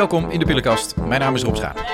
Welkom 0.00 0.30
in 0.30 0.38
de 0.38 0.44
Pillenkast. 0.44 0.96
Mijn 0.96 1.20
naam 1.20 1.34
is 1.34 1.42
Rob 1.42 1.56
Schaap. 1.56 1.84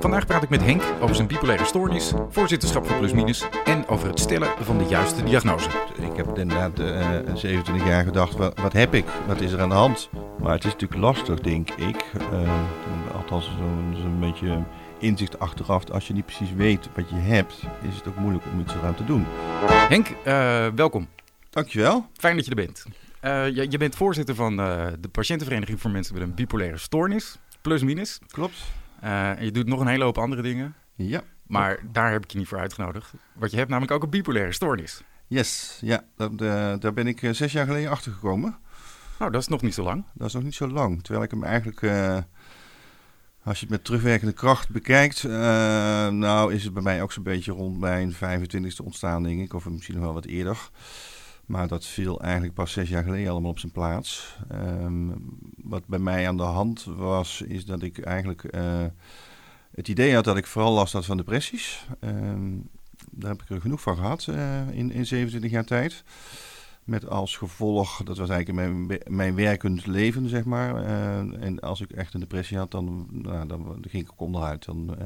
Vandaag 0.00 0.26
praat 0.26 0.42
ik 0.42 0.48
met 0.48 0.62
Henk 0.62 0.82
over 1.00 1.14
zijn 1.14 1.28
bipolaire 1.28 1.64
stoornis, 1.64 2.12
voorzitterschap 2.28 2.86
van 2.86 2.98
Plusminus 2.98 3.44
en 3.64 3.86
over 3.86 4.08
het 4.08 4.20
stellen 4.20 4.48
van 4.60 4.78
de 4.78 4.84
juiste 4.84 5.24
diagnose. 5.24 5.68
Ik 5.96 6.16
heb 6.16 6.38
inderdaad 6.38 6.78
eh 6.80 7.34
27 7.34 7.86
jaar 7.86 8.04
gedacht, 8.04 8.36
wat, 8.36 8.60
wat 8.60 8.72
heb 8.72 8.94
ik? 8.94 9.04
Wat 9.26 9.40
is 9.40 9.52
er 9.52 9.60
aan 9.60 9.68
de 9.68 9.74
hand? 9.74 10.10
Maar 10.42 10.52
het 10.52 10.64
is 10.64 10.72
natuurlijk 10.72 11.00
lastig, 11.00 11.40
denk 11.40 11.70
ik. 11.70 12.04
Eh, 12.32 13.16
althans, 13.16 13.50
zo'n 13.94 14.20
beetje 14.20 14.62
inzicht 14.98 15.38
achteraf. 15.38 15.90
Als 15.90 16.06
je 16.06 16.12
niet 16.12 16.26
precies 16.26 16.52
weet 16.52 16.88
wat 16.94 17.08
je 17.08 17.16
hebt, 17.16 17.62
is 17.88 17.96
het 17.96 18.08
ook 18.08 18.16
moeilijk 18.16 18.44
om 18.52 18.60
iets 18.60 18.74
eraan 18.74 18.94
te 18.94 19.04
doen. 19.04 19.26
Henk, 19.88 20.08
eh, 20.24 20.66
welkom. 20.74 21.08
Dankjewel. 21.50 22.06
Fijn 22.16 22.36
dat 22.36 22.44
je 22.44 22.50
er 22.50 22.56
bent. 22.56 22.84
Eh, 23.22 23.48
je, 23.48 23.66
je 23.70 23.78
bent 23.78 23.96
voorzitter 23.96 24.34
van 24.34 24.60
eh, 24.60 24.86
de 25.00 25.08
Patiëntenvereniging 25.08 25.80
voor 25.80 25.90
Mensen 25.90 26.14
met 26.14 26.22
een 26.22 26.34
Bipolaire 26.34 26.78
Stoornis, 26.78 27.38
Plusminus. 27.62 28.18
Klopt. 28.30 28.56
Eh, 29.00 29.30
en 29.30 29.44
je 29.44 29.50
doet 29.50 29.66
nog 29.66 29.80
een 29.80 29.86
hele 29.86 30.04
hoop 30.04 30.18
andere 30.18 30.42
dingen, 30.42 30.74
Ja. 30.94 31.22
maar 31.46 31.78
daar 31.92 32.10
heb 32.12 32.24
ik 32.24 32.30
je 32.30 32.38
niet 32.38 32.48
voor 32.48 32.58
uitgenodigd. 32.58 33.12
Want 33.34 33.50
je 33.50 33.56
hebt 33.56 33.68
namelijk 33.68 33.92
ook 33.94 34.02
een 34.02 34.10
bipolaire 34.10 34.52
stoornis. 34.52 35.02
Yes. 35.26 35.78
Ja, 35.80 36.04
dat, 36.16 36.30
eh, 36.40 36.74
daar 36.78 36.92
ben 36.92 37.06
ik 37.06 37.22
eh, 37.22 37.30
zes 37.32 37.52
jaar 37.52 37.66
geleden 37.66 37.90
achter 37.90 38.12
gekomen. 38.12 38.58
Nou, 39.18 39.30
dat 39.30 39.40
is 39.40 39.48
nog 39.48 39.62
niet 39.62 39.74
zo 39.74 39.82
lang. 39.82 40.04
Dat 40.14 40.26
is 40.28 40.34
nog 40.34 40.42
niet 40.42 40.54
zo 40.54 40.68
lang. 40.68 41.02
Terwijl 41.02 41.24
ik 41.24 41.30
hem 41.30 41.44
eigenlijk, 41.44 41.82
als 43.44 43.56
je 43.58 43.64
het 43.64 43.68
met 43.70 43.84
terugwerkende 43.84 44.32
kracht 44.32 44.68
bekijkt, 44.70 45.22
nou 46.12 46.54
is 46.54 46.64
het 46.64 46.72
bij 46.72 46.82
mij 46.82 47.02
ook 47.02 47.12
zo'n 47.12 47.22
beetje 47.22 47.52
rond 47.52 47.78
mijn 47.78 48.12
25e 48.12 48.82
ontstaan, 48.84 49.22
denk 49.22 49.40
ik. 49.40 49.54
Of 49.54 49.68
misschien 49.68 49.94
nog 49.94 50.04
wel 50.04 50.12
wat 50.14 50.24
eerder. 50.24 50.70
Maar 51.46 51.68
dat 51.68 51.86
viel 51.86 52.20
eigenlijk 52.20 52.54
pas 52.54 52.72
zes 52.72 52.88
jaar 52.88 53.02
geleden 53.04 53.30
allemaal 53.30 53.50
op 53.50 53.58
zijn 53.58 53.72
plaats. 53.72 54.36
Ehm, 54.48 55.08
wat 55.56 55.86
bij 55.86 55.98
mij 55.98 56.28
aan 56.28 56.36
de 56.36 56.42
hand 56.42 56.84
was, 56.84 57.40
is 57.42 57.64
dat 57.64 57.82
ik 57.82 57.98
eigenlijk 57.98 58.44
eh, 58.44 58.84
het 59.74 59.88
idee 59.88 60.14
had 60.14 60.24
dat 60.24 60.36
ik 60.36 60.46
vooral 60.46 60.72
last 60.72 60.92
had 60.92 61.04
van 61.04 61.16
depressies. 61.16 61.86
Ehm, 62.00 62.50
daar 63.10 63.30
heb 63.30 63.42
ik 63.42 63.50
er 63.50 63.60
genoeg 63.60 63.80
van 63.80 63.96
gehad 63.96 64.26
eh, 64.26 64.68
in, 64.70 64.92
in 64.92 65.06
27 65.06 65.50
jaar 65.50 65.64
tijd. 65.64 66.04
Met 66.84 67.08
als 67.08 67.36
gevolg, 67.36 68.02
dat 68.04 68.18
was 68.18 68.28
eigenlijk 68.28 68.68
mijn, 68.68 69.00
mijn 69.06 69.34
werkend 69.34 69.86
leven, 69.86 70.28
zeg 70.28 70.44
maar. 70.44 70.84
Eh, 70.84 71.18
en 71.18 71.60
als 71.60 71.80
ik 71.80 71.90
echt 71.90 72.14
een 72.14 72.20
depressie 72.20 72.58
had, 72.58 72.70
dan, 72.70 73.06
nou, 73.10 73.46
dan 73.46 73.84
ging 73.88 74.02
ik 74.04 74.12
ook 74.12 74.20
onderuit. 74.20 74.64
Dan 74.64 74.96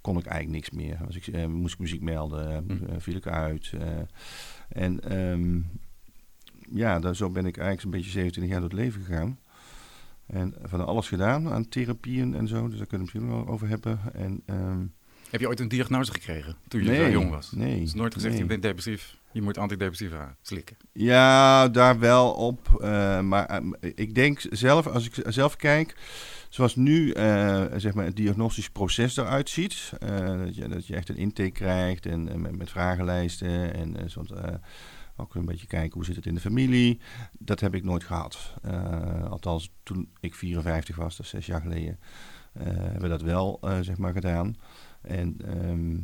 kon 0.00 0.18
ik 0.18 0.26
eigenlijk 0.26 0.56
niks 0.56 0.70
meer. 0.84 0.98
Als 1.06 1.16
ik, 1.16 1.48
moest 1.48 1.74
ik 1.74 1.80
muziek 1.80 2.02
melden, 2.02 2.64
Hm. 2.66 2.98
viel 2.98 3.16
ik 3.16 3.26
uit. 3.26 3.72
Eh. 4.74 4.82
en 4.82 5.00
ehm, 5.00 5.60
ja, 6.78 7.12
zo 7.12 7.30
ben 7.30 7.46
ik 7.46 7.56
eigenlijk 7.56 7.80
zo'n 7.80 7.90
beetje 7.90 8.10
27 8.10 8.52
jaar 8.52 8.60
door 8.60 8.70
het 8.70 8.78
leven 8.78 9.02
gegaan. 9.04 9.38
En 10.26 10.54
van 10.62 10.86
alles 10.86 11.08
gedaan 11.08 11.52
aan 11.52 11.68
therapieën 11.68 12.34
en 12.34 12.48
zo. 12.48 12.68
Dus 12.68 12.78
daar 12.78 12.86
kunnen 12.86 13.06
we 13.06 13.12
misschien 13.12 13.36
wel 13.36 13.46
over 13.48 13.68
hebben. 13.68 14.00
En, 14.14 14.42
ehm, 14.46 14.80
Heb 15.30 15.40
je 15.40 15.48
ooit 15.48 15.60
een 15.60 15.68
diagnose 15.68 16.12
gekregen 16.12 16.56
toen 16.68 16.82
je 16.82 16.88
nee, 16.90 17.04
zo 17.04 17.10
jong 17.10 17.30
was? 17.30 17.52
Nee. 17.52 17.80
Is 17.80 17.94
nooit 17.94 18.14
gezegd, 18.14 18.32
nee. 18.32 18.42
je 18.42 18.48
bent 18.48 18.62
depressief, 18.62 19.16
je 19.32 19.42
moet 19.42 19.58
antidepressiva 19.58 20.36
slikken. 20.42 20.76
Ja, 20.92 21.68
daar 21.68 21.98
wel 21.98 22.32
op. 22.32 22.68
eh, 22.80 23.20
maar 23.20 23.46
eh, 23.46 23.90
ik 23.94 24.14
denk 24.14 24.40
zelf, 24.50 24.86
als 24.86 25.06
ik 25.06 25.14
zelf 25.32 25.56
kijk, 25.56 25.96
zoals 26.52 26.76
nu 26.76 27.10
eh, 27.10 27.64
zeg 27.76 27.94
maar 27.94 28.04
het 28.04 28.16
diagnostisch 28.16 28.70
proces 28.70 29.16
eruit 29.16 29.48
ziet. 29.48 29.92
eh, 29.98 30.38
dat, 30.44 30.54
je, 30.54 30.68
dat 30.68 30.86
je 30.86 30.94
echt 30.94 31.08
een 31.08 31.16
intake 31.16 31.50
krijgt 31.50 32.06
en, 32.06 32.56
met, 32.56 32.70
vragenlijsten 32.70 33.74
en 33.74 34.10
soort, 34.10 34.30
eh, 34.30 34.54
ook 35.16 35.34
een 35.34 35.44
beetje 35.44 35.66
kijken 35.66 35.92
hoe 35.92 36.04
zit 36.04 36.16
het 36.16 36.26
in 36.26 36.34
de 36.34 36.40
familie. 36.40 37.00
Dat 37.38 37.60
heb 37.60 37.74
ik 37.74 37.84
nooit 37.84 38.04
gehad. 38.04 38.54
Eh, 38.62 39.30
althans, 39.30 39.72
toen 39.82 40.12
ik 40.20 40.34
54 40.34 40.96
was, 40.96 41.16
dat 41.16 41.26
is 41.26 41.32
zes 41.32 41.46
jaar 41.46 41.60
geleden, 41.60 41.98
hebben 42.52 43.02
we 43.02 43.08
dat 43.08 43.22
wel 43.22 43.60
zeg 43.80 43.98
maar 43.98 44.12
gedaan. 44.12 44.56
En 45.02 45.36
ehm, 45.44 45.98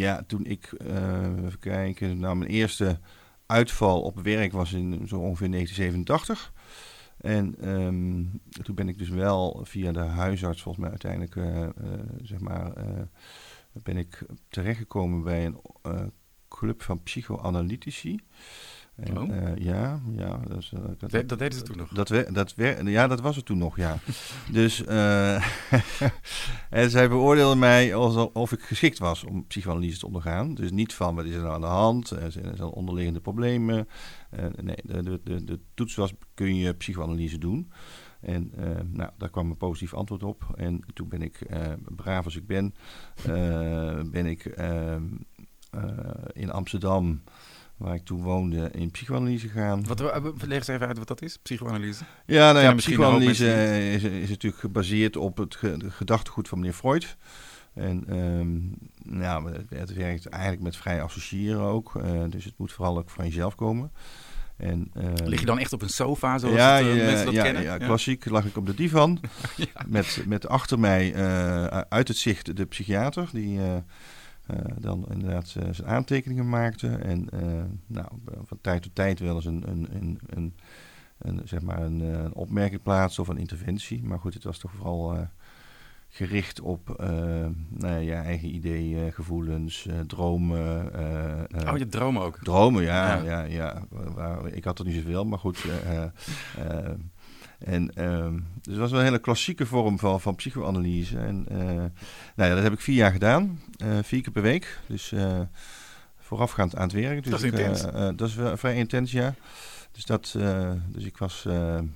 ja, 0.00 0.22
toen 0.26 0.44
ik, 0.44 0.72
even 1.36 1.58
kijken, 1.60 2.18
nou 2.18 2.36
mijn 2.36 2.50
eerste 2.50 3.00
uitval 3.46 4.02
op 4.02 4.20
werk 4.20 4.52
was 4.52 4.72
in 4.72 5.08
zo 5.08 5.16
ongeveer 5.16 5.50
1987. 5.50 6.52
En 7.22 7.54
ehm, 7.60 8.24
toen 8.62 8.74
ben 8.74 8.88
ik 8.88 8.98
dus 8.98 9.08
wel 9.08 9.60
via 9.64 9.92
de 9.92 10.00
huisarts 10.00 10.62
volgens 10.62 10.84
mij 10.84 10.90
uiteindelijk, 10.90 11.36
eh, 11.36 11.62
eh, 11.62 11.72
zeg 12.22 12.40
maar, 12.40 12.72
eh, 12.72 13.02
ben 13.82 13.96
ik 13.96 14.26
terechtgekomen 14.48 15.22
bij 15.22 15.44
een 15.44 15.60
club 16.48 16.82
van 16.82 17.02
psychoanalytici. 17.02 18.20
En, 18.96 19.18
Oh. 19.18 19.36
eh, 19.36 19.56
ja, 19.56 20.00
ja. 20.16 20.40
Dat, 20.48 20.70
eh, 20.72 20.80
dat, 20.98 21.10
Dat, 21.10 21.28
dat 21.28 21.38
deden 21.38 21.58
ze 21.58 21.64
toen 21.64 21.76
nog. 21.76 21.88
dat, 21.88 22.08
wer- 22.08 22.32
dat 22.32 22.54
ja, 22.84 23.06
dat 23.06 23.20
was 23.20 23.36
het 23.36 23.44
toen 23.44 23.58
nog, 23.58 23.76
ja. 23.76 23.98
dus 24.52 24.84
eh, 24.84 25.34
en 26.70 26.90
zij 26.90 27.08
beoordeelden 27.08 27.58
mij 27.58 27.94
alsof 27.94 28.52
ik 28.52 28.60
geschikt 28.60 28.98
was 28.98 29.24
om 29.24 29.46
psychoanalyse 29.46 29.98
te 29.98 30.06
ondergaan. 30.06 30.54
Dus 30.54 30.70
niet 30.70 30.94
van 30.94 31.14
wat 31.14 31.24
is 31.24 31.34
er 31.34 31.40
nou 31.42 31.54
aan 31.54 31.60
de 31.60 31.66
hand, 31.66 32.08
zijn 32.08 32.22
er 32.44 32.56
zijn 32.56 32.62
onderliggende 32.62 33.20
problemen. 33.20 33.88
Nee, 34.60 34.76
de, 34.82 35.02
de, 35.02 35.20
de, 35.24 35.44
de 35.44 35.60
toets 35.74 35.94
was 35.94 36.12
kun 36.34 36.56
je 36.56 36.74
psychoanalyse 36.74 37.38
doen. 37.38 37.70
En 38.20 38.52
nou, 38.92 39.10
daar 39.18 39.30
kwam 39.30 39.50
een 39.50 39.56
positief 39.56 39.94
antwoord 39.94 40.22
op. 40.22 40.52
En 40.56 40.80
toen 40.94 41.08
ben 41.08 41.22
ik, 41.22 41.40
eh, 41.40 41.72
braaf 41.96 42.24
als 42.24 42.36
ik 42.36 42.46
ben, 42.46 42.74
ben 44.10 44.26
ik 44.26 44.44
ehm, 44.44 45.02
eh, 45.70 45.80
in 46.32 46.50
Amsterdam, 46.50 47.22
waar 47.82 47.94
ik 47.94 48.04
toen 48.04 48.22
woonde, 48.22 48.70
in 48.72 48.90
psychoanalyse 48.90 49.48
gegaan. 49.48 49.86
Wat, 49.86 50.00
eh, 50.00 50.24
leg 50.46 50.58
eens 50.58 50.68
even 50.68 50.86
uit 50.86 50.98
wat 50.98 51.08
dat 51.08 51.22
is, 51.22 51.36
psychoanalyse. 51.36 52.04
Ja, 52.26 52.52
nou 52.52 52.64
ja, 52.64 52.74
psychoanalyse 52.74 53.44
mensen 53.44 53.82
is, 53.82 54.02
is 54.02 54.28
natuurlijk 54.28 54.62
gebaseerd 54.62 55.16
op 55.16 55.36
het 55.36 55.54
ge- 55.54 55.76
gedachtegoed 55.88 56.48
van 56.48 56.58
meneer 56.58 56.74
Freud. 56.74 57.16
En 57.74 58.04
ehm, 58.08 58.58
nou, 59.18 59.52
het, 59.68 59.94
werkt 59.94 60.26
eigenlijk 60.26 60.62
met 60.62 60.76
vrij 60.76 61.02
associëren 61.02 61.60
ook. 61.60 61.96
eh, 61.96 62.22
dus 62.28 62.44
het 62.44 62.54
moet 62.56 62.72
vooral 62.72 62.98
ook 62.98 63.10
van 63.10 63.24
jezelf 63.24 63.54
komen. 63.54 63.92
En, 64.56 64.90
ehm, 64.94 65.26
Lig 65.28 65.40
je 65.40 65.46
dan 65.46 65.58
echt 65.58 65.72
op 65.72 65.82
een 65.82 65.88
sofa, 65.88 66.38
zoals 66.38 66.54
ja, 66.56 66.76
het, 66.76 66.86
eh, 66.86 66.96
ja, 66.96 67.04
mensen 67.04 67.24
dat 67.24 67.34
ja, 67.34 67.42
kennen? 67.42 67.62
ja, 67.62 67.78
klassiek 67.78 68.30
lag 68.30 68.44
ik 68.44 68.56
op 68.56 68.66
de 68.66 68.74
divan. 68.74 69.20
Met, 69.86 70.22
met 70.26 70.48
achter 70.48 70.78
mij 70.78 71.14
eh, 71.14 71.64
uit 71.88 72.08
het 72.08 72.16
zicht 72.16 72.56
de 72.56 72.64
psychiater. 72.64 73.28
Die 73.32 73.58
eh, 73.58 73.74
eh, 73.74 73.82
dan 74.78 75.06
inderdaad 75.10 75.54
eh, 75.58 75.68
zijn 75.70 75.88
aantekeningen 75.88 76.48
maakte. 76.48 76.88
En 76.88 77.30
eh, 77.30 77.62
nou, 77.86 78.06
van 78.44 78.58
tijd 78.60 78.82
tot 78.82 78.94
tijd 78.94 79.18
wel 79.18 79.34
eens 79.34 79.44
een, 79.46 79.62
een, 79.68 79.88
een, 79.92 80.18
een, 80.26 80.54
een, 81.18 81.40
zeg 81.44 81.60
maar 81.62 81.82
een, 81.82 82.00
eh, 82.00 82.08
een 82.22 82.34
opmerking 82.34 82.82
plaatsen 82.82 83.22
of 83.22 83.28
een 83.28 83.38
interventie. 83.38 84.02
Maar 84.02 84.18
goed, 84.18 84.34
het 84.34 84.44
was 84.44 84.58
toch 84.58 84.72
vooral 84.72 85.14
eh, 85.14 85.20
gericht 86.08 86.60
op 86.60 86.90
eh, 86.90 87.06
nou 87.68 87.86
ja, 87.94 87.96
je 87.96 88.12
eigen 88.14 88.54
ideeën, 88.54 89.12
gevoelens, 89.12 89.86
eh, 89.86 90.00
dromen. 90.00 90.92
eh, 90.94 91.60
eh, 91.62 91.72
Oh, 91.72 91.78
je 91.78 91.86
dromen 91.88 92.22
ook. 92.22 92.38
Dromen, 92.42 92.82
ja. 92.82 93.14
Ja. 93.22 93.42
ja. 93.42 93.82
ja, 94.16 94.38
ik 94.44 94.64
had 94.64 94.78
er 94.78 94.84
niet 94.84 94.94
zoveel, 94.94 95.24
maar 95.24 95.38
goed. 95.38 95.64
En, 97.64 97.94
ehm, 97.94 98.34
dus 98.34 98.72
het 98.72 98.76
was 98.76 98.90
wel 98.90 99.00
een 99.00 99.06
hele 99.06 99.18
klassieke 99.18 99.66
vorm 99.66 99.98
van, 99.98 100.20
van 100.20 100.34
psychoanalyse. 100.34 101.18
En, 101.18 101.44
eh, 101.48 101.56
nou 102.36 102.48
ja, 102.50 102.54
dat 102.54 102.62
heb 102.62 102.72
ik 102.72 102.80
vier 102.80 102.96
jaar 102.96 103.12
gedaan. 103.12 103.60
eh, 103.76 103.98
vier 104.02 104.22
keer 104.22 104.32
per 104.32 104.42
week. 104.42 104.78
Dus 104.86 105.12
eh, 105.12 105.40
voorafgaand 106.18 106.76
aan 106.76 106.82
het 106.82 106.92
werk. 106.92 107.22
Dus 107.22 107.30
Dat 107.32 107.42
is 107.42 107.52
ik, 107.52 107.58
intens. 107.58 107.82
dat 108.16 108.28
is 108.28 108.34
wel 108.34 108.56
vrij 108.56 108.74
intens, 108.76 109.12
ja. 109.12 109.34
Dus, 109.92 110.04
dat, 110.04 110.36
dus 110.88 111.04
ik 111.04 111.16
was... 111.16 111.42
nou, 111.44 111.88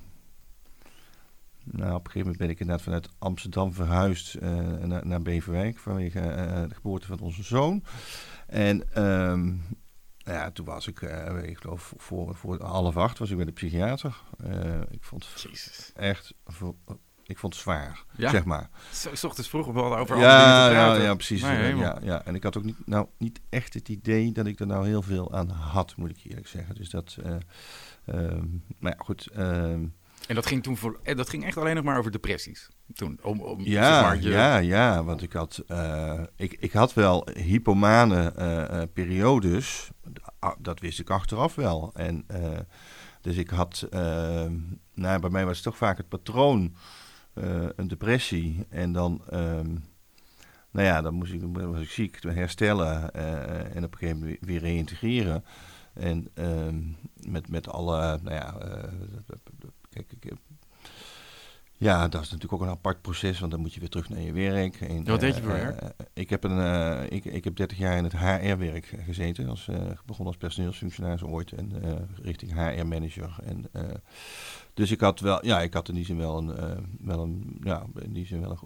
op 1.94 2.04
een 2.04 2.10
gegeven 2.10 2.20
moment 2.20 2.38
ben 2.38 2.50
ik 2.50 2.60
inderdaad 2.60 2.84
vanuit 2.84 3.08
Amsterdam 3.18 3.72
verhuisd 3.72 4.40
naar, 4.84 5.06
naar 5.06 5.22
Beverwijk 5.22 5.78
vanwege 5.78 6.20
de 6.68 6.74
geboorte 6.74 7.06
van 7.06 7.20
onze 7.20 7.42
zoon. 7.42 7.82
En 8.46 8.92
ehm, 8.92 9.52
nou 10.26 10.38
ja, 10.38 10.50
toen 10.50 10.66
was 10.66 10.86
ik, 10.86 11.02
eh, 11.02 11.42
ik 11.48 11.58
geloof 11.58 11.92
voor, 11.96 12.34
voor 12.34 12.62
half 12.62 12.96
acht 12.96 13.18
was 13.18 13.30
ik 13.30 13.36
bij 13.36 13.44
de 13.44 13.52
psychiater. 13.52 14.20
Eh, 14.44 14.80
ik 14.90 15.02
vond 15.04 15.26
het 15.32 15.42
Jezus. 15.42 15.90
echt, 15.94 16.34
ik 17.24 17.38
vond 17.38 17.52
het 17.52 17.62
zwaar, 17.62 18.04
Ja. 18.16 18.30
zeg 18.30 18.44
maar. 18.44 18.70
Zo, 18.92 19.14
s 19.14 19.24
ochtends 19.24 19.48
vroeg 19.48 19.66
wel 19.66 19.96
over 19.96 20.14
alle 20.14 20.24
dingen 20.24 20.28
Ja, 20.38 20.68
te 20.68 20.74
ja, 20.74 20.84
praten. 20.84 21.02
ja, 21.02 21.14
precies. 21.14 21.42
Nee, 21.42 21.76
ja, 21.76 21.98
ja. 22.02 22.24
En 22.24 22.34
ik 22.34 22.42
had 22.42 22.56
ook 22.56 22.64
niet, 22.64 22.86
nou, 22.86 23.06
niet 23.18 23.40
echt 23.48 23.74
het 23.74 23.88
idee 23.88 24.32
dat 24.32 24.46
ik 24.46 24.60
er 24.60 24.66
nou 24.66 24.86
heel 24.86 25.02
veel 25.02 25.32
aan 25.34 25.48
had, 25.50 25.96
moet 25.96 26.10
ik 26.10 26.24
eerlijk 26.24 26.46
zeggen. 26.48 26.74
Dus 26.74 26.90
dat, 26.90 27.16
ehm, 28.04 28.44
maar 28.78 28.94
ja, 28.96 29.04
goed. 29.04 29.28
En 30.26 30.34
dat 30.34 30.46
ging 30.46 30.62
toen 30.62 30.76
voor, 30.76 31.00
en 31.02 31.16
dat 31.16 31.28
ging 31.28 31.44
echt 31.44 31.56
alleen 31.56 31.74
nog 31.74 31.84
maar 31.84 31.98
over 31.98 32.10
depressies. 32.10 32.68
Toen, 32.94 33.18
om, 33.22 33.40
om 33.40 33.60
Ja, 33.60 33.92
zeg 33.92 34.02
maar, 34.02 34.20
je, 34.20 34.28
ja, 34.28 34.56
ja, 34.56 35.04
want 35.04 35.22
ik 35.22 35.32
had, 35.32 35.62
eh, 35.66 36.22
ik, 36.36 36.56
ik 36.60 36.72
had 36.72 36.94
wel 36.94 37.28
hypomane 37.34 38.32
eh, 38.36 38.82
eh, 38.82 38.88
periodes, 38.92 39.90
Ah, 40.38 40.54
dat 40.58 40.80
wist 40.80 41.00
ik 41.00 41.10
achteraf 41.10 41.54
wel. 41.54 41.90
En, 41.94 42.24
eh, 42.26 42.58
dus 43.20 43.36
ik 43.36 43.50
had, 43.50 43.86
eh, 43.90 44.46
nou, 44.94 45.20
bij 45.20 45.30
mij 45.30 45.44
was 45.44 45.54
het 45.54 45.64
toch 45.64 45.76
vaak 45.76 45.96
het 45.96 46.08
patroon, 46.08 46.74
eh, 47.34 47.68
een 47.76 47.88
depressie. 47.88 48.66
En 48.68 48.92
dan, 48.92 49.22
ehm, 49.30 49.74
nou 50.70 50.86
ja, 50.86 51.00
dan 51.02 51.14
moest 51.14 51.32
ik, 51.32 51.40
was 51.52 51.80
ik 51.80 51.90
ziek, 51.90 52.22
herstellen 52.22 53.12
eh, 53.12 53.76
en 53.76 53.84
op 53.84 53.92
een 53.92 53.98
gegeven 53.98 54.18
moment 54.20 54.38
weer 54.40 54.60
reïntegreren. 54.60 55.44
En 55.92 56.28
ehm, 56.34 56.82
met, 57.30 57.48
met 57.48 57.68
alle, 57.68 58.18
nou 58.22 58.34
ja, 58.34 58.58
eh, 58.58 58.92
kijk, 59.96 60.12
ik 60.12 60.30
heb 60.30 60.38
Ja, 61.76 62.08
dat 62.08 62.22
is 62.22 62.30
natuurlijk 62.30 62.52
ook 62.52 62.68
een 62.68 62.74
apart 62.74 63.02
proces, 63.02 63.38
want 63.38 63.52
dan 63.52 63.60
moet 63.60 63.74
je 63.74 63.80
weer 63.80 63.88
terug 63.88 64.08
naar 64.08 64.20
je 64.20 64.32
werk. 64.32 64.80
En, 64.80 65.04
Wat 65.04 65.20
deed 65.20 65.34
je 65.34 65.40
eh, 65.40 65.46
voor 65.46 65.56
eh, 65.56 65.64
werk? 65.64 65.94
ik, 66.12 66.30
heb 66.30 66.44
een, 66.44 66.58
eh, 66.58 67.16
ik, 67.16 67.24
ik 67.24 67.44
heb 67.44 67.56
30 67.56 67.78
jaar 67.78 67.96
in 67.96 68.04
het 68.04 68.18
HR-werk 68.18 68.94
gezeten. 69.04 69.48
Als, 69.48 69.68
begon 70.06 70.26
als 70.26 70.36
personeelsfunctionaris 70.36 71.22
ooit 71.22 71.52
en 71.52 71.72
richting 72.22 72.52
HR-manager. 72.52 73.36
En, 73.44 73.70
dus 74.74 74.90
ik 74.90 75.00
had 75.00 75.20
wel, 75.20 75.44
ja, 75.44 75.60
ik 75.60 75.74
had 75.74 75.88
in 75.88 75.94
die 75.94 76.04
zin 76.04 76.16
wel 76.16 76.38
een, 76.38 76.54
wel 77.00 77.22
een, 77.22 77.60
ja, 77.62 77.86
in 77.94 78.12
die 78.12 78.26
zin 78.26 78.40
wel 78.40 78.50
een, 78.50 78.58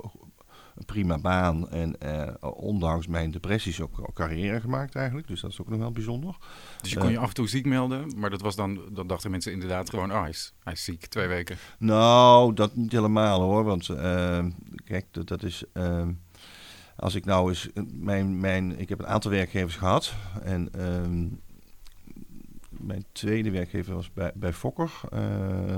een 0.80 0.86
prima 0.86 1.18
baan. 1.18 1.70
En 1.70 2.00
eh, 2.00 2.34
ondanks 2.56 3.06
mijn 3.06 3.30
depressies 3.30 3.80
ook, 3.80 4.00
ook 4.00 4.14
carrière 4.14 4.60
gemaakt 4.60 4.94
eigenlijk. 4.94 5.26
Dus 5.28 5.40
dat 5.40 5.50
is 5.50 5.60
ook 5.60 5.68
nog 5.68 5.78
wel 5.78 5.90
bijzonder. 5.92 6.36
Dus 6.80 6.90
je 6.90 6.98
kon 6.98 7.10
je 7.10 7.18
af 7.18 7.28
en 7.28 7.34
toe 7.34 7.48
ziek 7.48 7.66
melden, 7.66 8.12
maar 8.16 8.30
dat 8.30 8.40
was 8.40 8.56
dan, 8.56 8.80
dan 8.92 9.06
dachten 9.06 9.30
mensen 9.30 9.52
inderdaad 9.52 9.90
gewoon, 9.90 10.12
oh, 10.12 10.20
hij 10.20 10.28
is, 10.28 10.52
hij 10.64 10.72
is 10.72 10.84
ziek, 10.84 11.06
twee 11.06 11.26
weken. 11.28 11.56
Nou, 11.78 12.54
dat 12.54 12.76
niet 12.76 12.92
helemaal 12.92 13.40
hoor. 13.40 13.64
Want 13.64 13.88
eh, 13.88 14.44
kijk, 14.84 15.06
dat, 15.10 15.28
dat 15.28 15.42
is. 15.42 15.64
eh, 15.72 16.06
als 16.96 17.14
ik 17.14 17.24
nou 17.24 17.48
eens. 17.48 17.68
Mijn, 17.92 18.40
mijn, 18.40 18.78
ik 18.78 18.88
heb 18.88 18.98
een 18.98 19.06
aantal 19.06 19.30
werkgevers 19.30 19.76
gehad. 19.76 20.14
En 20.42 20.68
ehm, 20.72 21.26
mijn 22.68 23.04
tweede 23.12 23.50
werkgever 23.50 23.94
was 23.94 24.12
bij, 24.12 24.32
bij 24.34 24.52
Fokker. 24.52 24.90
eh, 25.10 25.76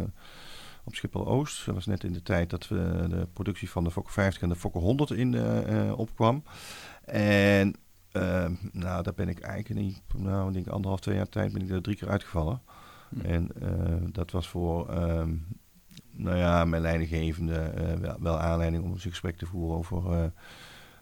op 0.84 0.94
Schiphol 0.94 1.26
Oost. 1.26 1.66
Dat 1.66 1.74
was 1.74 1.86
net 1.86 2.04
in 2.04 2.12
de 2.12 2.22
tijd 2.22 2.50
dat 2.50 2.68
we 2.68 3.06
de 3.08 3.28
productie 3.32 3.70
van 3.70 3.84
de 3.84 3.90
Fokker 3.90 4.12
50 4.12 4.42
en 4.42 4.48
de 4.48 4.56
Fokker 4.56 4.80
100 4.80 5.10
in 5.10 5.34
eh, 5.34 5.88
eh, 5.88 5.98
opkwam. 5.98 6.44
En 7.04 7.74
ehm, 8.12 8.54
nou, 8.72 9.02
daar 9.02 9.14
ben 9.14 9.28
ik 9.28 9.40
eigenlijk 9.40 9.80
niet. 9.80 10.02
Nou, 10.16 10.48
ik 10.48 10.54
denk 10.54 10.66
anderhalf, 10.66 11.00
twee 11.00 11.16
jaar 11.16 11.28
tijd 11.28 11.52
ben 11.52 11.62
ik 11.62 11.70
er 11.70 11.82
drie 11.82 11.96
keer 11.96 12.08
uitgevallen. 12.08 12.62
Hm. 13.08 13.20
En 13.20 13.50
eh, 13.60 13.96
dat 14.12 14.30
was 14.30 14.48
voor, 14.48 14.88
ehm, 14.88 15.34
nou 16.10 16.36
ja, 16.36 16.64
mijn 16.64 16.82
leidinggevende 16.82 17.72
wel, 18.00 18.16
wel 18.20 18.38
aanleiding 18.38 18.84
om 18.84 18.92
eens 18.92 19.04
een 19.04 19.10
gesprek 19.10 19.36
te 19.36 19.46
voeren 19.46 19.76
over, 19.76 20.02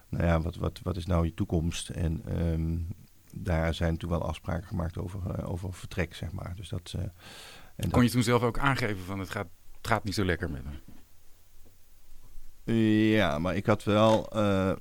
nou 0.09 0.25
ja, 0.25 0.41
wat, 0.41 0.55
wat, 0.55 0.79
wat 0.83 0.97
is 0.97 1.05
nou 1.05 1.25
je 1.25 1.33
toekomst? 1.33 1.89
En 1.89 2.21
ehm, 2.25 2.77
daar 3.33 3.73
zijn 3.73 3.97
toen 3.97 4.09
wel 4.09 4.27
afspraken 4.27 4.67
gemaakt 4.67 4.97
over, 4.97 5.45
over 5.45 5.73
vertrek, 5.73 6.13
zeg 6.13 6.31
maar. 6.31 6.53
Dus 6.55 6.69
dat, 6.69 6.95
en 7.75 7.89
Kon 7.89 8.03
je 8.03 8.09
toen 8.09 8.23
zelf 8.23 8.41
ook 8.41 8.59
aangeven 8.59 9.03
van, 9.03 9.19
het 9.19 9.29
gaat, 9.29 9.47
het 9.81 9.87
gaat 9.87 10.03
niet 10.03 10.13
zo 10.13 10.25
lekker 10.25 10.51
met 10.51 10.63
me? 10.63 10.69
Ja, 13.11 13.39
maar 13.39 13.55
ik 13.55 13.65
had 13.65 13.83
wel. 13.83 14.31
eh, 14.31 14.71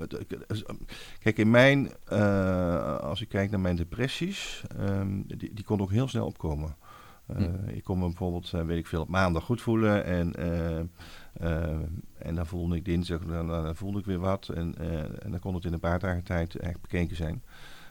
kijk, 1.19 1.39
in 1.39 1.51
mijn. 1.51 1.91
eh, 2.05 2.97
als 2.99 3.21
ik 3.21 3.29
kijk 3.29 3.51
naar 3.51 3.61
mijn 3.61 3.77
depressies. 3.77 4.63
ehm, 4.79 5.21
die, 5.27 5.55
die 5.55 5.65
kon 5.65 5.81
ook 5.81 5.91
heel 5.91 6.09
snel 6.09 6.27
opkomen. 6.27 6.77
Eh, 7.27 7.37
Hm. 7.37 7.69
Ik 7.69 7.85
kon 7.85 7.99
me 7.99 8.07
bijvoorbeeld, 8.07 8.51
weet 8.51 8.79
ik 8.79 8.87
veel, 8.87 9.01
op 9.03 9.09
maandag 9.09 9.45
goed 9.45 9.61
voelen. 9.63 10.05
En, 10.05 10.35
en 12.19 12.35
dan 12.35 12.47
voelde 12.47 12.77
ik 12.77 12.85
dinsdag, 12.85 13.21
dan, 13.21 13.47
dan 13.47 13.77
voelde 13.77 13.99
ik 13.99 14.05
weer 14.05 14.19
wat. 14.19 14.49
En, 14.49 14.75
en 15.23 15.31
dan 15.31 15.41
kon 15.41 15.55
het 15.55 15.65
in 15.65 15.73
een 15.73 15.81
paar 15.81 15.99
dagen 15.99 16.23
tijd 16.25 16.55
echt 16.55 16.81
bekeken 16.81 17.17
zijn. 17.17 17.43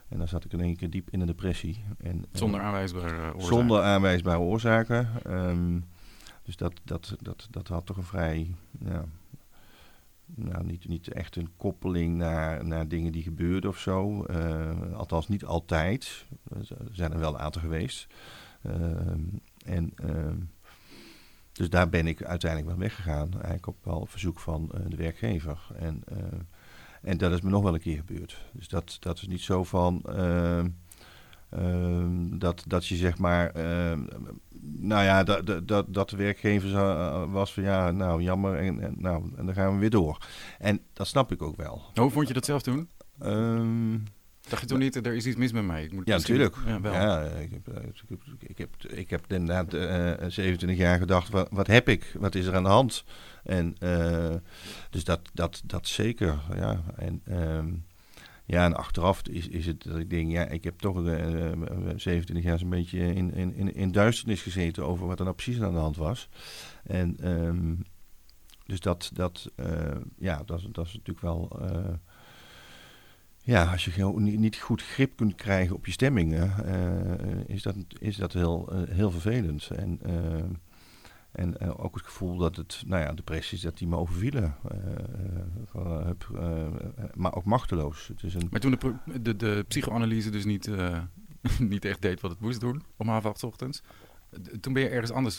En 0.10 0.18
dan 0.18 0.28
zat 0.28 0.46
ik 0.46 0.54
in 0.54 0.62
één 0.62 0.76
keer 0.76 0.90
diep 0.90 1.10
in 1.10 1.20
een 1.22 1.28
depressie. 1.28 1.84
En, 1.98 2.26
Zonder 2.32 2.62
aanwijsbare 2.62 3.34
oorzaak. 3.34 3.52
zonder 3.52 3.82
aanwijsbare 3.82 4.40
oorzaken. 4.40 5.10
Ehm, 5.26 5.80
dus 6.50 6.58
dat, 6.58 6.74
dat, 6.84 7.16
dat, 7.22 7.48
dat 7.52 7.68
had 7.68 7.86
toch 7.86 7.98
een 7.98 8.04
vrij. 8.04 8.56
Ja, 8.80 9.06
nou, 10.26 10.66
niet, 10.66 10.88
niet 10.88 11.08
echt 11.08 11.36
een 11.36 11.50
koppeling 11.58 12.18
naar, 12.18 12.66
naar 12.66 12.88
dingen 12.88 13.12
die 13.12 13.24
gebeurden 13.24 13.70
of 13.70 13.78
zo. 13.78 14.24
Eh, 14.24 14.94
althans, 14.94 15.28
niet 15.28 15.46
altijd. 15.46 16.26
Er 16.50 16.66
zijn 16.92 17.12
er 17.12 17.20
wel 17.20 17.34
een 17.34 17.40
aantal 17.40 17.62
geweest. 17.62 18.08
Ehm, 18.62 19.20
en, 19.66 19.92
ehm, 19.96 20.36
dus 21.52 21.70
daar 21.70 21.90
ben 21.90 22.08
ik 22.08 22.24
uiteindelijk 22.24 22.72
wel 22.72 22.80
weggegaan. 22.80 23.32
Eigenlijk 23.34 23.68
op 23.68 24.10
verzoek 24.10 24.40
van 24.40 24.72
eh, 24.74 24.80
de 24.88 24.96
werkgever. 24.96 25.68
En, 25.76 26.02
eh, 26.06 26.18
en 27.02 27.18
dat 27.18 27.32
is 27.32 27.42
me 27.42 27.50
nog 27.50 27.64
wel 27.64 27.74
een 27.74 27.80
keer 27.80 27.98
gebeurd. 27.98 28.46
Dus 28.54 28.68
dat, 28.68 28.98
dat 29.00 29.18
is 29.18 29.28
niet 29.28 29.42
zo 29.42 29.64
van. 29.64 30.02
Ehm, 31.50 32.38
dat, 32.38 32.64
dat 32.68 32.86
je 32.88 32.96
zeg 32.96 33.18
maar. 33.18 33.50
ehm, 33.52 34.00
nou 34.62 35.04
ja, 35.04 35.24
dat, 35.24 35.68
dat- 35.68 35.94
dat, 35.94 36.10
de 36.10 36.16
werkgever 36.18 36.76
eh, 36.76 37.24
was 37.32 37.54
van 37.54 37.64
ja, 37.64 37.92
nou 37.92 38.22
jammer. 38.22 38.56
En, 38.56 38.80
en, 38.82 38.96
nou, 38.98 39.32
en 39.38 39.46
dan 39.46 39.56
gaan 39.56 39.74
we 39.74 39.80
weer 39.80 39.90
door. 39.90 40.18
En 40.60 40.80
dat 40.94 41.08
snap 41.08 41.32
ik 41.32 41.42
ook 41.42 41.56
wel. 41.58 41.82
Hoe 41.96 42.10
vond 42.12 42.28
je 42.28 42.34
dat 42.34 42.46
zelf 42.46 42.62
toen? 42.62 42.90
Ehm, 43.20 43.98
Dacht 44.50 44.62
je 44.62 44.68
toen 44.68 44.80
niet, 44.80 44.96
er 45.06 45.14
is 45.16 45.26
iets 45.26 45.36
mis 45.38 45.52
met 45.52 45.66
mij? 45.66 45.84
Ik 45.84 45.92
moet 45.92 46.08
ja, 46.08 46.16
natuurlijk. 46.18 46.56
Ja, 46.66 46.82
wel. 46.82 46.94
Ja, 46.94 47.22
ik 47.22 47.52
heb, 47.52 47.68
eh, 47.68 47.84
ik 47.88 48.04
heb, 48.10 48.20
ik 48.50 48.58
heb, 48.58 48.70
ik 48.92 49.10
heb 49.10 49.26
inderdaad 49.28 49.74
eh, 49.74 50.28
27 50.28 50.78
jaar 50.78 50.98
gedacht, 51.00 51.30
wat, 51.30 51.48
wat 51.52 51.68
heb 51.68 51.90
ik? 51.90 52.16
Wat 52.20 52.36
is 52.36 52.46
er 52.46 52.56
aan 52.56 52.64
de 52.64 52.70
hand? 52.70 53.04
En 53.44 53.76
eh, 53.80 54.36
dus 54.90 55.04
dat, 55.04 55.20
dat, 55.34 55.62
dat 55.66 55.88
zeker, 55.88 56.40
ja. 56.56 56.82
En, 56.96 57.22
ja, 58.50 58.66
en 58.66 58.76
achteraf 58.76 59.22
is, 59.28 59.48
is 59.48 59.66
het 59.66 59.84
dat 59.84 59.98
ik 59.98 60.10
denk, 60.10 60.32
ja, 60.32 60.46
ik 60.46 60.64
heb 60.64 60.80
toch 60.80 61.06
eh, 61.06 61.52
eh, 61.52 61.60
27 61.96 62.44
jaar 62.44 62.60
zo'n 62.60 62.70
beetje 62.70 63.14
in, 63.14 63.34
in, 63.34 63.76
in, 63.76 63.92
duisternis 63.92 64.42
gezeten 64.42 64.86
over 64.86 65.08
wat 65.08 65.18
er 65.18 65.24
nou 65.24 65.36
precies 65.36 65.62
aan 65.62 65.74
de 65.74 65.80
hand 65.80 65.98
was. 65.98 66.30
En 66.84 67.18
ehm, 67.20 67.76
dus 68.66 68.80
dat, 68.80 69.12
dat, 69.14 69.52
eh, 69.56 69.96
ja, 70.18 70.44
dat, 70.46 70.62
dat 70.72 70.86
is 70.86 70.94
natuurlijk 70.94 71.22
wel... 71.22 71.60
eh, 71.62 71.94
ja, 73.44 73.72
als 73.72 73.86
je 73.86 74.06
niet, 74.16 74.58
goed 74.58 74.84
grip 74.84 75.16
kunt 75.16 75.36
krijgen 75.36 75.76
op 75.76 75.86
je 75.86 75.92
stemmingen, 75.92 76.66
eh, 76.66 77.56
is 77.56 77.64
dat, 77.64 77.76
is 78.00 78.16
dat 78.16 78.34
heel, 78.34 78.70
eh, 78.72 78.96
heel 78.96 79.12
vervelend. 79.12 79.70
En, 79.70 80.00
eh, 80.02 80.44
en 81.32 81.58
eh, 81.58 81.84
ook 81.84 81.96
het 81.96 82.06
gevoel 82.06 82.38
dat 82.38 82.56
het, 82.56 82.84
nou 82.86 83.04
ja, 83.04 83.14
depressies, 83.14 83.62
dat 83.62 83.78
die 83.78 83.88
me 83.88 83.96
overvielen. 83.96 84.56
eh, 85.74 86.10
eh, 86.10 86.68
maar 87.14 87.36
ook 87.36 87.46
machteloos. 87.46 88.08
Het 88.08 88.24
is 88.24 88.34
een, 88.34 88.48
Maar 88.52 88.60
toen 88.60 88.72
de, 88.72 89.22
de, 89.22 89.36
de 89.36 89.66
psychoanalyse 89.68 90.30
dus 90.30 90.46
niet, 90.46 90.70
niet 91.60 91.86
echt 91.86 92.02
deed 92.02 92.22
wat 92.22 92.32
het 92.32 92.40
moest 92.40 92.60
doen, 92.60 92.84
om 92.98 93.08
half 93.08 93.26
acht 93.26 93.44
ochtends, 93.44 93.82
toen 94.60 94.74
ben 94.74 94.84
je 94.84 94.90
ergens 94.90 95.12
anders, 95.12 95.38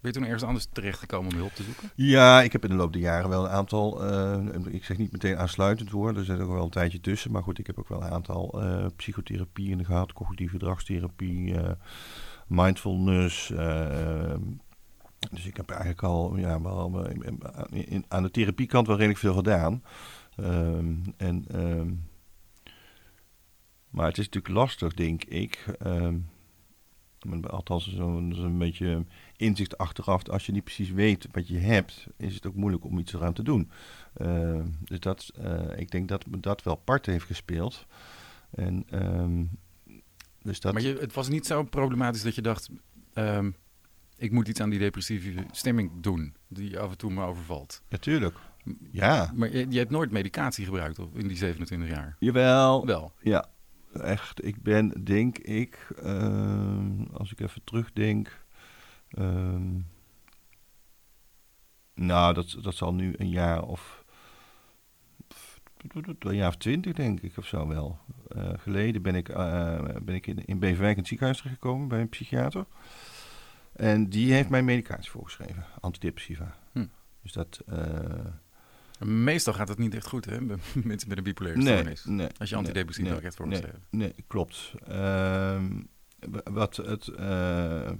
ben 0.00 0.12
je 0.12 0.12
toen 0.12 0.24
ergens 0.24 0.42
anders 0.42 0.66
terechtgekomen 0.72 1.32
om 1.32 1.38
hulp 1.38 1.52
te 1.54 1.62
zoeken? 1.62 1.90
Ja, 1.94 2.42
ik 2.42 2.52
heb 2.52 2.62
in 2.64 2.70
de 2.70 2.76
loop 2.76 2.92
der 2.92 3.02
jaren 3.02 3.28
wel 3.28 3.44
een 3.44 3.50
aantal, 3.50 4.04
ik 4.68 4.84
zeg 4.84 4.98
niet 4.98 5.12
meteen 5.12 5.36
aansluitend 5.36 5.90
hoor, 5.90 6.16
er 6.16 6.24
zit 6.24 6.40
ook 6.40 6.50
wel 6.50 6.64
een 6.64 6.70
tijdje 6.70 7.00
tussen. 7.00 7.30
Maar 7.32 7.42
goed, 7.42 7.58
ik 7.58 7.66
heb 7.66 7.78
ook 7.78 7.88
wel 7.88 8.02
een 8.02 8.10
aantal 8.10 8.62
psychotherapieën 8.96 9.84
gehad, 9.84 10.12
cognitieve 10.12 10.52
gedragstherapie, 10.52 11.56
mindfulness. 12.46 13.52
Dus 15.30 15.46
ik 15.46 15.56
heb 15.56 15.70
eigenlijk 15.70 16.02
al 16.02 16.36
ja, 16.36 16.60
wel, 16.62 17.06
in- 17.70 18.04
aan 18.08 18.22
de 18.22 18.30
therapiekant 18.30 18.86
wel 18.86 18.96
redelijk 18.96 19.20
veel 19.20 19.34
gedaan. 19.34 19.82
Ehm, 20.36 20.94
en, 21.16 21.44
ehm, 21.48 21.92
maar 23.90 24.06
het 24.06 24.18
is 24.18 24.24
natuurlijk 24.24 24.54
lastig, 24.54 24.94
denk 24.94 25.24
ik. 25.24 25.64
maar 27.26 27.50
althans, 27.50 27.94
zo'n 27.94 28.58
beetje 28.58 29.04
inzicht 29.36 29.78
achteraf. 29.78 30.28
Als 30.28 30.46
je 30.46 30.52
niet 30.52 30.64
precies 30.64 30.90
weet 30.90 31.28
wat 31.32 31.48
je 31.48 31.58
hebt, 31.58 32.06
is 32.16 32.34
het 32.34 32.46
ook 32.46 32.54
moeilijk 32.54 32.84
om 32.84 32.98
iets 32.98 33.12
eraan 33.12 33.32
te 33.32 33.42
doen. 33.42 33.70
Dus 34.84 35.00
dat, 35.00 35.30
eh, 35.36 35.78
ik 35.78 35.90
denk 35.90 36.08
dat 36.08 36.24
dat 36.38 36.62
wel 36.62 36.74
part 36.76 37.06
heeft 37.06 37.24
gespeeld. 37.24 37.86
En, 38.50 38.86
dus 40.42 40.60
dat, 40.60 40.72
Maar 40.72 40.82
je, 40.82 40.96
het 41.00 41.12
was 41.14 41.28
niet 41.28 41.46
zo 41.46 41.62
problematisch 41.62 42.22
dat 42.22 42.34
je 42.34 42.42
dacht, 42.42 42.70
ik 44.20 44.32
moet 44.32 44.48
iets 44.48 44.60
aan 44.60 44.70
die 44.70 44.78
depressieve 44.78 45.44
stemming 45.50 45.90
doen, 46.00 46.34
die 46.48 46.78
af 46.78 46.90
en 46.90 46.96
toe 46.98 47.10
me 47.12 47.22
overvalt. 47.24 47.82
natuurlijk. 47.88 48.36
Ja, 48.90 49.32
Maar 49.34 49.52
je, 49.56 49.66
je 49.68 49.78
hebt 49.78 49.90
nooit 49.90 50.10
medicatie 50.10 50.64
gebruikt 50.64 50.98
in 51.14 51.28
die 51.28 51.36
27 51.36 51.88
jaar? 51.88 52.16
jawel. 52.18 52.86
Wel. 52.86 53.12
Ja, 53.22 53.46
echt. 53.92 54.44
Ik 54.44 54.62
ben, 54.62 55.04
denk 55.04 55.38
ik, 55.38 55.86
ehm, 56.02 57.02
als 57.12 57.32
ik 57.32 57.40
even 57.40 57.64
terugdenk. 57.64 58.44
ehm, 59.10 59.78
nou, 61.94 62.34
dat, 62.34 62.56
dat 62.62 62.74
zal 62.74 62.94
nu 62.94 63.14
een 63.16 63.28
jaar 63.30 63.62
of. 63.62 64.04
Een 66.18 66.34
jaar 66.36 66.48
of 66.48 66.56
twintig, 66.56 66.92
denk 66.92 67.20
ik, 67.20 67.36
of 67.36 67.46
zo 67.46 67.68
wel. 67.68 67.98
Eh, 68.28 68.50
geleden 68.56 69.02
ben 69.02 69.14
ik, 69.14 69.28
eh, 69.28 69.80
ben 70.02 70.14
ik 70.14 70.26
in, 70.26 70.44
in 70.44 70.58
Beverwijk 70.58 70.92
in 70.92 70.98
het 70.98 71.08
ziekenhuis 71.08 71.38
terechtgekomen 71.38 71.88
bij 71.88 72.00
een 72.00 72.08
psychiater. 72.08 72.66
En 73.72 74.08
die 74.08 74.32
heeft 74.32 74.48
mij 74.48 74.62
medicatie 74.62 75.10
voorgeschreven, 75.10 75.64
antidepressiva. 75.80 76.56
Hm. 76.72 76.86
Dus 77.22 77.32
dat. 77.32 77.60
eh, 77.66 79.06
Meestal 79.06 79.52
gaat 79.52 79.68
het 79.68 79.78
niet 79.78 79.94
echt 79.94 80.06
goed, 80.06 80.24
hè? 80.24 80.40
bij 80.40 80.56
Mensen 80.84 81.08
met 81.08 81.18
een 81.18 81.24
bipolaire 81.24 81.62
nee, 81.62 81.72
stoornis. 81.72 82.04
nee, 82.04 82.28
Als 82.38 82.48
je 82.48 82.54
nee, 82.56 82.64
antidepressiva 82.64 83.08
nee, 83.08 83.16
ook 83.18 83.24
echt 83.24 83.38
nee. 83.44 83.62
Nee, 83.90 84.14
klopt. 84.26 84.72
Ehm, 84.88 85.80
wat 86.44 86.76
het, 86.76 87.08
eh, 87.08 87.90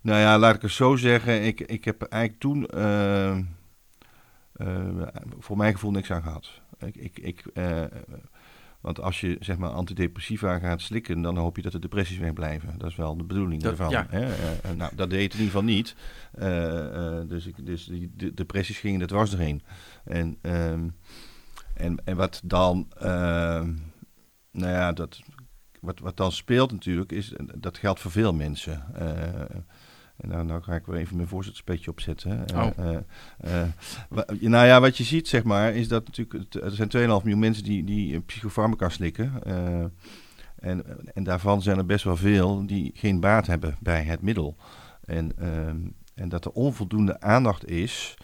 nou 0.00 0.20
ja, 0.20 0.38
laat 0.38 0.54
ik 0.54 0.62
het 0.62 0.70
zo 0.70 0.96
zeggen. 0.96 1.44
Ik, 1.44 1.60
ik 1.60 1.84
heb 1.84 2.02
eigenlijk 2.02 2.40
toen 2.42 2.66
ehm, 2.66 3.42
eh, 4.52 5.06
voor 5.38 5.56
mijn 5.56 5.72
gevoel 5.72 5.90
niks 5.90 6.10
aan 6.10 6.22
gehad. 6.22 6.60
Ik, 6.78 6.96
ik, 6.96 7.18
ik, 7.18 7.44
Want 8.86 9.00
als 9.00 9.20
je 9.20 9.36
zeg 9.40 9.56
maar 9.58 9.70
antidepressiva 9.70 10.58
gaat 10.58 10.80
slikken, 10.80 11.22
dan 11.22 11.36
hoop 11.36 11.56
je 11.56 11.62
dat 11.62 11.72
de 11.72 11.78
depressies 11.78 12.18
wegblijven. 12.18 12.78
Dat 12.78 12.90
is 12.90 12.96
wel 12.96 13.16
de 13.16 13.24
bedoeling 13.24 13.62
Dat- 13.62 13.90
ja. 13.90 14.06
Hè? 14.10 14.24
Eh, 14.24 14.70
eh, 14.70 14.76
nou, 14.76 14.96
dat 14.96 15.10
deed 15.10 15.22
het 15.22 15.32
in 15.32 15.38
ieder 15.38 15.60
geval 15.60 15.62
niet. 15.74 15.94
Eh, 16.32 17.20
dus, 17.28 17.46
ik, 17.46 17.66
dus 17.66 17.84
die 17.84 18.10
de 18.16 18.34
depressies 18.34 18.78
gingen 18.78 19.00
er 19.00 19.06
dwars 19.06 19.30
doorheen. 19.30 19.62
En, 20.04 20.36
ehm, 20.42 20.88
en, 21.74 21.96
en 22.04 22.16
wat 22.16 22.40
dan, 22.44 22.88
ehm, 22.98 23.72
nou 24.50 24.72
ja, 24.72 24.92
dat, 24.92 25.20
wat, 25.80 25.98
wat 25.98 26.16
dan 26.16 26.32
speelt 26.32 26.72
natuurlijk, 26.72 27.12
is, 27.12 27.32
dat 27.54 27.78
geldt 27.78 28.00
voor 28.00 28.10
veel 28.10 28.34
mensen. 28.34 28.84
Eh, 30.16 30.24
en 30.24 30.28
nou, 30.28 30.44
nou 30.46 30.62
ga 30.62 30.74
ik 30.74 30.86
weer 30.86 30.96
even 31.00 31.16
mijn 31.16 31.28
voorzitterspetje 31.28 31.90
opzetten. 31.90 32.46
Eh, 32.46 32.62
Oh. 32.62 32.70
eh, 32.76 32.96
eh, 33.62 33.68
wa- 34.08 34.26
nou 34.40 34.66
ja, 34.66 34.80
wat 34.80 34.96
je 34.96 35.04
ziet, 35.04 35.28
zeg 35.28 35.44
maar, 35.44 35.74
is 35.74 35.88
dat 35.88 36.06
natuurlijk... 36.06 36.54
Er 36.54 36.70
zijn 36.70 36.88
2,5 36.88 37.22
miljoen 37.22 37.38
mensen 37.38 37.64
die, 37.64 37.84
die 37.84 38.14
eh, 38.14 38.20
psychofarmaca 38.26 38.88
slikken. 38.88 39.32
eh, 39.44 39.84
en, 40.56 40.84
en 41.14 41.24
daarvan 41.24 41.62
zijn 41.62 41.78
er 41.78 41.86
best 41.86 42.04
wel 42.04 42.16
veel 42.16 42.66
die 42.66 42.90
geen 42.94 43.20
baat 43.20 43.46
hebben 43.46 43.76
bij 43.80 44.02
het 44.02 44.22
middel. 44.22 44.56
En, 45.04 45.32
en 46.14 46.28
dat 46.28 46.44
er 46.44 46.50
onvoldoende 46.50 47.20
aandacht 47.20 47.68
is... 47.68 48.14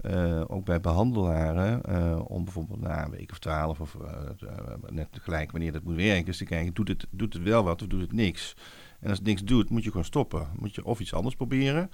eh, 0.00 0.40
ook 0.46 0.64
bij 0.64 0.80
behandelaren, 0.80 1.82
eh, 1.82 2.20
om 2.30 2.44
bijvoorbeeld 2.44 2.80
na 2.80 3.04
een 3.04 3.10
week 3.10 3.30
of 3.30 3.38
twaalf 3.38 3.80
of 3.80 3.94
eh, 3.94 4.48
eh, 4.48 4.74
net 4.90 5.08
gelijk 5.12 5.50
wanneer 5.50 5.72
dat 5.72 5.82
moet 5.82 5.94
werken, 5.96 6.26
is 6.26 6.36
te 6.36 6.44
kijken, 6.44 6.74
doet 6.74 6.88
het, 6.88 7.06
doet 7.10 7.32
het 7.34 7.42
wel 7.42 7.62
wat 7.64 7.82
of 7.82 7.88
doet 7.88 8.00
het 8.00 8.12
niks? 8.12 8.56
En 9.00 9.08
als 9.08 9.18
het 9.18 9.26
niks 9.26 9.42
doet, 9.44 9.70
moet 9.70 9.82
je 9.84 9.90
gewoon 9.90 10.04
stoppen. 10.04 10.48
Moet 10.58 10.74
je 10.74 10.84
of 10.84 11.00
iets 11.00 11.14
anders 11.14 11.34
proberen. 11.34 11.90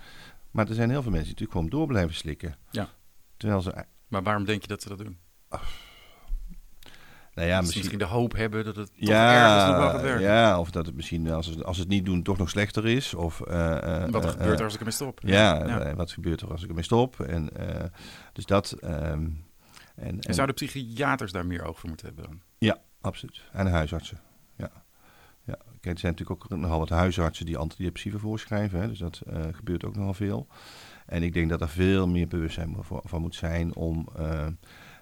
Maar 0.51 0.69
er 0.69 0.75
zijn 0.75 0.91
heel 0.91 1.03
veel 1.03 1.11
mensen 1.11 1.35
die 1.37 1.45
natuurlijk 1.47 1.53
gewoon 1.69 1.69
door 1.81 1.87
blijven 1.95 2.15
slikken. 2.15 2.57
Ja. 2.71 2.89
Terwijl 3.37 3.61
ze, 3.61 3.85
Maar 4.09 4.23
waarom 4.23 4.45
denk 4.45 4.63
je 4.63 4.69
dat 4.69 4.83
ze 4.83 4.89
dat 4.89 4.99
doen? 4.99 5.19
nou 7.35 7.49
ja, 7.49 7.61
misschien... 7.61 7.79
misschien 7.81 7.99
de 7.99 8.05
hoop 8.05 8.33
hebben 8.37 8.65
dat 8.65 8.77
het 8.77 8.87
toch 8.87 9.09
Ja, 9.09 9.35
ergens 9.35 9.71
nog 9.71 9.77
wel 9.83 9.91
gaat 9.91 10.01
werken. 10.03 10.23
ja, 10.23 10.61
of 10.61 10.71
dat 10.71 10.87
het 10.87 10.95
misschien 10.95 11.31
als 11.31 11.53
ze, 11.53 11.65
als 11.65 11.79
het 11.79 11.89
niet 11.89 12.05
doen 12.05 12.23
toch 12.23 12.39
nog 12.39 12.51
slechter 12.51 12.87
is. 12.87 13.15
Of, 13.15 13.41
eh, 13.41 14.03
eh, 14.05 14.11
Wat 14.11 14.25
er 14.25 14.31
eh, 14.31 14.37
gebeurt 14.37 14.59
eh, 14.59 14.65
als 14.65 14.73
ik 14.75 14.79
ermee 14.79 14.95
stop. 14.95 15.21
Ja, 15.23 15.67
Ja. 15.67 15.95
wat 15.95 16.13
gebeurt 16.13 16.41
er 16.41 16.51
als 16.51 16.63
ik 16.63 16.69
ermee 16.69 16.83
stop? 16.85 17.21
En, 17.21 17.51
dus 18.33 18.47
dat... 18.47 18.73
ehm, 18.73 18.93
en, 18.93 19.35
En 19.97 20.21
en, 20.21 20.35
zouden 20.35 20.55
psychiaters 20.57 21.33
daar 21.33 21.47
meer 21.47 21.65
oog 21.65 21.79
voor 21.79 21.89
moeten 21.89 22.07
hebben 22.07 22.25
dan? 22.25 22.41
Ja, 22.59 22.79
absoluut. 23.01 23.43
En 23.53 23.67
huisartsen. 23.67 24.21
Er 25.93 25.99
zijn 25.99 26.12
natuurlijk 26.12 26.45
ook 26.52 26.59
nogal 26.59 26.78
wat 26.78 26.88
huisartsen 26.88 27.47
die 27.47 27.57
antidepressiva 27.57 28.19
voorschrijven. 28.19 28.81
Hè, 28.81 28.88
dus 28.88 28.99
dat 28.99 29.23
eh, 29.26 29.43
gebeurt 29.52 29.85
ook 29.85 29.97
nogal 29.97 30.14
veel. 30.14 30.47
En 31.07 31.23
ik 31.23 31.33
denk 31.33 31.49
dat 31.49 31.61
er 31.61 31.69
veel 31.69 32.09
meer 32.09 32.28
bewustzijn 32.28 32.76
van, 32.83 33.21
moet 33.21 33.35
zijn 33.35 33.75
om 33.75 34.09
eh, 34.16 34.47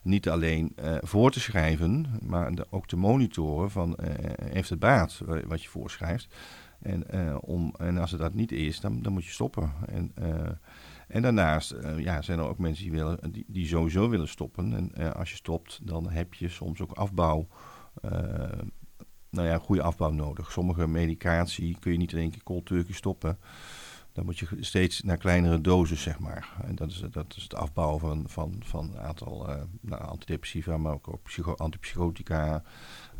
niet 0.03 0.29
alleen 0.29 0.73
eh, 0.77 0.97
voor 1.01 1.31
te 1.31 1.41
schrijven, 1.41 2.07
maar 2.23 2.53
ook 2.71 2.87
te 2.87 2.97
monitoren 2.97 3.71
van 3.71 3.99
heeft 4.43 4.71
het 4.71 4.79
baat 4.79 5.21
wa- 5.25 5.47
wat 5.47 5.63
je 5.63 5.69
voorschrijft. 5.69 6.35
En, 6.83 7.41
om, 7.43 7.75
en 7.79 7.99
als 7.99 8.11
het 8.11 8.21
dat 8.21 8.35
niet 8.35 8.53
is, 8.53 8.81
dan, 8.81 9.03
dan 9.03 9.13
moet 9.13 9.25
je 9.25 9.31
stoppen. 9.31 9.73
En, 9.87 10.13
en 11.09 11.23
daarnaast 11.23 11.75
ja, 11.97 12.23
zijn 12.23 12.39
er 12.39 12.49
ook 12.49 12.59
mensen 12.59 12.83
die, 12.83 12.93
willen, 12.93 13.19
die, 13.47 13.67
sowieso 13.67 14.09
willen 14.09 14.29
stoppen. 14.29 14.93
En 14.95 15.15
als 15.15 15.31
je 15.31 15.37
stopt, 15.37 15.81
dan 15.83 16.11
heb 16.11 16.35
je 16.35 16.49
soms 16.49 16.81
ook 16.81 16.93
afbouw. 16.93 17.47
Nou 19.35 19.49
ja, 19.49 19.59
goede 19.59 19.83
afbouw 19.83 20.11
nodig. 20.11 20.53
Sommige 20.53 20.89
medicatie 20.89 21.77
kun 21.81 21.93
je 21.93 21.99
niet 21.99 22.13
in 22.13 22.19
één 22.19 22.31
keer 22.31 22.43
cold 22.43 22.71
stoppen. 22.91 23.39
Dan 24.13 24.25
moet 24.25 24.39
je 24.39 24.47
steeds 24.61 25.03
naar 25.03 25.17
kleinere 25.17 25.61
doses, 25.61 26.03
zeg 26.03 26.19
maar. 26.19 26.49
En 26.65 26.75
dat 26.75 26.91
is, 26.91 27.05
dat 27.11 27.35
is 27.37 27.43
het 27.43 27.55
afbouwen 27.55 28.01
van, 28.01 28.25
van, 28.27 28.63
van 28.65 28.91
een 28.95 29.01
aantal 29.01 29.49
eh, 29.49 29.63
nou, 29.81 30.03
antidepressiva, 30.03 30.77
maar 30.77 30.93
ook, 30.93 31.09
ook 31.09 31.23
psycho, 31.23 31.55
antipsychotica. 31.55 32.63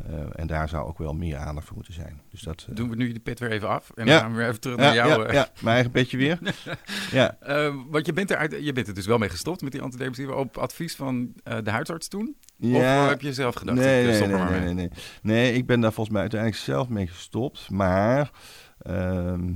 Eh, 0.05 0.13
en 0.31 0.47
daar 0.47 0.69
zou 0.69 0.87
ook 0.87 0.97
wel 0.97 1.13
meer 1.13 1.37
aandacht 1.37 1.65
voor 1.67 1.75
moeten 1.75 1.93
zijn. 1.93 2.21
Dus 2.29 2.41
dat, 2.41 2.65
eh, 2.69 2.75
Doen 2.75 2.89
we 2.89 2.95
nu 2.95 3.11
de 3.11 3.19
pet 3.19 3.39
weer 3.39 3.51
even 3.51 3.69
af 3.69 3.91
en 3.95 4.05
Ja. 4.05 4.11
dan 4.11 4.21
gaan 4.21 4.31
we 4.31 4.37
weer 4.37 4.47
even 4.47 4.59
terug 4.61 4.77
ja, 4.77 4.83
naar 4.83 4.95
jou. 4.95 5.21
ja, 5.21 5.27
eh. 5.27 5.33
ja, 5.33 5.49
mijn 5.61 5.73
eigen 5.75 5.91
petje 5.91 6.17
weer. 6.17 6.39
ja, 7.11 7.37
Eh, 7.39 7.75
want 7.89 8.05
je 8.05 8.13
bent, 8.13 8.31
er 8.31 8.37
uit, 8.37 8.55
je 8.61 8.73
bent 8.73 8.87
er 8.87 8.93
dus 8.93 9.05
wel 9.05 9.17
mee 9.17 9.29
gestopt 9.29 9.61
met 9.61 9.71
die 9.71 9.81
antidepressiva 9.81 10.33
op 10.33 10.57
advies 10.57 10.95
van 10.95 11.33
de 11.43 11.69
huisarts 11.71 12.07
toen? 12.07 12.35
Of 12.61 13.07
heb 13.07 13.21
je 13.21 13.33
zelf 13.33 13.55
gedacht? 13.55 13.77
Nee, 13.77 14.05
nee, 14.05 14.27
nee, 14.27 14.59
nee, 14.59 14.73
nee. 14.73 14.89
Nee, 15.21 15.53
ik 15.53 15.65
ben 15.65 15.79
daar 15.81 15.91
volgens 15.93 16.13
mij 16.13 16.21
uiteindelijk 16.21 16.61
zelf 16.61 16.89
mee 16.89 17.07
gestopt. 17.07 17.69
Maar 17.69 18.31
ehm, 18.79 19.53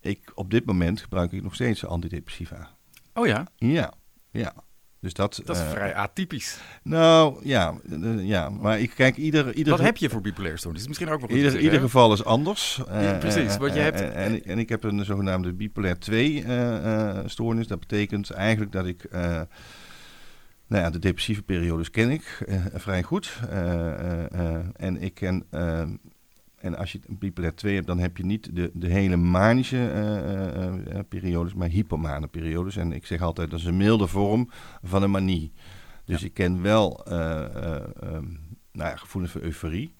ik, 0.00 0.32
op 0.34 0.50
dit 0.50 0.64
moment 0.66 1.00
gebruik 1.00 1.32
ik 1.32 1.42
nog 1.42 1.54
steeds 1.54 1.84
antidepressiva. 1.86 2.70
Oh 3.14 3.26
ja, 3.26 3.46
Ja, 3.56 3.92
ja. 4.30 4.54
Dus 5.00 5.12
dat... 5.14 5.40
dat 5.44 5.56
is 5.56 5.62
eh, 5.62 5.70
vrij 5.70 5.94
atypisch. 5.94 6.58
Nou, 6.82 7.40
ja, 7.42 7.74
eh, 7.90 8.26
ja. 8.26 8.48
Maar 8.48 8.80
ik 8.80 8.92
kijk, 8.94 9.16
ieder... 9.16 9.54
ieder 9.54 9.72
Wat 9.72 9.82
heb 9.82 9.96
je 9.96 10.08
voor 10.10 10.20
bipolair 10.20 10.58
stoornis? 10.58 10.86
Misschien 10.86 11.08
ook 11.08 11.18
wel 11.20 11.28
goed 11.28 11.36
Ieder, 11.36 11.58
ieder 11.60 11.80
geval 11.80 12.12
is 12.12 12.24
anders. 12.24 12.80
Ja, 12.86 13.12
Eh, 13.12 13.18
precies, 13.18 13.56
wat 13.56 13.74
je 13.74 13.80
hebt- 13.80 14.00
En, 14.00 14.44
en, 14.44 14.58
ik 14.58 14.68
heb 14.68 14.84
een 14.84 15.04
zogenaamde 15.04 15.52
bipolair 15.52 15.98
2 15.98 16.42
eh, 16.44 17.08
eh, 17.08 17.26
stoornis. 17.26 17.66
Dat 17.66 17.80
betekent 17.80 18.30
eigenlijk 18.30 18.72
dat 18.72 18.86
ik... 18.86 19.06
nou 19.10 20.82
ja, 20.82 20.90
de 20.90 20.98
depressieve 20.98 21.42
periodes 21.42 21.90
ken 21.90 22.10
ik 22.10 22.38
vrij 22.74 23.02
goed. 23.02 23.38
En 24.76 24.96
ik 25.00 25.14
ken... 25.14 25.46
en 26.60 26.76
als 26.76 26.92
je 26.92 27.00
een 27.06 27.18
bipolair 27.18 27.54
2 27.54 27.74
hebt, 27.74 27.86
dan 27.86 27.98
heb 27.98 28.16
je 28.16 28.24
niet 28.24 28.56
de, 28.56 28.70
de 28.74 28.88
hele 28.88 29.16
manische 29.16 29.90
eh, 29.90 30.16
eh, 30.16 30.96
eh, 30.96 31.04
periodes, 31.08 31.54
maar 31.54 31.68
hypomane 31.68 32.26
periodes. 32.26 32.76
En 32.76 32.92
ik 32.92 33.06
zeg 33.06 33.22
altijd, 33.22 33.50
dat 33.50 33.58
is 33.58 33.64
een 33.64 33.76
milde 33.76 34.06
vorm 34.06 34.50
van 34.82 35.02
een 35.02 35.10
manie. 35.10 35.52
Dus 36.10 36.22
ik 36.22 36.34
ken 36.34 36.62
wel 36.62 37.04
eh, 37.04 37.44
eh, 37.44 37.82
ehm, 38.00 38.24
nou 38.72 38.90
ja, 38.90 38.96
gevoelens 38.96 39.32
van 39.32 39.42
euforie. 39.42 39.94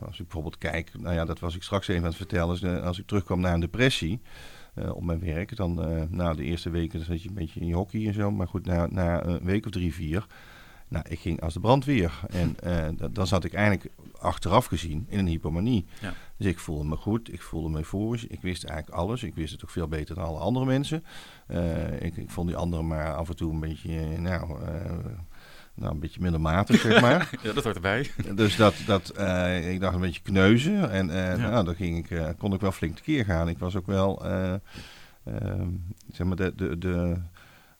Als 0.00 0.18
ik 0.18 0.24
bijvoorbeeld 0.24 0.58
kijk, 0.58 0.90
nou 0.98 1.14
ja, 1.14 1.24
dat 1.24 1.38
was 1.38 1.56
ik 1.56 1.62
straks 1.62 1.88
even 1.88 2.02
aan 2.02 2.08
het 2.08 2.16
vertellen. 2.16 2.48
Als, 2.48 2.62
eh, 2.62 2.82
als 2.82 2.98
ik 2.98 3.06
terugkwam 3.06 3.40
naar 3.40 3.54
een 3.54 3.60
depressie 3.60 4.20
op 4.92 5.04
mijn 5.04 5.20
werk, 5.20 5.56
dan 5.56 5.74
na 6.10 6.34
de 6.34 6.44
eerste 6.44 6.70
weken 6.70 7.04
zat 7.04 7.22
je 7.22 7.28
een 7.28 7.34
beetje 7.34 7.60
in 7.60 7.66
je 7.66 7.74
hockey 7.74 8.06
en 8.06 8.14
zo. 8.14 8.30
Maar 8.30 8.48
goed, 8.48 8.66
na, 8.66 8.86
na 8.86 9.24
een 9.24 9.44
week 9.44 9.64
of 9.64 9.70
drie, 9.70 9.94
vier, 9.94 10.26
nou, 10.90 11.04
ik 11.08 11.18
ging 11.18 11.40
als 11.40 11.54
de 11.54 11.60
brandweer. 11.60 12.20
En 12.30 12.56
eh, 12.60 12.88
da- 12.96 13.08
dan 13.08 13.26
zat 13.26 13.44
ik 13.44 13.52
eigenlijk 13.54 13.90
achteraf 14.18 14.66
gezien 14.66 15.06
in 15.08 15.18
een 15.18 15.26
hypomanie. 15.26 15.86
Ja. 16.00 16.12
Dus 16.36 16.46
ik 16.46 16.58
voelde 16.58 16.84
me 16.88 16.96
goed, 16.96 17.32
ik 17.32 17.42
voelde 17.42 17.68
me 17.68 17.76
euforisch. 17.76 18.26
Ik 18.26 18.40
wist 18.42 18.64
eigenlijk 18.64 18.98
alles. 18.98 19.22
Ik 19.22 19.34
wist 19.34 19.52
het 19.52 19.64
ook 19.64 19.70
veel 19.70 19.88
beter 19.88 20.14
dan 20.14 20.24
alle 20.24 20.38
andere 20.38 20.66
mensen. 20.66 21.04
Eh, 21.46 22.00
ik, 22.02 22.16
ik 22.16 22.30
vond 22.30 22.48
die 22.48 22.56
anderen 22.56 22.86
maar 22.86 23.14
af 23.14 23.28
en 23.28 23.36
toe 23.36 23.52
een 23.52 23.60
beetje, 23.60 24.00
eh, 24.00 24.18
nou, 24.18 24.62
eh, 24.64 24.90
nou 25.74 25.92
een 25.94 26.00
beetje 26.00 26.20
middelmatig, 26.20 26.80
zeg 26.80 27.00
maar. 27.06 27.30
Ja, 27.42 27.52
dat 27.52 27.64
hoort 27.64 27.74
erbij. 27.76 28.10
Dus 28.34 28.56
dat, 28.56 28.74
dat 28.86 29.08
ik 29.64 29.80
dacht 29.80 29.94
een 29.94 30.00
beetje 30.00 30.22
kneuzen. 30.22 30.90
En 30.90 31.06
Ja. 31.08 31.36
nou, 31.36 31.64
dan 31.64 31.74
ging 31.74 32.10
ik, 32.10 32.34
kon 32.38 32.54
ik 32.54 32.60
wel 32.60 32.72
flink 32.72 32.96
tekeer 32.96 33.24
gaan. 33.24 33.48
Ik 33.48 33.58
was 33.58 33.76
ook 33.76 33.86
wel, 33.86 34.24
eh, 34.24 34.54
ehm, 35.24 35.68
zeg 36.12 36.26
maar, 36.26 36.36
de, 36.36 36.52
de, 36.56 36.78
de, 36.78 37.16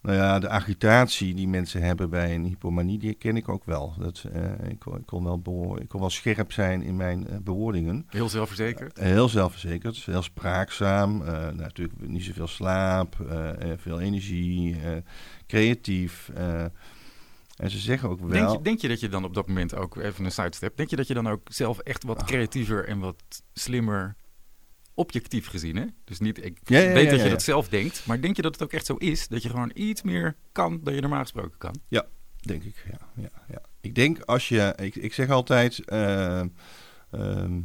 nou 0.02 0.16
ja, 0.16 0.38
de 0.38 0.48
agitatie 0.48 1.34
die 1.34 1.48
mensen 1.48 1.82
hebben 1.82 2.10
bij 2.10 2.34
een 2.34 2.44
hypomanie, 2.44 2.98
die 2.98 3.14
ken 3.14 3.36
ik 3.36 3.48
ook 3.48 3.64
wel. 3.64 3.94
Dat, 3.98 4.24
eh, 4.32 4.68
ik, 4.70 4.78
kon- 4.78 4.96
ik, 4.96 5.06
kon 5.06 5.24
wel 5.24 5.78
ik 5.80 5.88
kon 5.88 6.00
wel 6.00 6.10
scherp 6.10 6.52
zijn 6.52 6.82
in 6.82 6.96
mijn 6.96 7.28
eh, 7.28 7.36
bewoordingen. 7.38 8.04
Heel 8.08 8.28
zelfverzekerd. 8.28 8.98
Heel 8.98 9.28
zelfverzekerd, 9.28 9.96
heel 10.04 10.22
spraakzaam, 10.22 11.22
eh, 11.22 11.48
natuurlijk 11.48 12.08
niet 12.08 12.22
zoveel 12.24 12.46
slaap, 12.48 13.20
eh, 13.28 13.70
eh, 13.72 13.78
veel 13.78 14.00
energie, 14.00 14.76
eh, 14.80 14.96
creatief. 15.46 16.30
eh. 16.34 16.64
en 17.56 17.70
ze 17.70 17.78
zeggen 17.78 18.08
ook 18.08 18.20
wel... 18.20 18.28
Denk 18.28 18.50
je, 18.50 18.62
denk 18.62 18.80
je 18.80 18.88
dat 18.88 19.00
je 19.00 19.08
dan 19.08 19.24
op 19.24 19.34
dat 19.34 19.48
moment 19.48 19.74
ook, 19.76 19.96
even 19.96 20.24
een 20.24 20.32
sidestep, 20.32 20.76
denk 20.76 20.90
je 20.90 20.96
dat 20.96 21.06
je 21.06 21.14
dan 21.14 21.28
ook 21.28 21.40
zelf 21.44 21.78
echt 21.78 22.02
Ah. 22.02 22.08
wat 22.08 22.24
creatiever 22.24 22.88
en 22.88 22.98
wat 22.98 23.22
slimmer, 23.52 24.16
objectief 25.00 25.46
gezien, 25.46 25.76
hè? 25.76 25.84
Dus 26.04 26.18
niet, 26.18 26.44
ik 26.44 26.58
Ja, 26.64 26.78
ja, 26.78 26.92
weet 26.92 27.04
ja, 27.04 27.10
dat 27.10 27.10
ja, 27.10 27.16
je 27.16 27.24
ja. 27.24 27.30
dat 27.30 27.42
zelf 27.42 27.68
denkt, 27.68 28.06
maar 28.06 28.20
denk 28.20 28.36
je 28.36 28.42
dat 28.42 28.52
het 28.52 28.62
ook 28.62 28.72
echt 28.72 28.86
zo 28.86 28.94
is? 28.94 29.28
Dat 29.28 29.42
je 29.42 29.48
gewoon 29.48 29.70
iets 29.74 30.02
meer 30.02 30.36
kan 30.52 30.80
dan 30.82 30.94
je 30.94 31.00
normaal 31.00 31.22
gesproken 31.22 31.58
kan? 31.58 31.74
Denk 32.40 32.62
ik, 32.62 32.84
ja. 32.90 33.22
ja, 33.22 33.42
ja. 33.48 33.62
Ik 33.80 33.94
denk 33.94 34.20
als 34.20 34.48
je, 34.48 34.72
ik, 34.76 34.96
ik 34.96 35.14
zeg 35.14 35.30
altijd, 35.30 35.84
eh, 35.84 36.40
ehm, 37.10 37.60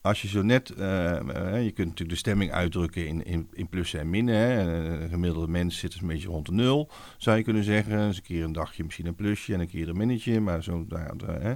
als 0.00 0.22
je 0.22 0.28
zo 0.28 0.42
net, 0.42 0.70
eh, 0.70 1.16
eh, 1.16 1.64
je 1.64 1.70
kunt 1.70 1.88
natuurlijk 1.88 2.08
de 2.08 2.16
stemming 2.16 2.52
uitdrukken 2.52 3.06
in, 3.06 3.24
in, 3.24 3.48
in 3.52 3.68
plussen 3.68 4.00
en 4.00 4.10
minnen. 4.10 4.68
Een 5.02 5.08
gemiddelde 5.08 5.48
mens 5.48 5.78
zit 5.78 5.92
dus 5.92 6.00
een 6.00 6.06
beetje 6.06 6.28
rond 6.28 6.46
de 6.46 6.52
nul, 6.52 6.90
zou 7.16 7.36
je 7.36 7.42
kunnen 7.42 7.64
zeggen. 7.64 8.06
Dus 8.06 8.16
een 8.16 8.22
keer 8.22 8.44
een 8.44 8.52
dagje 8.52 8.84
misschien 8.84 9.06
een 9.06 9.14
plusje 9.14 9.54
en 9.54 9.60
een 9.60 9.68
keer 9.68 9.88
een 9.88 9.96
minnetje, 9.96 10.40
maar 10.40 10.62
zo. 10.62 10.86
hè. 11.26 11.54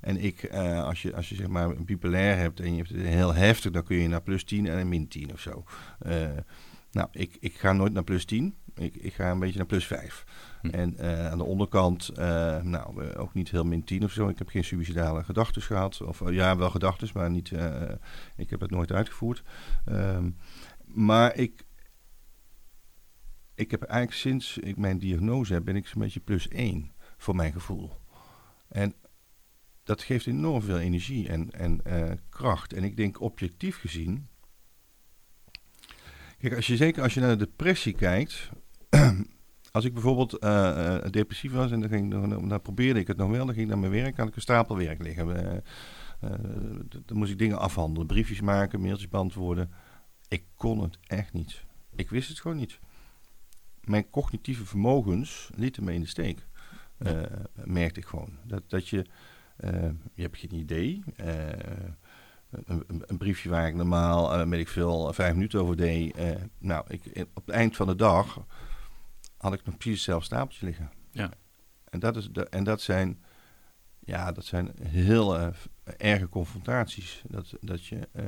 En 0.00 0.16
ik, 0.16 0.42
eh, 0.42 0.84
als, 0.84 1.02
je, 1.02 1.14
als 1.14 1.28
je 1.28 1.34
zeg 1.34 1.46
maar 1.46 1.68
een 1.68 1.84
bipolair 1.84 2.36
hebt 2.36 2.60
en 2.60 2.70
je 2.70 2.76
hebt 2.76 2.88
het 2.88 3.06
heel 3.06 3.34
heftig, 3.34 3.70
dan 3.70 3.84
kun 3.84 3.96
je 3.96 4.08
naar 4.08 4.22
plus 4.22 4.44
10 4.44 4.66
en 4.66 4.78
een 4.78 4.88
min 4.88 5.08
10 5.08 5.32
of 5.32 5.40
zo. 5.40 5.64
Eh, 5.98 6.28
nou, 6.90 7.08
ik, 7.12 7.36
ik 7.40 7.54
ga 7.54 7.72
nooit 7.72 7.92
naar 7.92 8.04
plus 8.04 8.24
10. 8.24 8.54
Ik, 8.74 8.94
ik 8.94 9.14
ga 9.14 9.30
een 9.30 9.38
beetje 9.38 9.58
naar 9.58 9.66
plus 9.66 9.86
5. 9.86 10.24
Hm. 10.60 10.68
En 10.68 10.96
eh, 10.96 11.30
aan 11.30 11.38
de 11.38 11.44
onderkant, 11.44 12.08
eh, 12.08 12.62
nou, 12.62 13.14
ook 13.14 13.34
niet 13.34 13.50
heel 13.50 13.64
min 13.64 13.84
10 13.84 14.04
of 14.04 14.12
zo. 14.12 14.28
Ik 14.28 14.38
heb 14.38 14.48
geen 14.48 14.64
suicidale 14.64 15.24
gedachten 15.24 15.62
gehad. 15.62 16.00
Of 16.00 16.20
eh, 16.20 16.32
ja, 16.32 16.56
wel 16.56 16.70
gedachten, 16.70 17.08
maar 17.14 17.30
niet, 17.30 17.52
ik 18.36 18.50
heb 18.50 18.60
het 18.60 18.70
nooit 18.70 18.92
uitgevoerd. 18.92 19.42
Ehm, 19.84 20.30
maar 20.84 21.36
ik, 21.36 21.64
ik 23.54 23.70
heb 23.70 23.82
eigenlijk 23.82 24.20
sinds 24.20 24.58
ik 24.58 24.76
mijn 24.76 24.98
diagnose 24.98 25.52
heb, 25.52 25.64
ben 25.64 25.76
ik 25.76 25.86
zo'n 25.86 26.02
beetje 26.02 26.20
plus 26.20 26.48
1 26.48 26.92
voor 27.16 27.36
mijn 27.36 27.52
gevoel. 27.52 27.98
En 28.68 28.94
dat 29.82 30.02
geeft 30.02 30.26
enorm 30.26 30.62
veel 30.62 30.78
energie 30.78 31.28
en, 31.28 31.50
en 31.50 31.82
kracht. 32.28 32.72
En 32.72 32.84
ik 32.84 32.96
denk 32.96 33.20
objectief 33.20 33.78
gezien. 33.78 34.28
Kijk, 36.38 36.54
als 36.54 36.66
je, 36.66 36.76
zeker 36.76 37.02
als 37.02 37.14
je 37.14 37.20
naar 37.20 37.38
de 37.38 37.44
depressie 37.44 37.94
kijkt. 37.94 38.50
als 39.70 39.84
ik 39.84 39.92
bijvoorbeeld 39.92 40.38
eh, 40.38 40.96
eh, 40.96 41.10
depressief 41.10 41.52
was 41.52 41.70
en 41.70 41.80
dan, 41.80 41.88
ging, 41.88 42.10
dan, 42.10 42.48
dan 42.48 42.62
probeerde 42.62 43.00
ik 43.00 43.06
het 43.06 43.16
nog 43.16 43.30
wel, 43.30 43.46
dan 43.46 43.54
ging 43.54 43.66
ik 43.66 43.70
naar 43.70 43.90
mijn 43.90 44.02
werk, 44.02 44.16
had 44.16 44.28
ik 44.28 44.36
een 44.36 44.42
stapel 44.42 44.76
werk 44.76 45.02
liggen. 45.02 45.36
Eh, 45.36 45.56
eh, 46.20 46.38
dan 47.04 47.16
moest 47.16 47.30
ik 47.30 47.38
dingen 47.38 47.58
afhandelen, 47.58 48.06
briefjes 48.06 48.40
maken, 48.40 48.80
mailtjes 48.80 49.08
beantwoorden. 49.08 49.70
Ik 50.28 50.44
kon 50.54 50.82
het 50.82 50.98
echt 51.06 51.32
niet. 51.32 51.64
Ik 51.94 52.10
wist 52.10 52.28
het 52.28 52.40
gewoon 52.40 52.56
niet. 52.56 52.78
Mijn 53.80 54.10
cognitieve 54.10 54.64
vermogens 54.64 55.50
lieten 55.54 55.84
me 55.84 55.92
in 55.92 56.00
de 56.00 56.06
steek. 56.06 56.46
merkte 57.64 58.00
ik 58.00 58.06
gewoon. 58.06 58.30
Dat, 58.44 58.62
dat 58.66 58.88
je, 58.88 59.06
je 60.14 60.22
hebt 60.22 60.38
geen 60.38 60.54
idee. 60.54 61.02
een, 61.16 62.84
een, 62.86 63.02
een 63.06 63.18
briefje 63.18 63.48
waar 63.48 63.68
ik 63.68 63.74
normaal, 63.74 64.48
weet 64.48 64.60
ik 64.60 64.68
veel, 64.68 65.12
vijf 65.12 65.34
minuten 65.34 65.60
over 65.60 65.76
deed. 65.76 66.16
nou, 66.58 66.84
ik, 66.88 67.26
op 67.34 67.46
het 67.46 67.54
eind 67.54 67.76
van 67.76 67.86
de 67.86 67.96
dag 67.96 68.44
had 69.40 69.52
ik 69.52 69.64
nog 69.64 69.76
precies 69.76 69.96
hetzelfde 69.96 70.26
stapeltje 70.26 70.66
liggen. 70.66 70.90
Ja. 71.10 71.30
En 71.84 71.98
dat, 71.98 72.16
is 72.16 72.28
de, 72.32 72.44
en 72.48 72.64
dat 72.64 72.80
zijn, 72.80 73.24
ja, 73.98 74.32
dat 74.32 74.44
zijn 74.44 74.72
heel 74.82 75.38
eh, 75.38 75.48
erge 75.96 76.28
confrontaties. 76.28 77.22
Dat, 77.28 77.54
dat 77.60 77.86
je, 77.86 78.08
eh, 78.12 78.24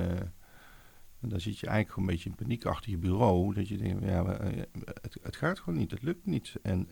dan 1.21 1.41
zit 1.41 1.59
je 1.59 1.67
eigenlijk 1.67 1.89
gewoon 1.89 2.09
een 2.09 2.15
beetje 2.15 2.31
in 2.31 2.37
paniek 2.37 2.65
achter 2.65 2.91
je 2.91 2.99
bureau. 2.99 3.55
Dat 3.55 3.69
je 3.69 3.77
denkt, 3.77 4.05
ja, 4.05 4.25
eh, 4.25 4.63
het, 5.03 5.19
het 5.23 5.37
gaat 5.37 5.59
gewoon 5.59 5.79
niet, 5.79 5.91
het 5.91 6.03
lukt 6.03 6.27
niet. 6.27 6.55
En, 6.63 6.89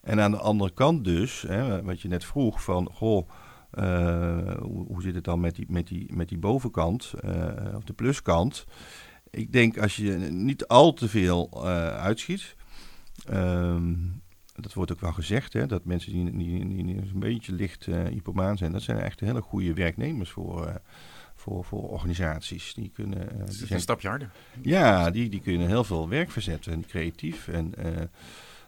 en 0.00 0.20
aan 0.20 0.30
de 0.30 0.38
andere 0.38 0.72
kant 0.72 1.04
dus, 1.04 1.42
hè, 1.42 1.82
wat 1.82 2.00
je 2.00 2.08
net 2.08 2.24
vroeg, 2.24 2.62
van, 2.62 2.90
goh, 2.92 3.30
hoe, 4.60 4.86
hoe 4.86 5.02
zit 5.02 5.14
het 5.14 5.24
dan 5.24 5.40
met 5.40 5.54
die, 5.54 5.66
met 5.68 5.86
die, 5.86 6.14
met 6.14 6.28
die 6.28 6.38
bovenkant, 6.38 7.14
of 7.74 7.84
de 7.84 7.92
pluskant? 7.94 8.64
Ik 9.30 9.52
denk 9.52 9.78
als 9.78 9.96
je 9.96 10.12
niet 10.30 10.66
al 10.66 10.92
te 10.92 11.08
veel 11.08 11.66
uitschiet, 11.92 12.56
ehm, 13.28 13.94
dat 14.54 14.72
wordt 14.72 14.92
ook 14.92 15.00
wel 15.00 15.12
gezegd, 15.12 15.52
hè, 15.52 15.66
dat 15.66 15.84
mensen 15.84 16.12
die, 16.12 16.36
die, 16.36 16.66
die, 16.68 16.84
die 16.84 16.96
een 16.96 17.18
beetje 17.18 17.52
licht 17.52 17.86
uh, 17.86 18.04
hypomaan 18.04 18.56
zijn, 18.56 18.72
dat 18.72 18.82
zijn 18.82 18.98
echt 18.98 19.20
hele 19.20 19.40
goede 19.40 19.74
werknemers 19.74 20.30
voor, 20.30 20.66
uh, 20.66 20.74
voor, 21.34 21.64
voor 21.64 21.88
organisaties. 21.88 22.74
Die 22.74 22.90
kunnen, 22.94 23.32
uh, 23.32 23.46
die 23.46 23.54
zijn, 23.54 23.72
een 23.72 23.80
stapje 23.80 24.08
harder. 24.08 24.30
Ja, 24.62 25.10
die, 25.10 25.28
die 25.28 25.40
kunnen 25.40 25.66
heel 25.66 25.84
veel 25.84 26.08
werk 26.08 26.30
verzetten 26.30 26.72
en 26.72 26.86
creatief. 26.86 27.48
En, 27.48 27.74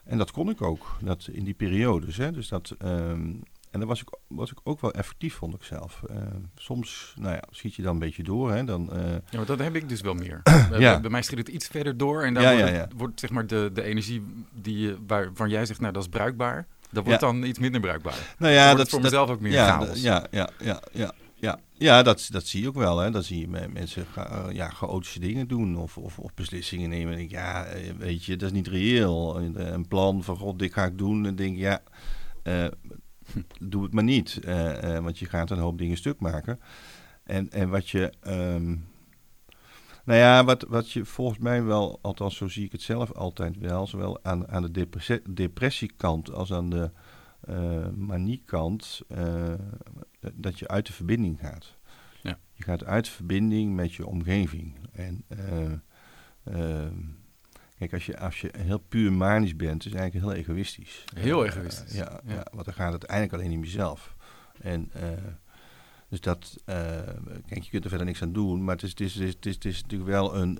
en 0.04 0.18
dat 0.18 0.30
kon 0.30 0.50
ik 0.50 0.62
ook 0.62 0.96
dat, 1.02 1.28
in 1.32 1.44
die 1.44 1.54
periodes. 1.54 2.16
Hè, 2.16 2.32
dus 2.32 2.48
dat, 2.48 2.76
um, 2.84 3.42
en 3.70 3.80
dat 3.80 3.88
was 3.88 4.00
ik, 4.00 4.08
was 4.26 4.50
ik 4.50 4.58
ook 4.62 4.80
wel 4.80 4.92
effectief, 4.92 5.34
vond 5.34 5.54
ik 5.54 5.62
zelf. 5.62 6.02
Uh, 6.10 6.16
soms 6.54 7.14
nou 7.18 7.34
ja, 7.34 7.42
schiet 7.50 7.74
je 7.74 7.82
dan 7.82 7.92
een 7.92 7.98
beetje 7.98 8.22
door. 8.22 8.52
Hè, 8.52 8.64
dan, 8.64 8.90
uh, 8.92 9.12
ja, 9.12 9.36
maar 9.36 9.46
dat 9.46 9.58
heb 9.58 9.74
ik 9.74 9.88
dus 9.88 10.00
wel 10.00 10.14
meer. 10.14 10.40
ja. 10.78 11.00
bij, 11.00 11.10
mij 11.10 11.22
schiet 11.22 11.38
het 11.38 11.48
iets 11.48 11.66
verder 11.66 11.96
door. 11.96 12.22
En 12.22 12.34
dan 12.34 12.42
ja, 12.42 12.88
wordt. 12.96 13.12
Het, 13.12 13.20
zeg 13.20 13.30
maar 13.30 13.46
de, 13.46 13.70
de 13.72 13.82
energie 13.82 14.46
die, 14.52 14.96
waarvan 15.06 15.48
jij 15.48 15.66
zegt, 15.66 15.80
nou 15.80 15.92
dat 15.92 16.02
is 16.02 16.08
bruikbaar. 16.08 16.66
Dat 16.90 17.04
wordt 17.04 17.20
dan 17.20 17.42
iets 17.42 17.58
minder 17.58 17.80
bruikbaar. 17.80 18.34
Nou 18.38 18.52
ja, 18.52 18.74
dat 18.74 18.88
voor 18.88 19.00
mezelf 19.00 19.30
ook 19.30 19.40
meer 19.40 19.52
ja, 19.52 19.78
chaos. 19.78 20.02
Ja, 20.02 20.26
ja, 20.30 20.50
ja, 20.58 20.82
ja. 20.92 21.12
Ja, 21.34 21.58
ja 21.72 22.02
dat, 22.02 22.28
dat 22.30 22.46
zie 22.46 22.62
je 22.62 22.68
ook 22.68 22.74
wel. 22.74 22.98
Hè. 22.98 23.10
Dan 23.10 23.22
zie 23.22 23.40
je 23.40 23.68
mensen 23.72 24.06
ja, 24.52 24.68
chaotische 24.68 25.20
dingen 25.20 25.48
doen 25.48 25.76
of, 25.76 25.98
of, 25.98 26.18
of 26.18 26.34
beslissingen 26.34 26.88
nemen. 26.88 27.12
En 27.12 27.18
denk, 27.18 27.30
ja, 27.30 27.66
weet 27.98 28.24
je, 28.24 28.36
dat 28.36 28.48
is 28.48 28.54
niet 28.54 28.68
reëel. 28.68 29.40
Een 29.40 29.88
plan 29.88 30.22
van, 30.22 30.36
god, 30.36 30.58
dit 30.58 30.72
ga 30.72 30.84
ik 30.84 30.98
doen. 30.98 31.26
En 31.26 31.36
denk 31.36 31.56
ja, 31.56 31.82
uh, 32.44 32.66
doe 33.60 33.82
het 33.82 33.92
maar 33.92 34.04
niet. 34.04 34.40
Uh, 34.44 34.98
want 34.98 35.18
je 35.18 35.26
gaat 35.26 35.50
een 35.50 35.58
hoop 35.58 35.78
dingen 35.78 35.96
stuk 35.96 36.20
maken. 36.20 36.60
En, 37.24 37.50
en 37.50 37.68
wat 37.68 37.88
je... 37.88 38.12
Um, 38.26 38.88
nou 40.04 40.18
ja, 40.18 40.44
wat, 40.44 40.62
wat 40.68 40.90
je 40.90 41.04
volgens 41.04 41.38
mij 41.38 41.62
wel, 41.62 41.98
althans 42.02 42.36
zo 42.36 42.48
zie 42.48 42.64
ik 42.64 42.72
het 42.72 42.82
zelf 42.82 43.12
altijd 43.12 43.58
wel, 43.58 43.86
zowel 43.86 44.24
aan, 44.24 44.48
aan 44.48 44.62
de 44.62 44.70
depressie, 44.70 45.20
depressiekant 45.30 46.32
als 46.32 46.52
aan 46.52 46.70
de 46.70 46.90
uh, 47.48 47.88
maniekant, 47.88 49.00
uh, 49.08 49.54
dat 50.34 50.58
je 50.58 50.68
uit 50.68 50.86
de 50.86 50.92
verbinding 50.92 51.38
gaat. 51.40 51.76
Ja. 52.22 52.38
Je 52.52 52.62
gaat 52.62 52.84
uit 52.84 53.04
de 53.04 53.10
verbinding 53.10 53.74
met 53.74 53.94
je 53.94 54.06
omgeving. 54.06 54.74
En 54.92 55.24
uh, 56.48 56.86
kijk, 57.80 57.92
als 57.92 58.06
je, 58.06 58.18
als 58.18 58.40
je 58.40 58.50
heel 58.58 58.78
puur 58.78 59.12
manisch 59.12 59.56
bent, 59.56 59.84
is 59.84 59.92
het 59.92 60.00
eigenlijk 60.00 60.26
heel 60.26 60.42
egoïstisch. 60.42 61.04
Heel 61.14 61.44
egoïstisch. 61.44 61.92
Ja, 61.92 62.20
ja. 62.26 62.34
ja, 62.34 62.46
want 62.52 62.64
dan 62.64 62.74
gaat 62.74 62.92
het 62.92 63.04
eigenlijk 63.04 63.42
alleen 63.42 63.56
om 63.56 63.64
jezelf. 63.64 64.14
En 64.60 64.90
dus 66.08 66.20
dat, 66.20 66.56
uh, 66.66 66.74
kijk, 67.46 67.62
je 67.62 67.70
kunt 67.70 67.84
er 67.84 67.88
verder 67.88 68.06
niks 68.06 68.22
aan 68.22 68.32
doen, 68.32 68.64
maar 68.64 68.74
het 68.74 68.84
is, 68.84 68.90
het 68.90 69.00
is, 69.00 69.14
het 69.14 69.22
is, 69.22 69.34
het 69.34 69.46
is, 69.46 69.54
het 69.54 69.64
is 69.64 69.82
natuurlijk 69.82 70.10
wel 70.10 70.36
een. 70.36 70.58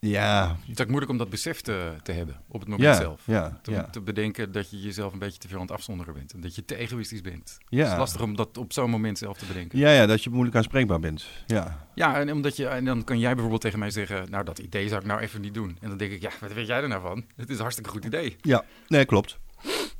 Ja. 0.00 0.56
Het 0.60 0.78
is 0.78 0.80
ook 0.80 0.88
moeilijk 0.88 1.10
om 1.10 1.18
dat 1.18 1.30
besef 1.30 1.60
te, 1.60 1.94
te 2.02 2.12
hebben 2.12 2.40
op 2.48 2.60
het 2.60 2.68
moment 2.68 2.88
ja, 2.88 3.00
zelf. 3.00 3.22
Ja, 3.24 3.58
te, 3.62 3.70
ja. 3.70 3.84
te 3.84 4.00
bedenken 4.00 4.52
dat 4.52 4.70
je 4.70 4.80
jezelf 4.80 5.12
een 5.12 5.18
beetje 5.18 5.38
te 5.38 5.48
veel 5.48 5.56
aan 5.56 5.62
het 5.62 5.72
afzonderen 5.72 6.14
bent. 6.14 6.32
En 6.32 6.40
dat 6.40 6.54
je 6.54 6.64
te 6.64 6.76
egoïstisch 6.76 7.20
bent. 7.20 7.58
Ja. 7.68 7.82
Het 7.82 7.92
is 7.92 7.98
lastig 7.98 8.22
om 8.22 8.36
dat 8.36 8.58
op 8.58 8.72
zo'n 8.72 8.90
moment 8.90 9.18
zelf 9.18 9.38
te 9.38 9.46
bedenken. 9.46 9.78
Ja, 9.78 9.90
ja, 9.90 10.06
dat 10.06 10.24
je 10.24 10.30
moeilijk 10.30 10.56
aanspreekbaar 10.56 11.00
bent. 11.00 11.26
Ja, 11.46 11.86
ja 11.94 12.20
en, 12.20 12.32
omdat 12.32 12.56
je, 12.56 12.66
en 12.66 12.84
dan 12.84 13.04
kan 13.04 13.18
jij 13.18 13.30
bijvoorbeeld 13.30 13.60
tegen 13.60 13.78
mij 13.78 13.90
zeggen... 13.90 14.30
nou, 14.30 14.44
dat 14.44 14.58
idee 14.58 14.88
zou 14.88 15.00
ik 15.00 15.06
nou 15.06 15.20
even 15.20 15.40
niet 15.40 15.54
doen. 15.54 15.76
En 15.80 15.88
dan 15.88 15.98
denk 15.98 16.12
ik, 16.12 16.22
ja, 16.22 16.30
wat 16.40 16.52
weet 16.52 16.66
jij 16.66 16.82
er 16.82 16.88
nou 16.88 17.02
van? 17.02 17.24
Het 17.36 17.48
is 17.48 17.54
een 17.54 17.60
hartstikke 17.60 17.90
goed 17.90 18.04
idee. 18.04 18.36
Ja, 18.40 18.64
nee, 18.88 19.04
klopt. 19.04 19.38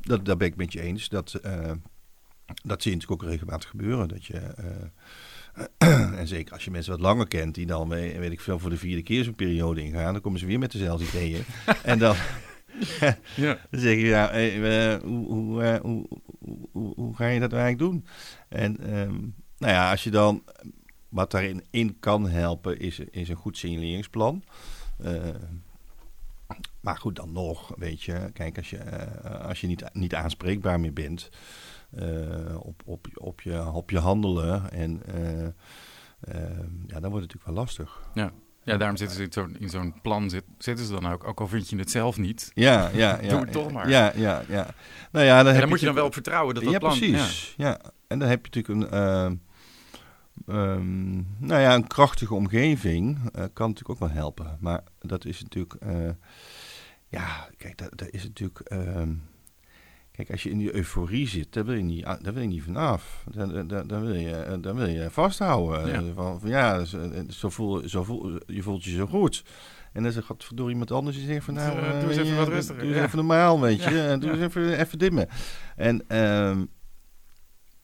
Dat, 0.00 0.24
daar 0.24 0.36
ben 0.36 0.46
ik 0.46 0.56
met 0.56 0.72
je 0.72 0.80
eens. 0.80 1.08
Dat, 1.08 1.40
uh, 1.42 1.70
dat 2.62 2.82
zie 2.82 2.90
je 2.90 2.96
natuurlijk 2.96 3.22
ook 3.22 3.28
regelmatig 3.28 3.68
gebeuren. 3.68 4.08
Dat 4.08 4.24
je, 4.24 4.54
uh, 4.58 4.66
en 6.18 6.28
zeker 6.28 6.52
als 6.52 6.64
je 6.64 6.70
mensen 6.70 6.92
wat 6.92 7.00
langer 7.00 7.28
kent, 7.28 7.54
die 7.54 7.66
dan, 7.66 7.88
weet 7.88 8.32
ik 8.32 8.40
veel, 8.40 8.58
voor 8.58 8.70
de 8.70 8.76
vierde 8.76 9.02
keer 9.02 9.24
zo'n 9.24 9.34
periode 9.34 9.82
ingaan, 9.82 10.12
dan 10.12 10.22
komen 10.22 10.38
ze 10.38 10.46
weer 10.46 10.58
met 10.58 10.72
dezelfde 10.72 11.06
ideeën. 11.06 11.44
en 11.82 11.98
dan, 11.98 12.16
ja. 13.00 13.18
dan 13.70 13.80
zeg 13.80 13.96
je, 13.96 14.06
hey, 14.06 14.56
uh, 14.56 15.02
hoe, 15.02 15.26
hoe, 15.26 15.80
hoe, 15.82 16.06
hoe, 16.72 16.94
hoe, 16.94 17.16
ga 17.16 17.26
je 17.26 17.40
dat 17.40 17.52
eigenlijk 17.52 17.82
doen? 17.82 18.06
En 18.48 18.98
um, 18.98 19.34
nou 19.58 19.72
ja, 19.72 19.90
als 19.90 20.04
je 20.04 20.10
dan, 20.10 20.44
wat 21.08 21.30
daarin 21.30 21.64
in 21.70 21.96
kan 22.00 22.28
helpen, 22.28 22.78
is, 22.78 22.98
is 22.98 23.28
een 23.28 23.36
goed 23.36 23.58
signaleringsplan. 23.58 24.44
maar 26.80 26.96
goed, 26.96 27.16
dan 27.16 27.32
nog, 27.32 27.72
weet 27.76 28.02
je, 28.02 28.30
kijk, 28.32 28.56
als 28.56 28.70
je, 28.70 28.78
als 29.42 29.60
je 29.60 29.66
niet, 29.66 29.84
niet 29.92 30.14
aanspreekbaar 30.14 30.80
meer 30.80 30.92
bent, 30.92 31.30
op, 32.58 32.82
op, 32.84 33.06
op, 33.14 33.40
je, 33.40 33.72
op 33.72 33.90
je 33.90 33.98
handelen. 33.98 34.70
En 34.70 35.02
uh, 35.14 35.42
uh, 35.42 35.52
ja, 36.86 37.00
dan 37.00 37.10
wordt 37.10 37.24
het 37.24 37.34
natuurlijk 37.34 37.44
wel 37.44 37.54
lastig. 37.54 38.00
Ja. 38.14 38.32
Ja, 38.62 38.76
daarom 38.76 38.96
zitten 38.96 39.16
ze 39.16 39.22
in 39.22 39.32
zo'n, 39.32 39.56
in 39.58 39.68
zo'n 39.68 39.94
plan, 40.02 40.30
zit, 40.30 40.44
zitten 40.58 40.86
ze 40.86 40.92
dan 40.92 41.06
ook, 41.12 41.24
ook 41.24 41.40
al 41.40 41.48
vind 41.48 41.68
je 41.68 41.76
het 41.76 41.90
zelf 41.90 42.18
niet. 42.18 42.50
Ja, 42.54 42.90
ja, 42.92 43.18
ja. 43.22 43.28
Doe 43.28 43.40
het 43.40 43.52
toch 43.52 43.72
maar. 43.72 43.88
Ja, 43.88 44.12
ja, 44.14 44.42
ja. 44.48 44.66
Nou 45.10 45.26
ja, 45.26 45.36
dan, 45.36 45.46
en 45.46 45.52
heb 45.52 45.60
dan 45.60 45.68
moet 45.68 45.80
je 45.80 45.86
dan 45.86 45.94
wel 45.94 46.06
op 46.06 46.12
vertrouwen 46.12 46.54
dat 46.54 46.64
dat 46.64 46.72
ja, 46.72 46.78
plan... 46.78 46.98
Precies, 46.98 47.54
ja. 47.56 47.68
ja. 47.68 47.80
En 48.06 48.18
dan 48.18 48.28
heb 48.28 48.46
je 48.46 48.50
natuurlijk 48.60 48.92
een, 48.92 49.40
um, 50.56 51.26
nou 51.38 51.60
ja, 51.60 51.74
een 51.74 51.86
krachtige 51.86 52.34
omgeving 52.34 53.18
kan 53.32 53.68
natuurlijk 53.68 53.90
ook 53.90 53.98
wel 53.98 54.10
helpen. 54.10 54.56
Maar 54.60 54.84
dat 54.98 55.24
is 55.24 55.42
natuurlijk, 55.42 55.74
ja, 57.08 57.48
kijk, 57.56 57.78
dat, 57.78 57.98
dat 57.98 58.10
is 58.10 58.22
natuurlijk... 58.22 58.70
Um, 58.72 59.22
Kijk, 60.20 60.32
als 60.32 60.42
je 60.42 60.50
in 60.50 60.58
die 60.58 60.74
euforie 60.74 61.28
zit, 61.28 61.52
daar 61.52 61.64
wil 61.64 61.74
je 61.74 61.82
niet, 61.82 62.04
daar 62.04 62.32
wil 62.32 62.42
je 62.42 62.48
niet 62.48 62.62
vanaf. 62.62 63.24
Dan, 63.30 63.68
dan, 63.68 63.86
dan, 63.86 64.02
wil, 64.02 64.14
je, 64.14 64.58
dan 64.60 64.76
wil 64.76 64.86
je 64.86 65.10
vasthouden. 65.10 66.04
Ja, 66.04 66.12
van, 66.14 66.40
van, 66.40 66.48
ja 66.48 66.84
zo 67.28 67.48
voel, 67.48 67.88
zo 67.88 68.04
voel, 68.04 68.40
je 68.46 68.62
voelt 68.62 68.84
je 68.84 68.90
zo 68.90 69.06
goed. 69.06 69.44
En 69.92 70.02
dan 70.02 70.12
zegt 70.12 70.56
door 70.56 70.70
iemand 70.70 70.90
anders 70.90 71.16
die 71.16 71.26
zegt 71.26 71.44
van 71.44 71.54
nou, 71.54 71.78
uh, 71.78 72.00
doe 72.00 72.08
eens 72.08 72.18
even 72.18 72.36
wat 72.36 72.48
rustiger. 72.48 72.80
Doe 72.80 72.88
eens 72.88 72.98
ja. 72.98 73.04
even 73.04 73.16
normaal, 73.16 73.60
weet 73.60 73.82
je. 73.82 73.90
Ja, 73.90 74.16
doe 74.16 74.30
eens 74.30 74.40
even, 74.40 74.78
even 74.78 74.98
dimmen. 74.98 75.28
En 75.76 75.94
um, 76.16 76.70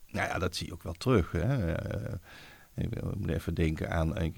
nou 0.07 0.29
ja, 0.29 0.39
dat 0.39 0.57
zie 0.57 0.67
je 0.67 0.73
ook 0.73 0.83
wel 0.83 0.93
terug. 0.93 1.33
Hè. 1.33 1.69
Uh, 1.69 2.15
ik 2.75 3.17
moet 3.19 3.31
even 3.31 3.55
denken 3.55 3.91
aan, 3.91 4.17
ik, 4.23 4.37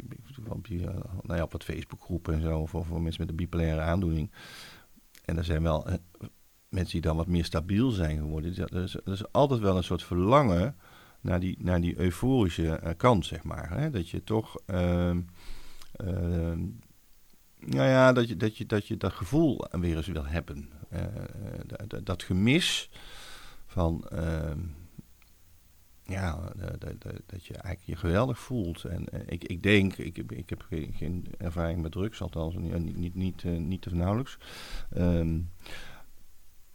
op, 0.48 0.66
die, 0.66 0.80
nou 1.22 1.36
ja, 1.36 1.42
op 1.42 1.52
wat 1.52 1.64
Facebookgroepen 1.64 2.34
en 2.34 2.42
zo, 2.42 2.66
voor, 2.66 2.84
voor 2.84 3.02
mensen 3.02 3.20
met 3.20 3.30
een 3.30 3.36
bipolaire 3.36 3.80
aandoening. 3.80 4.30
En 5.24 5.36
er 5.36 5.44
zijn 5.44 5.62
wel 5.62 5.86
mensen 6.68 6.92
die 6.92 7.00
dan 7.00 7.16
wat 7.16 7.26
meer 7.26 7.44
stabiel 7.44 7.90
zijn 7.90 8.18
geworden. 8.18 8.56
Er 8.56 9.12
is, 9.12 9.32
altijd 9.32 9.60
wel 9.60 9.76
een 9.76 9.84
soort 9.84 10.02
verlangen 10.02 10.76
naar 11.20 11.40
die, 11.40 11.56
naar 11.60 11.80
die 11.80 11.98
euforische 11.98 12.80
uh, 12.84 12.90
kant, 12.96 13.26
zeg 13.26 13.42
maar. 13.42 13.70
Hè? 13.70 13.90
Dat 13.90 14.08
je 14.08 14.24
toch, 14.24 14.60
uh, 14.66 15.10
uh, 15.10 16.58
nou 17.58 17.88
ja, 17.88 18.12
dat 18.12 18.28
je, 18.28 18.36
dat, 18.36 18.56
je, 18.56 18.66
dat 18.66 18.86
je 18.86 18.96
dat 18.96 19.12
gevoel 19.12 19.66
weer 19.70 19.96
eens 19.96 20.06
wil 20.06 20.26
hebben. 20.26 20.68
Uh, 20.92 21.00
dat, 21.86 22.06
dat 22.06 22.22
gemis 22.22 22.90
van, 23.66 24.08
ehm, 24.08 24.58
ja, 26.02 26.52
dat, 26.78 27.02
dat 27.26 27.46
je 27.46 27.54
eigenlijk 27.54 27.84
je 27.84 27.96
geweldig 27.96 28.38
voelt. 28.38 28.84
En 28.84 29.06
ik, 29.26 29.44
ik 29.44 29.62
denk, 29.62 29.96
ik, 29.96 30.16
ik 30.16 30.50
heb 30.50 30.66
geen, 30.68 31.26
ervaring 31.38 31.82
met 31.82 31.92
drugs, 31.92 32.22
althans 32.22 32.54
niet, 32.56 32.96
niet, 32.96 33.14
niet, 33.14 33.44
niet, 33.44 33.82
te 33.82 33.94
nauwelijks. 33.94 34.38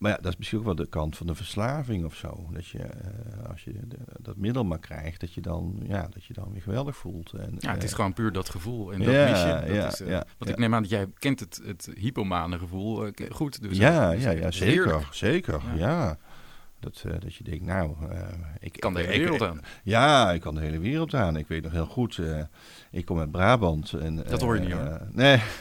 Maar 0.04 0.12
ja, 0.12 0.18
dat 0.22 0.32
is 0.32 0.38
misschien 0.38 0.60
ook 0.60 0.66
wel 0.66 0.76
de 0.76 0.88
kant 0.88 1.18
van 1.18 1.28
de 1.28 1.36
verslaving 1.36 2.06
of 2.06 2.16
zo. 2.16 2.48
Dat 2.52 2.68
je, 2.68 2.78
eh, 2.80 3.50
als 3.50 3.64
je 3.64 3.74
de- 3.88 3.98
dat 4.20 4.38
middel 4.38 4.64
maar 4.64 4.80
krijgt, 4.80 5.20
dat 5.20 5.34
je 5.34 5.42
dan, 5.42 5.80
ja, 5.88 6.08
dat 6.14 6.26
je 6.26 6.34
dan 6.34 6.50
weer 6.52 6.62
geweldig 6.62 6.96
voelt. 6.98 7.32
En, 7.34 7.56
Ja, 7.60 7.72
het 7.74 7.84
is 7.84 7.90
eh, 7.90 7.96
gewoon 7.96 8.14
puur 8.14 8.32
dat 8.32 8.50
gevoel. 8.50 8.94
En 8.94 9.00
dat 9.00 9.14
Ja, 9.14 9.30
mis 9.30 9.42
je. 9.42 9.68
Dat 9.68 9.76
ja, 9.76 9.88
is, 9.88 10.02
eh, 10.02 10.20
want 10.38 10.52
ik 10.52 10.58
neem 10.58 10.74
aan 10.76 10.82
dat 10.82 10.92
jij 10.92 11.08
kent 11.18 11.40
het, 11.40 11.62
het 11.66 11.90
hypomane 11.96 12.58
gevoel 12.60 13.10
goed. 13.32 13.62
Dus 13.62 13.78
ja, 13.78 14.12
ja, 14.12 14.30
ja, 14.32 14.52
zeker, 14.52 14.74
heerlijk. 14.86 15.08
zeker, 15.14 15.62
Ja. 15.76 16.18
Dat, 16.80 17.04
dat 17.20 17.36
je 17.36 17.44
denkt, 17.44 17.66
nou, 17.66 17.96
ik 18.60 18.80
Kan 18.80 18.94
de 18.94 19.00
hele 19.02 19.18
wereld 19.20 19.42
ik- 19.42 19.48
aan. 19.48 19.62
Ja, 19.84 20.32
ik 20.32 20.42
kan 20.42 20.56
de 20.56 20.62
hele 20.62 20.80
wereld 20.80 21.14
aan. 21.14 21.36
Ik 21.38 21.48
weet 21.48 21.64
nog 21.64 21.72
heel 21.72 21.86
goed, 21.86 22.20
ik 22.92 23.06
kom 23.06 23.20
uit 23.20 23.32
Brabant. 23.32 23.94
En, 23.94 24.16
Dat 24.16 24.42
hoor 24.42 24.56
je 24.56 24.62
niet, 24.62 24.72
hoor. 24.72 25.08
nee. 25.12 25.42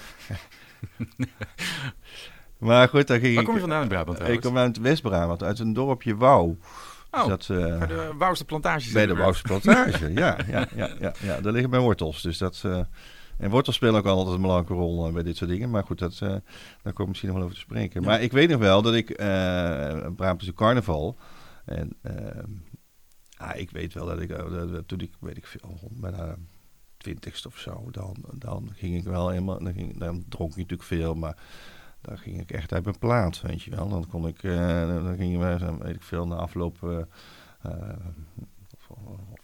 maar 2.63 2.89
goed, 2.89 3.07
daar 3.07 3.19
ging 3.19 3.31
Waar 3.33 3.41
ik... 3.43 3.45
kom 3.47 3.55
je 3.55 3.61
vandaan 3.61 3.83
in 3.83 3.89
Brabant 3.89 4.29
Ik 4.29 4.41
kom 4.41 4.57
uit 4.59 4.79
West-Brabant, 4.79 5.43
uit 5.43 5.59
een 5.59 5.73
dorpje 5.73 6.17
Wouw. 6.17 6.57
Oh, 7.11 7.27
dat, 7.27 7.49
eh, 7.51 7.79
bij 7.79 7.87
de 7.87 8.13
Wouwse 8.19 8.45
plantages. 8.45 8.93
bij 8.93 9.07
de. 9.07 9.15
Wouwse 9.15 9.43
plantage, 9.43 10.13
ja, 10.13 10.37
ja, 10.51 10.67
ja, 10.77 10.89
ja, 11.01 11.15
ja. 11.21 11.41
Daar 11.41 11.53
liggen 11.53 11.71
mijn 11.71 11.83
wortels. 11.83 12.23
Dus 12.23 12.39
dat, 12.39 12.63
eh, 12.65 12.81
en 13.39 13.51
wortels 13.51 13.77
spelen 13.77 13.95
ook 13.95 14.07
altijd 14.07 14.35
een 14.35 14.41
belangrijke 14.43 14.75
rol 14.75 15.07
eh, 15.07 15.13
bij 15.13 15.23
dit 15.23 15.37
soort 15.37 15.51
dingen. 15.51 15.71
Maar 15.71 15.85
goed, 15.85 15.99
dat, 15.99 16.19
daar 16.19 16.93
kom 16.93 17.03
ik 17.03 17.07
misschien 17.09 17.29
nog 17.29 17.37
wel 17.39 17.47
over 17.47 17.59
te 17.59 17.65
spreken. 17.65 18.01
Ja. 18.01 18.07
Maar 18.07 18.23
ik 18.23 18.33
weet 18.33 18.49
nog 18.51 18.61
wel 18.61 18.83
dat 18.83 18.95
ik 18.95 19.11
eh 19.11 19.27
Brabantse 20.17 20.53
carnaval. 20.55 21.17
En 21.65 21.97
ah, 23.37 23.57
ik 23.57 23.71
weet 23.71 23.95
wel 23.95 24.07
dat 24.07 24.21
ik, 24.21 24.29
dat- 24.29 24.89
toen 24.89 25.01
ik, 25.01 25.11
weet 25.21 25.37
ik 25.37 25.47
veel, 25.47 25.79
bijna 25.91 26.37
twintigste 26.97 27.49
of 27.49 27.59
zo, 27.59 27.89
dan, 27.91 28.17
dan 28.33 28.71
ging 28.75 28.97
ik 28.97 29.05
wel 29.05 29.29
helemaal, 29.29 29.59
dan, 29.63 29.73
ging, 29.73 29.99
dan 29.99 30.25
dronk 30.29 30.51
ik 30.51 30.57
natuurlijk 30.57 30.89
veel, 30.89 31.15
maar 31.15 31.37
dan 32.03 32.19
ging 32.19 32.41
ik 32.41 32.51
echt 32.51 32.73
uit 32.73 32.85
mijn 32.85 32.99
plaat, 32.99 33.41
weet 33.41 33.63
je 33.63 33.71
wel. 33.71 33.89
Dan 33.89 34.07
kon 34.09 34.27
ik, 34.27 34.43
eh, 34.43 34.87
dan 34.87 35.17
gingen 35.17 35.41
we, 35.41 35.59
zo, 35.59 35.79
weet 35.79 35.95
ik 35.95 36.03
veel, 36.03 36.27
na 36.27 36.35
afloop, 36.35 36.77
eh, 36.83 36.99
eh, 37.63 37.97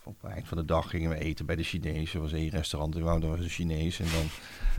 op 0.05 0.23
het 0.23 0.31
eind 0.33 0.49
van 0.49 0.57
de 0.57 0.65
dag 0.65 0.91
gingen 0.91 1.11
we 1.11 1.19
eten 1.19 1.47
bij 1.47 1.57
de 1.57 1.63
Chinees. 1.63 2.15
Er 2.15 2.21
was 2.21 2.33
één 2.33 2.51
restaurant 2.51 2.97
in 2.97 3.03
Wouw, 3.03 3.19
dat 3.19 3.31
was 3.31 3.39
een 3.39 3.49
Chinees. 3.49 4.01
En 4.01 4.07
dan, 4.13 4.25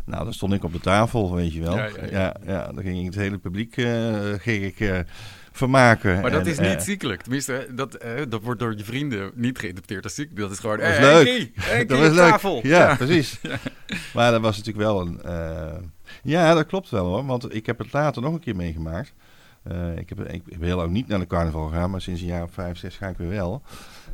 nou, 0.06 0.24
dan 0.24 0.34
stond 0.34 0.54
ik 0.54 0.63
op 0.63 0.74
de 0.74 0.80
tafel, 0.80 1.36
weet 1.36 1.54
je 1.54 1.62
wel. 1.62 1.76
Ja, 1.76 1.86
Ja, 1.86 1.94
ja, 2.02 2.10
ja, 2.12 2.36
ja. 2.46 2.72
dan 2.72 2.84
ging 2.84 3.00
ik 3.00 3.06
het 3.06 3.15
hele 3.15 3.38
publiek 3.38 3.74
ging 4.42 4.63
ik, 4.63 5.06
vermaken. 5.52 6.22
Maar 6.22 6.32
dat 6.32 6.46
En, 6.46 6.52
is 6.52 6.60
niet 6.60 6.84
ziekelijk. 6.84 7.22
Tenminste, 7.22 7.68
dat, 7.72 7.98
dat 8.30 8.44
wordt 8.44 8.60
door 8.60 8.78
je 8.78 8.84
vrienden 8.84 9.32
niet 9.36 9.60
geïnterpreteerd 9.60 10.04
als 10.04 10.15
ziek. 10.15 10.36
Dat 10.36 10.52
is 10.52 10.60
gewoon, 10.60 10.78
Dat 10.78 10.88
was 10.88 10.98
eh, 10.98 11.02
leuk. 11.02 11.52
Dat 11.88 11.98
was 12.00 12.08
op 12.10 12.13
leuk. 12.13 12.30
tafel. 12.30 12.60
Ja, 12.63 12.96
precies. 12.96 13.39
Maar 14.13 14.32
dat 14.32 14.42
was 14.42 14.58
natuurlijk 14.58 14.86
wel 14.86 15.02
een. 15.02 15.20
Ja, 16.24 16.54
dat 16.54 16.65
klopt 16.65 16.89
wel 16.89 17.06
hoor. 17.06 17.26
Want 17.26 17.56
ik 17.56 17.65
heb 17.65 17.78
het 17.78 17.93
later 17.93 18.22
nog 18.22 18.34
een 18.34 18.39
keer 18.39 18.56
meegemaakt. 18.56 19.13
Eh, 19.63 19.98
ik, 19.98 20.10
heb, 20.10 20.19
ik 20.19 20.43
ben 20.43 20.62
heel 20.62 20.78
lang 20.78 20.91
niet 20.91 21.08
naar 21.08 21.19
de 21.19 21.28
carnaval 21.28 21.67
gegaan, 21.67 21.91
maar 21.91 22.02
sinds 22.02 22.22
een 22.22 22.28
jaar 22.28 22.43
of 22.43 22.52
vijf, 22.52 22.78
zes 22.78 22.98
ga 22.98 23.08
ik 23.08 23.17
weer 23.17 23.30
wel. 23.30 23.62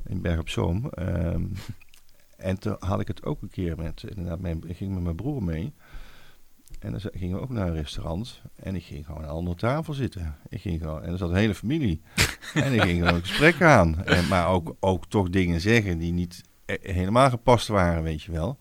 In 0.08 0.21
Berg 0.21 0.39
op 0.39 0.49
Zoom. 0.49 0.89
Ehm, 0.89 1.43
en 2.38 2.60
toen 2.60 2.75
had 2.79 2.99
ik 2.99 3.08
het 3.08 3.23
ook 3.23 3.41
een 3.41 3.49
keer 3.49 3.77
met. 3.77 4.03
Inderdaad, 4.08 4.39
mijn, 4.39 4.63
ik 4.67 4.77
ging 4.77 4.93
met 4.93 5.03
mijn 5.03 5.15
broer 5.15 5.43
mee. 5.43 5.73
En 6.79 6.91
dan 6.91 6.99
gingen 7.13 7.36
we 7.36 7.41
ook 7.41 7.49
naar 7.49 7.67
een 7.67 7.75
restaurant. 7.75 8.41
En 8.55 8.75
ik 8.75 8.84
ging 8.84 9.05
gewoon 9.05 9.21
aan 9.21 9.29
een 9.29 9.36
andere 9.36 9.58
tafel 9.58 9.93
zitten. 9.93 10.36
Ik 10.49 10.62
ging 10.62 10.81
gewoon, 10.81 11.03
en 11.03 11.12
er 11.12 11.17
zat 11.17 11.29
een 11.29 11.36
hele 11.36 11.55
familie. 11.55 12.01
en 12.53 12.73
ik 12.73 12.81
ging 12.81 12.99
gewoon 12.99 13.15
een 13.15 13.25
gesprek 13.25 13.62
aan. 13.62 14.03
En, 14.03 14.27
maar 14.27 14.47
ook, 14.47 14.75
ook 14.79 15.05
toch 15.05 15.29
dingen 15.29 15.62
zeggen 15.62 15.97
die 15.97 16.12
niet 16.12 16.43
eh, 16.65 16.75
helemaal 16.81 17.29
gepast 17.29 17.67
waren, 17.67 18.03
weet 18.03 18.21
je 18.21 18.31
wel. 18.31 18.58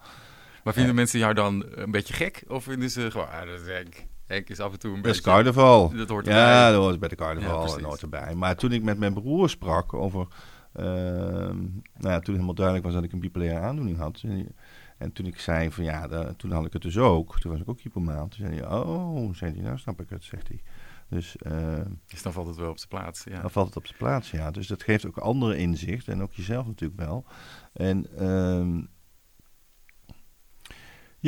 Maar 0.64 0.72
vinden 0.74 0.94
mensen 0.94 1.18
jou 1.18 1.35
dan 1.35 1.64
een 1.70 1.90
beetje 1.90 2.14
gek? 2.14 2.44
Of 2.48 2.64
vinden 2.64 2.90
ze 2.90 3.11
gewoon, 3.11 3.29
ah, 3.29 3.46
dat 3.46 3.61
is 3.61 3.66
Henk. 3.66 4.07
Henk 4.27 4.48
is 4.48 4.61
af 4.61 4.72
en 4.72 4.79
toe 4.79 4.90
een 4.96 5.03
Dat 5.03 5.11
is 5.14 5.20
beetje... 5.20 5.31
carnaval. 5.31 5.90
Dat 5.96 6.09
hoort 6.09 6.27
Ja, 6.27 6.33
erbij. 6.33 6.70
dat 6.72 6.83
hoort 6.83 6.98
bij 7.00 7.09
de 7.09 7.16
Ja, 7.18 7.24
carnaval 7.24 7.79
en 7.79 7.85
hoort 7.85 8.03
erbij. 8.03 8.35
Maar 8.35 8.57
toen 8.57 8.72
ik 8.72 8.83
met 8.83 8.98
mijn 8.98 9.14
broer 9.14 9.48
sprak 9.50 9.94
over... 9.94 10.27
ehm, 10.72 11.57
nou 11.94 12.12
ja, 12.14 12.20
toen 12.20 12.35
helemaal 12.35 12.55
duidelijk 12.55 12.85
was 12.87 12.94
dat 12.94 13.05
ik 13.05 13.12
een 13.12 13.20
bipolaire 13.20 13.59
aandoening 13.61 13.98
had. 13.98 14.20
En, 14.24 14.55
en 14.98 15.12
toen 15.12 15.27
ik 15.27 15.38
zei 15.40 15.70
van 15.70 15.85
ja, 15.85 16.33
toen 16.37 16.50
had 16.53 16.66
ik 16.66 16.72
het 16.72 16.83
dus 16.83 16.98
ook. 16.98 17.40
Toen 17.40 17.50
was 17.53 17.61
ik 17.61 17.68
ook 17.68 17.81
hypomaan. 17.81 18.29
Toen 18.29 18.46
zei 18.46 18.61
hij, 18.61 18.70
oh, 18.72 19.35
zei 19.35 19.53
hij, 19.53 19.62
nou 19.62 19.79
snap 19.79 20.00
ik 20.00 20.11
het, 20.11 20.24
zegt 20.24 20.48
hij. 20.48 20.62
Dus 21.09 21.37
ehm, 21.37 21.90
Dus 22.07 22.22
dan 22.22 22.33
valt 22.33 22.46
het 22.46 22.57
wel 22.57 22.70
op 22.70 22.79
zijn 22.79 22.88
plaats. 22.88 23.24
Ja. 23.24 23.40
dan 23.40 23.50
valt 23.50 23.66
het 23.66 23.77
op 23.77 23.87
zijn 23.87 23.98
plaats, 23.98 24.31
ja. 24.31 24.50
Dus 24.50 24.66
dat 24.66 24.83
geeft 24.83 25.07
ook 25.07 25.16
andere 25.18 25.57
inzicht 25.57 26.09
en 26.09 26.22
ook 26.22 26.33
jezelf 26.33 26.66
natuurlijk 26.66 27.00
wel. 27.00 27.24
En 27.72 28.07
ehm, 28.18 28.83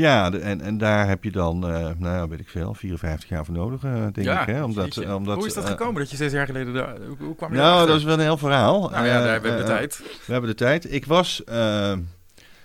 ja, 0.00 0.30
de- 0.30 0.38
en, 0.38 0.60
en 0.60 0.78
daar 0.78 1.08
heb 1.08 1.24
je 1.24 1.30
dan, 1.30 1.68
eh, 1.68 1.70
nou 1.98 2.16
ja, 2.16 2.28
weet 2.28 2.40
ik 2.40 2.48
veel, 2.48 2.74
54 2.74 3.28
jaar 3.28 3.44
voor 3.44 3.54
nodig, 3.54 3.84
eh, 3.84 3.92
denk 3.92 4.22
Ja, 4.22 4.40
ik. 4.40 4.46
Hè? 4.46 4.64
Omdat, 4.64 5.06
omdat, 5.14 5.36
Hoe 5.36 5.46
is 5.46 5.54
dat 5.54 5.64
eh, 5.64 5.70
gekomen 5.70 5.94
dat 5.94 6.10
je 6.10 6.16
zes 6.16 6.32
jaar 6.32 6.46
geleden 6.46 6.74
daar... 6.74 6.96
Hoe, 7.06 7.16
hoe 7.18 7.34
kwam 7.34 7.52
je 7.52 7.58
nou, 7.58 7.86
dat 7.86 7.96
is 7.96 8.04
wel 8.04 8.14
een 8.14 8.20
heel 8.20 8.36
verhaal. 8.36 8.90
Nou 8.90 9.06
ja, 9.06 9.16
Eh, 9.16 9.22
daar 9.22 9.32
hebben 9.32 9.50
we 9.50 9.56
de 9.56 9.62
eh, 9.62 9.68
tijd. 9.68 10.02
We 10.26 10.32
hebben 10.32 10.50
de 10.50 10.56
tijd. 10.56 10.92
Ik 10.92 11.06
was 11.06 11.44
eh, 11.44 11.92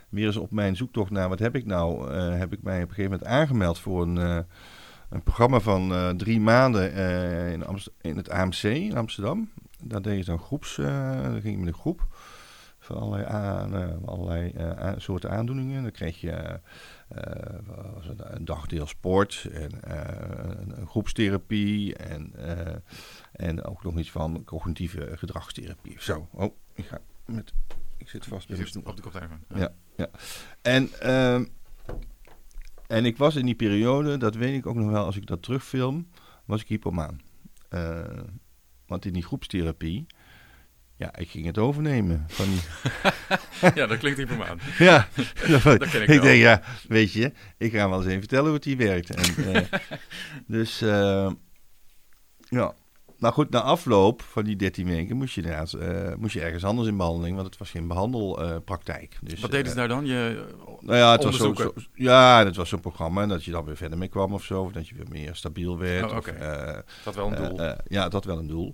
weer 0.10 0.26
eens 0.26 0.38
op 0.38 0.52
mijn 0.52 0.76
zoektocht 0.76 1.12
naar 1.12 1.30
wat 1.30 1.39
heb 1.39 1.56
ik 1.56 1.65
nou, 1.65 2.12
eh, 2.12 2.38
heb 2.38 2.54
ik 2.54 2.62
mij 2.63 2.76
op 2.84 2.89
een 2.89 2.96
gegeven 2.96 3.12
moment 3.12 3.30
aangemeld 3.30 3.80
voor 3.80 4.02
een, 4.02 4.17
eh, 4.17 4.38
een 5.10 5.24
programma 5.24 5.60
van 5.60 5.91
eh, 5.94 6.10
drie 6.10 6.39
maanden 6.39 6.94
eh, 6.94 7.52
in, 7.52 7.65
Amst- 7.65 7.91
in 8.02 8.17
het 8.17 8.30
AMC 8.30 8.63
in 8.63 8.98
Amsterdam. 8.98 9.50
Daar 9.84 10.02
deed 10.02 10.17
je 10.17 10.26
dan 10.26 10.39
groeps, 10.39 10.78
eh 10.78 10.86
daar 11.22 11.41
ging 11.41 11.54
je 11.54 11.58
met 11.58 11.67
een 11.67 11.80
groep 11.80 12.08
van 12.80 12.96
allerlei, 12.98 13.26
aan, 13.30 13.76
eh, 13.76 13.88
allerlei 14.06 14.52
eh, 14.52 14.91
soorten 14.98 15.32
aandoeningen. 15.32 15.82
Dan 15.82 15.91
kreeg 15.91 16.22
je 16.22 16.32
eh, 16.32 16.50
eh, 16.50 16.56
was 17.65 18.08
het, 18.08 18.21
een 18.24 18.45
dagdeel 18.45 18.88
sport 18.88 19.47
en 19.52 19.84
eh, 19.84 20.78
een, 20.78 20.88
groepstherapie 20.88 21.95
en, 21.95 22.34
eh, 22.34 22.76
en 23.32 23.63
ook 23.63 23.84
nog 23.84 23.97
iets 23.97 24.12
van 24.12 24.43
cognitieve 24.43 25.17
gedragstherapie. 25.17 25.95
Zo, 26.00 26.28
oh, 26.32 26.56
ik 26.74 26.86
ga 26.86 27.02
met, 27.26 27.54
ik 27.97 28.10
zit 28.10 28.26
vast 28.26 28.47
Je 28.47 28.56
zit 28.56 28.76
op 28.76 28.95
de 28.95 29.02
koptelefoon. 29.02 29.43
Ja. 29.56 30.10
En, 30.62 30.89
ehm, 31.00 31.45
en 32.88 33.06
ik 33.06 33.17
was 33.17 33.36
in 33.36 33.45
die 33.45 33.56
periode, 33.56 34.17
dat 34.17 34.36
weet 34.36 34.58
ik 34.58 34.65
ook 34.65 34.76
nog 34.76 34.89
wel 34.89 35.06
als 35.06 35.17
ik 35.17 35.26
dat 35.26 35.41
terugfilm, 35.41 36.08
was 36.45 36.62
ik 36.62 36.67
hypomaan. 36.67 37.21
Eh, 37.69 38.19
want 38.86 39.06
in 39.06 39.13
die 39.13 39.24
groepstherapie, 39.24 40.06
ja, 41.01 41.15
ik 41.17 41.29
ging 41.29 41.45
het 41.45 41.57
overnemen. 41.57 42.25
Van 42.27 42.45
die, 42.45 42.61
ja, 43.81 43.87
dat 43.87 43.97
klinkt 43.97 44.17
hypermaan. 44.17 44.59
ja, 44.77 45.07
Dat 45.47 45.89
ken 45.89 46.01
ik 46.01 46.07
ik 46.07 46.07
wel. 46.07 46.21
denk, 46.21 46.41
ja, 46.41 46.61
weet 46.87 47.11
je, 47.11 47.31
ik 47.57 47.71
ga 47.71 47.89
wel 47.89 47.97
eens 47.97 48.07
even 48.07 48.19
vertellen 48.19 48.45
hoe 48.45 48.53
het 48.53 48.63
die 48.63 48.77
werkt. 48.77 49.15
En, 49.15 49.45
eh, 49.53 49.61
dus, 50.47 50.81
eh, 50.81 51.31
ja. 52.49 52.73
Nou 53.17 53.33
goed, 53.33 53.49
na 53.49 53.61
afloop 53.61 54.21
van 54.21 54.43
die 54.43 54.55
13 54.55 54.87
weken 54.87 55.15
moest 55.17 55.35
je, 55.35 55.41
inderdaad, 55.41 55.73
eh, 55.73 56.15
moest 56.17 56.33
je 56.33 56.41
ergens 56.41 56.63
anders 56.63 56.87
in 56.87 56.97
behandeling, 56.97 57.35
want 57.35 57.47
het 57.47 57.57
was 57.57 57.69
geen 57.69 57.87
behandelpraktijk. 57.87 59.17
dus, 59.21 59.39
Wat 59.39 59.51
deden 59.51 59.69
ze 59.69 59.75
daar 59.75 59.87
dan? 59.87 60.05
Je, 60.05 60.45
nou 60.79 60.97
ja, 60.97 61.11
het 61.11 61.23
was 61.23 61.37
zo, 61.37 61.73
ja, 61.93 62.43
dat 62.43 62.55
was 62.55 62.69
zo'n 62.69 62.79
programma 62.79 63.25
dat 63.25 63.43
je 63.43 63.51
dan 63.51 63.65
weer 63.65 63.77
verder 63.77 63.97
mee 63.97 64.07
kwam 64.07 64.33
of 64.33 64.43
zo. 64.43 64.61
Of 64.61 64.71
dat 64.71 64.87
je 64.87 64.95
weer 64.95 65.07
meer 65.09 65.35
stabiel 65.35 65.77
werd. 65.77 66.11
Oh, 66.11 66.17
of, 66.17 66.25
dat 67.03 67.15
wel 67.15 67.31
een 67.31 67.35
doel. 67.35 67.75
ja, 67.87 68.09
dat 68.09 68.25
wel 68.25 68.37
een 68.37 68.47
doel. 68.47 68.73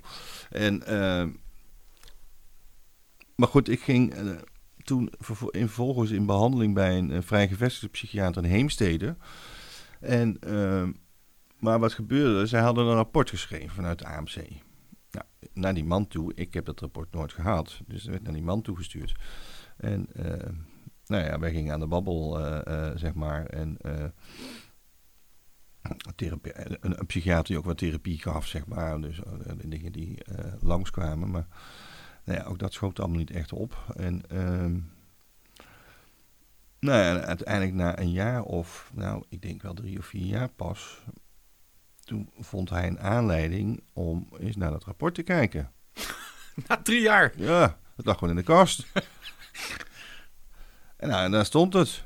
En, 0.49 0.83
maar 3.37 3.47
goed, 3.47 3.69
ik 3.69 3.81
ging 3.81 4.13
eh, 4.13 4.25
toen 4.83 5.09
in 5.49 5.67
vervolgens 5.67 6.11
in 6.11 6.25
behandeling 6.25 6.73
bij 6.73 6.97
een, 6.97 7.11
eh, 7.11 7.21
vrij 7.21 7.47
gevestigde 7.47 7.87
psychiater 7.87 8.43
in 8.43 8.49
Heemstede. 8.49 9.15
En, 9.99 10.39
eh, 10.39 10.87
maar 11.59 11.79
wat 11.79 11.93
gebeurde? 11.93 12.45
Zij 12.45 12.61
hadden 12.61 12.85
een 12.85 12.95
rapport 12.95 13.29
geschreven 13.29 13.69
vanuit 13.69 13.99
de 13.99 14.05
AMC. 14.05 14.35
Nou, 15.11 15.25
naar 15.53 15.73
die 15.73 15.85
man 15.85 16.07
toe. 16.07 16.31
Ik 16.35 16.53
heb 16.53 16.65
dat 16.65 16.79
rapport 16.79 17.13
nooit 17.13 17.33
gehad. 17.33 17.81
Dus 17.87 18.05
er 18.05 18.11
werd 18.11 18.23
naar 18.23 18.33
die 18.33 18.43
man 18.43 18.61
toegestuurd. 18.61 19.15
En 19.77 20.07
eh, 20.13 20.49
nou 21.05 21.23
ja, 21.23 21.39
wij 21.39 21.51
gingen 21.51 21.73
aan 21.73 21.79
de 21.79 21.87
babbel, 21.87 22.39
eh, 22.39 22.91
zeg 22.95 23.13
maar. 23.13 23.45
En 23.45 23.77
een, 26.15 26.53
een, 26.79 27.05
psychiater 27.05 27.45
die 27.45 27.57
ook 27.57 27.65
wat 27.65 27.77
therapie 27.77 28.21
gaf, 28.21 28.47
zeg 28.47 28.65
maar. 28.65 29.01
Dus 29.01 29.19
de 29.57 29.67
dingen 29.67 29.91
die 29.91 30.17
langskwamen. 30.59 31.29
Maar 31.29 31.47
nou 32.27 32.39
ja, 32.39 32.45
ook 32.45 32.59
dat 32.59 32.73
schoot 32.73 32.99
allemaal 32.99 33.17
niet 33.17 33.31
echt 33.31 33.53
op. 33.53 33.93
En 33.95 34.21
ehm, 34.29 34.79
nou 36.79 36.99
ja, 36.99 37.19
uiteindelijk 37.19 37.73
na 37.73 37.99
een 37.99 38.11
jaar 38.11 38.43
of, 38.43 38.91
nou, 38.93 39.23
ik 39.29 39.41
denk 39.41 39.61
wel 39.61 39.73
drie 39.73 39.97
of 39.97 40.05
vier 40.05 40.25
jaar 40.25 40.49
pas... 40.49 40.99
Toen 42.03 42.29
vond 42.39 42.69
hij 42.69 42.87
een 42.87 42.99
aanleiding 42.99 43.83
om 43.93 44.27
eens 44.39 44.55
naar 44.55 44.71
dat 44.71 44.83
rapport 44.83 45.15
te 45.15 45.23
kijken. 45.23 45.71
Na 46.67 46.81
drie 46.81 47.01
jaar. 47.01 47.33
Ja, 47.35 47.77
het 47.95 48.05
lag 48.05 48.17
gewoon 48.17 48.29
in 48.29 48.39
de 48.39 48.43
kast. 48.43 48.87
en, 50.97 51.09
nou, 51.09 51.23
en 51.23 51.31
daar 51.31 51.45
stond 51.45 51.73
het. 51.73 52.03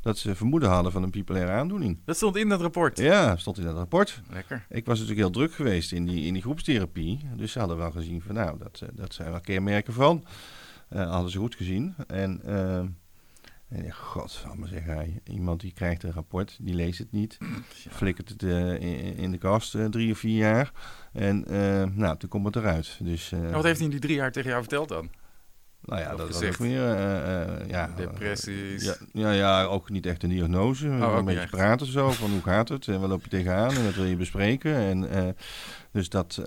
Dat 0.00 0.18
ze 0.18 0.34
vermoeden 0.34 0.68
hadden 0.68 0.92
van 0.92 1.02
een 1.02 1.10
bipolaire 1.10 1.52
aandoening. 1.52 1.98
Dat 2.04 2.16
stond 2.16 2.36
in 2.36 2.48
dat 2.48 2.60
rapport. 2.60 2.98
Ja, 2.98 3.36
stond 3.36 3.58
in 3.58 3.64
dat 3.64 3.76
rapport. 3.76 4.20
Lekker. 4.30 4.66
Ik 4.68 4.86
was 4.86 4.98
natuurlijk 4.98 5.26
heel 5.26 5.36
druk 5.36 5.54
geweest 5.54 5.92
in 5.92 6.06
die, 6.06 6.26
in 6.26 6.32
die 6.32 6.42
groepstherapie. 6.42 7.20
Dus 7.36 7.52
ze 7.52 7.58
hadden 7.58 7.76
wel 7.76 7.90
gezien 7.90 8.22
van 8.22 8.34
nou, 8.34 8.58
dat, 8.58 8.80
eh, 8.82 8.88
dat 8.92 9.14
zijn 9.14 9.30
wel 9.30 9.40
kenmerken 9.40 9.92
van. 9.92 10.24
Eh, 10.88 11.10
hadden 11.10 11.30
ze 11.30 11.38
goed 11.38 11.54
gezien. 11.54 11.94
En, 12.06 12.40
eh, 12.44 12.78
en 13.68 13.84
ja, 13.84 13.92
god, 13.92 14.30
zal 14.30 14.54
maar 14.54 14.68
zeggen, 14.68 14.94
hij, 14.94 15.20
iemand 15.24 15.60
die 15.60 15.72
krijgt 15.72 16.02
een 16.02 16.12
rapport, 16.12 16.58
die 16.60 16.74
leest 16.74 16.98
het 16.98 17.12
niet. 17.12 17.38
Ja. 17.84 17.90
Flikkert 17.90 18.28
het 18.28 18.42
in, 18.42 19.16
in 19.16 19.30
de 19.30 19.38
kast 19.38 19.76
drie 19.90 20.12
of 20.12 20.18
vier 20.18 20.38
jaar. 20.38 20.72
En 21.12 21.44
nou, 21.96 22.16
toen 22.16 22.28
komt 22.28 22.44
het 22.44 22.56
eruit. 22.56 22.98
Dus, 23.02 23.32
En 23.32 23.52
wat 23.52 23.64
heeft 23.64 23.76
hij 23.76 23.84
in 23.84 23.90
die 23.90 24.00
drie 24.00 24.16
jaar 24.16 24.32
tegen 24.32 24.50
jou 24.50 24.62
verteld 24.62 24.88
dan? 24.88 25.10
Nou 25.82 26.00
ja, 26.00 26.12
Of 26.12 26.18
dat 26.18 26.26
was 26.26 26.36
gezegd? 26.36 26.60
ook 26.60 26.66
weer... 26.66 26.94
eh, 26.94 27.42
eh, 27.42 27.68
ja, 27.68 27.90
Depressies. 27.96 28.84
Ja, 28.84 28.94
ja, 29.12 29.30
ja, 29.30 29.64
ook 29.64 29.90
niet 29.90 30.06
echt 30.06 30.22
een 30.22 30.28
diagnose. 30.28 30.90
ook 30.90 31.18
een 31.18 31.24
beetje 31.24 31.40
echt. 31.40 31.50
praten 31.50 31.86
zo, 31.86 32.10
van 32.10 32.30
hoe 32.30 32.42
gaat 32.42 32.68
het 32.68 32.88
en 32.88 33.00
waar 33.00 33.08
loop 33.08 33.22
je 33.22 33.30
tegenaan 33.30 33.70
en 33.70 33.84
wat 33.84 33.94
wil 33.94 34.04
je 34.04 34.16
bespreken. 34.16 34.74
En, 34.74 35.10
eh, 35.10 35.28
dus 35.92 36.08
dat... 36.08 36.42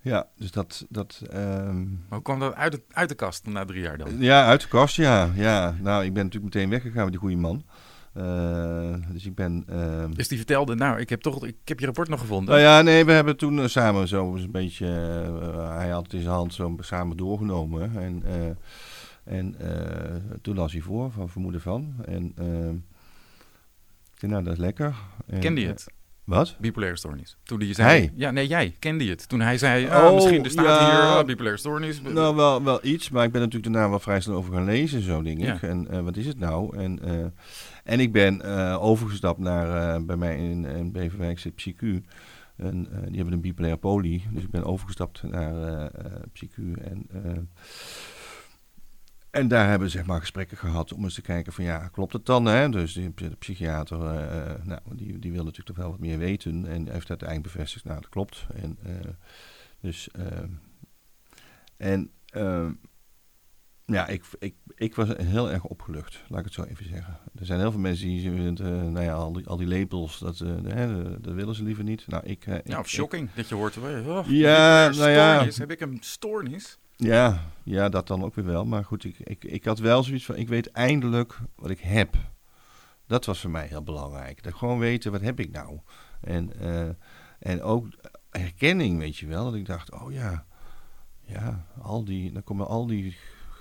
ja, 0.00 0.28
dus 0.36 0.50
dat... 0.50 0.86
dat 0.88 1.22
ehm, 1.30 1.82
Maar 1.82 1.94
hoe 2.08 2.22
kwam 2.22 2.38
dat 2.40 2.54
uit, 2.54 2.72
het, 2.72 2.82
uit 2.90 3.08
de 3.08 3.14
kast 3.14 3.46
na 3.46 3.64
drie 3.64 3.82
jaar 3.82 3.98
dan? 3.98 4.18
ja, 4.18 4.46
uit 4.46 4.60
de 4.60 4.68
kast, 4.68 4.96
ja. 4.96 5.30
ja. 5.34 5.76
Nou, 5.80 6.04
ik 6.04 6.12
ben 6.12 6.24
natuurlijk 6.24 6.54
meteen 6.54 6.70
weggegaan 6.70 7.02
met 7.02 7.12
die 7.12 7.20
goede 7.20 7.36
man. 7.36 7.64
Eh, 8.14 8.94
dus 9.12 9.26
ik 9.26 9.34
ben... 9.34 9.64
Dus 10.14 10.28
die 10.28 10.38
vertelde, 10.38 10.74
nou, 10.74 11.00
ik 11.00 11.10
heb 11.10 11.20
toch, 11.20 11.46
ik 11.46 11.56
heb 11.64 11.80
je 11.80 11.84
rapport 11.84 12.08
nog 12.08 12.20
gevonden. 12.20 12.54
nou 12.54 12.66
ja, 12.66 12.82
nee, 12.82 13.04
we 13.04 13.12
hebben 13.12 13.36
toen 13.36 13.60
eh, 13.60 13.66
samen 13.66 14.08
zo 14.08 14.34
een 14.34 14.50
beetje... 14.50 14.86
eh, 14.86 15.76
hij 15.76 15.88
had 15.88 16.02
het 16.02 16.12
in 16.12 16.20
zijn 16.20 16.34
hand 16.34 16.54
zo 16.54 16.76
samen 16.80 17.16
doorgenomen. 17.16 17.96
En, 17.96 18.22
en 19.24 19.56
toen 20.42 20.56
las 20.56 20.72
hij 20.72 20.80
voor, 20.80 21.10
van 21.10 21.28
vermoeden 21.28 21.60
van. 21.60 21.94
En 22.04 22.24
ik 24.12 24.20
zei, 24.20 24.32
nou, 24.32 24.44
dat 24.44 24.52
is 24.52 24.58
lekker. 24.58 24.94
En, 25.26 25.40
Kende 25.40 25.60
je 25.60 25.66
het, 25.66 25.86
wat? 26.24 26.56
bipolaire 26.58 26.96
stoornis? 26.96 27.36
Toen 27.42 27.58
die 27.58 27.74
zei, 27.74 27.88
Hij? 27.88 28.12
Ja, 28.14 28.30
nee, 28.30 28.46
jij 28.46 28.76
kende 28.78 29.04
je 29.04 29.10
het. 29.10 29.28
Toen 29.28 29.40
hij 29.40 29.58
zei, 29.58 29.86
ah, 29.88 30.04
Oh, 30.04 30.14
misschien 30.14 30.44
er 30.44 30.50
staat 30.50 30.64
ja. 30.64 30.90
hier 30.90 31.00
ah, 31.00 31.26
bipolaire 31.26 31.58
stoornis. 31.58 32.00
Nou, 32.02 32.36
wel, 32.36 32.62
wel 32.62 32.78
iets, 32.82 33.10
maar 33.10 33.24
ik 33.24 33.32
ben 33.32 33.40
natuurlijk 33.40 33.72
daarna 33.72 33.90
wel 33.90 33.98
vrij 34.00 34.20
snel 34.20 34.36
over 34.36 34.54
gaan 34.54 34.64
lezen, 34.64 35.02
zo 35.02 35.22
denk 35.22 35.38
ik. 35.38 35.44
Ja. 35.44 35.60
En 35.60 36.04
wat 36.04 36.16
is 36.16 36.26
het 36.26 36.38
nou? 36.38 36.76
En, 36.76 37.00
en 37.84 38.00
ik 38.00 38.12
ben 38.12 38.42
eh, 38.42 38.82
overgestapt 38.82 39.38
naar, 39.38 39.94
eh, 39.94 40.02
bij 40.02 40.16
mij 40.16 40.36
in, 40.38 40.92
Beverwijk 40.92 41.38
zit 41.38 41.54
PsyQ. 41.54 41.82
En, 42.56 42.88
eh, 42.90 43.02
die 43.06 43.16
hebben 43.16 43.32
een 43.32 43.40
bipolaire 43.40 43.78
poli, 43.78 44.24
dus 44.30 44.42
ik 44.42 44.50
ben 44.50 44.64
overgestapt 44.64 45.22
naar 45.22 45.90
PsyQ. 46.32 46.56
En, 46.80 47.08
en 49.30 49.48
daar 49.48 49.68
hebben 49.68 49.86
we 49.86 49.92
zeg 49.92 50.06
maar 50.06 50.20
gesprekken 50.20 50.56
gehad 50.56 50.92
om 50.92 51.04
eens 51.04 51.14
te 51.14 51.22
kijken 51.22 51.52
van 51.52 51.64
ja, 51.64 51.88
klopt 51.88 52.12
het 52.12 52.26
dan? 52.26 52.44
Hè? 52.44 52.68
Dus 52.68 52.92
de 52.92 53.36
psychiater, 53.38 53.98
nou, 54.64 54.80
die, 54.94 55.18
die 55.18 55.32
wil 55.32 55.44
natuurlijk 55.44 55.68
toch 55.68 55.76
wel 55.76 55.90
wat 55.90 56.00
meer 56.00 56.18
weten. 56.18 56.66
En 56.66 56.88
heeft 56.88 57.08
uiteindelijk 57.08 57.52
bevestigd, 57.52 57.84
nou 57.84 58.00
dat 58.00 58.10
klopt. 58.10 58.46
En, 58.54 58.78
dus... 59.80 60.08
en 61.76 62.10
ja, 63.86 64.06
ik, 64.06 64.24
ik, 64.38 64.54
ik 64.76 64.94
was 64.94 65.08
heel 65.16 65.50
erg 65.50 65.64
opgelucht, 65.64 66.22
laat 66.28 66.38
ik 66.38 66.44
het 66.44 66.54
zo 66.54 66.62
even 66.62 66.88
zeggen. 66.88 67.18
Er 67.38 67.46
zijn 67.46 67.60
heel 67.60 67.70
veel 67.70 67.80
mensen 67.80 68.06
die 68.06 68.20
zien, 68.20 68.56
eh, 68.58 68.66
nou 68.66 69.00
ja, 69.00 69.12
al 69.12 69.32
die, 69.32 69.46
al 69.46 69.56
die 69.56 69.66
labels, 69.66 70.18
dat, 70.18 70.40
eh, 70.40 70.94
dat 71.20 71.34
willen 71.34 71.54
ze 71.54 71.62
liever 71.62 71.84
niet. 71.84 72.06
Nou, 72.06 72.24
ik, 72.26 72.46
eh, 72.46 72.54
Ja, 72.54 72.60
ik- 72.74 72.78
of 72.78 72.88
shocking, 72.88 73.28
dat 73.34 73.48
je 73.48 73.54
hoort, 73.54 73.76
oh, 73.76 74.26
Ja, 74.28 74.88
nou 74.88 75.10
ja. 75.10 75.32
stoornis. 75.34 75.58
Heb 75.58 75.70
ik 75.70 75.80
een 75.80 75.98
stoornis? 76.00 76.78
ja, 76.96 77.40
ja, 77.64 77.88
dat 77.88 78.06
dan 78.06 78.24
ook 78.24 78.34
weer 78.34 78.44
wel. 78.44 78.64
Maar 78.64 78.84
goed, 78.84 79.04
ik, 79.04 79.18
ik, 79.18 79.44
ik 79.44 79.64
had 79.64 79.78
wel 79.78 80.02
zoiets 80.02 80.24
van, 80.24 80.36
ik 80.36 80.48
weet 80.48 80.70
eindelijk 80.70 81.38
wat 81.54 81.70
ik 81.70 81.80
heb. 81.80 82.16
Dat 83.06 83.24
was 83.24 83.40
voor 83.40 83.50
mij 83.50 83.66
heel 83.66 83.82
belangrijk. 83.82 84.42
Dat 84.42 84.54
gewoon 84.54 84.78
weten, 84.78 85.12
wat 85.12 85.20
heb 85.20 85.40
ik 85.40 85.50
nou? 85.50 85.78
En, 86.20 86.60
eh, 86.60 86.88
en 87.38 87.62
ook 87.62 87.86
herkenning, 88.30 88.98
weet 88.98 89.16
je 89.16 89.26
wel. 89.26 89.44
Dat 89.44 89.54
ik 89.54 89.66
dacht, 89.66 89.92
oh 89.92 90.12
ja, 90.12 90.44
ja, 91.26 91.66
al 91.82 92.04
die, 92.04 92.32
dan 92.32 92.44
komen 92.44 92.66
al 92.66 92.86
die 92.86 93.16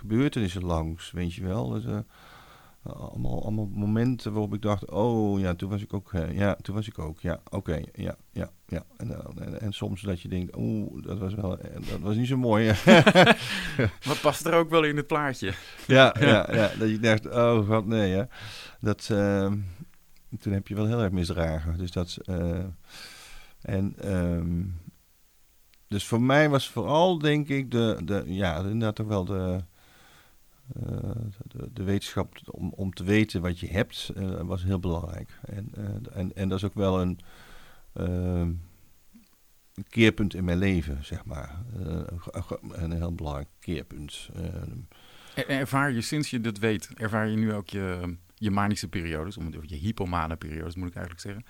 gebeurtenissen 0.08 0.66
langs, 0.66 1.12
weet 1.12 1.34
je 1.34 1.44
wel. 1.44 1.70
Dat, 1.70 1.84
eh, 1.86 2.00
allemaal, 2.84 3.42
allemaal 3.42 3.70
momenten 3.74 4.32
waarop 4.32 4.54
ik 4.54 4.62
dacht, 4.62 4.92
oh 4.92 5.40
ja, 5.40 5.56
toen 5.56 5.70
was 5.70 5.82
ik 5.82 5.94
ook, 5.94 6.14
eh, 6.14 6.38
ja, 6.38 6.56
toen 6.62 6.76
was 6.76 6.88
ik 6.88 7.00
ook, 7.00 7.20
ja, 7.20 7.40
oké, 7.50 7.82
ja, 7.94 8.16
ja, 8.32 8.50
ja. 8.68 8.84
En, 8.98 9.36
en, 9.38 9.62
en 9.62 9.74
soms 9.74 10.02
dat 10.02 10.22
je 10.22 10.28
denkt, 10.28 10.56
oeh, 10.56 11.04
dat 11.04 11.20
was 11.20 11.34
wel, 11.34 11.60
eh, 11.60 11.74
dat 11.90 12.00
was 12.00 12.16
niet 12.16 12.28
zo 12.28 12.38
mooi. 12.38 12.74
Wat 14.04 14.22
past 14.28 14.46
er 14.46 14.54
ook 14.54 14.70
wel 14.70 14.84
in 14.84 14.98
het 14.98 15.08
plaatje? 15.08 15.54
ja, 15.88 16.16
ja, 16.20 16.54
ja, 16.56 16.72
dat 16.80 16.90
je 16.90 17.00
dacht, 17.00 17.30
oh 17.30 17.68
god, 17.68 17.86
nee, 17.86 18.14
hè. 18.14 18.24
Dat, 18.80 19.10
toen 20.40 20.54
heb 20.54 20.68
je 20.68 20.76
wel 20.76 20.88
heel 20.88 21.02
erg 21.02 21.12
misdragen. 21.12 21.78
Dus 21.78 21.92
dat, 21.92 22.18
eh, 22.26 22.64
en, 23.62 23.94
ehm, 24.00 24.62
dus 25.88 26.06
voor 26.06 26.22
mij 26.22 26.50
was 26.50 26.70
vooral, 26.70 27.20
denk 27.20 27.48
ik, 27.48 27.72
de, 27.72 27.98
de 28.04 28.24
ja, 28.26 28.58
inderdaad 28.58 28.96
toch 28.96 29.08
wel 29.08 29.26
de, 29.26 29.38
eh, 29.38 29.62
de, 30.68 31.70
de 31.74 31.84
wetenschap 31.84 32.38
om, 32.52 32.74
om 32.76 32.94
te 32.94 33.04
weten 33.04 33.42
wat 33.42 33.60
je 33.60 33.68
hebt, 33.68 34.12
eh, 34.16 34.42
was 34.42 34.64
heel 34.64 34.80
belangrijk. 34.80 35.40
En, 35.46 35.70
eh, 35.76 36.18
en, 36.20 36.36
en 36.36 36.50
dat 36.50 36.58
is 36.58 36.64
ook 36.66 36.74
wel 36.74 37.02
een, 37.02 37.20
ehm, 37.94 38.52
een 39.74 39.86
keerpunt 39.90 40.34
in 40.34 40.44
mijn 40.44 40.58
leven, 40.58 41.06
zeg 41.06 41.26
maar. 41.26 41.64
Eh, 41.84 42.02
een 42.72 42.92
heel 42.92 43.14
belangrijk 43.16 43.50
keerpunt. 43.60 44.30
Ehm, 44.36 44.78
En 45.36 45.48
ervaar 45.48 45.92
je 45.92 46.02
sinds 46.02 46.30
je 46.30 46.42
dit 46.42 46.60
weet, 46.60 46.90
ervaar 46.96 47.28
je 47.28 47.38
nu 47.38 47.54
ook 47.54 47.70
je, 47.70 48.16
je 48.36 48.52
manische 48.52 48.88
periodes, 48.88 49.38
om 49.38 49.46
het- 49.46 49.58
of 49.58 49.64
je 49.66 49.76
hypomane 49.76 50.36
periodes 50.36 50.76
moet 50.76 50.88
ik 50.88 50.96
eigenlijk 50.96 51.26
zeggen. 51.26 51.46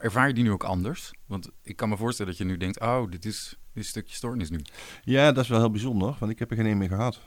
Ervaar 0.00 0.28
je 0.28 0.34
die 0.34 0.44
nu 0.44 0.50
ook 0.50 0.64
anders? 0.64 1.10
Want 1.26 1.50
ik 1.62 1.76
kan 1.76 1.88
me 1.88 1.96
voorstellen 1.96 2.32
dat 2.32 2.40
je 2.40 2.46
nu 2.48 2.56
denkt, 2.56 2.80
oh, 2.80 3.10
dit 3.10 3.24
is, 3.24 3.48
dit 3.48 3.58
is 3.72 3.74
een 3.74 3.84
stukje 3.84 4.14
stoornis 4.14 4.50
nu. 4.50 4.60
Ja, 5.04 5.32
dat 5.32 5.44
is 5.44 5.50
wel 5.50 5.58
heel 5.58 5.70
bijzonder, 5.70 6.16
want 6.18 6.32
ik 6.32 6.38
heb 6.38 6.50
er 6.50 6.56
geen 6.56 6.66
een 6.66 6.78
meer 6.78 6.88
gehad. 6.88 7.20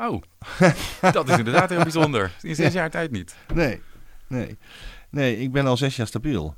Oh, 0.00 0.22
dat 1.12 1.28
is 1.28 1.38
inderdaad 1.38 1.70
heel 1.70 1.82
bijzonder. 1.82 2.32
In 2.42 2.54
zes 2.54 2.72
jaar 2.72 2.90
tijd 2.90 3.10
niet. 3.10 3.36
Nee, 3.54 3.80
nee. 4.26 4.58
Nee, 5.10 5.38
ik 5.38 5.52
ben 5.52 5.66
al 5.66 5.76
zes 5.76 5.96
jaar 5.96 6.06
stabiel. 6.06 6.54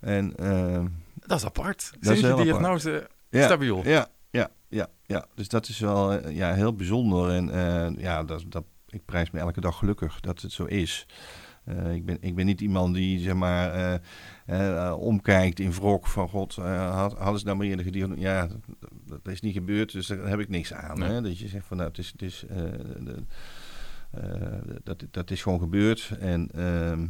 En, 0.00 0.36
ehm, 0.36 0.86
Dat 1.14 1.38
is 1.38 1.44
apart. 1.44 1.92
Sinds 2.00 2.20
je 2.20 2.26
apart. 2.26 2.44
diagnose 2.44 3.08
ja, 3.30 3.44
stabiel. 3.44 3.82
Ja, 3.84 4.08
ja, 4.30 4.48
ja, 4.68 4.88
ja. 5.06 5.26
Dus 5.34 5.48
dat 5.48 5.68
is 5.68 5.78
wel 5.78 6.12
eh, 6.12 6.36
ja, 6.36 6.54
heel 6.54 6.74
bijzonder. 6.74 7.30
En 7.30 7.50
eh, 7.50 8.02
ja, 8.02 8.22
dat, 8.22 8.44
dat, 8.48 8.64
ik 8.88 9.04
prijs 9.04 9.30
me 9.30 9.38
elke 9.38 9.60
dag 9.60 9.78
gelukkig 9.78 10.20
dat 10.20 10.40
het 10.40 10.52
zo 10.52 10.64
is. 10.64 11.06
Eh, 11.64 11.94
ik, 11.94 12.04
ben, 12.04 12.16
ik 12.20 12.34
ben 12.34 12.46
niet 12.46 12.60
iemand 12.60 12.94
die 12.94 13.18
zeg 13.18 13.34
maar 13.34 13.72
eh, 13.72 14.86
eh, 14.86 14.98
omkijkt 14.98 15.60
in 15.60 15.72
wrok 15.72 16.06
van 16.06 16.28
god, 16.28 16.54
had, 16.54 17.18
hadden 17.18 17.38
ze 17.38 17.44
nou 17.44 17.56
maar 17.56 17.66
eerder 17.66 17.84
gediagnoseerd. 17.84 18.26
Ja, 18.26 18.46
dat, 18.46 18.60
dat 19.22 19.32
is 19.32 19.40
niet 19.40 19.54
gebeurd, 19.54 19.92
dus 19.92 20.06
daar 20.06 20.28
heb 20.28 20.40
ik 20.40 20.48
niks 20.48 20.72
aan. 20.72 20.98
Nee. 20.98 21.10
Hè? 21.10 21.22
Dat 21.22 21.38
je 21.38 21.48
zegt 21.48 21.66
van 21.66 21.76
nou, 21.76 21.88
het 21.88 21.98
is, 21.98 22.10
het 22.12 22.22
is, 22.22 22.44
de- 22.48 23.24
dat, 24.82 25.04
dat 25.10 25.30
is 25.30 25.42
gewoon 25.42 25.58
gebeurd. 25.58 26.10
En 26.20 26.48
ehm, 26.54 27.06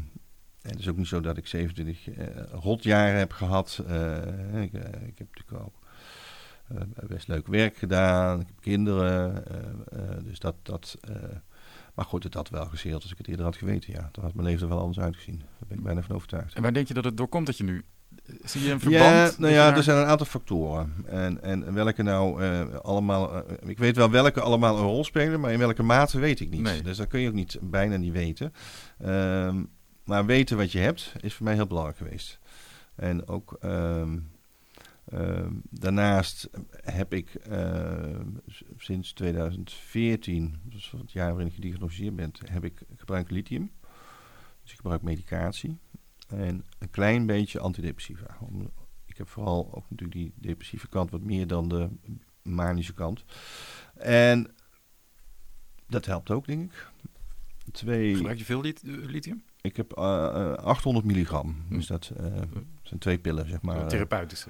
het 0.63 0.79
is 0.79 0.89
ook 0.89 0.97
niet 0.97 1.07
zo 1.07 1.21
dat 1.21 1.37
ik 1.37 1.47
27 1.47 2.11
eh, 2.11 2.27
rotjaren 2.51 3.19
heb 3.19 3.33
gehad. 3.33 3.83
Eh, 3.87 4.63
ik, 4.63 4.73
ik 5.07 5.19
heb 5.19 5.29
natuurlijk 5.35 5.53
ook 5.53 5.75
best 7.09 7.29
leuk 7.29 7.47
werk 7.47 7.77
gedaan. 7.77 8.41
Ik 8.41 8.47
heb 8.47 8.61
kinderen. 8.61 9.45
dus 10.25 10.39
dat. 10.39 10.55
dat 10.63 10.99
maar 11.95 12.05
goed, 12.05 12.23
het 12.23 12.35
had 12.35 12.49
wel 12.49 12.67
gezeeld 12.67 13.03
als 13.03 13.13
ik 13.13 13.19
het 13.19 13.29
eerder 13.29 13.45
had 13.45 13.57
geweten. 13.57 13.93
Ja, 13.93 14.09
dan 14.13 14.25
had 14.25 14.35
mijn 14.35 14.47
leven 14.47 14.63
er 14.63 14.69
wel 14.69 14.79
anders 14.79 15.01
uitgezien. 15.01 15.39
Daar 15.39 15.69
ben 15.69 15.79
ik 15.79 15.85
bijna 15.85 16.03
van 16.03 16.15
overtuigd. 16.15 16.55
En 16.55 16.63
waar 16.63 16.73
denk 16.73 16.89
je 16.89 16.95
dat 16.95 17.05
het 17.05 17.17
door 17.17 17.29
komt 17.29 17.47
dat 17.47 17.57
je 17.57 17.65
nu... 17.65 17.85
Zie 18.45 18.63
je 18.63 18.71
een 18.71 18.81
verband? 18.81 19.03
Ja, 19.03 19.33
nou 19.39 19.53
ja, 19.53 19.77
er 19.77 19.83
zijn 19.83 19.99
een 19.99 20.07
aantal 20.07 20.27
factoren. 20.27 20.95
En, 21.07 21.43
en 21.43 21.75
welke 21.75 22.03
nou 22.03 22.43
eh, 22.43 22.75
allemaal... 22.83 23.35
eh, 23.35 23.69
ik 23.69 23.79
weet 23.79 23.97
wel 23.97 24.11
welke 24.11 24.41
allemaal 24.41 24.77
een 24.79 24.85
rol 24.85 25.05
spelen, 25.05 25.41
maar 25.41 25.53
in 25.53 25.59
welke 25.59 25.83
mate 25.83 26.19
weet 26.19 26.41
ik 26.41 26.51
niet. 26.51 26.61
Nee. 26.61 26.83
Dus 26.83 26.97
dat 26.97 27.07
kun 27.07 27.21
je 27.21 27.29
ook 27.29 27.35
niet, 27.35 27.59
bijna 27.63 27.97
niet 27.97 28.13
weten. 28.13 28.53
Ehm, 28.99 29.65
maar 30.05 30.27
weten 30.27 30.57
wat 30.57 30.73
je 30.73 30.79
hebt 30.79 31.13
is 31.21 31.35
voor 31.35 31.45
mij 31.45 31.55
heel 31.55 31.67
belangrijk 31.67 31.99
geweest. 31.99 32.39
En 32.95 33.29
ook 33.29 33.57
ehm, 33.61 34.19
ehm, 35.05 35.53
daarnaast 35.71 36.49
heb 36.71 37.13
ik 37.15 37.35
ehm, 37.35 38.29
sinds 38.77 39.13
2014, 39.13 40.61
dus 40.63 40.91
het 40.91 41.13
jaar 41.13 41.29
waarin 41.29 41.47
ik 41.47 41.55
gediagnosticeerd 41.55 42.17
ben, 42.17 42.33
heb 42.51 42.65
ik 42.65 42.83
gebruik 42.97 43.31
lithium. 43.31 43.71
Dus 44.63 44.71
ik 44.73 44.77
gebruik 44.79 45.03
medicatie. 45.03 45.79
En 46.29 46.65
een 46.79 46.91
klein 46.91 47.27
beetje 47.27 47.61
antidepressiva. 47.61 48.37
Om- 48.41 48.71
Ik 49.07 49.17
heb 49.21 49.29
vooral 49.29 49.75
ook 49.75 49.85
natuurlijk 49.91 50.19
die 50.19 50.33
depressieve 50.37 50.89
kant 50.89 51.11
wat 51.11 51.21
meer 51.23 51.47
dan 51.47 51.69
de 51.69 51.89
manische 52.43 52.95
kant. 52.95 53.25
En 53.95 54.55
dat 55.89 56.05
helpt 56.07 56.31
ook, 56.31 56.47
denk 56.47 56.73
ik. 56.73 56.93
Twee, 57.73 58.15
Gebruik 58.17 58.39
je 58.39 58.45
veel 58.45 58.61
lit- 58.61 58.83
eh, 58.83 58.93
lithium? 59.05 59.45
ik 59.61 59.77
heb 59.77 59.93
eh, 59.93 60.05
eh, 60.27 60.53
800 60.53 61.07
milligram. 61.07 61.65
Hm. 61.69 61.75
Dus 61.75 61.87
dat 61.87 62.13
eh, 62.17 62.43
zijn 62.83 63.01
twee 63.01 63.19
pillen, 63.19 63.49
zeg 63.49 63.63
maar. 63.63 63.89
Therapeutische. 63.89 64.49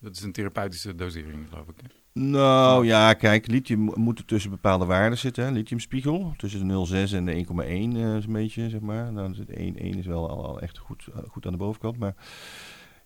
Dat 0.00 0.16
is 0.16 0.22
een 0.22 0.32
therapeutische 0.32 0.94
dosering, 0.94 1.48
geloof 1.48 1.68
ik. 1.68 1.74
hè? 1.82 2.20
Nou 2.20 2.86
ja, 2.86 3.12
kijk, 3.14 3.46
lithium 3.46 3.78
mo- 3.80 3.92
moet 3.96 4.18
er 4.18 4.24
tussen 4.24 4.50
bepaalde 4.50 4.84
waarden 4.84 5.18
zitten. 5.18 5.44
Hè? 5.44 5.50
Lithiumspiegel, 5.50 6.34
tussen 6.36 6.68
de 6.68 6.74
0,6 7.08 7.12
en 7.14 7.24
de 7.24 7.32
1,1 7.34 7.96
eh, 7.96 8.16
is 8.16 8.24
een 8.26 8.32
beetje, 8.32 8.68
zeg 8.70 8.80
maar. 8.80 9.02
Nou, 9.12 9.14
dan 9.26 9.34
zit 9.34 9.50
1, 9.50 9.76
1 9.76 9.98
is 9.98 10.06
wel 10.06 10.28
al, 10.30 10.44
al 10.46 10.60
echt 10.60 10.78
goed, 10.78 11.06
eh, 11.14 11.18
goed 11.28 11.46
aan 11.46 11.52
de 11.52 11.58
bovenkant. 11.58 11.98
Maar 11.98 12.14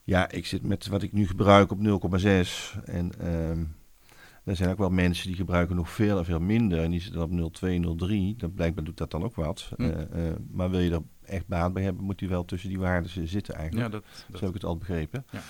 ja, 0.04 0.30
ik 0.30 0.46
zit 0.46 0.62
met 0.62 0.86
wat 0.86 1.02
ik 1.02 1.12
nu 1.12 1.26
gebruik 1.26 1.70
op 1.70 1.78
0,6. 1.78 2.76
En 2.84 3.10
ehm, 3.20 3.64
er 4.44 4.56
zijn 4.56 4.70
ook 4.70 4.78
wel 4.78 4.90
mensen 4.90 5.26
die 5.26 5.36
gebruiken 5.36 5.76
nog 5.76 5.90
veel 5.90 6.18
en 6.18 6.24
veel 6.24 6.40
minder. 6.40 6.82
En 6.82 6.90
die 6.90 7.00
zitten 7.00 7.22
op 7.22 7.30
0,2, 7.30 7.78
0,3. 7.80 8.36
Dan 8.36 8.52
blijkbaar 8.54 8.84
doet 8.84 8.96
dat 8.96 9.10
dan 9.10 9.22
ook 9.24 9.34
wat. 9.34 9.70
Hm. 9.76 9.82
Eh, 9.82 10.28
eh, 10.28 10.36
maar 10.50 10.70
wil 10.70 10.80
je 10.80 10.90
er 10.90 11.02
echt 11.24 11.46
baat 11.46 11.72
bij 11.72 11.82
hebben, 11.82 12.04
moet 12.04 12.18
die 12.18 12.28
wel 12.28 12.44
tussen 12.44 12.68
die 12.68 12.78
waarden 12.78 13.28
zitten 13.28 13.54
eigenlijk. 13.54 13.86
Ja, 13.86 13.92
dat, 13.92 14.04
Zo 14.32 14.38
heb 14.38 14.48
ik 14.48 14.54
het 14.54 14.64
al 14.64 14.76
begrepen. 14.76 15.24
Ja. 15.30 15.40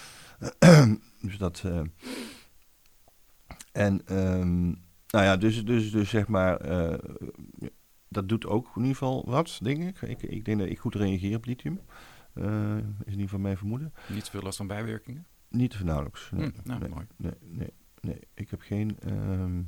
dus 1.20 1.38
dat. 1.38 1.62
eh, 1.64 1.80
en 3.72 4.06
ehm, 4.06 4.64
nou 5.08 5.24
ja, 5.24 5.36
dus, 5.36 5.64
dus, 5.64 5.90
dus 5.90 6.08
zeg 6.10 6.28
maar. 6.28 6.56
eh, 6.56 6.98
dat 8.10 8.28
doet 8.28 8.46
ook 8.46 8.66
in 8.66 8.80
ieder 8.82 8.96
geval 8.96 9.24
wat, 9.26 9.58
denk 9.62 9.82
ik. 9.82 10.02
Ik, 10.02 10.22
ik 10.22 10.44
denk 10.44 10.58
dat 10.58 10.68
ik 10.68 10.78
goed 10.78 10.94
reageer 10.94 11.36
op 11.36 11.44
lithium. 11.44 11.80
Eh, 12.34 12.76
is 12.76 12.82
in 13.04 13.10
ieder 13.10 13.22
geval 13.22 13.38
mijn 13.38 13.56
vermoeden. 13.56 13.92
Niet 14.08 14.24
zoveel 14.24 14.42
last 14.42 14.56
van 14.56 14.66
bijwerkingen? 14.66 15.26
Niet 15.48 15.84
nauwelijks. 15.84 16.30
Nee, 16.34 16.46
Hm, 16.50 16.68
nou, 16.68 16.80
nee, 16.80 16.88
mooi. 16.88 17.06
nee, 17.16 17.32
nee, 17.40 17.72
nee. 18.00 18.18
Ik 18.34 18.50
heb 18.50 18.60
geen. 18.60 18.96
ehm, 19.00 19.62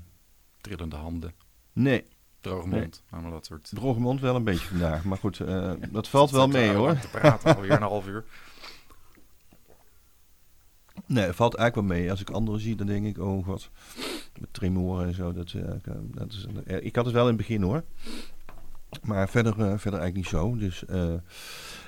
Trillende 0.61 0.97
handen, 0.97 1.33
nee, 1.73 2.07
droge 2.41 2.69
Nee. 2.69 2.81
mond, 2.81 3.03
allemaal 3.11 3.31
dat 3.31 3.47
soort... 3.47 3.71
droge 3.75 4.01
mond 4.01 4.21
wel 4.21 4.35
een 4.37 4.45
beetje 4.45 4.67
vandaag. 4.67 5.05
Maar 5.05 5.19
goed, 5.19 5.37
dat 5.91 6.09
valt 6.09 6.31
wel 6.31 6.49
mee 6.49 6.71
hoor. 6.71 6.99
te 6.99 7.09
praten, 7.09 7.55
alweer 7.57 7.71
een 7.71 7.83
half 7.83 8.07
uur. 8.07 8.25
Nee, 11.07 11.33
valt 11.33 11.55
eigenlijk 11.55 11.89
wel 11.89 11.99
mee. 11.99 12.11
Als 12.11 12.21
ik 12.21 12.31
anderen 12.31 12.61
zie, 12.61 12.77
dan 12.77 12.87
denk 12.87 13.07
ik, 13.07 13.19
oh 13.19 13.45
god, 13.45 13.71
met 14.41 14.49
tremoren 14.53 15.07
en 15.07 15.15
zo. 15.15 15.33
Dat, 15.33 15.53
eh, 15.53 15.95
dat 16.05 16.33
is, 16.33 16.47
eh, 16.67 16.85
ik 16.85 16.97
had 16.97 17.05
het 17.05 17.15
wel 17.15 17.23
in 17.23 17.29
het 17.29 17.37
begin 17.37 17.63
hoor. 17.63 17.85
Maar 19.03 19.29
verder, 19.29 19.53
eh, 19.53 19.59
verder 19.59 20.01
eigenlijk 20.01 20.15
niet 20.15 20.27
zo. 20.27 20.57
Dus, 20.57 20.85
eh, 20.85 21.15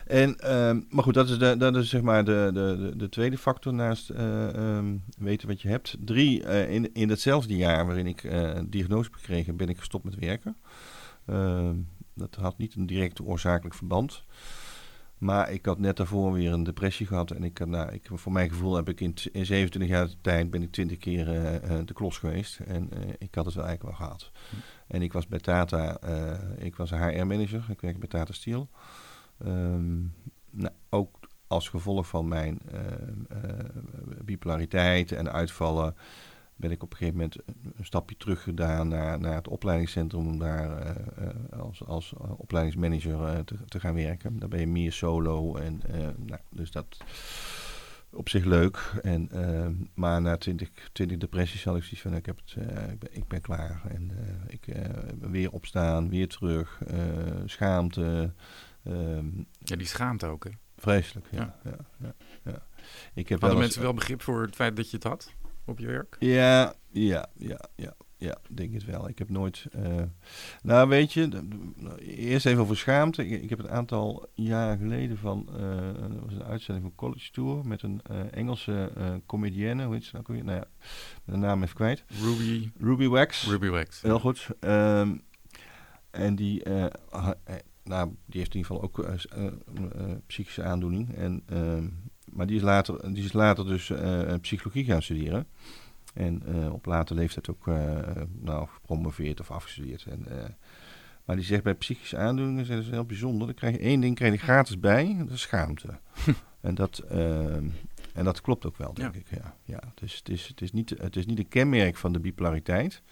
en, 0.07 0.39
ehm, 0.39 0.81
maar 0.89 1.05
goed, 1.05 1.15
dat 1.15 1.29
is, 1.29 1.39
de, 1.39 1.57
dat 1.57 1.77
is 1.77 1.89
zeg 1.89 2.03
maar 2.03 2.25
de, 2.25 2.51
de, 2.53 2.77
de, 2.79 2.97
de 2.97 3.09
tweede 3.09 3.39
factor 3.39 3.75
naast 3.75 4.11
eh, 4.11 4.55
ehm, 4.55 4.97
weten 5.19 5.49
wat 5.49 5.63
je 5.63 5.69
hebt. 5.69 5.97
Drie, 6.01 6.45
eh, 6.45 6.71
in, 6.75 6.95
in 6.95 7.09
hetzelfde 7.09 7.57
jaar 7.57 7.87
waarin 7.87 8.07
ik 8.07 8.25
eh, 8.25 8.59
diagnose 8.67 9.11
heb 9.11 9.21
gekregen, 9.21 9.57
ben 9.57 9.69
ik 9.69 9.79
gestopt 9.79 10.05
met 10.05 10.15
werken. 10.15 10.57
Ehm, 11.27 11.77
dat 12.15 12.35
had 12.35 12.59
niet 12.59 12.75
een 12.75 12.87
direct 12.87 13.23
oorzakelijk 13.23 13.75
verband. 13.75 14.25
Maar 15.23 15.51
ik 15.51 15.67
had 15.67 15.79
net 15.79 15.97
daarvoor 15.97 16.33
weer 16.33 16.53
een 16.53 16.63
depressie 16.63 17.07
gehad. 17.07 17.31
En 17.31 17.45
ik, 17.45 17.59
had, 17.59 17.69
nou, 17.69 17.93
ik, 17.93 18.09
voor 18.13 18.33
mijn 18.33 18.49
gevoel 18.49 18.75
heb 18.75 18.89
ik 18.89 19.01
in, 19.01 19.15
in 19.33 19.47
27 19.47 19.91
jaar 19.91 20.09
tijd 20.21 20.51
ben 20.51 20.63
ik 20.63 20.73
20 20.73 20.99
keer 20.99 21.29
eh, 21.29 21.55
eh, 21.55 21.87
de 21.87 21.93
klos 21.93 22.19
geweest. 22.19 22.59
En 22.59 22.91
eh, 22.93 23.09
ik 23.19 23.35
had 23.35 23.45
het 23.45 23.55
wel 23.55 23.65
eigenlijk 23.65 23.99
wel 23.99 24.07
gehad. 24.07 24.31
En 24.87 25.03
ik 25.03 25.13
was 25.13 25.27
bij 25.27 25.39
Tata, 25.39 26.01
ik 26.59 26.77
was 26.77 26.91
HR-manager. 26.91 27.65
Ik 27.69 27.81
werkte 27.81 27.99
bij 27.99 28.09
Tata 28.09 28.33
Steel. 28.33 28.69
Ehm, 29.39 30.01
nou, 30.51 30.75
ook 30.89 31.19
als 31.47 31.69
gevolg 31.69 32.07
van 32.07 32.29
mijn 32.29 32.61
bipolariteit 34.25 35.13
en 35.13 35.33
uitvallen 35.33 35.95
ben 36.63 36.71
ik 36.71 36.83
op 36.83 36.91
een 36.91 36.97
gegeven 36.97 37.19
moment 37.19 37.37
een, 37.77 37.85
stapje 37.85 38.17
terug 38.17 38.43
gedaan 38.43 38.89
naar, 38.89 39.19
naar 39.21 39.35
het 39.35 39.49
opleidingscentrum 39.49 40.27
om 40.27 40.39
daar 40.39 40.79
eh, 40.79 41.27
eh, 41.29 41.61
als, 41.61 41.85
als 41.85 42.13
eh, 42.21 42.41
opleidingsmanager 42.41 43.45
te, 43.45 43.57
te 43.69 43.81
gaan 43.81 43.95
werken. 43.95 44.39
Daar 44.39 44.49
ben 44.49 44.61
je 44.61 44.67
meer 44.67 44.93
solo 44.93 45.57
en 45.57 45.81
nou, 46.27 46.41
dus 46.51 46.71
dat 46.71 46.97
op 48.13 48.29
zich 48.29 48.45
leuk. 48.45 48.93
En, 49.03 49.29
eh, 49.31 49.69
maar 49.95 50.21
na 50.23 50.37
20, 50.37 50.71
20 50.93 51.19
depressies 51.19 51.65
had 51.65 51.77
ik 51.77 51.83
zoiets 51.83 52.01
van 52.01 52.15
ik, 52.15 52.27
heb 52.27 52.37
het, 52.45 52.55
ik, 52.93 52.99
ben, 52.99 53.09
ik 53.17 53.29
ben 53.29 53.41
klaar. 53.41 53.83
En 53.89 54.11
ik 54.47 54.67
weer 55.21 55.51
opstaan, 55.53 56.09
weer 56.09 56.29
terug, 56.29 56.79
schaamte. 57.45 58.33
ehm, 58.85 59.27
Ja, 59.59 59.77
die 59.77 59.87
schaamt 59.87 60.25
ook, 60.25 60.45
hè? 60.45 60.51
vreselijk, 60.77 61.27
ja. 61.31 61.59
Ja. 61.65 61.71
ja. 61.71 61.77
ja, 62.01 62.15
ja. 62.45 62.63
Ik 63.15 63.29
heb 63.29 63.41
Hadden 63.41 63.41
wel 63.41 63.51
eens- 63.51 63.59
mensen 63.61 63.83
wel 63.83 63.95
begrip 63.95 64.23
voor 64.23 64.43
het 64.43 64.55
feit 64.55 64.77
dat 64.77 64.91
je 64.91 64.97
het 64.97 65.05
had 65.07 65.33
op 65.65 65.79
je 65.79 65.87
werk? 65.87 66.17
Ja, 66.19 66.75
ja, 66.91 67.29
ja, 67.37 67.61
ja. 67.77 67.95
Ja, 68.17 68.39
denk 68.51 68.73
het 68.75 68.85
wel. 68.85 69.09
Ik 69.09 69.19
heb 69.19 69.29
nooit. 69.31 69.67
eh, 69.73 70.03
nou, 70.63 70.89
weet 70.89 71.13
je, 71.13 71.27
nou, 71.77 71.99
eerst 71.99 72.47
even 72.47 72.63
over 72.63 72.77
schaamte. 72.77 73.27
Ik, 73.27 73.43
ik 73.43 73.51
heb 73.51 73.59
een 73.59 73.71
aantal 73.71 74.29
jaren 74.35 74.79
geleden 74.79 75.19
van. 75.19 75.49
eh 75.57 75.87
er 76.03 76.25
was 76.25 76.35
een 76.35 76.45
uitzending 76.45 76.87
van 76.87 76.95
College 76.97 77.31
Tour 77.31 77.67
met 77.67 77.83
een 77.83 78.01
eh, 78.03 78.21
Engelse 78.31 78.93
eh 78.97 79.15
comedienne. 79.27 79.85
Hoe 79.85 79.95
heet 79.95 80.05
ze 80.05 80.21
nou? 80.27 80.43
Nou 80.43 80.57
ja, 80.59 80.65
de 81.25 81.37
naam 81.37 81.63
even 81.63 81.75
kwijt. 81.75 82.05
Ruby, 82.23 82.71
Ruby 82.79 83.07
Wax. 83.07 83.47
Ruby 83.47 83.69
Wax. 83.69 84.03
Heel 84.03 84.21
goed. 84.21 84.49
Ehm, 84.61 85.17
en 86.11 86.35
die, 86.35 86.63
nou, 87.85 88.15
die 88.27 88.39
heeft 88.41 88.55
in 88.55 88.61
ieder 88.61 88.65
geval 88.67 88.83
ook 88.83 88.99
psychische 90.27 90.63
aandoening. 90.63 91.15
En, 91.15 91.43
ehm, 91.47 91.89
maar 92.33 92.47
die 92.47 92.57
is 92.57 92.63
later, 92.63 93.15
die 93.15 93.25
is 93.25 93.33
later 93.33 93.67
dus 93.67 93.91
eh, 93.91 94.35
psychologie 94.41 94.85
gaan 94.85 95.03
studeren. 95.03 95.47
En 96.15 96.43
eh, 96.47 96.73
op 96.73 96.87
later 96.87 97.17
leeftijd 97.17 97.51
ook 97.51 97.69
eh, 97.69 98.23
nou, 98.41 98.69
gepromoveerd 98.69 99.41
of 99.41 99.51
afgestudeerd. 99.51 100.05
En, 100.05 100.27
eh, 100.27 100.49
maar 101.25 101.37
die 101.37 101.45
zegt 101.45 101.63
bij 101.63 101.75
psychische 101.75 102.17
aandoeningen, 102.17 102.69
dat 102.69 102.79
is 102.79 102.91
heel 102.91 103.05
bijzonder. 103.05 103.47
Dan 103.47 103.57
krijg 103.57 103.75
je 103.75 103.81
één 103.81 104.01
ding 104.01 104.15
krijg 104.15 104.33
je 104.33 104.39
gratis 104.39 104.81
bij, 104.81 105.17
dat 105.19 105.31
is 105.31 105.41
schaamte. 105.41 105.99
en, 106.61 106.75
dat, 106.75 106.99
ehm, 106.99 107.69
en 108.15 108.25
dat 108.25 108.41
klopt 108.41 108.67
ook 108.67 108.77
wel, 108.77 108.95
denk 108.95 109.15
Ja. 109.15 109.21
ik. 109.21 109.31
Ja, 109.31 109.57
ja. 109.65 109.81
Dus 109.95 110.17
het 110.17 110.29
is, 110.29 110.49
het, 110.49 110.61
is 110.61 110.73
niet, 110.73 110.91
het 110.91 111.17
is 111.17 111.27
niet 111.27 111.39
een 111.39 111.49
kenmerk 111.49 111.97
van 111.97 112.13
de 112.13 112.21
bipolariteit. 112.21 113.03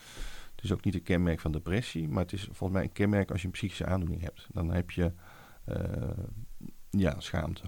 Het 0.54 0.64
is 0.64 0.72
ook 0.72 0.85
niet 0.85 0.94
een 0.94 1.02
kenmerk 1.02 1.40
van 1.40 1.52
depressie, 1.52 2.09
maar 2.09 2.22
het 2.22 2.33
is 2.33 2.42
volgens 2.44 2.70
mij 2.72 2.83
een 2.83 2.92
kenmerk 2.92 3.30
als 3.30 3.40
je 3.40 3.46
een 3.46 3.52
psychische 3.52 3.87
aandoening 3.87 4.22
hebt. 4.22 4.46
Dan 4.52 4.72
heb 4.72 4.90
je 4.90 5.12
eh, 5.64 5.74
ja, 6.90 7.20
schaamte. 7.20 7.62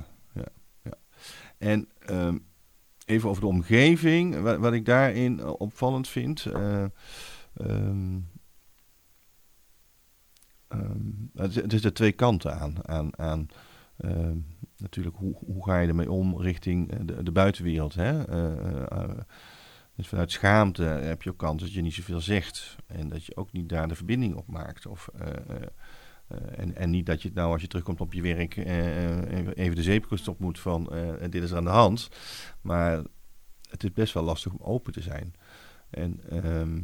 En 1.62 1.88
ehm, 1.98 2.38
even 3.06 3.28
over 3.28 3.42
de 3.42 3.48
omgeving, 3.48 4.40
wat, 4.40 4.58
wat 4.58 4.72
ik 4.72 4.84
daarin 4.84 5.40
eh, 5.40 5.52
opvallend 5.60 6.08
vind. 6.08 6.46
ehm, 6.46 6.88
ehm, 7.54 8.20
het, 11.34 11.84
er 11.84 11.92
twee 11.92 12.12
kanten 12.12 12.60
aan. 12.60 12.88
aan, 12.88 13.18
aan 13.18 13.48
natuurlijk, 14.76 15.16
hoe, 15.16 15.36
hoe 15.46 15.64
ga 15.64 15.78
je 15.78 15.88
ermee 15.88 16.10
om 16.10 16.40
richting 16.40 16.90
eh, 16.90 16.98
de, 17.02 17.22
de 17.22 17.32
buitenwereld? 17.32 17.94
Hè? 17.94 18.24
Dus 19.96 20.08
vanuit 20.08 20.30
schaamte 20.32 20.82
heb 20.82 21.22
je 21.22 21.30
ook 21.30 21.38
kans 21.38 21.62
dat 21.62 21.72
je 21.72 21.80
niet 21.80 21.94
zoveel 21.94 22.20
zegt. 22.20 22.76
En 22.86 23.08
dat 23.08 23.24
je 23.24 23.36
ook 23.36 23.52
niet 23.52 23.68
daar 23.68 23.88
de 23.88 23.94
verbinding 23.94 24.34
op 24.34 24.46
maakt. 24.46 24.86
Of, 24.86 25.08
en, 26.56 26.76
en 26.76 26.90
niet 26.90 27.06
dat 27.06 27.22
je 27.22 27.30
nou 27.34 27.52
als 27.52 27.60
je 27.60 27.68
terugkomt 27.68 28.00
op 28.00 28.12
je 28.12 28.22
werk 28.22 28.56
eh, 28.56 29.18
eh, 29.18 29.48
even- 29.54 29.76
de 29.76 29.82
zeepkist 29.82 30.28
op 30.28 30.38
moet 30.38 30.58
van 30.58 30.92
eh, 30.92 31.30
dit 31.30 31.42
is 31.42 31.54
aan 31.54 31.64
de 31.64 31.70
hand. 31.70 32.08
Maar 32.60 33.02
het 33.70 33.84
is 33.84 33.92
best 33.92 34.14
wel 34.14 34.22
lastig 34.22 34.52
om 34.52 34.60
open 34.60 34.92
te 34.92 35.00
zijn. 35.02 35.34
En, 35.90 36.20
ehm, 36.28 36.80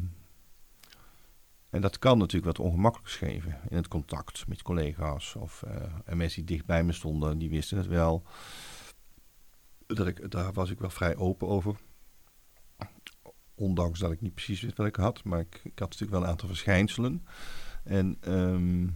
en 1.70 1.80
dat 1.80 1.98
kan 1.98 2.18
natuurlijk 2.18 2.56
wat 2.56 2.66
ongemakkelijks 2.66 3.16
geven 3.16 3.60
in 3.68 3.76
het 3.76 3.88
contact 3.88 4.48
met 4.48 4.62
collega's. 4.62 5.34
Of 5.34 5.62
eh, 5.62 5.82
en 6.04 6.16
mensen 6.16 6.44
die 6.46 6.56
dicht 6.56 6.66
bij 6.66 6.84
me 6.84 6.92
stonden, 6.92 7.38
die 7.38 7.50
wisten 7.50 7.76
het 7.76 7.86
wel. 7.86 8.22
Dat 9.86 10.06
ik, 10.06 10.30
daar 10.30 10.52
was 10.52 10.70
ik 10.70 10.78
wel 10.78 10.90
vrij 10.90 11.16
open 11.16 11.48
over. 11.48 11.76
Ondanks 13.54 13.98
dat 13.98 14.12
ik 14.12 14.20
niet 14.20 14.34
precies 14.34 14.60
wist 14.60 14.76
wat 14.76 14.86
ik 14.86 14.96
had. 14.96 15.24
Maar 15.24 15.40
ik, 15.40 15.60
ik 15.64 15.78
had 15.78 15.88
natuurlijk 15.90 16.10
wel 16.10 16.22
een 16.22 16.28
aantal 16.28 16.48
verschijnselen. 16.48 17.26
En, 17.84 18.16
ehm, 18.20 18.86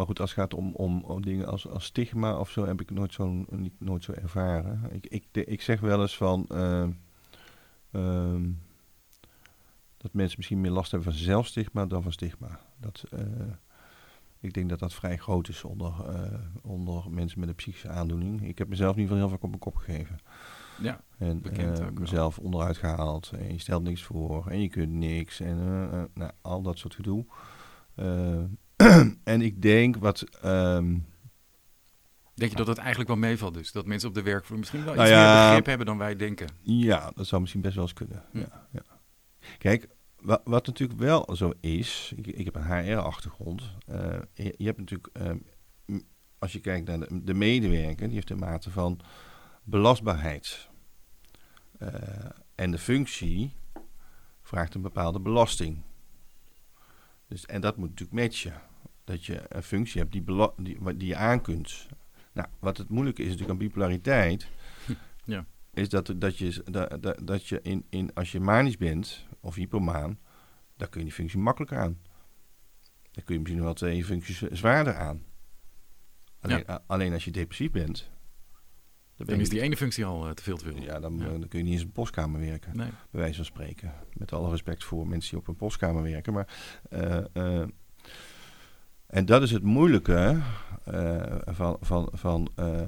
maar 0.00 0.08
goed, 0.08 0.20
als 0.20 0.30
het 0.30 0.38
gaat 0.40 0.54
om, 0.54 0.74
om, 0.74 1.00
om 1.04 1.22
dingen 1.22 1.46
als, 1.46 1.68
als 1.68 1.84
stigma 1.84 2.38
of 2.38 2.50
zo, 2.50 2.66
heb 2.66 2.80
ik 2.80 2.90
nooit 2.90 3.12
zo, 3.12 3.44
niet, 3.50 3.72
nooit 3.80 4.04
zo 4.04 4.12
ervaren. 4.12 4.88
Ik, 4.90 5.06
ik, 5.06 5.24
de- 5.30 5.44
ik 5.44 5.62
zeg 5.62 5.80
wel 5.80 6.00
eens 6.00 6.16
van. 6.16 6.44
ehm, 6.48 6.90
ehm, 7.90 8.50
dat 9.96 10.12
mensen 10.12 10.34
misschien 10.36 10.60
meer 10.60 10.70
last 10.70 10.90
hebben 10.90 11.12
van 11.12 11.20
zelfstigma 11.22 11.86
dan 11.86 12.02
van 12.02 12.12
stigma. 12.12 12.60
Dat, 12.78 13.04
eh, 13.10 13.20
ik 14.40 14.52
denk 14.52 14.68
dat 14.68 14.78
dat 14.78 14.94
vrij 14.94 15.16
groot 15.16 15.48
is 15.48 15.64
onder, 15.64 15.92
eh, 16.06 16.38
onder 16.62 17.10
mensen 17.10 17.40
met 17.40 17.48
een 17.48 17.54
psychische 17.54 17.88
aandoening. 17.88 18.42
Ik 18.48 18.58
heb 18.58 18.68
mezelf 18.68 18.94
in 18.96 19.00
ieder 19.00 19.16
geval 19.16 19.28
heel 19.28 19.36
vaak 19.36 19.44
op 19.44 19.48
mijn 19.48 19.72
kop 19.72 19.76
gegeven. 19.76 20.18
Ja, 20.82 21.00
En 21.18 21.40
Bekend 21.42 21.78
eh, 21.78 21.86
ook 21.86 21.92
wel. 21.92 22.00
mezelf 22.02 22.38
onderuit 22.38 22.76
gehaald. 22.76 23.30
En 23.38 23.52
je 23.52 23.58
stelt 23.58 23.82
niks 23.82 24.02
voor. 24.02 24.46
En 24.46 24.60
je 24.62 24.68
kunt 24.68 24.92
niks. 24.92 25.40
En 25.40 25.58
eh, 25.58 25.82
eh, 26.00 26.08
nou, 26.14 26.30
al 26.40 26.62
dat 26.62 26.78
soort 26.78 26.94
gedoe. 26.94 27.24
En 29.24 29.42
ik 29.42 29.62
denk 29.62 29.96
wat... 29.96 30.20
ehm, 30.42 30.98
denk 32.34 32.50
je 32.50 32.56
dat 32.56 32.66
het 32.66 32.78
eigenlijk 32.78 33.08
wel 33.08 33.18
meevalt 33.18 33.54
dus? 33.54 33.72
Dat 33.72 33.86
mensen 33.86 34.08
op 34.08 34.14
de 34.14 34.22
werkvloer 34.22 34.58
misschien 34.58 34.84
wel 34.84 34.94
Nou 34.94 35.06
iets 35.06 35.16
ja. 35.16 35.34
meer 35.36 35.46
begrip 35.46 35.66
hebben 35.66 35.86
dan 35.86 35.98
wij 35.98 36.16
denken. 36.16 36.48
Ja, 36.60 37.12
dat 37.14 37.26
zou 37.26 37.40
misschien 37.40 37.62
best 37.62 37.74
wel 37.74 37.84
eens 37.84 37.92
kunnen. 37.92 38.24
Hm. 38.30 38.38
Ja, 38.38 38.66
ja. 38.72 38.82
Kijk, 39.58 39.88
wat, 40.20 40.40
wat 40.44 40.66
natuurlijk 40.66 41.00
wel 41.00 41.36
zo 41.36 41.52
is, 41.60 42.12
ik, 42.16 42.26
ik 42.26 42.44
heb 42.44 42.54
een 42.54 42.66
HR-achtergrond. 42.84 43.62
eh, 43.86 44.18
je, 44.32 44.54
je 44.56 44.64
hebt 44.64 44.78
natuurlijk, 44.78 45.08
ehm, 45.12 45.38
als 46.38 46.52
je 46.52 46.60
kijkt 46.60 46.88
naar 46.88 46.98
de, 46.98 47.24
de 47.24 47.34
medewerker, 47.34 48.06
die 48.06 48.14
heeft 48.14 48.30
een 48.30 48.38
mate 48.38 48.70
van 48.70 49.00
belastbaarheid. 49.62 50.68
Eh, 51.78 51.88
en 52.54 52.70
de 52.70 52.78
functie 52.78 53.52
vraagt 54.42 54.74
een 54.74 54.82
bepaalde 54.82 55.20
belasting. 55.20 55.82
Dus, 57.28 57.46
en 57.46 57.60
dat 57.60 57.76
moet 57.76 57.88
natuurlijk 57.88 58.20
matchen. 58.20 58.60
Dat 59.10 59.24
je 59.24 59.42
een 59.48 59.62
functie 59.62 60.00
hebt 60.00 60.12
die, 60.12 60.24
die, 60.56 60.96
die 60.96 61.08
je 61.08 61.16
aan 61.16 61.40
kunt. 61.42 61.86
Nou, 62.32 62.48
wat 62.58 62.76
het 62.76 62.88
moeilijke 62.88 63.20
is 63.22 63.28
natuurlijk 63.28 63.52
aan 63.52 63.66
bipolariteit 63.66 64.48
is 65.74 65.88
dat, 65.88 66.14
dat 66.16 66.38
je, 66.38 66.62
dat, 67.00 67.18
dat, 67.26 67.46
je 67.46 67.60
in, 67.62 67.86
in, 67.88 68.14
als 68.14 68.32
je 68.32 68.40
manisch 68.40 68.76
bent 68.76 69.26
of 69.40 69.54
hypomaan, 69.54 70.18
dan 70.76 70.88
kun 70.88 71.00
je 71.00 71.06
die 71.06 71.14
functie 71.14 71.38
makkelijker 71.38 71.78
aan. 71.78 71.98
Dan 73.10 73.24
kun 73.24 73.34
je 73.34 73.40
misschien 73.40 73.62
wel 73.62 73.74
twee 73.74 74.04
functies 74.04 74.42
zwaarder 74.42 74.94
aan. 74.96 75.22
Alleen, 76.40 76.64
alleen 76.86 77.12
als 77.12 77.24
je 77.24 77.30
depressief 77.30 77.70
bent, 77.70 78.10
Dan 79.16 79.40
is 79.40 79.48
die 79.48 79.60
ene 79.60 79.76
functie 79.76 80.04
al 80.04 80.26
eh, 80.26 80.32
te 80.32 80.42
veel 80.42 80.56
te 80.56 80.64
veel. 80.64 80.82
ja, 80.82 81.00
dan, 81.00 81.18
Ja. 81.18 81.24
dan 81.24 81.48
kun 81.48 81.58
je 81.58 81.64
niet 81.64 81.72
eens 81.72 81.80
in 81.82 81.86
een 81.86 81.92
postkamer 81.92 82.40
werken. 82.40 82.76
Nee. 82.76 82.90
bij 83.10 83.20
wijze 83.20 83.36
van 83.36 83.44
spreken. 83.44 83.94
Met 84.12 84.32
alle 84.32 84.50
respect 84.50 84.84
voor 84.84 85.08
mensen 85.08 85.30
die 85.30 85.38
op 85.40 85.48
een 85.48 85.56
postkamer 85.56 86.02
werken. 86.02 86.32
Maar, 86.32 86.48
eh, 86.90 87.24
eh, 87.32 87.68
en 89.10 89.24
dat 89.26 89.42
is 89.42 89.50
het 89.50 89.62
moeilijke 89.62 90.40
eh, 90.84 91.36
van, 91.46 91.76
van, 91.80 92.08
van, 92.12 92.48
eh, 92.54 92.80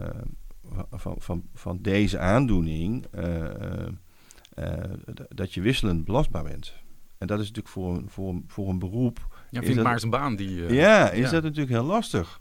van, 0.91 1.17
van, 1.19 1.49
van 1.55 1.79
deze 1.83 2.19
aandoening. 2.19 3.05
eh, 3.07 4.85
dat 5.29 5.55
je 5.55 5.61
wisselend 5.61 6.05
belastbaar 6.05 6.43
bent. 6.43 6.75
En 7.19 7.27
dat 7.27 7.39
is 7.41 7.47
natuurlijk 7.47 7.75
voor, 7.75 7.97
een- 7.97 8.09
voor, 8.11 8.29
een- 8.29 8.45
voor 8.47 8.69
een 8.69 8.79
beroep. 8.79 9.27
Ja, 9.51 9.63
vind 9.63 9.75
dat- 9.75 9.85
maar 9.85 9.93
eens 9.93 10.03
een 10.03 10.11
baan 10.11 10.37
die... 10.37 10.73
ja, 10.73 11.11
is 11.11 11.25
ja. 11.25 11.31
dat 11.31 11.43
natuurlijk 11.43 11.71
heel 11.71 11.83
lastig. 11.85 12.41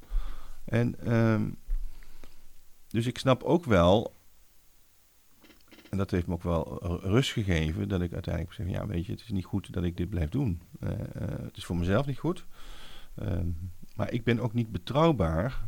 En 0.66 1.00
ehm, 1.06 1.50
dus 2.88 3.06
ik 3.06 3.18
snap 3.18 3.44
ook 3.44 3.66
wel, 3.66 4.16
en 5.90 5.98
dat 5.98 6.12
heeft 6.12 6.28
me 6.28 6.34
ook 6.34 6.44
wel 6.44 6.80
rust 7.04 7.32
gegeven, 7.32 7.88
dat 7.90 8.02
ik 8.02 8.14
uiteindelijk 8.14 8.54
zeg, 8.54 8.70
ja 8.70 8.88
weet 8.88 9.06
je, 9.06 9.12
het 9.12 9.22
is 9.22 9.30
niet 9.30 9.46
goed 9.46 9.74
dat 9.74 9.84
ik 9.84 9.98
dit 9.98 10.10
blijf 10.10 10.30
doen. 10.30 10.62
Eh, 10.80 10.90
het 11.42 11.58
is 11.58 11.66
voor 11.66 11.78
mezelf 11.78 12.06
niet 12.06 12.20
goed. 12.20 12.46
Ehm, 13.16 13.48
maar 13.96 14.12
ik 14.12 14.24
ben 14.24 14.40
ook 14.40 14.54
niet 14.54 14.72
betrouwbaar 14.72 15.62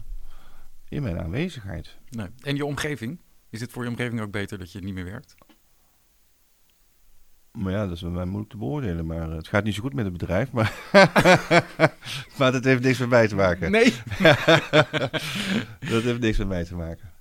in 0.89 1.03
mijn 1.03 1.19
aanwezigheid. 1.19 1.97
Nee. 2.09 2.27
En 2.41 2.55
je 2.55 2.65
omgeving? 2.65 3.19
Is 3.49 3.61
het 3.61 3.71
voor 3.71 3.83
je 3.83 3.89
omgeving 3.89 4.21
ook 4.21 4.31
beter 4.31 4.57
dat 4.57 4.71
je 4.71 4.79
niet 4.79 4.93
meer 4.93 5.05
werkt? 5.05 5.35
Maar 7.51 7.71
ja, 7.71 7.85
dat 7.85 7.95
is 7.95 8.01
bij 8.01 8.11
mij 8.11 8.25
moeilijk 8.25 8.51
te 8.51 8.57
beoordelen. 8.57 9.05
Maar 9.05 9.29
eh, 9.29 9.35
het 9.35 9.47
gaat 9.47 9.63
niet 9.63 9.73
zo 9.73 9.81
goed 9.81 9.93
met 9.93 10.05
het 10.05 10.13
bedrijf. 10.13 10.51
Maar, 10.51 10.73
maar 12.37 12.51
dat 12.51 12.63
heeft 12.63 12.83
niks 12.83 12.97
met 12.97 13.09
mij 13.09 13.27
te 13.27 13.35
maken. 13.35 13.71
Nee. 13.71 13.93
dat 15.91 16.03
heeft 16.03 16.19
niks 16.19 16.37
met 16.37 16.47
mij 16.47 16.63
te 16.63 16.75
maken. 16.75 17.12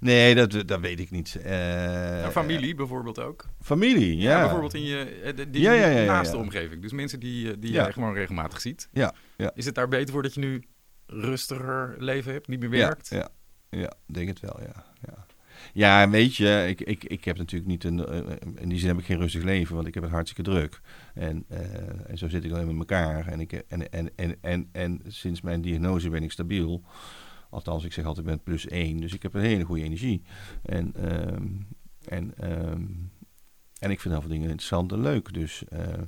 Nee, 0.00 0.34
dat, 0.34 0.68
dat 0.68 0.80
weet 0.80 1.00
ik 1.00 1.10
niet. 1.10 1.34
Eh, 1.44 1.50
Nou, 1.50 2.30
familie 2.30 2.74
bijvoorbeeld 2.74 3.20
ook. 3.20 3.48
Familie, 3.60 4.16
ja. 4.16 4.30
Ja, 4.30 4.40
bijvoorbeeld 4.40 4.74
in 4.74 4.84
je 4.84 4.98
eh, 5.04 5.36
de- 5.36 5.50
die 5.50 5.62
Ja, 5.62 6.04
naaste 6.04 6.36
omgeving. 6.36 6.82
Dus 6.82 6.92
mensen 6.92 7.20
die, 7.20 7.50
eh, 7.50 7.56
die 7.58 7.72
jij 7.72 7.92
gewoon 7.92 8.14
regelmatig 8.14 8.60
ziet. 8.60 8.88
Ja, 8.92 9.14
ja. 9.36 9.50
Is 9.54 9.64
het 9.64 9.74
daar 9.74 9.88
beter 9.88 10.12
voor 10.12 10.22
dat 10.22 10.34
je 10.34 10.40
nu 10.40 10.62
rustiger 11.06 11.94
leven 11.98 12.32
hebt, 12.32 12.48
niet 12.48 12.60
meer 12.60 12.70
werkt? 12.70 13.08
Ja, 13.08 13.28
ja, 13.70 13.92
denk 14.06 14.28
het 14.28 14.40
wel, 14.40 14.60
ja. 14.60 14.84
Ja, 15.06 15.26
ja 15.72 16.10
weet 16.10 16.36
je, 16.36 16.64
ik, 16.68 16.80
ik, 16.80 17.04
ik 17.04 17.24
heb 17.24 17.36
natuurlijk 17.36 17.70
niet 17.70 17.84
een... 17.84 17.98
in 18.60 18.68
die 18.68 18.78
zin 18.78 18.88
heb 18.88 18.98
ik 18.98 19.04
geen 19.04 19.18
rustig 19.18 19.42
leven, 19.42 19.74
want 19.74 19.86
ik 19.86 19.94
heb 19.94 20.02
het 20.02 20.12
hartstikke 20.12 20.50
druk. 20.50 20.80
En, 21.14 21.44
en 22.06 22.18
zo 22.18 22.28
zit 22.28 22.44
ik 22.44 22.52
alleen 22.52 22.66
met 22.66 22.76
elkaar. 22.78 23.26
En, 23.26 23.40
ik, 23.40 23.52
en, 23.52 23.90
en, 23.90 24.10
en, 24.16 24.36
en, 24.40 24.68
en 24.72 25.00
sinds 25.06 25.40
mijn 25.40 25.60
diagnose 25.62 26.10
ben 26.10 26.22
ik 26.22 26.32
stabiel. 26.32 26.82
Althans, 27.54 27.84
ik 27.84 27.92
zeg 27.92 28.04
altijd, 28.04 28.26
ik 28.26 28.32
ben 28.32 28.42
plus 28.42 28.66
één. 28.66 28.96
Dus 28.96 29.14
ik 29.14 29.22
heb 29.22 29.34
een 29.34 29.40
hele 29.40 29.64
goede 29.64 29.82
energie. 29.82 30.22
En, 30.62 30.94
ehm, 30.94 31.48
en, 32.04 32.38
ehm, 32.38 32.82
en 33.78 33.90
ik 33.90 34.00
vind 34.00 34.14
heel 34.14 34.20
veel 34.22 34.30
dingen 34.30 34.48
interessant 34.48 34.92
en 34.92 35.00
leuk. 35.00 35.32
Dus, 35.32 35.64
eh, 35.68 36.02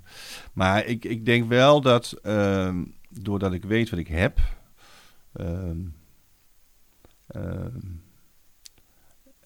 maar 0.52 0.84
ik, 0.84 1.04
ik 1.04 1.24
denk 1.24 1.48
wel 1.48 1.80
dat, 1.80 2.12
ehm, 2.22 2.84
doordat 3.10 3.52
ik 3.52 3.64
weet 3.64 3.90
wat 3.90 3.98
ik 3.98 4.08
heb... 4.08 4.38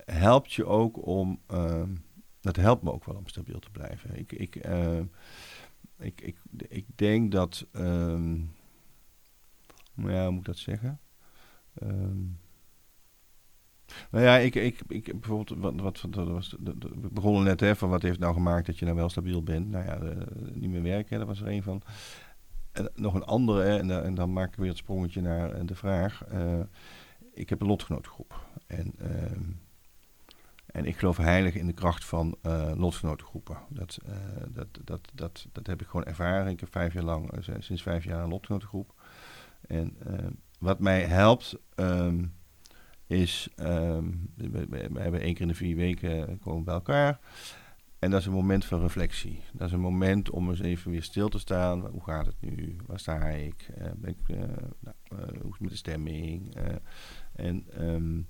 helpt 0.05 0.53
je 0.53 0.67
ook 0.67 1.07
om. 1.07 1.41
dat 2.41 2.57
helpt 2.57 2.83
me 2.83 2.93
ook 2.93 3.05
wel 3.05 3.17
om 3.17 3.29
stabiel 3.29 3.59
te 3.59 3.71
blijven. 3.71 4.19
Ik, 4.19 4.33
ik, 4.33 4.57
ik, 5.99 6.21
ik, 6.21 6.37
ik 6.69 6.87
denk 6.95 7.33
dat. 7.33 7.67
ja, 7.73 7.87
hoe 9.95 10.31
moet 10.31 10.39
ik 10.39 10.45
dat 10.45 10.57
zeggen? 10.57 11.01
Ehm, 11.75 12.23
nou 14.11 14.25
ja, 14.25 14.37
ik, 14.37 14.55
ik, 14.55 14.81
ik 14.89 15.21
bijvoorbeeld, 15.21 15.59
wat, 15.61 15.75
wat, 15.81 16.01
wat 16.01 16.29
was, 16.29 16.57
we 16.63 17.09
begonnen 17.13 17.45
net 17.45 17.61
hè, 17.61 17.77
van 17.77 17.89
wat 17.89 18.03
heeft 18.03 18.19
nou 18.19 18.35
gemaakt 18.35 18.67
dat 18.67 18.79
je 18.79 18.85
nou 18.85 18.97
wel 18.97 19.09
stabiel 19.09 19.43
bent. 19.43 19.69
Nou 19.71 19.85
ja, 19.85 19.99
eh, 19.99 20.17
niet 20.53 20.71
meer 20.71 20.83
werken, 20.83 21.19
dat 21.19 21.27
was 21.29 21.41
er 21.41 21.49
een 21.49 21.63
van. 21.63 21.83
En 22.73 22.91
nog 22.95 23.15
een 23.15 23.25
andere, 23.25 23.63
en, 23.79 23.89
da- 23.89 24.03
en 24.03 24.15
dan 24.15 24.33
maak 24.33 24.49
ik 24.49 24.55
weer 24.59 24.69
het 24.69 24.77
sprongetje 24.77 25.21
naar 25.21 25.51
eh, 25.53 25.61
de 25.67 25.75
vraag. 25.75 26.25
eh, 26.25 26.61
ik 27.35 27.49
heb 27.49 27.61
een 27.61 27.67
lotgenotengroep. 27.67 28.47
En, 28.67 28.93
ehm, 28.99 29.43
en 30.67 30.85
ik 30.85 30.97
geloof 30.97 31.17
heilig 31.17 31.55
in 31.55 31.67
de 31.67 31.73
kracht 31.73 32.05
van 32.05 32.37
eh 32.43 32.73
lotgenotengroepen. 32.77 33.57
Dat, 33.69 33.99
dat, 34.49 34.67
dat, 34.85 35.01
dat, 35.15 35.47
dat 35.53 35.67
heb 35.67 35.81
ik 35.81 35.87
gewoon 35.87 36.05
ervaren. 36.07 36.53
Ik 36.53 36.61
heb 36.61 36.73
vijf 36.73 36.93
jaar 36.93 37.03
lang, 37.03 37.31
sinds 37.59 37.83
vijf 37.83 38.05
jaar 38.05 38.23
een 38.23 38.29
lotgenotengroep. 38.29 38.95
En 39.67 39.97
ehm, 40.07 40.31
wat 40.61 40.79
mij 40.79 41.03
helpt, 41.03 41.59
ehm, 41.75 42.25
is, 43.07 43.49
ehm, 43.57 44.05
we, 44.37 44.89
hebben 44.95 45.21
één 45.21 45.33
keer 45.33 45.43
in 45.43 45.49
de 45.49 45.55
vier 45.55 45.77
weken 45.77 46.29
eh, 46.29 46.35
komen 46.41 46.65
bij 46.65 46.75
elkaar. 46.75 47.21
En 47.99 48.11
dat 48.11 48.21
is 48.21 48.27
een 48.27 48.33
moment 48.33 48.65
van 48.65 48.81
reflectie. 48.81 49.41
Dat 49.53 49.67
is 49.67 49.73
een 49.73 49.81
moment 49.81 50.31
om 50.31 50.51
eens 50.51 50.61
even 50.61 50.91
weer 50.91 51.03
stil 51.03 51.29
te 51.29 51.39
staan. 51.39 51.87
Hoe 51.87 52.03
gaat 52.03 52.27
het 52.27 52.41
nu? 52.41 52.77
Waar 52.87 52.99
sta 52.99 53.29
ik? 53.29 53.71
Eh, 53.75 53.91
ben 53.97 54.11
ik 54.11 54.29
eh, 54.29 54.39
nou, 54.81 54.97
hoe 55.19 55.47
is 55.47 55.51
het 55.51 55.61
met 55.61 55.71
de 55.71 55.77
stemming? 55.77 56.57
En, 57.33 57.67
ehm, 57.71 58.21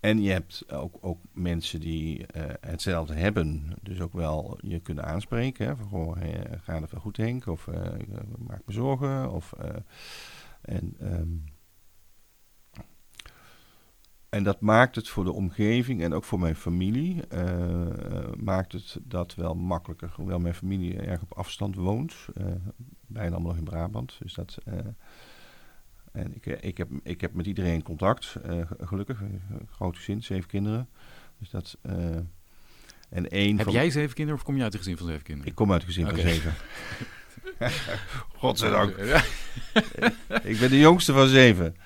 en 0.00 0.22
je 0.22 0.30
hebt 0.30 0.72
ook, 0.72 0.98
ook 1.00 1.20
mensen 1.32 1.80
die 1.80 2.26
hetzelfde 2.60 3.14
hebben. 3.14 3.72
Dus 3.82 4.00
ook 4.00 4.12
wel 4.12 4.58
je 4.60 4.80
kunnen 4.80 5.04
aanspreken. 5.04 5.66
Hè, 5.66 5.76
van, 5.76 5.88
goh, 5.88 6.16
gaat 6.62 6.80
het 6.80 6.90
wel 6.90 7.00
goed 7.00 7.16
Henk? 7.16 7.46
Of 7.46 7.66
maak 8.38 8.62
me 8.66 8.72
zorgen. 8.72 9.32
Of, 9.32 9.54
en, 10.62 10.94
ehm, 10.98 11.36
en 14.28 14.42
dat 14.42 14.60
maakt 14.60 14.94
het 14.94 15.08
voor 15.08 15.24
de 15.24 15.32
omgeving 15.32 16.02
en 16.02 16.12
ook 16.12 16.24
voor 16.24 16.38
mijn 16.38 16.56
familie, 16.56 17.26
eh, 17.26 18.32
maakt 18.38 18.72
het 18.72 18.98
dat 19.02 19.34
wel 19.34 19.54
makkelijker. 19.54 20.12
Hoewel 20.16 20.38
mijn 20.38 20.54
familie 20.54 20.98
erg 20.98 21.22
op 21.22 21.32
afstand 21.32 21.74
woont, 21.74 22.14
eh, 22.34 22.46
bijna 23.06 23.30
allemaal 23.30 23.50
nog 23.50 23.58
in 23.58 23.64
Brabant. 23.64 24.16
Dus 24.18 24.34
dat, 24.34 24.58
eh, 24.64 24.78
en 26.12 26.34
ik, 26.34 26.46
ik, 26.46 26.76
heb, 26.76 26.90
ik 27.02 27.20
heb 27.20 27.34
met 27.34 27.46
iedereen 27.46 27.82
contact, 27.82 28.36
gelukkig. 28.80 29.20
Een 29.20 29.68
groot 29.70 29.96
gezin, 29.96 30.22
zeven 30.22 30.48
kinderen. 30.48 30.88
Dus 31.38 31.50
dat, 31.50 31.78
en 33.10 33.28
één 33.28 33.56
Heb 33.56 33.64
van, 33.64 33.74
jij 33.74 33.90
zeven 33.90 34.14
kinderen 34.14 34.40
of 34.40 34.46
kom 34.46 34.56
je 34.56 34.62
uit 34.62 34.72
een 34.72 34.78
gezin 34.78 34.96
van 34.96 35.06
zeven 35.06 35.22
kinderen? 35.22 35.50
Ik 35.50 35.56
kom 35.56 35.72
uit 35.72 35.80
een 35.80 35.86
gezin 35.86 36.06
van 36.06 36.18
zeven. 36.18 36.54
Godzijdank. 38.38 38.96
Ik 40.42 40.58
ben 40.58 40.70
de 40.70 40.78
jongste 40.78 41.12
van 41.12 41.28
zeven. 41.28 41.76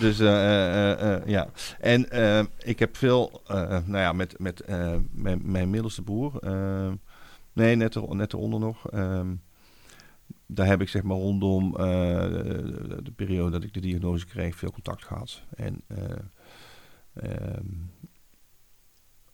Dus 0.00 0.18
eh, 0.18 0.90
eh, 0.92 1.14
eh, 1.14 1.26
ja. 1.26 1.48
En 1.80 2.06
ik 2.58 2.78
heb 2.78 2.96
veel, 2.96 3.42
nou 3.84 3.96
ja, 3.98 4.12
met, 4.12 4.38
met 4.38 4.62
mijn, 5.12 5.40
mijn 5.44 5.70
middelste 5.70 6.02
broer. 6.02 6.32
nee, 7.52 7.76
net, 7.76 7.94
er, 7.94 8.16
net 8.16 8.32
eronder 8.32 8.60
nog. 8.60 8.90
ehm, 8.90 9.34
daar 10.46 10.66
heb 10.66 10.80
ik 10.80 10.88
zeg 10.88 11.02
maar 11.02 11.16
rondom 11.16 11.72
de, 11.72 12.84
de- 12.88 13.02
de 13.02 13.10
periode 13.10 13.50
dat 13.50 13.62
ik 13.62 13.74
de 13.74 13.80
diagnose 13.80 14.26
kreeg 14.26 14.56
veel 14.56 14.70
contact 14.72 15.04
gehad. 15.04 15.42
En, 15.56 15.80
eh, 15.86 15.98
ehm, 17.14 17.66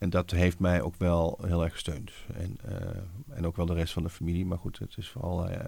en 0.01 0.11
dat 0.11 0.31
heeft 0.31 0.59
mij 0.59 0.83
ook 0.83 0.95
wel 0.97 1.39
heel 1.47 1.63
erg 1.65 1.73
gesteund. 1.73 2.11
En, 2.35 2.57
eh, 2.65 3.37
en 3.37 3.47
ook 3.47 3.57
wel 3.57 3.67
de 3.67 3.75
rest 3.75 3.93
van 3.93 4.03
de 4.03 4.09
familie. 4.11 4.47
Maar 4.47 4.59
goed, 4.59 4.79
het 4.79 4.97
is 4.97 5.09
vooral 5.09 5.49
eh, 5.49 5.65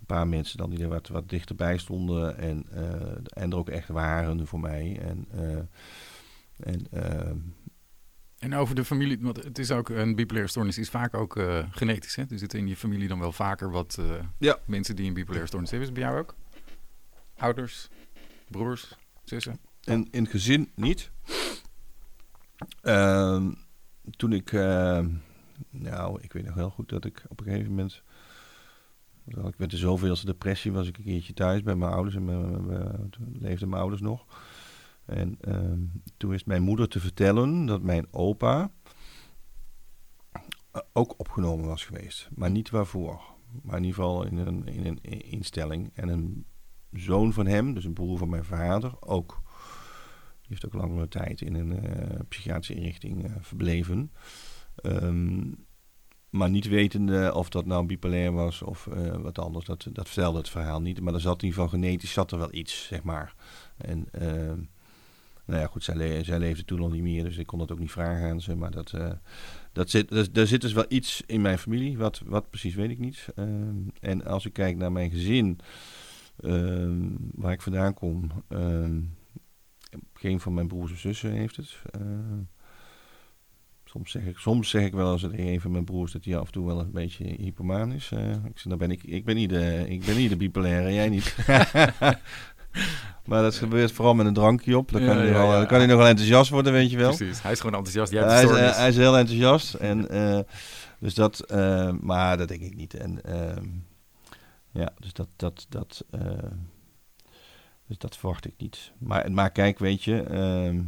een 0.00 0.06
paar 0.06 0.28
mensen 0.28 0.58
dan 0.58 0.70
die 0.70 0.82
er 0.82 0.88
wat, 0.88 1.08
wat 1.08 1.28
dichterbij 1.28 1.78
stonden. 1.78 2.38
En, 2.38 2.64
eh, 2.70 3.42
en 3.42 3.50
er 3.50 3.56
ook 3.56 3.68
echt 3.68 3.88
waren 3.88 4.46
voor 4.46 4.60
mij. 4.60 4.98
En, 5.02 5.26
eh, 5.30 5.58
en 6.72 6.86
ehm, 6.90 7.36
En 8.38 8.54
over 8.54 8.74
de 8.74 8.84
familie, 8.84 9.18
want 9.20 9.44
het 9.44 9.58
is 9.58 9.70
ook 9.70 9.88
een 9.88 10.14
bipolaire 10.14 10.50
stoornis, 10.50 10.78
is 10.78 10.90
vaak 10.90 11.14
ook 11.14 11.36
eh, 11.36 11.64
genetisch. 11.70 12.16
Hè? 12.16 12.22
Er 12.30 12.38
zitten 12.38 12.58
in 12.58 12.66
je 12.68 12.76
familie 12.76 13.08
dan 13.08 13.18
wel 13.18 13.32
vaker 13.32 13.70
wat 13.70 13.96
eh, 14.00 14.06
Ja. 14.38 14.58
mensen 14.66 14.96
die 14.96 15.06
een 15.06 15.14
bipolaire 15.14 15.46
stoornis 15.46 15.70
hebben. 15.70 15.88
Is 15.88 15.94
het 15.94 16.04
bij 16.04 16.12
jou 16.12 16.24
ook? 16.24 16.34
Ouders, 17.36 17.88
broers, 18.50 18.96
zussen? 19.24 19.58
En 19.84 20.08
in 20.10 20.22
het 20.22 20.30
gezin 20.30 20.70
niet. 20.74 21.10
Ehm, 22.82 23.52
toen 24.16 24.32
ik, 24.32 24.52
ehm, 24.52 25.10
nou, 25.70 26.18
ik 26.22 26.32
weet 26.32 26.44
nog 26.44 26.54
heel 26.54 26.70
goed 26.70 26.88
dat 26.88 27.04
ik 27.04 27.24
op 27.28 27.40
een 27.40 27.46
gegeven 27.46 27.68
moment, 27.70 28.02
ik 29.26 29.56
werd 29.56 29.70
de 29.70 29.76
zoveelste 29.76 30.26
depressie, 30.26 30.72
was 30.72 30.88
ik 30.88 30.98
een 30.98 31.04
keertje 31.04 31.32
thuis 31.34 31.62
bij 31.62 31.74
mijn 31.74 31.92
ouders 31.92 32.16
en 32.16 32.24
mijn, 32.24 32.66
mijn- 32.66 33.10
toen 33.10 33.36
leefden 33.40 33.68
mijn 33.68 33.80
ouders 33.80 34.02
nog. 34.02 34.24
En 35.04 35.36
ehm, 35.40 35.78
toen 36.16 36.30
wist 36.30 36.46
mijn 36.46 36.62
moeder 36.62 36.88
te 36.88 37.00
vertellen 37.00 37.66
dat 37.66 37.82
mijn 37.82 38.06
opa 38.10 38.70
eh, 40.32 40.80
ook 40.92 41.14
opgenomen 41.18 41.66
was 41.66 41.84
geweest, 41.84 42.28
maar 42.34 42.50
niet 42.50 42.70
waarvoor. 42.70 43.20
Maar 43.62 43.76
in 43.76 43.84
ieder 43.84 44.02
geval 44.02 44.24
in 44.24 44.36
een, 44.36 44.66
in 44.66 44.86
een 44.86 45.02
instelling. 45.24 45.90
En 45.94 46.08
een 46.08 46.46
zoon 46.92 47.32
van 47.32 47.46
hem, 47.46 47.74
dus 47.74 47.84
een 47.84 47.92
broer 47.92 48.18
van 48.18 48.28
mijn 48.28 48.44
vader, 48.44 48.92
ook. 49.00 49.42
Die 50.46 50.56
heeft 50.56 50.66
ook 50.66 50.82
langere 50.82 51.08
tijd 51.08 51.40
in 51.40 51.54
een 51.54 51.84
eh, 51.84 52.20
psychiatrische 52.28 52.74
inrichting 52.74 53.24
eh, 53.24 53.32
verbleven. 53.40 54.12
Ehm, 54.74 55.52
maar 56.30 56.50
niet 56.50 56.68
wetende 56.68 57.34
of 57.34 57.48
dat 57.48 57.66
nou 57.66 57.86
bipolair 57.86 58.32
was 58.32 58.62
of 58.62 58.86
eh, 58.86 59.16
wat 59.16 59.38
anders, 59.38 59.64
dat, 59.64 59.86
dat 59.92 60.06
vertelde 60.06 60.38
het 60.38 60.48
verhaal 60.48 60.80
niet. 60.80 61.00
Maar 61.00 61.14
er 61.14 61.20
zat 61.20 61.42
in 61.42 61.48
ieder 61.48 61.62
geval 61.62 61.80
genetisch 61.80 62.12
zat 62.12 62.32
er 62.32 62.38
wel 62.38 62.54
iets, 62.54 62.86
zeg 62.86 63.02
maar. 63.02 63.34
En, 63.76 64.08
ehm, 64.12 64.60
Nou 65.46 65.60
ja, 65.60 65.66
goed, 65.66 65.84
zij, 65.84 66.24
zij 66.24 66.38
leefde 66.38 66.64
toen 66.64 66.80
al 66.80 66.88
niet 66.88 67.02
meer, 67.02 67.24
dus 67.24 67.36
ik 67.36 67.46
kon 67.46 67.58
dat 67.58 67.72
ook 67.72 67.78
niet 67.78 67.90
vragen 67.90 68.30
aan 68.30 68.40
ze. 68.40 68.56
Maar 68.56 68.70
dat, 68.70 68.94
dat 69.72 69.90
zit, 69.90 70.08
dat, 70.08 70.36
er 70.36 70.46
zit 70.46 70.60
dus 70.60 70.72
wel 70.72 70.84
iets 70.88 71.22
in 71.26 71.40
mijn 71.40 71.58
familie, 71.58 71.98
wat, 71.98 72.22
wat 72.24 72.50
precies 72.50 72.74
weet 72.74 72.90
ik 72.90 72.98
niet. 72.98 73.26
Ehm, 73.34 73.76
en 74.00 74.24
als 74.24 74.46
ik 74.46 74.52
kijk 74.52 74.76
naar 74.76 74.92
mijn 74.92 75.10
gezin, 75.10 75.58
waar 77.34 77.52
ik 77.52 77.62
vandaan 77.62 77.94
kom, 77.94 78.30
geen 80.14 80.40
van 80.40 80.54
mijn 80.54 80.68
broers 80.68 80.92
of 80.92 80.98
zussen 80.98 81.30
heeft 81.30 81.56
het. 81.56 81.82
soms, 83.84 84.10
zeg 84.10 84.22
ik, 84.22 84.38
soms 84.38 84.70
zeg 84.70 84.84
ik 84.84 84.92
wel 84.92 85.10
als 85.10 85.22
het 85.22 85.38
een 85.38 85.60
van 85.60 85.70
mijn 85.70 85.84
broers 85.84 86.12
dat 86.12 86.24
hij 86.24 86.36
af 86.36 86.46
en 86.46 86.52
toe 86.52 86.66
wel 86.66 86.80
een 86.80 86.90
beetje 86.92 87.24
hypomaan 87.24 87.92
is. 87.92 88.10
Uh, 88.14 88.30
ik, 88.30 88.58
zeg, 88.58 88.62
dan 88.62 88.78
ben 88.78 88.90
ik, 88.90 89.02
ik, 89.02 89.24
ben 89.24 89.34
niet 89.34 89.48
de, 89.48 89.84
ik 89.88 90.04
ben 90.04 90.16
niet 90.16 90.30
de 90.30 90.36
bipolaire, 90.36 90.94
jij 90.94 91.08
niet. 91.08 91.36
Maar 93.24 93.42
dat 93.42 93.54
gebeurt 93.54 93.92
vooral 93.92 94.14
met 94.14 94.26
een 94.26 94.34
drankje 94.34 94.78
op. 94.78 94.92
Dan 94.92 95.04
kan, 95.04 95.16
hij, 95.16 95.26
ja, 95.26 95.56
dan 95.56 95.66
kan 95.66 95.78
hij 95.78 95.86
nog 95.86 95.96
wel 95.96 96.06
enthousiast 96.06 96.50
worden, 96.50 96.72
weet 96.72 96.90
je 96.90 96.96
wel. 96.96 97.16
Precies, 97.16 97.42
hij 97.42 97.52
is 97.52 97.60
gewoon 97.60 97.76
enthousiast. 97.76 98.12
hij, 98.12 98.44
is, 98.44 98.50
uh, 98.50 98.76
hij 98.76 98.88
is 98.88 98.96
heel 98.96 99.16
enthousiast. 99.16 99.74
En, 99.90 100.14
uh, 100.14 100.38
dus 100.98 101.14
dat, 101.14 101.44
uh, 101.52 101.92
maar 102.00 102.36
dat 102.36 102.48
denk 102.48 102.60
ik 102.60 102.74
niet. 102.74 102.94
En 102.94 103.22
ehm, 103.24 103.66
ja, 104.70 104.92
dus 104.98 105.12
dat, 105.12 105.28
dat, 105.36 105.66
dat, 105.68 106.04
dus 107.86 107.98
dat 107.98 108.16
verwacht 108.16 108.46
ik 108.46 108.54
niet. 108.56 108.92
Maar, 109.30 109.50
kijk, 109.50 109.78
weet 109.78 110.02
je. 110.02 110.22
Ehm, 110.22 110.82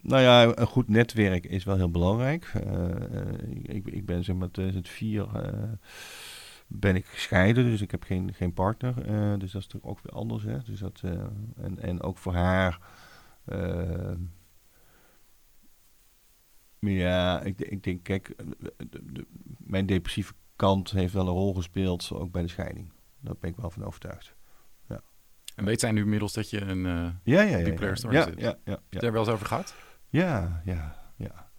nou 0.00 0.22
ja, 0.22 0.56
een 0.58 0.66
goed 0.66 0.88
netwerk 0.88 1.46
is 1.46 1.64
wel 1.64 1.76
heel 1.76 1.90
belangrijk. 1.90 2.52
ik, 3.62 3.86
ik 3.86 4.06
ben 4.06 4.24
zeg 4.24 4.36
maar 4.36 4.50
2004 4.50 5.26
ben 6.66 6.96
ik 6.96 7.06
gescheiden, 7.06 7.64
dus 7.64 7.80
ik 7.80 7.90
heb 7.90 8.02
geen, 8.02 8.34
geen 8.34 8.52
partner. 8.52 8.94
Dus 9.38 9.52
dat 9.52 9.62
is 9.62 9.68
natuurlijk 9.68 9.86
ook 9.86 10.00
weer 10.02 10.12
anders. 10.12 10.42
Hè? 10.42 10.58
Dus 10.62 10.78
dat, 10.78 11.00
en, 11.56 11.78
en 11.78 12.02
ook 12.02 12.18
voor 12.18 12.34
haar. 12.34 12.80
Uh, 13.46 14.12
ja, 16.78 17.42
ik, 17.42 17.60
ik 17.60 17.82
denk, 17.82 18.02
kijk, 18.02 18.34
mijn 19.58 19.86
depressieve 19.86 20.32
kant 20.56 20.90
heeft 20.90 21.12
wel 21.12 21.26
een 21.26 21.32
rol 21.32 21.54
gespeeld, 21.54 22.10
ook 22.12 22.32
bij 22.32 22.42
de 22.42 22.48
scheiding. 22.48 22.92
Daar 23.20 23.34
ben 23.40 23.50
ik 23.50 23.56
wel 23.56 23.70
van 23.70 23.84
overtuigd. 23.84 24.34
Ja. 24.88 25.00
En 25.54 25.64
weet 25.64 25.80
zij 25.80 25.92
nu 25.92 26.02
inmiddels 26.02 26.32
dat 26.32 26.50
je 26.50 26.60
een 26.60 26.84
uh, 26.84 27.08
ja, 27.22 27.40
ja, 27.40 27.56
ja, 27.56 27.74
ja, 27.78 27.94
story 27.94 28.14
ja, 28.14 28.26
ja, 28.26 28.32
ja, 28.36 28.56
ja. 28.64 28.72
Heb 28.72 28.82
je 28.88 29.00
er 29.00 29.12
wel 29.12 29.20
eens 29.20 29.30
over 29.30 29.46
gehad? 29.46 29.74
Ja, 30.08 30.62
ja, 30.64 30.96
ja. 31.16 31.50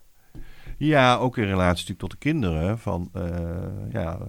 Ja, 0.78 1.16
ook 1.16 1.38
in 1.38 1.44
relatie 1.44 1.70
natuurlijk 1.70 2.00
tot 2.00 2.12
de 2.12 2.18
kinderen. 2.18 2.80
Van, 2.80 3.10
uh, 3.16 3.92
ja, 3.92 4.20
uh, 4.20 4.26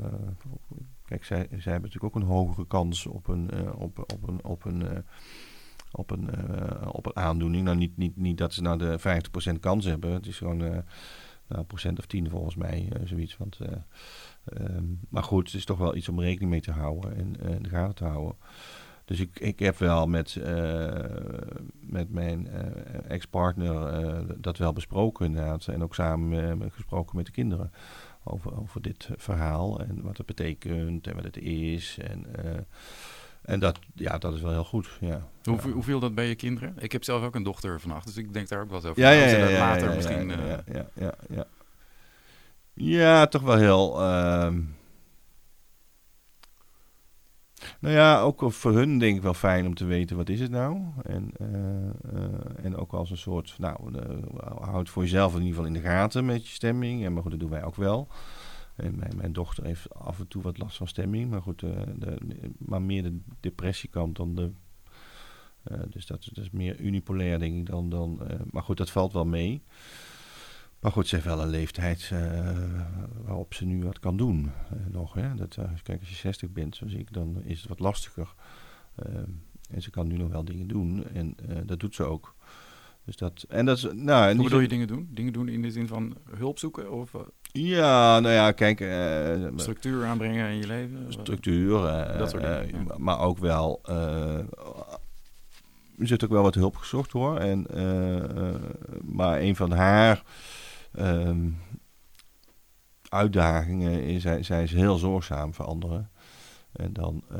kijk, 1.04 1.24
zij, 1.24 1.46
zij 1.48 1.72
hebben 1.72 1.90
natuurlijk 1.90 2.04
ook 2.04 2.22
een 2.22 2.28
hogere 2.28 2.66
kans 2.66 3.06
op 3.06 3.28
een, 3.28 3.50
uh, 3.54 3.80
op, 3.80 3.98
op 3.98 4.28
een, 4.28 4.44
op 4.44 4.64
een, 4.64 5.04
op 5.90 6.10
een, 6.10 6.28
op 6.90 7.06
een 7.06 7.16
aandoening. 7.16 7.64
Nou, 7.64 7.76
niet, 7.76 7.96
niet, 7.96 8.16
niet 8.16 8.38
dat 8.38 8.52
ze 8.52 8.62
nou 8.62 8.78
de 8.78 8.98
50% 9.56 9.60
kans 9.60 9.84
hebben. 9.84 10.12
Het 10.12 10.26
is 10.26 10.38
gewoon 10.38 10.56
nou, 10.56 10.82
een 11.48 11.66
procent 11.66 11.98
of 11.98 12.06
tien 12.06 12.30
volgens 12.30 12.54
mij, 12.54 12.88
zoiets. 13.04 13.36
Want, 13.36 13.58
um, 14.60 15.00
maar 15.08 15.22
goed, 15.22 15.46
het 15.46 15.54
is 15.54 15.64
toch 15.64 15.78
wel 15.78 15.96
iets 15.96 16.08
om 16.08 16.20
rekening 16.20 16.50
mee 16.50 16.60
te 16.60 16.72
houden 16.72 17.16
en 17.16 17.50
in 17.50 17.62
de 17.62 17.68
gaten 17.68 17.94
te 17.94 18.04
houden. 18.04 18.36
Dus 19.04 19.20
ik, 19.20 19.40
ik 19.40 19.58
heb 19.58 19.78
wel 19.78 20.06
met, 20.06 20.34
uh, 20.34 20.90
met 21.80 22.10
mijn 22.12 22.46
uh, 22.46 23.10
ex-partner 23.10 24.40
dat 24.40 24.58
wel 24.58 24.72
besproken 24.72 25.26
inderdaad. 25.26 25.66
En 25.66 25.82
ook 25.82 25.94
samen 25.94 26.72
gesproken 26.72 27.16
met 27.16 27.26
de 27.26 27.32
kinderen 27.32 27.72
over, 28.24 28.60
over 28.60 28.82
dit 28.82 29.08
verhaal. 29.16 29.80
En 29.80 30.02
wat 30.02 30.16
het 30.16 30.26
betekent 30.26 31.06
en 31.06 31.14
wat 31.14 31.24
het 31.24 31.36
is. 31.38 31.98
En, 32.00 32.26
en 33.42 33.60
dat, 33.60 33.78
ja, 33.94 34.18
dat 34.18 34.34
is 34.34 34.40
wel 34.40 34.52
heel 34.52 34.64
goed. 34.64 34.96
Ja. 35.00 35.28
Hoe, 35.42 35.56
ja. 35.56 35.70
hoe 35.70 35.82
viel 35.82 36.00
dat 36.00 36.14
bij 36.14 36.28
je 36.28 36.34
kinderen? 36.34 36.74
Ik 36.78 36.92
heb 36.92 37.04
zelf 37.04 37.22
ook 37.22 37.34
een 37.34 37.42
dochter 37.42 37.80
vannacht, 37.80 38.06
dus 38.06 38.16
ik 38.16 38.32
denk 38.32 38.48
daar 38.48 38.62
ook 38.62 38.70
wel 38.70 38.78
over. 38.78 39.00
Ja, 39.02 39.10
ja, 39.10 39.26
ja, 39.26 39.48
ja, 39.48 39.58
later 39.58 39.94
misschien... 39.94 40.28
Ja, 40.28 40.62
ja, 40.94 41.14
ja, 41.28 41.46
ja, 42.74 43.26
toch 43.26 43.42
wel 43.42 43.56
heel... 43.56 44.02
Uh, 44.02 44.54
nou 47.80 47.94
ja, 47.94 48.20
ook 48.20 48.52
voor 48.52 48.72
hun 48.72 48.98
denk 48.98 49.16
ik 49.16 49.22
wel 49.22 49.34
fijn 49.34 49.66
om 49.66 49.74
te 49.74 49.84
weten 49.84 50.16
wat 50.16 50.28
is 50.28 50.40
het 50.40 50.50
nou. 50.50 50.82
En, 51.02 51.30
uh, 51.40 51.48
uh, 52.14 52.64
en 52.64 52.76
ook 52.76 52.92
als 52.92 53.10
een 53.10 53.16
soort, 53.16 53.54
nou, 53.58 53.92
uh, 53.92 54.00
houd 54.60 54.88
voor 54.88 55.02
jezelf 55.02 55.32
in 55.32 55.38
ieder 55.38 55.54
geval 55.54 55.66
in 55.66 55.72
de 55.72 55.88
gaten 55.88 56.24
met 56.24 56.46
je 56.46 56.54
stemming. 56.54 57.04
En 57.04 57.12
maar 57.12 57.22
goed, 57.22 57.30
dat 57.30 57.40
doen 57.40 57.50
wij 57.50 57.64
ook 57.64 57.76
wel. 57.76 58.08
En 58.76 58.96
mijn, 58.96 59.16
mijn 59.16 59.32
dochter 59.32 59.64
heeft 59.64 59.94
af 59.94 60.18
en 60.18 60.28
toe 60.28 60.42
wat 60.42 60.58
last 60.58 60.76
van 60.76 60.88
stemming. 60.88 61.30
Maar 61.30 61.42
goed, 61.42 61.60
de, 61.60 62.18
maar 62.58 62.82
meer 62.82 63.02
de 63.02 63.18
depressiekant 63.40 64.16
dan 64.16 64.34
de... 64.34 64.50
dus 65.88 66.06
dat, 66.06 66.28
dat, 66.32 66.44
is 66.44 66.50
meer 66.50 66.80
unipolair 66.80 67.38
denk 67.38 67.54
ik 67.54 67.66
dan... 67.66 67.90
dan 67.90 68.20
maar 68.50 68.62
goed, 68.62 68.76
dat 68.76 68.90
valt 68.90 69.12
wel 69.12 69.26
mee. 69.26 69.62
Maar 70.82 70.92
goed, 70.92 71.08
ze 71.08 71.14
heeft 71.14 71.26
wel 71.26 71.42
een 71.42 71.48
leeftijd 71.48 72.10
uh, 72.12 72.20
waarop 73.24 73.54
ze 73.54 73.64
nu 73.64 73.84
wat 73.84 74.00
kan 74.00 74.16
doen. 74.16 74.44
Uh, 74.44 74.78
nog, 74.90 75.14
hè? 75.14 75.34
Dat, 75.34 75.56
uh, 75.58 75.64
kijk, 75.82 76.00
als 76.00 76.08
je 76.08 76.14
60 76.14 76.50
bent, 76.50 76.76
zoals 76.76 76.92
ik, 76.92 77.12
dan 77.12 77.42
is 77.44 77.60
het 77.60 77.68
wat 77.68 77.78
lastiger. 77.78 78.34
en 79.70 79.82
ze 79.82 79.90
kan 79.90 80.06
nu 80.06 80.16
nog 80.16 80.30
wel 80.30 80.44
dingen 80.44 80.68
doen. 80.68 81.04
En 81.12 81.36
dat 81.64 81.80
doet 81.80 81.94
ze 81.94 82.02
ook. 82.02 82.34
Dus 83.04 83.16
dat, 83.16 83.44
en 83.48 83.64
dat 83.64 83.76
is, 83.76 83.86
nou, 83.92 84.34
Hoe 84.34 84.44
bedoel 84.44 84.60
je 84.60 84.68
dingen 84.68 84.86
doen? 84.86 85.08
Dingen 85.10 85.32
doen 85.32 85.48
in 85.48 85.62
de 85.62 85.70
zin 85.70 85.88
van 85.88 86.16
hulp 86.36 86.58
zoeken? 86.58 86.92
Of, 86.92 87.12
ja, 87.52 88.20
nou 88.20 88.34
ja, 88.34 88.52
kijk... 88.52 88.78
structuur 89.56 90.04
aanbrengen 90.04 90.50
in 90.50 90.56
je 90.56 90.66
leven? 90.66 91.06
Structuur. 91.08 91.80
dat 92.18 92.30
soort 92.30 92.42
dingen. 92.42 92.84
Ja. 92.86 92.94
Maar 92.98 93.20
ook 93.20 93.38
wel... 93.38 93.80
er 95.98 96.06
zit 96.06 96.24
ook 96.24 96.30
wel 96.30 96.42
wat 96.42 96.54
hulp 96.54 96.76
gezocht 96.76 97.12
hoor. 97.12 97.38
En, 97.38 97.66
maar 99.02 99.40
een 99.40 99.56
van 99.56 99.72
haar 99.72 100.22
um, 100.98 101.58
uitdagingen 103.08 104.20
zij, 104.20 104.42
zij 104.42 104.62
is 104.62 104.72
heel 104.72 104.96
zorgzaam 104.96 105.54
voor 105.54 105.64
anderen. 105.64 106.10
En 106.72 106.92
dan 106.92 107.24
uh, 107.32 107.38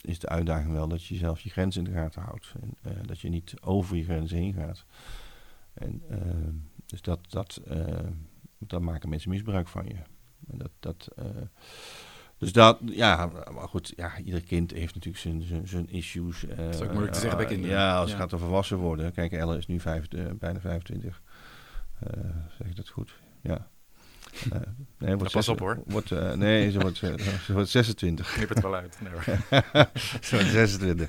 is 0.00 0.18
de 0.18 0.28
uitdaging 0.28 0.72
wel 0.72 0.88
dat 0.88 1.04
je 1.04 1.16
zelf 1.16 1.40
je 1.40 1.50
grenzen 1.50 1.84
in 1.84 1.92
de 1.92 1.98
gaten 1.98 2.22
houdt. 2.22 2.54
En 2.60 2.92
uh, 2.92 2.98
dat 3.06 3.20
je 3.20 3.28
niet 3.28 3.54
over 3.60 3.96
je 3.96 4.04
grenzen 4.04 4.36
heen 4.36 4.54
gaat. 4.54 4.84
En 5.72 6.02
uh, 6.10 6.18
dus 6.86 7.02
dat, 7.02 7.18
dat, 7.28 7.60
dan 8.58 8.84
maken 8.84 9.08
mensen 9.08 9.30
misbruik 9.30 9.68
van 9.68 9.86
je. 9.86 9.96
En 10.50 10.58
dat, 10.58 10.70
dat, 10.80 11.08
dus 12.38 12.52
dat, 12.52 12.78
ja, 12.84 13.30
maar 13.52 13.68
goed, 13.68 13.92
ja, 13.96 14.18
ieder 14.18 14.42
kind 14.42 14.70
heeft 14.70 14.94
natuurlijk 14.94 15.22
zijn, 15.22 15.42
zijn, 15.42 15.68
zijn 15.68 15.90
issues. 15.90 16.44
dat 16.56 16.74
is 16.74 16.80
ook 16.80 16.90
moeilijk 16.90 17.12
te 17.12 17.20
zeggen 17.20 17.38
bij 17.38 17.46
kinderen. 17.46 17.76
Ja, 17.76 17.96
als 17.96 18.10
ja. 18.10 18.12
het 18.12 18.22
gaat 18.22 18.34
over 18.34 18.46
volwassen 18.46 18.78
worden. 18.78 19.12
Kijk, 19.12 19.32
Elle 19.32 19.56
is 19.56 19.66
nu 19.66 19.80
vijf, 19.80 20.08
bijna 20.38 20.60
25. 20.60 21.22
Uh, 22.06 22.24
zeg 22.58 22.66
ik 22.66 22.76
dat 22.76 22.88
goed? 22.88 23.14
Ja. 23.40 23.68
Uh, 24.52 24.60
nee, 24.98 25.16
wordt 25.16 25.32
pas 25.32 25.48
op 25.48 25.58
hoor. 25.58 25.82
Wordt, 25.86 26.10
uh, 26.10 26.32
nee, 26.32 26.70
ze 26.70 26.78
wordt, 26.78 26.96
ze 27.46 27.52
wordt 27.52 27.68
26. 27.68 28.32
Knip 28.32 28.48
het 28.48 28.60
wel 28.60 28.74
uit. 28.74 28.98
Nee, 29.00 29.12
ze 30.20 30.36
wordt 30.36 30.50
26. 30.50 31.08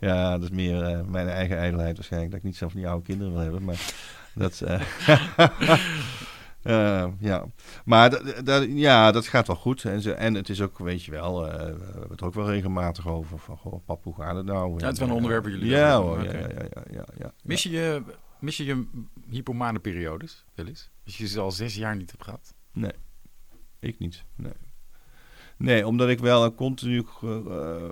Ja, 0.00 0.30
dat 0.32 0.42
is 0.42 0.50
meer 0.50 1.04
mijn 1.08 1.28
eigen 1.28 1.58
ijdelheid 1.58 1.96
waarschijnlijk. 1.96 2.30
Dat 2.32 2.40
ik 2.40 2.46
niet 2.46 2.56
zelf 2.56 2.74
niet 2.74 2.86
oude 2.86 3.04
kinderen 3.04 3.32
wil 3.32 3.42
hebben. 3.42 3.64
Maar 3.64 3.92
dat... 4.34 4.62
ja, 7.18 7.46
maar 7.84 8.22
ja, 8.68 9.12
dat 9.12 9.26
gaat 9.26 9.46
wel 9.46 9.56
goed. 9.56 9.84
En, 9.84 10.00
ze, 10.00 10.12
en 10.12 10.34
het 10.34 10.48
is 10.48 10.60
ook, 10.60 10.78
weet 10.78 11.04
je 11.04 11.10
wel, 11.10 11.42
we 11.42 11.50
hebben 11.50 12.10
het 12.10 12.22
ook 12.22 12.34
wel 12.34 12.50
regelmatig 12.50 13.08
over. 13.08 13.38
Van, 13.38 13.56
goh, 13.56 13.84
pap, 13.84 14.04
hoe 14.04 14.14
gaat 14.14 14.36
het 14.36 14.46
nou? 14.46 14.78
Ja, 14.78 14.84
het 14.84 14.92
is 14.92 14.98
wel 14.98 15.08
een 15.08 15.14
onderwerp 15.14 15.42
waar 15.42 15.52
jullie 15.52 15.68
ja, 15.68 16.00
hoor, 16.00 16.24
ja, 16.24 16.32
ja, 16.32 16.82
ja, 16.90 17.04
ja, 17.18 17.32
Mis 17.42 17.62
je 17.62 17.70
je 17.70 18.02
Mis 18.40 18.56
je 18.56 18.64
je 18.64 18.86
hypomane 19.28 19.78
periodes 19.78 20.44
wel 20.54 20.66
eens? 20.66 20.90
Als 21.04 21.18
je 21.18 21.26
ze 21.26 21.40
al 21.40 21.50
zes 21.50 21.74
jaar 21.74 21.96
niet 21.96 22.10
hebt 22.10 22.24
gehad? 22.24 22.54
Nee, 22.72 22.92
ik 23.78 23.98
niet. 23.98 24.24
Nee, 24.36 24.52
nee 25.56 25.86
omdat 25.86 26.08
ik 26.08 26.18
wel 26.18 26.44
een 26.44 26.54
continu... 26.54 27.06
Uh, 27.24 27.88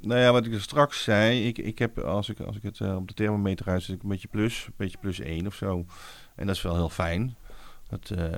nou 0.00 0.20
ja, 0.20 0.32
wat 0.32 0.46
ik 0.46 0.60
straks 0.60 1.02
zei, 1.02 1.46
ik, 1.46 1.58
ik 1.58 1.78
heb 1.78 1.98
als 1.98 2.28
ik, 2.28 2.40
als 2.40 2.56
ik 2.56 2.62
het 2.62 2.78
uh, 2.78 2.96
op 2.96 3.08
de 3.08 3.14
thermometer 3.14 3.66
uit 3.66 3.82
zit, 3.82 3.94
ik 3.94 4.02
een 4.02 4.08
beetje 4.08 4.28
plus, 4.28 4.66
een 4.66 4.74
beetje 4.76 4.98
plus 4.98 5.20
één 5.20 5.46
of 5.46 5.54
zo. 5.54 5.84
En 6.36 6.46
dat 6.46 6.56
is 6.56 6.62
wel 6.62 6.74
heel 6.74 6.88
fijn. 6.88 7.36
Dat, 7.88 8.10
uh, 8.10 8.32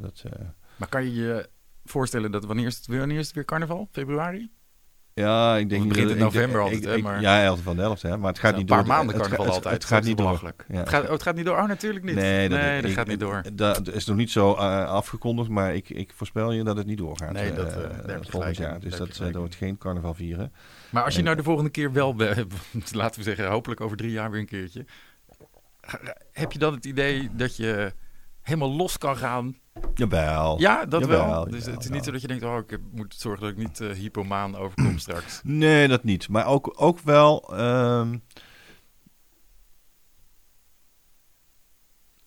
dat, 0.00 0.24
maar 0.76 0.88
kan 0.88 1.04
je 1.04 1.12
je 1.12 1.48
voorstellen 1.84 2.30
dat 2.30 2.44
wanneer 2.44 2.66
is, 2.66 2.76
het, 2.76 2.86
wanneer 2.86 3.18
is 3.18 3.26
het 3.26 3.34
weer 3.34 3.44
carnaval? 3.44 3.88
Februari? 3.92 4.50
Ja, 5.18 5.56
ik 5.56 5.68
denk 5.68 5.82
niet. 5.82 5.92
begint 5.92 6.10
in 6.10 6.18
november 6.18 6.60
altijd, 6.60 6.84
hè? 6.84 6.98
Maar... 6.98 7.20
Ja, 7.20 7.42
11 7.42 7.60
van 7.62 7.76
de 7.76 7.82
11, 7.82 8.02
hè? 8.02 8.16
Maar 8.16 8.30
het 8.30 8.38
gaat 8.38 8.56
niet 8.56 8.68
door. 8.68 8.78
Een 8.78 8.84
paar 8.84 8.96
maanden 8.96 9.16
carnaval 9.16 9.44
het, 9.44 9.54
altijd. 9.54 9.74
Het, 9.74 9.84
gaat 9.84 10.04
niet 10.04 10.18
door. 10.18 10.54
Ja. 10.68 10.78
Het, 10.78 10.88
gaat, 10.88 11.10
oh, 11.10 11.18
het 11.18 11.36
niet 11.36 11.44
door? 11.44 11.56
Oh, 11.56 11.66
natuurlijk 11.66 12.04
niet. 12.04 12.14
Nee, 12.14 12.48
dat, 12.48 12.90
gaat 12.90 13.06
niet 13.06 13.20
door. 13.20 13.42
Dat 13.52 13.88
is 13.92 14.06
nog 14.06 14.16
niet 14.16 14.30
zo 14.30 14.52
uh, 14.52 14.88
afgekondigd, 14.88 15.48
maar 15.48 15.74
ik, 15.74 15.90
ik 15.90 16.12
voorspel 16.14 16.52
je 16.52 16.62
dat 16.62 16.76
het 16.76 16.86
niet 16.86 16.98
doorgaat. 16.98 17.32
Nee, 17.32 17.52
dat, 17.52 17.76
uh, 17.76 17.82
uh, 18.08 18.16
volgend 18.20 18.56
jaar. 18.56 18.80
Dus 18.80 18.96
dat, 18.96 19.16
dat 19.16 19.34
wordt 19.34 19.54
geen 19.54 19.78
carnaval 19.78 20.14
vieren. 20.14 20.52
Maar 20.90 21.04
als 21.04 21.16
je 21.16 21.22
nou 21.22 21.36
de 21.36 21.42
volgende 21.42 21.70
keer 21.70 21.92
wel, 21.92 22.16
laten 22.92 23.18
we 23.18 23.22
zeggen, 23.22 23.48
hopelijk 23.48 23.80
over 23.80 23.96
drie 23.96 24.10
jaar 24.10 24.30
weer 24.30 24.40
een 24.40 24.46
keertje. 24.46 24.84
Heb 26.32 26.52
je 26.52 26.58
dan 26.58 26.74
het 26.74 26.84
idee 26.84 27.28
dat 27.32 27.56
je 27.56 27.92
helemaal 28.42 28.72
los 28.72 28.98
kan 28.98 29.16
gaan 29.16 29.56
Jawel. 29.94 30.60
Ja, 30.60 30.84
dat 30.84 31.00
Jawel, 31.00 31.26
wel. 31.26 31.48
Dus 31.48 31.66
het 31.66 31.84
is 31.84 31.90
niet 31.90 32.04
zo 32.04 32.10
dat 32.10 32.20
je 32.20 32.26
denkt, 32.26 32.44
oh, 32.44 32.58
ik 32.66 32.78
moet 32.92 33.14
zorgen 33.14 33.42
dat 33.42 33.50
ik 33.50 33.56
niet 33.56 33.80
eh, 33.80 33.90
hypomaan 33.90 34.56
overkom 34.56 34.98
straks. 34.98 35.40
Nee, 35.44 35.88
dat 35.88 36.04
niet. 36.04 36.28
Maar 36.28 36.46
ook, 36.46 36.74
ook 36.76 36.98
wel. 36.98 37.56
ehm, 37.56 38.18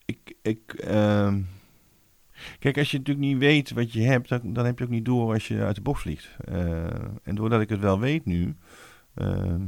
ik. 0.06 0.36
ik 0.42 0.74
ehm, 0.74 1.42
kijk, 2.60 2.78
als 2.78 2.92
je 2.92 2.98
natuurlijk 2.98 3.28
niet 3.28 3.38
weet 3.38 3.72
wat 3.72 3.94
je 3.94 4.02
hebt, 4.02 4.30
dan, 4.30 4.54
dan 4.54 4.66
heb 4.66 4.78
je 4.78 4.84
ook 4.84 4.90
niet 4.90 5.06
door 5.06 5.34
als 5.34 5.48
je 5.48 5.62
uit 5.62 5.76
de 5.76 5.82
bocht 5.82 6.02
vliegt. 6.02 6.30
Eh, 6.46 6.84
en 7.24 7.36
doordat 7.36 7.62
ik 7.62 7.70
het 7.70 7.80
wel 7.80 8.00
weet 8.00 8.26
nu, 8.26 8.56
ehm, 9.14 9.62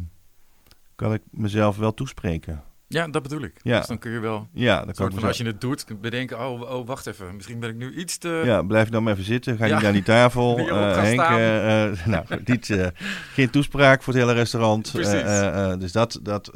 kan 0.96 1.14
ik 1.14 1.22
mezelf 1.32 1.78
wel 1.78 1.94
toespreken. 1.94 2.64
Ja, 2.94 3.08
dat 3.08 3.24
bedoel 3.24 3.42
ik. 3.42 3.60
Ja. 3.62 3.78
Dus 3.78 3.88
dan 3.88 3.98
kun 3.98 4.12
je 4.12 4.20
wel, 4.20 4.48
Ja, 4.54 4.86
kan 4.92 5.12
van, 5.12 5.24
als 5.24 5.38
je 5.38 5.46
het 5.46 5.62
doet, 5.62 5.86
bedenken, 6.02 6.40
oh, 6.40 6.62
oh, 6.62 6.88
wacht 6.88 7.08
even, 7.08 7.36
misschien 7.36 7.60
ben 7.60 7.70
ik 7.70 7.76
nu 7.76 7.94
iets 7.96 8.18
te... 8.18 8.42
Ja, 8.46 8.62
blijf 8.62 8.90
dan 8.90 9.04
maar 9.04 9.14
even 9.14 9.26
zitten. 9.26 9.58
Ga 9.58 9.66
Ja. 9.66 9.74
niet 9.74 9.84
naar 9.84 9.94
die 9.94 10.04
tafel. 10.04 10.58
Eh, 10.74 10.94
gaan 10.94 11.06
Henk, 11.06 11.20
eh, 11.22 11.92
eh, 11.92 12.06
nou, 12.06 12.26
niet, 12.46 12.70
eh, 12.70 12.88
geen 13.34 13.50
toespraak 13.50 14.04
voor 14.04 14.14
het 14.14 14.22
hele 14.22 14.36
restaurant. 14.36 14.92
Precies. 14.92 15.80
Dus 15.80 15.92
dat... 15.92 16.20
dat 16.24 16.52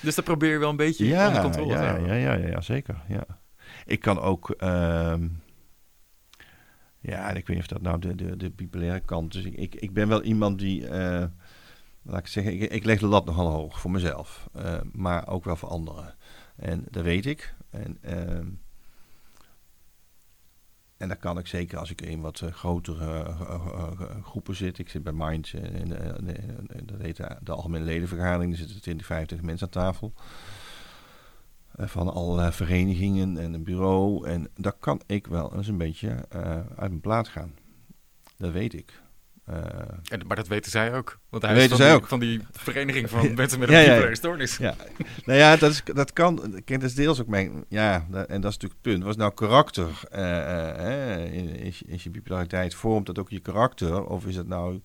Dus 0.00 0.14
dat 0.14 0.24
probeer 0.24 0.50
je 0.50 0.58
wel 0.58 0.70
een 0.70 0.76
beetje 0.76 1.06
ja, 1.06 1.26
onder 1.26 1.42
controle 1.42 1.74
te 1.74 1.80
ja, 1.80 1.86
houden. 1.86 2.06
ja, 2.06 2.14
ja, 2.14 2.34
ja, 2.34 2.48
ja, 2.48 2.60
zeker. 2.60 3.02
Ja. 3.08 3.26
Ik 3.86 4.00
kan 4.00 4.20
ook... 4.20 4.50
ehm, 4.50 5.28
ja, 7.00 7.28
ik 7.28 7.46
weet 7.46 7.56
niet 7.56 7.58
of 7.58 7.66
dat 7.66 7.82
nou 7.82 7.98
de, 7.98 8.14
de, 8.14 8.36
de 8.36 8.50
bipolaire 8.50 9.00
kant 9.00 9.34
is. 9.34 9.44
Ik, 9.44 9.54
ik, 9.54 9.74
ik 9.74 9.92
ben 9.92 10.08
wel 10.08 10.22
iemand 10.22 10.58
die... 10.58 10.88
laat 12.02 12.18
ik 12.20 12.26
zeggen, 12.26 12.72
ik, 12.72 12.84
leg 12.84 12.98
de 13.00 13.06
lat 13.06 13.24
nogal 13.24 13.50
hoog 13.50 13.80
voor 13.80 13.90
mezelf. 13.90 14.48
eh, 14.52 14.80
maar 14.92 15.28
ook 15.28 15.44
wel 15.44 15.56
voor 15.56 15.68
anderen. 15.68 16.14
En 16.56 16.84
dat 16.90 17.04
weet 17.04 17.26
ik. 17.26 17.54
En... 17.70 17.98
ehm, 18.02 18.46
en 20.96 21.08
dat 21.08 21.18
kan 21.18 21.38
ik 21.38 21.46
zeker 21.46 21.78
als 21.78 21.90
ik 21.90 22.00
in 22.00 22.20
wat 22.20 22.40
eh, 22.40 22.52
grotere 22.52 23.22
eh, 23.22 23.90
groepen 24.22 24.56
zit. 24.56 24.78
Ik 24.78 24.88
zit 24.88 25.02
bij 25.02 25.12
Mind, 25.12 25.52
in, 25.52 25.74
in, 25.74 26.26
in- 26.68 26.86
dat 26.86 27.00
heet 27.00 27.16
de, 27.16 27.52
Algemene 27.52 27.84
Ledenvergadering. 27.84 28.52
Er 28.52 28.58
zitten 28.58 28.80
20, 28.80 29.06
50 29.06 29.42
mensen 29.42 29.66
aan 29.66 29.72
tafel. 29.72 30.12
Van 31.76 32.12
allerlei 32.12 32.52
verenigingen 32.52 33.36
en 33.38 33.52
een 33.54 33.64
bureau. 33.64 34.26
En 34.28 34.48
daar 34.54 34.72
kan 34.72 35.00
ik 35.06 35.26
wel 35.26 35.54
eens 35.56 35.68
een 35.68 35.78
beetje 35.78 36.28
uit 36.76 36.76
mijn 36.76 37.00
plaat 37.00 37.28
gaan. 37.28 37.54
Dat 38.36 38.52
weet 38.52 38.74
ik. 38.74 39.02
Eh, 39.50 39.58
En, 40.08 40.26
maar 40.26 40.36
dat 40.36 40.48
weten 40.48 40.70
zij 40.70 40.94
ook. 40.94 41.18
Want 41.28 41.42
hij 41.42 41.54
Dat 41.54 41.62
is 41.62 41.68
van, 41.68 41.76
zij 41.76 41.86
die, 41.88 41.96
ook. 41.96 42.06
van 42.06 42.20
die 42.20 42.40
vereniging 42.52 43.10
van 43.10 43.34
mensen 43.34 43.58
met 43.58 43.68
een 43.68 43.74
Ja, 43.74 43.80
bipolaire 43.84 44.16
stoornis. 44.16 44.56
Ja, 44.56 44.74
nou 45.24 45.38
ja, 45.38 45.56
dat, 45.56 45.70
is, 45.70 45.82
dat 45.84 46.12
kan. 46.12 46.36
Kijk, 46.64 46.80
dat 46.80 46.82
is 46.90 46.94
deels 46.94 47.20
ook 47.20 47.26
mijn. 47.26 47.64
Ja, 47.68 48.06
dat- 48.10 48.28
en 48.28 48.40
dat 48.40 48.50
is 48.50 48.56
natuurlijk 48.58 48.80
het 48.82 48.92
punt. 48.92 49.02
Was 49.04 49.16
nou 49.16 49.34
karakter? 49.34 49.88
in- 51.32 51.56
is, 51.56 51.78
je- 51.78 51.84
is 51.86 52.02
je 52.02 52.10
bipolariteit 52.10 52.74
vormt 52.74 53.06
dat 53.06 53.18
ook 53.18 53.30
je 53.30 53.40
karakter? 53.40 54.04
Of 54.04 54.26
is 54.26 54.36
het 54.36 54.48
nou. 54.48 54.80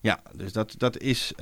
Ja, 0.00 0.20
dus 0.36 0.52
dat, 0.52 0.74
dat 0.78 0.98
is. 0.98 1.32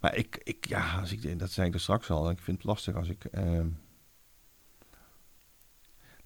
maar 0.00 0.14
ik, 0.16 0.40
ik, 0.42 0.66
ja, 0.68 0.98
als 1.00 1.12
ik, 1.12 1.38
dat 1.38 1.50
zei 1.50 1.68
ik 1.68 1.74
er 1.74 1.80
straks 1.80 2.10
al. 2.10 2.30
Ik 2.30 2.38
vind 2.40 2.56
het 2.56 2.66
lastig 2.66 2.94
als 2.94 3.08
ik. 3.08 3.24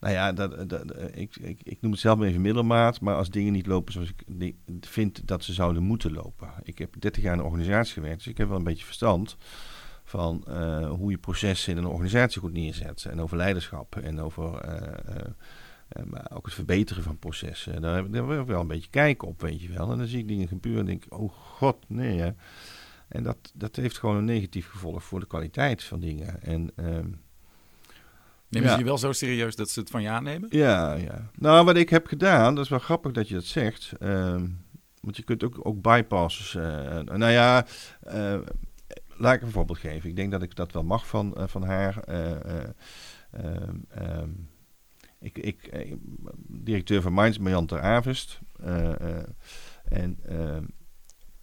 Nou 0.07 0.18
ja, 0.18 0.32
dat, 0.32 0.68
dat, 0.68 0.84
ik, 1.12 1.36
ik, 1.36 1.61
ik 1.62 1.80
noem 1.80 1.90
het 1.90 2.00
zelf 2.00 2.18
maar 2.18 2.28
even 2.28 2.40
middelmaat. 2.40 3.00
Maar 3.00 3.14
als 3.14 3.30
dingen 3.30 3.52
niet 3.52 3.66
lopen 3.66 3.92
zoals 3.92 4.12
ik 4.38 4.54
vind 4.80 5.26
dat 5.28 5.44
ze 5.44 5.52
zouden 5.52 5.82
moeten 5.82 6.12
lopen. 6.12 6.48
Ik 6.62 6.78
heb 6.78 7.00
30 7.00 7.22
jaar 7.22 7.32
in 7.32 7.38
een 7.38 7.44
organisatie 7.44 7.92
gewerkt, 7.92 8.16
dus 8.16 8.26
ik 8.26 8.38
heb 8.38 8.48
wel 8.48 8.57
een 8.57 8.64
beetje 8.64 8.84
verstand 8.84 9.36
van 10.04 10.44
eh, 10.46 10.90
hoe 10.90 11.11
je 11.11 11.18
processen 11.18 11.72
in 11.72 11.78
een 11.78 11.86
organisatie 11.86 12.40
goed 12.40 12.52
neerzet. 12.52 13.04
En 13.04 13.20
over 13.20 13.36
leiderschap 13.36 13.96
en 13.96 14.20
over 14.20 14.59
eh, 14.59 15.16
eh, 15.16 15.26
eh, 15.88 16.04
maar 16.04 16.30
ook 16.34 16.44
het 16.44 16.54
verbeteren 16.54 17.02
van 17.02 17.18
processen. 17.18 17.80
Daar 17.82 17.96
heb, 17.96 18.14
ik 18.14 18.46
wel 18.46 18.61
een 18.61 18.66
beetje 18.66 18.90
kijken 18.90 19.28
op, 19.28 19.40
weet 19.40 19.61
je 19.61 19.72
wel. 19.72 19.92
En 19.92 19.98
dan 19.98 20.07
zie 20.07 20.18
ik 20.18 20.28
dingen 20.28 20.48
gebeuren 20.48 20.80
en 20.80 20.86
denk 20.86 21.04
ik, 21.04 21.18
oh 21.18 21.32
god, 21.32 21.76
nee. 21.88 22.18
Hè. 22.18 22.30
En 23.09 23.22
dat, 23.22 23.52
dat 23.54 23.76
heeft 23.76 23.98
gewoon 23.98 24.16
een 24.16 24.24
negatief 24.24 24.68
gevolg 24.68 25.04
voor 25.04 25.20
de 25.20 25.26
kwaliteit 25.26 25.84
van 25.84 26.00
dingen. 26.00 26.42
En 26.42 26.70
ehm, 26.76 27.09
Nemen 28.49 28.70
ze 28.70 28.78
je 28.78 28.84
wel 28.84 28.99
zo 28.99 29.12
serieus 29.12 29.57
dat 29.57 29.70
ze 29.70 29.80
het 29.80 29.90
van 29.90 30.03
je 30.03 30.09
aannemen? 30.09 30.49
ja, 30.53 30.94
ja. 30.94 31.30
Nou, 31.34 31.64
wat 31.64 31.76
ik 31.76 31.88
heb 31.88 32.07
gedaan, 32.07 32.55
dat 32.55 32.64
is 32.64 32.70
wel 32.70 32.78
grappig 32.78 33.12
dat 33.12 33.28
je 33.28 33.34
dat 33.34 33.44
zegt. 33.44 33.92
ehm, 33.99 34.49
want 35.01 35.16
je 35.16 35.22
kunt 35.22 35.44
ook, 35.44 35.59
ook 35.62 35.82
bypasses. 35.82 36.55
eh, 36.55 37.01
nou 37.01 37.32
ja, 37.32 37.66
eh, 38.01 38.38
laat 39.16 39.34
ik 39.34 39.42
een 39.42 39.51
voorbeeld 39.51 39.78
geven. 39.78 40.09
Ik 40.11 40.16
denk 40.16 40.30
dat 40.30 40.42
ik 40.42 40.55
dat 40.57 40.72
wel 40.72 40.82
mag 40.84 41.07
van, 41.07 41.34
eh, 41.36 41.47
van 41.47 41.62
haar. 41.62 41.99
eh, 42.05 42.30
eh, 42.30 42.68
ehm, 43.30 43.76
ehm, 43.88 44.30
ik, 45.18 45.38
ik, 45.38 45.70
directeur 46.49 47.03
van 47.03 47.14
Minds, 47.14 47.38
Marjan 47.38 47.66
ter 47.66 47.80
Avest. 47.80 48.40
en 49.88 50.18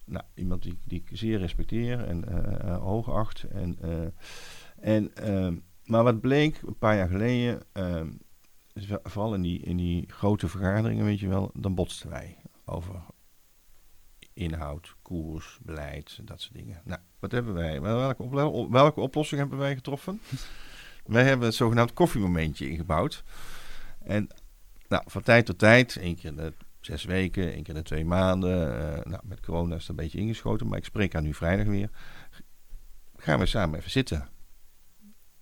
nou, 0.06 0.24
iemand 0.34 0.62
die, 0.62 0.78
die 0.84 1.04
ik 1.06 1.18
zeer 1.18 1.38
respecteer 1.38 2.04
en 2.04 2.28
hoog 2.80 3.10
acht. 3.10 3.42
En, 3.42 3.78
en, 4.80 5.12
maar 5.84 6.02
wat 6.04 6.20
bleek 6.20 6.60
een 6.66 6.78
paar 6.78 6.96
jaar 6.96 7.08
geleden, 7.08 7.62
ehm, 7.72 8.08
vooral 9.02 9.34
in 9.34 9.42
die, 9.42 9.60
in 9.60 9.76
die 9.76 10.04
grote 10.12 10.48
vergaderingen, 10.48 11.04
weet 11.04 11.20
je 11.20 11.28
wel, 11.28 11.50
dan 11.54 11.74
botsten 11.74 12.10
wij 12.10 12.36
over 12.64 12.94
inhoud, 14.32 14.94
koers, 15.02 15.58
beleid, 15.62 16.18
dat 16.22 16.40
soort 16.40 16.54
dingen. 16.54 16.80
Nou, 16.84 17.00
wat 17.18 17.32
hebben 17.32 17.54
wij? 17.54 17.80
Wel- 17.80 17.96
Welke, 17.96 18.22
op- 18.22 18.70
welke 18.72 19.00
oplossing 19.00 19.40
hebben 19.40 19.58
wij 19.58 19.74
getroffen? 19.74 20.20
wij 21.06 21.24
hebben 21.24 21.46
het 21.46 21.56
zogenaamd 21.56 21.92
koffiemomentje 21.92 22.68
ingebouwd. 22.70 23.24
En 24.02 24.28
nou, 24.88 25.02
van 25.06 25.22
tijd 25.22 25.46
tot 25.46 25.58
tijd, 25.58 25.96
één 25.96 26.14
keer 26.16 26.24
in 26.30 26.36
de 26.36 26.52
zes 26.80 27.04
weken, 27.04 27.52
één 27.52 27.62
keer 27.62 27.74
in 27.74 27.80
de 27.80 27.86
twee 27.86 28.04
maanden. 28.04 28.78
eh, 28.96 29.04
nou, 29.10 29.20
met 29.24 29.40
corona 29.40 29.74
is 29.74 29.80
het 29.80 29.90
een 29.90 29.96
beetje 29.96 30.18
ingeschoten, 30.18 30.68
maar 30.68 30.78
ik 30.78 30.84
spreek 30.84 31.12
haar 31.12 31.22
nu 31.22 31.34
vrijdag 31.34 31.66
weer. 31.66 31.90
Gaan 33.16 33.38
we 33.38 33.46
samen 33.46 33.78
even 33.78 33.90
zitten. 33.90 34.28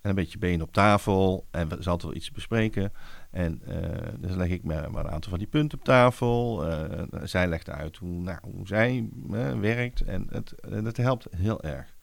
En 0.03 0.09
een 0.09 0.15
beetje 0.15 0.37
benen 0.37 0.65
op 0.65 0.73
tafel. 0.73 1.47
En 1.51 1.69
we 1.69 1.77
zal 1.79 1.99
wel 2.01 2.15
iets 2.15 2.31
bespreken. 2.31 2.91
En 3.31 3.61
eh 3.65 4.13
dus 4.17 4.35
leg 4.35 4.49
ik 4.49 4.63
maar, 4.63 4.91
maar 4.91 5.05
een 5.05 5.11
aantal 5.11 5.29
van 5.29 5.39
die 5.39 5.47
punten 5.47 5.77
op 5.77 5.83
tafel. 5.83 6.67
Eh, 6.67 7.03
zij 7.23 7.47
legt 7.47 7.69
uit 7.69 7.97
hoe, 7.97 8.21
nou, 8.21 8.37
hoe 8.41 8.67
zij 8.67 9.09
eh, 9.31 9.59
werkt. 9.59 10.01
En 10.01 10.27
het, 10.29 10.51
en 10.51 10.85
het 10.85 10.97
helpt 10.97 11.27
heel 11.35 11.61
erg. 11.61 11.95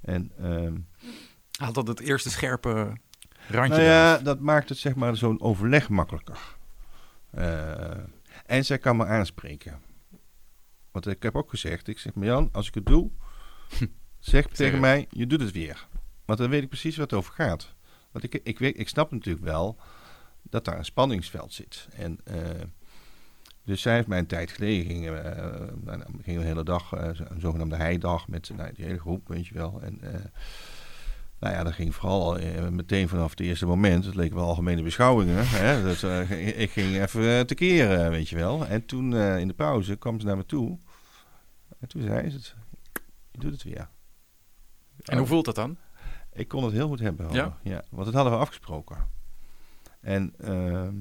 En 0.00 0.32
ehm, 0.38 0.76
Haalt 1.58 1.74
dat 1.74 1.88
het 1.88 2.00
eerste 2.00 2.30
scherpe 2.30 2.92
randje 3.48 3.76
nou 3.76 3.82
ja, 3.82 4.18
dat 4.18 4.40
maakt 4.40 4.68
het 4.68 4.78
zeg 4.78 4.94
maar 4.94 5.16
zo'n 5.16 5.40
overleg 5.40 5.88
makkelijker. 5.88 6.38
Eh, 7.30 7.96
en 8.46 8.64
zij 8.64 8.78
kan 8.78 8.96
me 8.96 9.06
aanspreken. 9.06 9.80
Want 10.90 11.06
ik 11.06 11.22
heb 11.22 11.36
ook 11.36 11.50
gezegd, 11.50 11.88
ik 11.88 11.98
zeg, 11.98 12.12
Jan, 12.14 12.48
als 12.52 12.68
ik 12.68 12.74
het 12.74 12.86
doe, 12.86 13.10
zeg 14.18 14.46
tegen 14.46 14.80
mij, 14.80 15.06
je 15.10 15.26
doet 15.26 15.40
het 15.40 15.52
weer. 15.52 15.86
Want 16.24 16.38
dan 16.38 16.50
weet 16.50 16.62
ik 16.62 16.68
precies 16.68 16.96
wat 16.96 17.10
het 17.10 17.18
over 17.18 17.34
gaat. 17.34 17.74
Want 18.10 18.24
ik, 18.24 18.40
ik, 18.42 18.58
weet, 18.58 18.78
ik 18.78 18.88
snap 18.88 19.10
natuurlijk 19.10 19.44
wel 19.44 19.76
dat 20.42 20.64
daar 20.64 20.78
een 20.78 20.84
spanningsveld 20.84 21.52
zit. 21.52 21.88
En, 21.92 22.18
eh, 22.24 22.60
dus 23.64 23.82
zij 23.82 23.94
heeft 23.94 24.06
mij 24.06 24.18
een 24.18 24.26
tijd 24.26 24.50
geleden, 24.50 24.86
we 24.86 26.22
gingen 26.22 26.40
een 26.40 26.46
hele 26.46 26.64
dag, 26.64 26.92
eh, 26.92 27.08
een 27.14 27.40
zogenaamde 27.40 27.76
heidag 27.76 28.28
met 28.28 28.50
nou, 28.56 28.72
die 28.72 28.84
hele 28.84 28.98
groep, 28.98 29.28
weet 29.28 29.46
je 29.46 29.54
wel. 29.54 29.80
En 29.82 30.00
eh, 30.00 30.20
nou 31.38 31.54
ja, 31.54 31.62
dat 31.62 31.72
ging 31.72 31.94
vooral 31.94 32.38
meteen 32.70 33.08
vanaf 33.08 33.30
het 33.30 33.40
eerste 33.40 33.66
moment. 33.66 34.04
Het 34.04 34.14
leek 34.14 34.32
wel 34.34 34.44
algemene 34.44 34.82
beschouwingen. 34.82 35.48
Hè? 35.48 35.82
Dat, 35.82 36.02
ik 36.64 36.70
ging 36.70 37.02
even 37.02 37.46
tekeer, 37.46 38.00
eh, 38.00 38.08
weet 38.08 38.28
je 38.28 38.36
wel. 38.36 38.66
En 38.66 38.86
toen 38.86 39.14
in 39.16 39.48
de 39.48 39.54
pauze 39.54 39.96
kwam 39.96 40.20
ze 40.20 40.26
naar 40.26 40.36
me 40.36 40.46
toe. 40.46 40.78
En 41.78 41.88
toen 41.88 42.02
zei 42.02 42.30
ze 42.30 42.36
het. 42.36 42.54
Je 43.30 43.38
doet 43.38 43.52
het 43.52 43.62
weer. 43.62 43.88
En 45.04 45.18
hoe 45.18 45.26
voelt 45.26 45.44
dat 45.44 45.54
dan? 45.54 45.76
Ik 46.32 46.48
kon 46.48 46.64
het 46.64 46.72
heel 46.72 46.88
goed 46.88 47.00
hebben. 47.00 47.26
hoor. 47.26 47.34
Ja? 47.34 47.58
ja 47.62 47.82
want 47.90 48.04
dat 48.04 48.14
hadden 48.14 48.32
we 48.32 48.38
afgesproken. 48.38 48.96
En 50.00 50.34
ehm 50.38 50.94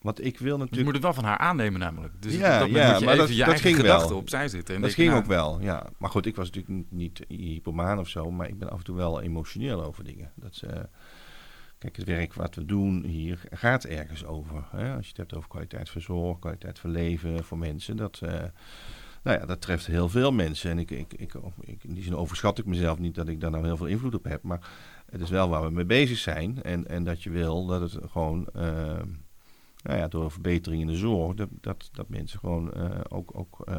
wat 0.00 0.20
ik 0.20 0.38
wil 0.38 0.52
Je 0.52 0.58
natuurlijk... 0.58 0.84
moet 0.84 0.94
het 0.94 1.02
wel 1.02 1.14
van 1.14 1.24
haar 1.24 1.38
aannemen 1.38 1.80
namelijk. 1.80 2.22
Dus 2.22 2.34
Ja, 2.34 2.58
dat 2.58 2.68
ja, 2.68 2.90
moet 2.90 2.98
je 2.98 3.04
maar 3.04 3.14
even 3.14 3.36
dat- 3.46 3.56
je 3.56 3.68
ging 3.68 3.80
wel. 3.80 4.16
opzij 4.16 4.48
zitten. 4.48 4.74
En 4.74 4.80
dat 4.80 4.94
ging 4.94 5.08
nou, 5.08 5.20
ook 5.22 5.26
wel, 5.28 5.60
ja. 5.60 5.86
Maar 5.98 6.10
goed, 6.10 6.26
ik 6.26 6.36
was 6.36 6.50
natuurlijk 6.50 6.90
niet 6.90 7.24
hypomaan 7.28 7.98
of 7.98 8.08
zo, 8.08 8.30
maar 8.30 8.48
ik 8.48 8.58
ben 8.58 8.70
af 8.70 8.78
en 8.78 8.84
toe 8.84 8.96
wel 8.96 9.20
emotioneel 9.20 9.84
over 9.84 10.04
dingen. 10.04 10.32
Dat 10.34 10.62
eh, 10.66 10.80
kijk, 11.78 11.96
het 11.96 12.06
werk 12.06 12.34
wat 12.34 12.54
we 12.54 12.64
doen 12.64 13.04
hier 13.04 13.40
gaat 13.50 13.84
ergens 13.84 14.24
over. 14.24 14.64
Hè? 14.70 14.94
Als 14.94 15.02
je 15.04 15.08
het 15.08 15.16
hebt 15.16 15.34
over 15.34 15.48
kwaliteit 15.48 15.90
van 15.90 16.00
zorg, 16.00 16.38
kwaliteit 16.38 16.78
van 16.78 16.90
leven 16.90 17.44
voor 17.44 17.58
mensen, 17.58 17.96
dat, 17.96 18.20
eh, 18.22 18.44
nou 19.22 19.38
ja, 19.38 19.46
dat 19.46 19.60
treft 19.60 19.86
heel 19.86 20.08
veel 20.08 20.32
mensen. 20.32 20.70
En 20.70 20.78
ik, 20.78 20.90
ik, 20.90 21.14
ik, 21.14 21.34
ik, 21.60 21.84
in 21.84 21.94
die 21.94 22.02
zin 22.02 22.16
overschat 22.16 22.58
ik 22.58 22.66
mezelf 22.66 22.98
niet 22.98 23.14
dat 23.14 23.28
ik 23.28 23.40
daar 23.40 23.50
nou 23.50 23.64
heel 23.64 23.76
veel 23.76 23.86
invloed 23.86 24.14
op 24.14 24.24
heb, 24.24 24.42
maar 24.42 24.70
het 25.10 25.20
is 25.20 25.30
wel 25.30 25.48
waar 25.48 25.62
we 25.62 25.70
mee 25.70 25.84
bezig 25.84 26.18
zijn. 26.18 26.62
En, 26.62 26.88
en 26.88 27.04
dat 27.04 27.22
je 27.22 27.30
wil 27.30 27.66
dat 27.66 27.80
het 27.80 28.10
gewoon, 28.10 28.46
eh, 28.54 29.02
nou 29.82 29.98
ja, 29.98 30.08
door 30.08 30.30
verbetering 30.30 30.80
in 30.80 30.86
de 30.86 30.96
zorg, 30.96 31.34
dat, 31.34 31.48
dat, 31.60 31.88
dat 31.92 32.08
mensen 32.08 32.38
gewoon 32.38 32.72
eh, 32.72 33.00
ook, 33.08 33.38
ook 33.38 33.62
eh, 33.64 33.74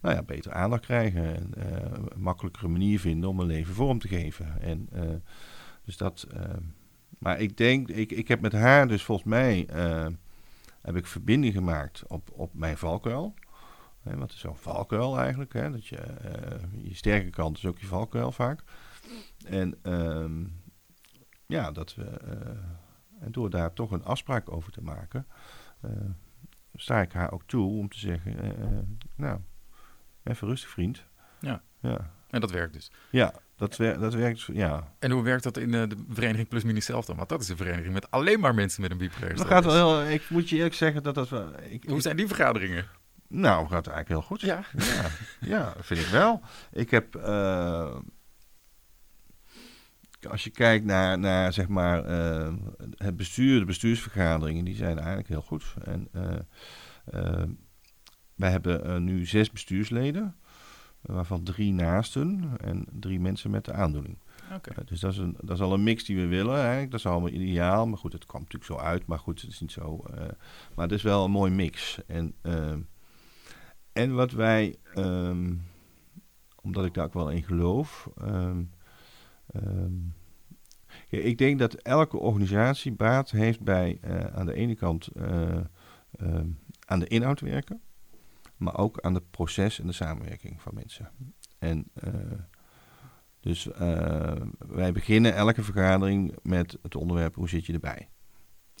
nou 0.00 0.14
ja, 0.14 0.22
beter 0.22 0.52
aandacht 0.52 0.84
krijgen. 0.84 1.34
En 1.34 1.52
een 1.54 2.20
makkelijkere 2.20 2.68
manier 2.68 3.00
vinden 3.00 3.28
om 3.28 3.40
een 3.40 3.46
leven 3.46 3.74
vorm 3.74 3.98
te 3.98 4.08
geven. 4.08 4.60
En, 4.60 4.88
dus 5.84 5.96
dat, 5.96 6.26
Maar 7.18 7.40
ik 7.40 7.56
denk, 7.56 7.88
ik, 7.88 8.12
ik 8.12 8.28
heb 8.28 8.40
met 8.40 8.52
haar 8.52 8.88
dus 8.88 9.02
volgens 9.02 9.28
mij 9.28 9.68
heb 10.82 10.96
ik 10.96 11.06
verbinding 11.06 11.54
gemaakt 11.54 12.02
op, 12.06 12.30
op 12.32 12.54
mijn 12.54 12.76
valkuil. 12.76 13.34
Hè, 14.08 14.16
wat 14.16 14.32
is 14.32 14.38
zo'n 14.38 14.56
valkuil 14.56 15.18
eigenlijk? 15.18 15.52
Hè? 15.52 15.70
Dat 15.70 15.86
je, 15.86 15.96
eh, 15.96 16.82
je 16.82 16.94
sterke 16.94 17.30
kant 17.30 17.56
is 17.56 17.66
ook 17.66 17.78
je 17.78 17.86
valkuil 17.86 18.32
vaak. 18.32 18.62
En 19.46 19.78
ehm, 19.82 20.44
ja, 21.46 21.70
dat 21.72 21.94
we, 21.94 22.04
eh, 22.04 23.20
en 23.20 23.32
door 23.32 23.50
daar 23.50 23.72
toch 23.72 23.90
een 23.90 24.04
afspraak 24.04 24.52
over 24.52 24.72
te 24.72 24.82
maken, 24.82 25.26
eh, 25.80 25.90
sta 26.74 27.00
ik 27.00 27.12
haar 27.12 27.32
ook 27.32 27.42
toe 27.46 27.78
om 27.78 27.88
te 27.88 27.98
zeggen, 27.98 28.98
nou, 29.14 29.40
even 30.22 30.48
rustig 30.48 30.70
vriend. 30.70 31.04
Ja. 31.40 31.62
Ja, 31.80 32.10
En 32.30 32.40
dat 32.40 32.50
werkt 32.50 32.72
dus. 32.72 32.92
ja 33.10 33.34
dat, 33.58 33.76
wer 33.76 33.98
dat 33.98 34.14
werkt, 34.14 34.48
ja. 34.52 34.92
En 34.98 35.10
hoe 35.10 35.22
werkt 35.22 35.42
dat 35.42 35.56
in 35.56 35.70
de 35.70 35.88
vereniging 36.08 36.48
Plus 36.48 36.62
Minus 36.62 36.84
zelf 36.84 37.04
dan? 37.04 37.16
Want 37.16 37.28
dat 37.28 37.40
is 37.40 37.48
een 37.48 37.56
vereniging 37.56 37.92
met 37.92 38.10
alleen 38.10 38.40
maar 38.40 38.54
mensen 38.54 38.82
met 38.82 38.90
een 38.90 38.98
bipolaire 38.98 39.38
Dat 39.38 39.46
gaat 39.46 39.64
wel 39.64 40.00
heel, 40.00 40.12
ik 40.12 40.30
moet 40.30 40.48
je 40.48 40.56
eerlijk 40.56 40.74
zeggen 40.74 41.02
dat 41.02 41.14
dat 41.14 41.28
wel... 41.28 41.48
Ik, 41.68 41.84
Hoe 41.84 42.00
zijn 42.00 42.16
die 42.16 42.26
vergaderingen? 42.26 42.86
Nou, 43.28 43.68
gaat 43.68 43.86
eigenlijk 43.86 44.08
heel 44.08 44.22
goed. 44.22 44.40
Ja. 44.40 44.62
Ja, 44.76 45.10
ja 45.40 45.74
vind 45.80 46.00
ik 46.00 46.06
wel. 46.06 46.40
Ik 46.72 46.90
heb, 46.90 47.14
eh, 47.14 47.96
als 50.30 50.44
je 50.44 50.50
kijkt 50.50 50.84
naar, 50.84 51.18
naar 51.18 51.52
zeg 51.52 51.68
maar, 51.68 52.04
eh, 52.04 52.54
het 52.96 53.16
bestuur, 53.16 53.58
de 53.58 53.64
bestuursvergaderingen, 53.64 54.64
die 54.64 54.76
zijn 54.76 54.98
eigenlijk 54.98 55.28
heel 55.28 55.42
goed. 55.42 55.74
En 55.84 56.08
eh, 56.12 57.42
wij 58.34 58.50
hebben 58.50 59.04
nu 59.04 59.26
zes 59.26 59.50
bestuursleden, 59.50 60.36
waarvan 61.00 61.42
drie 61.42 61.72
naasten 61.72 62.50
en 62.60 62.86
drie 62.92 63.20
mensen 63.20 63.50
met 63.50 63.64
de 63.64 63.72
aandoening. 63.72 64.18
Oké. 64.54 64.70
Eh, 64.70 64.86
Dus 64.86 65.00
dat 65.00 65.12
is, 65.12 65.18
een, 65.18 65.36
dat 65.40 65.56
is 65.56 65.62
al 65.62 65.72
een 65.72 65.82
mix 65.82 66.04
die 66.04 66.16
we 66.16 66.26
willen. 66.26 66.56
Eigenlijk. 66.56 66.90
Dat 66.90 67.00
is 67.00 67.06
allemaal 67.06 67.30
ideaal. 67.30 67.86
Maar 67.86 67.98
goed, 67.98 68.12
het 68.12 68.26
kwam 68.26 68.40
natuurlijk 68.40 68.70
zo 68.72 68.78
uit. 68.78 69.06
Maar 69.06 69.18
goed, 69.18 69.40
het 69.40 69.50
is 69.50 69.60
niet 69.60 69.72
zo. 69.72 70.04
maar 70.74 70.84
het 70.84 70.92
is 70.92 71.02
wel 71.02 71.24
een 71.24 71.30
mooi 71.30 71.52
mix. 71.52 71.98
En, 72.06 72.34
en 73.98 74.14
wat 74.14 74.32
wij, 74.32 74.76
ehm, 74.94 75.54
omdat 76.62 76.84
ik 76.84 76.94
daar 76.94 77.04
ook 77.04 77.12
wel 77.12 77.30
in 77.30 77.42
geloof. 77.42 78.08
ehm, 78.16 78.62
ehm, 79.46 79.94
ja, 81.08 81.18
ik 81.18 81.38
denk 81.38 81.58
dat 81.58 81.74
elke 81.74 82.18
organisatie 82.18 82.92
baat 82.92 83.30
heeft 83.30 83.60
bij 83.60 83.98
eh, 84.00 84.18
aan 84.18 84.46
de 84.46 84.54
ene 84.54 84.74
kant 84.74 85.06
eh, 85.06 85.60
aan 86.84 86.98
de 86.98 87.06
inhoud 87.06 87.40
werken. 87.40 87.80
Maar 88.56 88.78
ook 88.78 89.00
aan 89.00 89.14
het 89.14 89.30
proces 89.30 89.80
en 89.80 89.86
de 89.86 89.92
samenwerking 89.92 90.62
van 90.62 90.74
mensen. 90.74 91.10
En 91.58 91.90
eh, 91.94 92.12
dus 93.40 93.68
wij 94.58 94.92
beginnen 94.92 95.34
elke 95.34 95.62
vergadering 95.62 96.36
met 96.42 96.78
het 96.82 96.94
onderwerp 96.94 97.34
hoe 97.34 97.48
zit 97.48 97.66
je 97.66 97.72
erbij. 97.72 98.08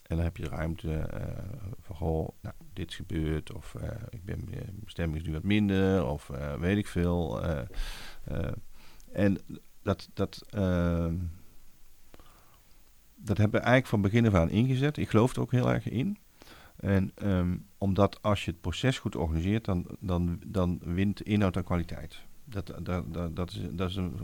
En 0.08 0.16
dan 0.16 0.24
heb 0.24 0.36
je 0.36 0.48
ruimte 0.48 0.94
eh, 0.96 1.44
van, 1.80 1.96
goh, 1.96 2.28
nou, 2.40 2.54
dit 2.72 2.90
is 2.90 2.96
gebeurd, 2.96 3.52
of 3.52 3.74
eh, 3.74 3.88
ik 4.08 4.24
ben, 4.24 4.38
eh, 4.50 4.54
mijn 4.60 4.82
stemming 4.86 5.20
is 5.20 5.26
nu 5.26 5.32
wat 5.32 5.42
minder, 5.42 6.06
of 6.06 6.30
eh, 6.30 6.54
weet 6.54 6.76
ik 6.76 6.86
veel. 6.86 7.42
eh, 7.42 7.60
eh, 8.24 8.52
en 9.12 9.38
dat, 9.82 10.08
dat, 10.14 10.42
ehm, 10.50 11.16
dat 13.16 13.36
hebben 13.38 13.60
we 13.60 13.66
eigenlijk 13.66 13.86
van 13.86 14.00
begin 14.00 14.26
af 14.26 14.34
aan 14.34 14.50
ingezet. 14.50 14.96
Ik 14.96 15.08
geloof 15.10 15.34
er 15.34 15.40
ook 15.40 15.52
heel 15.52 15.70
erg 15.72 15.88
in. 15.88 16.18
En 16.76 17.12
ehm, 17.14 17.56
omdat 17.78 18.22
als 18.22 18.44
je 18.44 18.50
het 18.50 18.60
proces 18.60 18.98
goed 18.98 19.16
organiseert, 19.16 19.64
dan, 19.64 19.86
dan, 20.00 20.40
dan 20.46 20.80
wint 20.82 21.20
inhoud 21.22 21.56
aan 21.56 21.64
kwaliteit. 21.64 22.26
Dat, 22.44 22.66
dat, 22.82 23.14
dat, 23.14 23.36
dat, 23.36 23.50
is, 23.50 23.60
dat 23.70 23.90
is 23.90 23.96
een, 23.96 24.16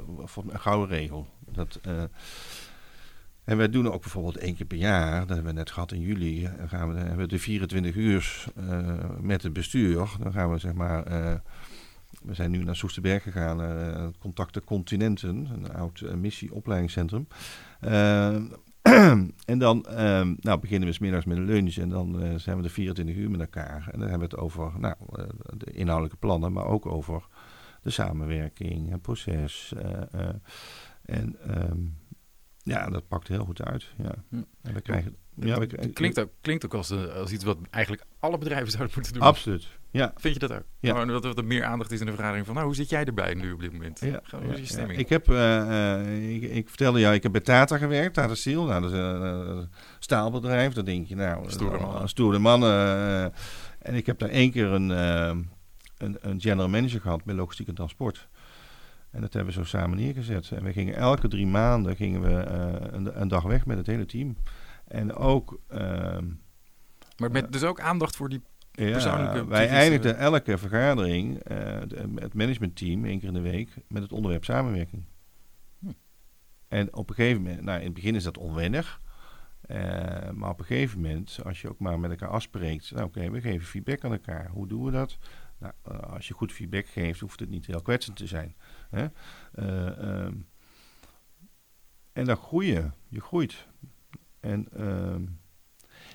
gouden 0.52 0.96
regel. 0.96 1.26
Dat, 1.50 1.78
eh, 1.82 2.04
en 3.44 3.56
wij 3.56 3.70
doen 3.70 3.92
ook 3.92 4.00
bijvoorbeeld 4.00 4.36
één 4.36 4.54
keer 4.54 4.66
per 4.66 4.76
jaar, 4.76 5.20
dat 5.20 5.36
hebben 5.36 5.46
we 5.54 5.58
net 5.58 5.70
gehad 5.70 5.92
in 5.92 6.00
juli, 6.00 6.48
gaan 6.66 6.92
we, 6.92 6.98
hebben 6.98 7.16
we 7.16 7.26
de 7.26 7.38
24 7.38 7.94
uur 7.94 8.44
eh, 8.56 8.88
met 9.20 9.42
het 9.42 9.52
bestuur. 9.52 10.08
Dan 10.22 10.32
gaan 10.32 10.50
we 10.50 10.58
zeg 10.58 10.72
maar, 10.72 11.06
eh, 11.06 11.34
we 12.22 12.34
zijn 12.34 12.50
nu 12.50 12.64
naar 12.64 12.76
Soesterberg 12.76 13.22
gegaan, 13.22 13.62
eh 13.62 14.06
Contacten 14.18 14.64
Continenten, 14.64 15.48
een 15.52 15.72
oud 15.72 16.00
missieopleidingscentrum. 16.16 17.26
En 19.44 19.58
dan 19.58 19.86
nou, 20.40 20.60
beginnen 20.60 20.88
we 20.88 20.94
's 20.94 20.98
middags 20.98 21.24
met 21.24 21.36
een 21.36 21.44
lunch 21.44 21.76
en 21.76 21.88
dan 21.88 22.40
zijn 22.40 22.56
we 22.56 22.62
de 22.62 22.68
24 22.68 23.16
uur 23.16 23.30
met 23.30 23.40
elkaar. 23.40 23.88
En 23.92 23.98
dan 23.98 24.08
hebben 24.08 24.28
we 24.28 24.34
het 24.34 24.44
over 24.44 24.72
nou, 24.78 24.94
de 25.56 25.70
inhoudelijke 25.72 26.18
plannen, 26.18 26.52
maar 26.52 26.66
ook 26.66 26.86
over 26.86 27.26
de 27.82 27.90
samenwerking, 27.90 28.90
het 28.90 29.02
proces. 29.02 29.74
en 31.04 31.36
ehm, 31.46 31.78
ja, 32.64 32.90
dat 32.90 33.08
pakt 33.08 33.28
heel 33.28 33.44
goed 33.44 33.62
uit. 33.62 33.92
Ja. 33.96 34.14
Hm. 34.28 34.42
En 34.62 34.74
we 34.74 34.80
krijgen, 34.80 35.16
ja, 35.34 35.58
we 35.58 35.68
het 35.76 35.92
klinkt 35.92 36.20
ook, 36.20 36.30
klinkt 36.40 36.64
ook 36.64 36.74
als, 36.74 36.90
eh, 36.90 37.14
als 37.14 37.32
iets 37.32 37.44
wat 37.44 37.58
eigenlijk 37.70 38.04
alle 38.18 38.38
bedrijven 38.38 38.70
zouden 38.70 38.92
moeten 38.94 39.12
doen. 39.12 39.22
Absoluut. 39.22 39.68
Ja. 39.90 40.12
Vind 40.16 40.34
je 40.34 40.40
dat 40.40 40.52
ook? 40.52 40.64
Ja. 40.80 40.90
Gewoon 40.90 41.22
dat 41.22 41.38
er 41.38 41.44
meer 41.44 41.64
aandacht 41.64 41.90
is 41.90 42.00
in 42.00 42.06
de 42.06 42.12
vergadering 42.12 42.46
van, 42.46 42.54
nou, 42.54 42.66
hoe 42.66 42.76
zit 42.76 42.88
jij 42.88 43.04
erbij 43.04 43.34
nu 43.34 43.52
op 43.52 43.60
dit 43.60 43.72
moment? 43.72 44.00
Ja, 44.00 44.22
hoe 44.30 44.40
is 44.40 44.54
je 44.54 44.60
ja, 44.60 44.66
stemming? 44.66 44.98
Ik 44.98 45.08
heb, 45.08 45.28
eh, 45.28 46.00
eh, 46.00 46.34
ik, 46.34 46.42
ik 46.42 46.68
vertelde 46.68 47.00
jou, 47.00 47.14
ik 47.14 47.22
heb 47.22 47.32
bij 47.32 47.40
Tata 47.40 47.78
gewerkt, 47.78 48.14
Tata 48.14 48.34
Steel. 48.34 48.64
Nou, 48.64 48.80
dat 48.82 48.92
is 48.92 48.98
een 48.98 49.68
staalbedrijf. 49.98 50.72
Dan 50.72 50.84
denk 50.84 51.06
je, 51.06 51.14
nou, 51.14 51.50
Stoere 51.50 51.78
mannen. 51.78 52.08
stoere 52.08 52.38
mannen. 52.38 53.32
en 53.78 53.94
ik 53.94 54.06
heb 54.06 54.18
daar 54.18 54.28
één 54.28 54.50
keer 54.50 54.66
een, 54.66 54.88
een, 54.90 56.16
een 56.20 56.40
general 56.40 56.68
manager 56.68 57.00
gehad 57.00 57.24
bij 57.24 57.34
logistiek 57.34 57.68
en 57.68 57.74
transport. 57.74 58.28
En 59.14 59.20
dat 59.20 59.32
hebben 59.32 59.54
we 59.54 59.60
zo 59.60 59.66
samen 59.66 59.98
neergezet. 59.98 60.50
En 60.50 60.64
we 60.64 60.72
gingen 60.72 60.94
elke 60.94 61.28
drie 61.28 61.46
maanden 61.46 61.96
gingen 61.96 62.20
we 62.20 62.40
eh, 62.40 62.92
een, 62.92 63.20
een 63.20 63.28
dag 63.28 63.42
weg 63.42 63.66
met 63.66 63.76
het 63.76 63.86
hele 63.86 64.06
team. 64.06 64.36
En 64.88 65.14
ook... 65.14 65.60
ehm, 65.68 66.26
maar 67.16 67.30
met 67.30 67.52
dus 67.52 67.62
ook 67.62 67.80
aandacht 67.80 68.16
voor 68.16 68.28
die... 68.28 68.42
Persoonlijke 68.70 69.36
ja, 69.36 69.46
wij 69.46 69.68
eindigden 69.68 70.16
elke 70.16 70.58
vergadering, 70.58 71.38
eh, 71.38 71.56
de- 71.88 72.10
het 72.14 72.34
managementteam, 72.34 73.04
één 73.04 73.18
keer 73.18 73.28
in 73.28 73.34
de 73.34 73.40
week, 73.40 73.74
met 73.88 74.02
het 74.02 74.12
onderwerp 74.12 74.44
samenwerking. 74.44 75.04
Hm. 75.78 75.90
En 76.68 76.94
op 76.94 77.08
een 77.08 77.14
gegeven 77.14 77.42
moment, 77.42 77.62
nou 77.62 77.78
in 77.78 77.84
het 77.84 77.94
begin 77.94 78.14
is 78.14 78.24
dat 78.24 78.38
onwennig, 78.38 79.00
eh, 79.60 79.76
maar 80.30 80.50
op 80.50 80.58
een 80.58 80.64
gegeven 80.64 81.00
moment, 81.00 81.38
als 81.44 81.60
je 81.60 81.68
ook 81.68 81.78
maar 81.78 82.00
met 82.00 82.10
elkaar 82.10 82.28
afspreekt, 82.28 82.90
nou 82.90 83.06
oké, 83.06 83.30
we 83.30 83.40
geven 83.40 83.66
feedback 83.66 84.04
aan 84.04 84.12
elkaar. 84.12 84.48
Hoe 84.48 84.66
doen 84.68 84.84
we 84.84 84.90
dat? 84.90 85.18
Nou, 85.58 85.72
eh, 85.82 85.98
als 85.98 86.28
je 86.28 86.34
goed 86.34 86.52
feedback 86.52 86.86
geeft, 86.86 87.20
hoeft 87.20 87.40
het 87.40 87.50
niet 87.50 87.66
heel 87.66 87.82
kwetsend 87.82 88.16
te 88.16 88.26
zijn. 88.26 88.54
Hè? 88.90 89.06
Eh, 89.52 89.98
ehm, 90.24 90.34
en 92.12 92.24
dan 92.24 92.36
groei 92.36 92.66
je, 92.72 92.90
je 93.08 93.20
groeit. 93.20 93.66
En 94.40 94.68
ehm, 94.76 95.22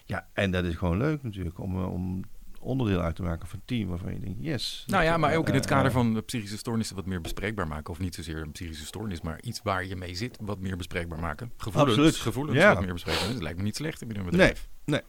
ja, 0.05 0.30
en 0.34 0.51
dat 0.51 0.63
is 0.65 0.76
gewoon 0.76 0.97
leuk 0.97 1.24
natuurlijk 1.24 1.59
om, 1.59 1.76
eh, 1.78 1.91
om 1.93 2.22
onderdeel 2.61 3.01
uit 3.01 3.15
te 3.15 3.22
maken 3.24 3.47
van 3.47 3.59
een 3.59 3.65
team 3.65 3.89
waarvan 3.89 4.13
je 4.13 4.20
denkt, 4.20 4.38
yes. 4.41 4.84
Nou 4.88 5.03
ja, 5.03 5.17
maar 5.17 5.36
ook 5.36 5.47
in 5.47 5.53
het 5.53 5.63
Eh, 5.65 5.70
kader 5.72 5.91
van 5.91 6.13
de 6.13 6.22
psychische 6.22 6.57
stoornissen 6.57 6.95
wat 6.95 7.05
meer 7.05 7.22
bespreekbaar 7.22 7.67
maken. 7.67 7.91
Of 7.91 7.99
niet 7.99 8.15
zozeer 8.15 8.41
een 8.41 8.51
psychische 8.51 8.86
stoornis, 8.86 9.22
maar 9.22 9.41
iets 9.41 9.61
waar 9.61 9.86
je 9.86 9.95
mee 9.95 10.15
zit 10.15 10.38
wat 10.41 10.59
meer 10.59 10.78
bespreekbaar 10.78 11.20
maken. 11.20 11.51
Gevoelens, 11.57 11.91
Absoluut. 11.91 12.15
gevoelens 12.15 12.57
Ja. 12.57 12.74
wat 12.74 12.84
meer 12.84 12.93
bespreekbaar. 12.93 13.28
Dat 13.34 13.41
lijkt 13.41 13.57
me 13.57 13.63
niet 13.63 13.76
slecht 13.76 13.99
binnen 13.99 14.17
een 14.17 14.30
bedrijf. 14.30 14.70
Nee, 14.86 15.01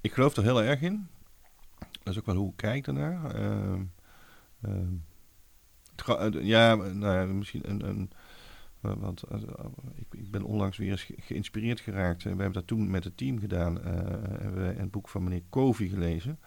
ik 0.00 0.12
geloof 0.12 0.36
er 0.36 0.42
heel 0.42 0.62
erg 0.62 0.80
in. 0.80 1.08
Dat 1.78 2.14
is 2.14 2.18
ook 2.18 2.26
wel 2.26 2.34
hoe 2.36 2.50
ik 2.50 2.56
kijk 2.56 2.84
daarnaar. 2.84 3.34
Ehm, 3.34 3.82
ehm, 4.62 4.72
eh, 4.72 4.80
ja, 6.42 6.74
nou 6.74 7.14
ja, 7.18 7.24
misschien 7.34 7.70
een... 7.70 7.88
een 7.88 8.10
wa- 8.80 8.96
want 8.98 9.22
eh, 9.22 9.38
ik, 9.94 10.06
ik 10.10 10.30
ben 10.30 10.42
onlangs 10.42 10.76
weer 10.76 10.90
eens 10.90 11.02
ge- 11.02 11.14
geïnspireerd 11.18 11.80
geraakt. 11.80 12.18
Eh, 12.18 12.22
We 12.22 12.28
hebben 12.42 12.52
dat 12.52 12.66
toen 12.66 12.90
met 12.90 13.04
het 13.04 13.16
team 13.16 13.38
gedaan. 13.38 13.82
eh, 13.82 13.92
hebben 14.40 14.66
we 14.66 14.78
een 14.78 14.90
boek 14.90 15.08
van 15.08 15.22
meneer 15.24 15.42
Covey 15.50 15.88
gelezen. 15.88 16.38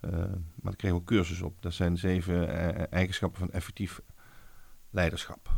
Eh, 0.00 0.10
maar 0.54 0.76
kregen 0.76 0.96
we 0.96 1.02
een 1.02 1.16
cursus 1.16 1.42
op. 1.42 1.62
Dat 1.62 1.72
zijn 1.74 1.98
zeven 1.98 2.48
eh, 2.74 2.92
eigenschappen 2.92 3.38
van 3.38 3.50
effectief 3.52 4.00
leiderschap. 4.90 5.50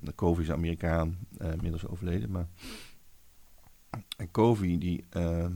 de 0.00 0.12
Covey 0.14 0.42
is 0.44 0.50
Amerikaan, 0.50 1.18
eh, 1.38 1.52
inmiddels 1.52 1.86
overleden. 1.86 2.30
Maar... 2.30 2.46
En 4.16 4.30
Covey, 4.30 4.78
die, 4.78 5.04
ehm, 5.10 5.52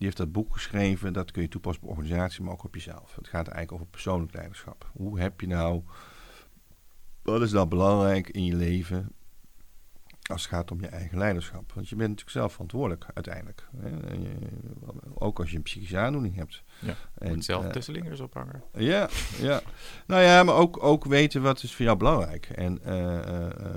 die 0.00 0.08
heeft 0.08 0.16
dat 0.16 0.32
boek 0.32 0.52
geschreven. 0.52 1.12
Dat 1.12 1.30
kun 1.30 1.42
je 1.42 1.48
toepassen 1.48 1.82
op 1.82 1.88
organisatie, 1.90 2.42
maar 2.42 2.52
ook 2.52 2.64
op 2.64 2.74
jezelf. 2.74 3.16
Het 3.16 3.28
gaat 3.28 3.46
eigenlijk 3.48 3.72
over 3.72 3.86
persoonlijk 3.86 4.34
leiderschap. 4.34 4.90
Hoe 4.92 5.20
heb 5.20 5.40
je 5.40 5.46
nou... 5.46 5.82
Wat 7.22 7.42
is 7.42 7.52
nou 7.52 7.66
belangrijk 7.68 8.28
in 8.28 8.44
je 8.44 8.54
leven 8.56 9.12
als 10.22 10.42
het 10.42 10.50
gaat 10.50 10.70
om 10.70 10.80
je 10.80 10.86
eigen 10.86 11.18
leiderschap? 11.18 11.72
Want 11.72 11.88
je 11.88 11.96
bent 11.96 12.08
natuurlijk 12.08 12.36
zelf 12.36 12.52
verantwoordelijk 12.52 13.06
uiteindelijk. 13.14 13.68
Hè? 13.76 13.88
Je- 14.12 14.28
ook 15.14 15.38
als 15.40 15.50
je 15.50 15.56
een 15.56 15.62
psychische 15.62 15.98
aandoening 15.98 16.34
hebt. 16.36 16.62
Ja, 16.80 16.94
En, 17.14 17.34
Moet 17.34 17.44
zelf 17.44 17.66
tussen 17.66 17.94
lingers 17.94 18.20
ophangen. 18.20 18.62
ja, 18.74 19.08
ja. 19.38 19.60
Nou 20.06 20.22
ja, 20.22 20.42
maar 20.42 20.54
ook, 20.54 20.82
ook 20.82 21.04
weten 21.04 21.42
wat 21.42 21.62
is 21.62 21.74
voor 21.74 21.84
jou 21.84 21.96
belangrijk. 21.96 22.46
En, 22.46 22.82
eh, 22.84 23.76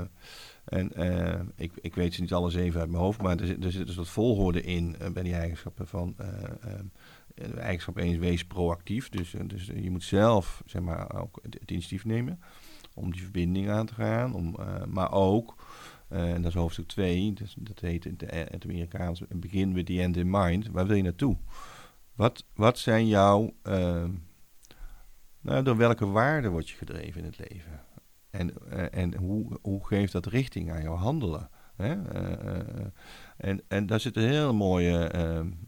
en 0.63 0.93
eh, 0.93 1.39
ik, 1.55 1.71
ik 1.81 1.95
weet 1.95 2.13
ze 2.13 2.21
niet 2.21 2.33
alle 2.33 2.49
zeven 2.49 2.79
uit 2.79 2.89
mijn 2.89 3.03
hoofd, 3.03 3.21
maar 3.21 3.37
er 3.37 3.45
zit, 3.45 3.63
er 3.63 3.71
zit 3.71 3.87
dus 3.87 3.95
wat 3.95 4.09
volgorde 4.09 4.61
in 4.61 4.95
eh, 4.99 5.11
bij 5.11 5.23
die 5.23 5.33
eigenschappen 5.33 5.87
van... 5.87 6.15
de 7.35 7.59
eigenschap 7.59 7.97
1 7.97 8.11
is 8.11 8.17
wees 8.17 8.45
proactief. 8.45 9.09
Dus, 9.09 9.35
dus 9.45 9.65
je 9.65 9.91
moet 9.91 10.03
zelf 10.03 10.63
zeg 10.65 10.81
maar, 10.81 11.21
ook 11.21 11.39
het, 11.41 11.53
het 11.59 11.71
initiatief 11.71 12.05
nemen. 12.05 12.39
om 12.93 13.11
die 13.11 13.21
verbinding 13.21 13.69
aan 13.69 13.85
te 13.85 13.93
gaan. 13.93 14.33
Om, 14.33 14.55
maar 14.87 15.11
ook, 15.11 15.55
en 16.07 16.41
dat 16.41 16.51
is 16.51 16.57
hoofdstuk 16.57 16.87
2, 16.87 17.33
dus 17.33 17.55
dat 17.59 17.79
heet 17.79 18.05
in 18.05 18.17
het 18.27 18.63
Amerikaans 18.63 19.21
Begin 19.35 19.73
with 19.73 19.85
the 19.85 20.01
End 20.01 20.17
in 20.17 20.29
Mind. 20.29 20.67
Waar 20.67 20.87
wil 20.87 20.95
je 20.95 21.03
naartoe? 21.03 21.37
Wat, 22.15 22.45
wat 22.55 22.77
zijn 22.77 23.07
jouw, 23.07 23.53
nou, 25.41 25.63
door 25.63 25.77
welke 25.77 26.05
waarden 26.05 26.51
word 26.51 26.69
je 26.69 26.77
gedreven 26.77 27.19
in 27.19 27.25
het 27.25 27.49
leven? 27.49 27.81
En, 28.33 28.71
en 28.91 29.17
hoe, 29.17 29.59
hoe 29.61 29.87
geeft 29.87 30.11
dat 30.11 30.25
richting 30.25 30.71
aan 30.71 30.81
jouw 30.81 30.95
handelen? 30.95 31.49
Hè? 31.75 31.93
En, 33.37 33.61
en 33.67 33.85
daar 33.85 33.99
zitten 33.99 34.23
hele 34.23 34.53
mooie, 34.53 35.11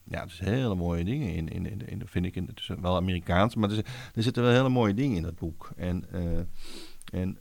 ja, 0.04 0.26
dus 0.26 0.40
hele 0.40 0.76
mooie 0.76 1.04
dingen 1.04 1.34
in. 1.34 1.48
in, 1.48 1.66
in, 1.66 1.88
in 1.88 2.08
vind 2.08 2.26
ik, 2.26 2.36
in, 2.36 2.46
het 2.46 2.60
is 2.60 2.68
wel 2.82 2.96
Amerikaans, 2.96 3.56
maar 3.56 3.72
er, 3.72 3.84
zitten 4.24 4.44
wel 4.44 4.52
hele 4.52 4.70
mooie 4.70 4.94
dingen 4.94 5.18
in 5.18 5.24
dat 5.24 5.36
boek. 5.36 5.72
En, 5.76 6.06
en 7.14 7.38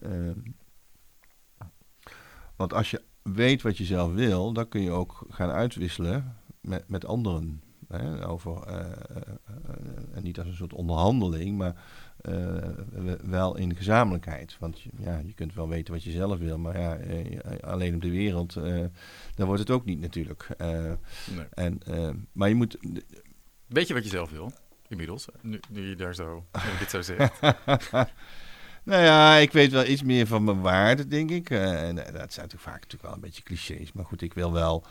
want 2.57 2.72
als 2.72 2.91
je 2.91 3.03
weet 3.22 3.62
wat 3.62 3.77
je 3.77 3.85
zelf 3.85 4.12
wil, 4.12 4.53
dan 4.53 4.68
kun 4.68 4.81
je 4.81 4.91
ook 4.91 5.27
gaan 5.29 5.51
uitwisselen 5.51 6.37
met, 6.61 6.89
met 6.89 7.07
anderen. 7.07 7.62
Hè, 7.89 8.29
over, 8.29 8.62
en 10.12 10.22
niet 10.22 10.39
als 10.39 10.49
een 10.49 10.55
soort 10.55 10.72
onderhandeling, 10.72 11.57
maar 11.57 11.85
wel 13.22 13.57
in 13.57 13.77
gezamenlijkheid. 13.77 14.57
Want 14.59 14.83
ja, 14.99 15.20
je 15.27 15.35
kunt 15.35 15.55
wel 15.55 15.68
weten 15.68 15.95
wat 15.95 16.03
je 16.03 16.11
zelf 16.11 16.39
wil, 16.39 16.59
maar 16.59 16.81
ja, 16.81 16.99
uh, 16.99 17.39
alleen 17.61 17.95
op 17.95 18.01
de 18.01 18.11
wereld, 18.11 18.55
dan 19.35 19.47
wordt 19.47 19.61
het 19.61 19.70
ook 19.70 19.85
niet 19.85 20.01
natuurlijk. 20.01 20.49
Nee. 20.59 21.47
en, 21.55 21.81
maar 22.33 22.49
je 22.49 22.55
moet. 22.55 22.79
Weet 23.66 23.89
je 23.89 23.95
wat 23.95 24.05
je 24.05 24.11
zelf 24.11 24.31
wil, 24.31 24.53
inmiddels, 24.89 25.27
nu, 25.41 25.61
nu 25.70 25.89
je 25.89 25.97
daar 25.97 26.14
zo, 26.14 26.47
dit 26.79 26.91
zo 26.91 27.03
zegt? 27.03 27.41
nou 28.85 29.03
ja, 29.03 29.35
ik 29.35 29.53
weet 29.53 29.70
wel 29.70 29.87
iets 29.87 30.03
meer 30.03 30.27
van 30.27 30.45
mijn 30.45 30.61
waarde, 30.61 31.07
denk 31.07 31.31
ik. 31.31 31.51
en 31.51 31.95
dat 31.95 32.05
zijn 32.05 32.16
natuurlijk 32.16 32.61
vaak 32.61 32.81
natuurlijk 32.81 33.03
wel 33.03 33.12
een 33.12 33.20
beetje 33.20 33.43
clichés, 33.43 33.93
maar 33.93 34.05
goed, 34.05 34.22
ik 34.22 34.35
wil 34.35 34.53
wel 34.53 34.87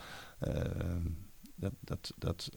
dat. 1.55 1.73
dat, 1.79 2.13
dat 2.17 2.49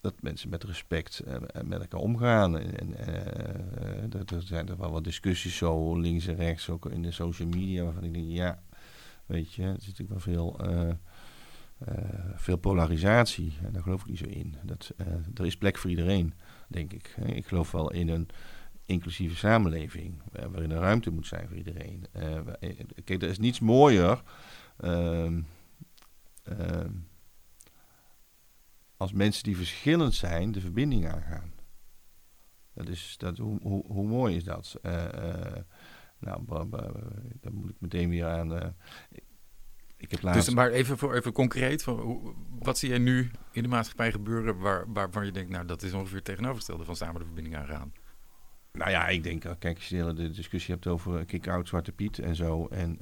dat 0.00 0.22
mensen 0.22 0.48
met 0.48 0.64
respect 0.64 1.22
uh, 1.26 1.34
met 1.64 1.80
elkaar 1.80 2.00
omgaan. 2.00 2.58
En, 2.58 2.90
uh, 2.90 4.32
er 4.32 4.42
zijn 4.42 4.68
er 4.68 4.76
wel 4.78 4.90
wat 4.90 5.04
discussies 5.04 5.56
zo 5.56 5.98
links 5.98 6.26
en 6.26 6.36
rechts, 6.36 6.70
ook 6.70 6.86
in 6.86 7.02
de 7.02 7.12
social 7.12 7.48
media, 7.48 7.84
waarvan 7.84 8.04
ik 8.04 8.14
denk, 8.14 8.30
ja, 8.30 8.62
weet 9.26 9.54
je, 9.54 9.62
er 9.62 9.76
zit 9.78 9.98
natuurlijk 9.98 10.10
wel 10.10 10.20
veel, 10.20 10.60
veel 12.36 12.56
polarisatie. 12.56 13.52
En 13.62 13.72
daar 13.72 13.82
geloof 13.82 14.00
ik 14.00 14.06
niet 14.06 14.18
zo 14.18 14.26
in. 14.26 14.54
Dat, 14.62 14.92
er 15.34 15.46
is 15.46 15.56
plek 15.56 15.78
voor 15.78 15.90
iedereen, 15.90 16.34
denk 16.68 16.92
ik. 16.92 17.16
Ik 17.24 17.46
geloof 17.46 17.70
wel 17.70 17.92
in 17.92 18.08
een 18.08 18.28
inclusieve 18.86 19.36
samenleving, 19.36 20.14
waarin 20.32 20.70
er 20.70 20.80
ruimte 20.80 21.10
moet 21.10 21.26
zijn 21.26 21.48
voor 21.48 21.56
iedereen. 21.56 22.06
kijk, 23.04 23.22
er 23.22 23.28
is 23.28 23.38
niets 23.38 23.60
mooier. 23.60 24.22
Ehm, 24.80 25.40
ehm, 26.42 26.90
als 28.98 29.12
mensen 29.12 29.42
die 29.42 29.56
verschillend 29.56 30.14
zijn 30.14 30.52
de 30.52 30.60
verbinding 30.60 31.08
aangaan. 31.08 31.52
Dat 32.74 32.88
is, 32.88 33.14
dat, 33.18 33.38
hoe, 33.38 33.58
hoe, 33.62 33.84
hoe 33.86 34.06
mooi 34.06 34.36
is 34.36 34.44
dat? 34.44 34.78
Uh, 34.82 35.04
nou, 36.18 36.44
dan 37.40 37.54
moet 37.54 37.70
ik 37.70 37.76
meteen 37.78 38.08
weer 38.08 38.26
aan. 38.26 38.52
Uh, 38.52 38.66
ik 39.96 40.10
heb 40.10 40.22
laatst... 40.22 40.44
Dus 40.44 40.54
maar 40.54 40.70
even, 40.70 40.98
voor, 40.98 41.14
even 41.14 41.32
concreet, 41.32 41.84
wat 42.58 42.78
zie 42.78 42.88
jij 42.88 42.98
nu 42.98 43.30
in 43.52 43.62
de 43.62 43.68
maatschappij 43.68 44.12
gebeuren 44.12 44.58
waar, 44.58 44.92
waarvan 44.92 45.24
je 45.24 45.32
denkt, 45.32 45.50
nou 45.50 45.66
dat 45.66 45.82
is 45.82 45.92
ongeveer 45.92 46.16
het 46.16 46.24
tegenovergestelde 46.24 46.84
van 46.84 46.96
samen 46.96 47.20
de 47.20 47.26
verbinding 47.26 47.56
aangaan? 47.56 47.92
Nou 48.72 48.90
ja, 48.90 49.08
ik 49.08 49.22
denk, 49.22 49.40
kijk, 49.58 49.76
als 49.76 49.88
je 49.88 49.96
de 49.96 50.02
hele 50.02 50.30
discussie 50.30 50.74
hebt 50.74 50.86
over 50.86 51.24
kick-out 51.24 51.68
Zwarte 51.68 51.92
Piet 51.92 52.18
en 52.18 52.36
zo. 52.36 52.66
En 52.66 52.98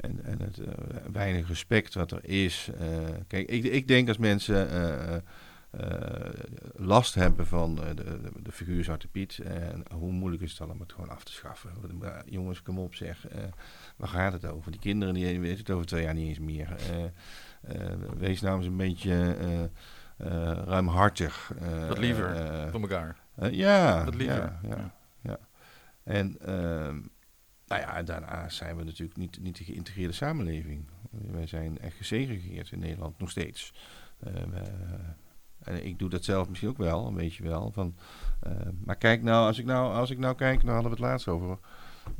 en, 0.00 0.24
en 0.24 0.40
het 0.40 0.58
uh, 0.58 0.66
weinig 1.12 1.48
respect 1.48 1.94
wat 1.94 2.12
er 2.12 2.24
is. 2.24 2.70
Uh, 2.80 2.98
kijk, 3.26 3.48
ik, 3.48 3.64
ik 3.64 3.88
denk 3.88 4.08
als 4.08 4.18
mensen 4.18 4.72
uh, 4.72 5.16
last 6.74 7.14
hebben 7.14 7.46
van 7.46 7.74
de, 7.74 7.94
de, 7.94 8.30
de, 8.42 8.52
figuur 8.52 8.84
Zwarte 8.84 9.08
Piet, 9.08 9.38
en 9.38 9.82
hoe 9.94 10.12
moeilijk 10.12 10.42
is 10.42 10.50
het 10.50 10.58
dan 10.58 10.70
om 10.70 10.80
het 10.80 10.92
gewoon 10.92 11.10
af 11.10 11.24
te 11.24 11.32
schaffen? 11.32 11.70
jongens, 12.26 12.62
kom 12.62 12.78
op 12.78 12.94
zeg, 12.94 13.26
waar 13.96 14.08
gaat 14.08 14.32
het 14.32 14.46
over? 14.46 14.70
Die 14.70 14.80
kinderen 14.80 15.14
die 15.14 15.40
weten 15.40 15.58
het 15.58 15.70
over 15.70 15.86
twee 15.86 16.02
jaar 16.02 16.14
niet 16.14 16.28
eens 16.28 16.38
meer. 16.38 16.76
wees 18.18 18.40
nou 18.40 18.56
eens 18.56 18.66
een 18.66 18.76
beetje 18.76 19.70
ruimhartig. 20.64 21.52
Wat 21.88 21.98
liever 21.98 22.68
voor 22.70 22.80
elkaar. 22.80 23.16
ja, 23.50 24.04
Wat 24.04 24.14
liever. 24.14 24.36
ja, 24.36 24.60
ja. 24.68 24.94
ja. 25.20 25.38
En 26.04 26.36
ehm, 26.40 27.00
nou 27.68 27.80
ja, 27.80 28.02
daarna 28.02 28.48
zijn 28.48 28.76
we 28.76 28.84
natuurlijk 28.84 29.18
niet, 29.18 29.40
niet 29.40 29.56
de 29.56 29.64
geïntegreerde 29.64 30.12
samenleving. 30.12 30.88
Wij 31.10 31.46
zijn 31.46 31.78
echt 31.78 31.96
gesegregeerd 31.96 32.72
in 32.72 32.78
Nederland, 32.78 33.18
nog 33.18 33.30
steeds. 33.30 33.74
Uh, 34.26 34.32
en 35.58 35.86
ik 35.86 35.98
doe 35.98 36.08
dat 36.08 36.24
zelf 36.24 36.48
misschien 36.48 36.70
ook 36.70 36.76
wel, 36.76 37.06
een 37.06 37.14
beetje 37.14 37.42
wel. 37.42 37.72
Van, 37.72 37.96
uh, 38.46 38.52
maar 38.84 38.96
kijk 38.96 39.22
nou, 39.22 39.46
als 39.46 39.58
ik 39.58 39.64
nou, 39.64 39.94
als 39.94 40.10
ik 40.10 40.18
nou 40.18 40.34
kijk, 40.34 40.62
nou 40.62 40.74
hadden 40.74 40.90
we 40.90 40.96
het 40.96 41.06
laatst 41.06 41.28
over, 41.28 41.58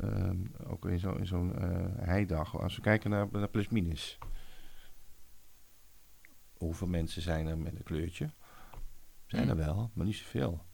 uh, 0.03 0.31
ook 0.67 0.85
in 0.85 0.99
zo'n 0.99 1.25
zo 1.25 1.51
heidag, 1.99 2.59
als 2.59 2.75
we 2.75 2.81
kijken 2.81 3.09
naar, 3.09 3.27
naar 3.31 3.49
plus 3.49 3.69
minus. 3.69 4.17
Hoeveel 6.53 6.87
mensen 6.87 7.21
zijn 7.21 7.47
er 7.47 7.57
met 7.57 7.75
een 7.75 7.83
kleurtje? 7.83 8.31
Zijn 9.25 9.49
er 9.49 9.55
wel, 9.55 9.91
maar 9.93 10.05
niet 10.05 10.15
zoveel. 10.15 10.65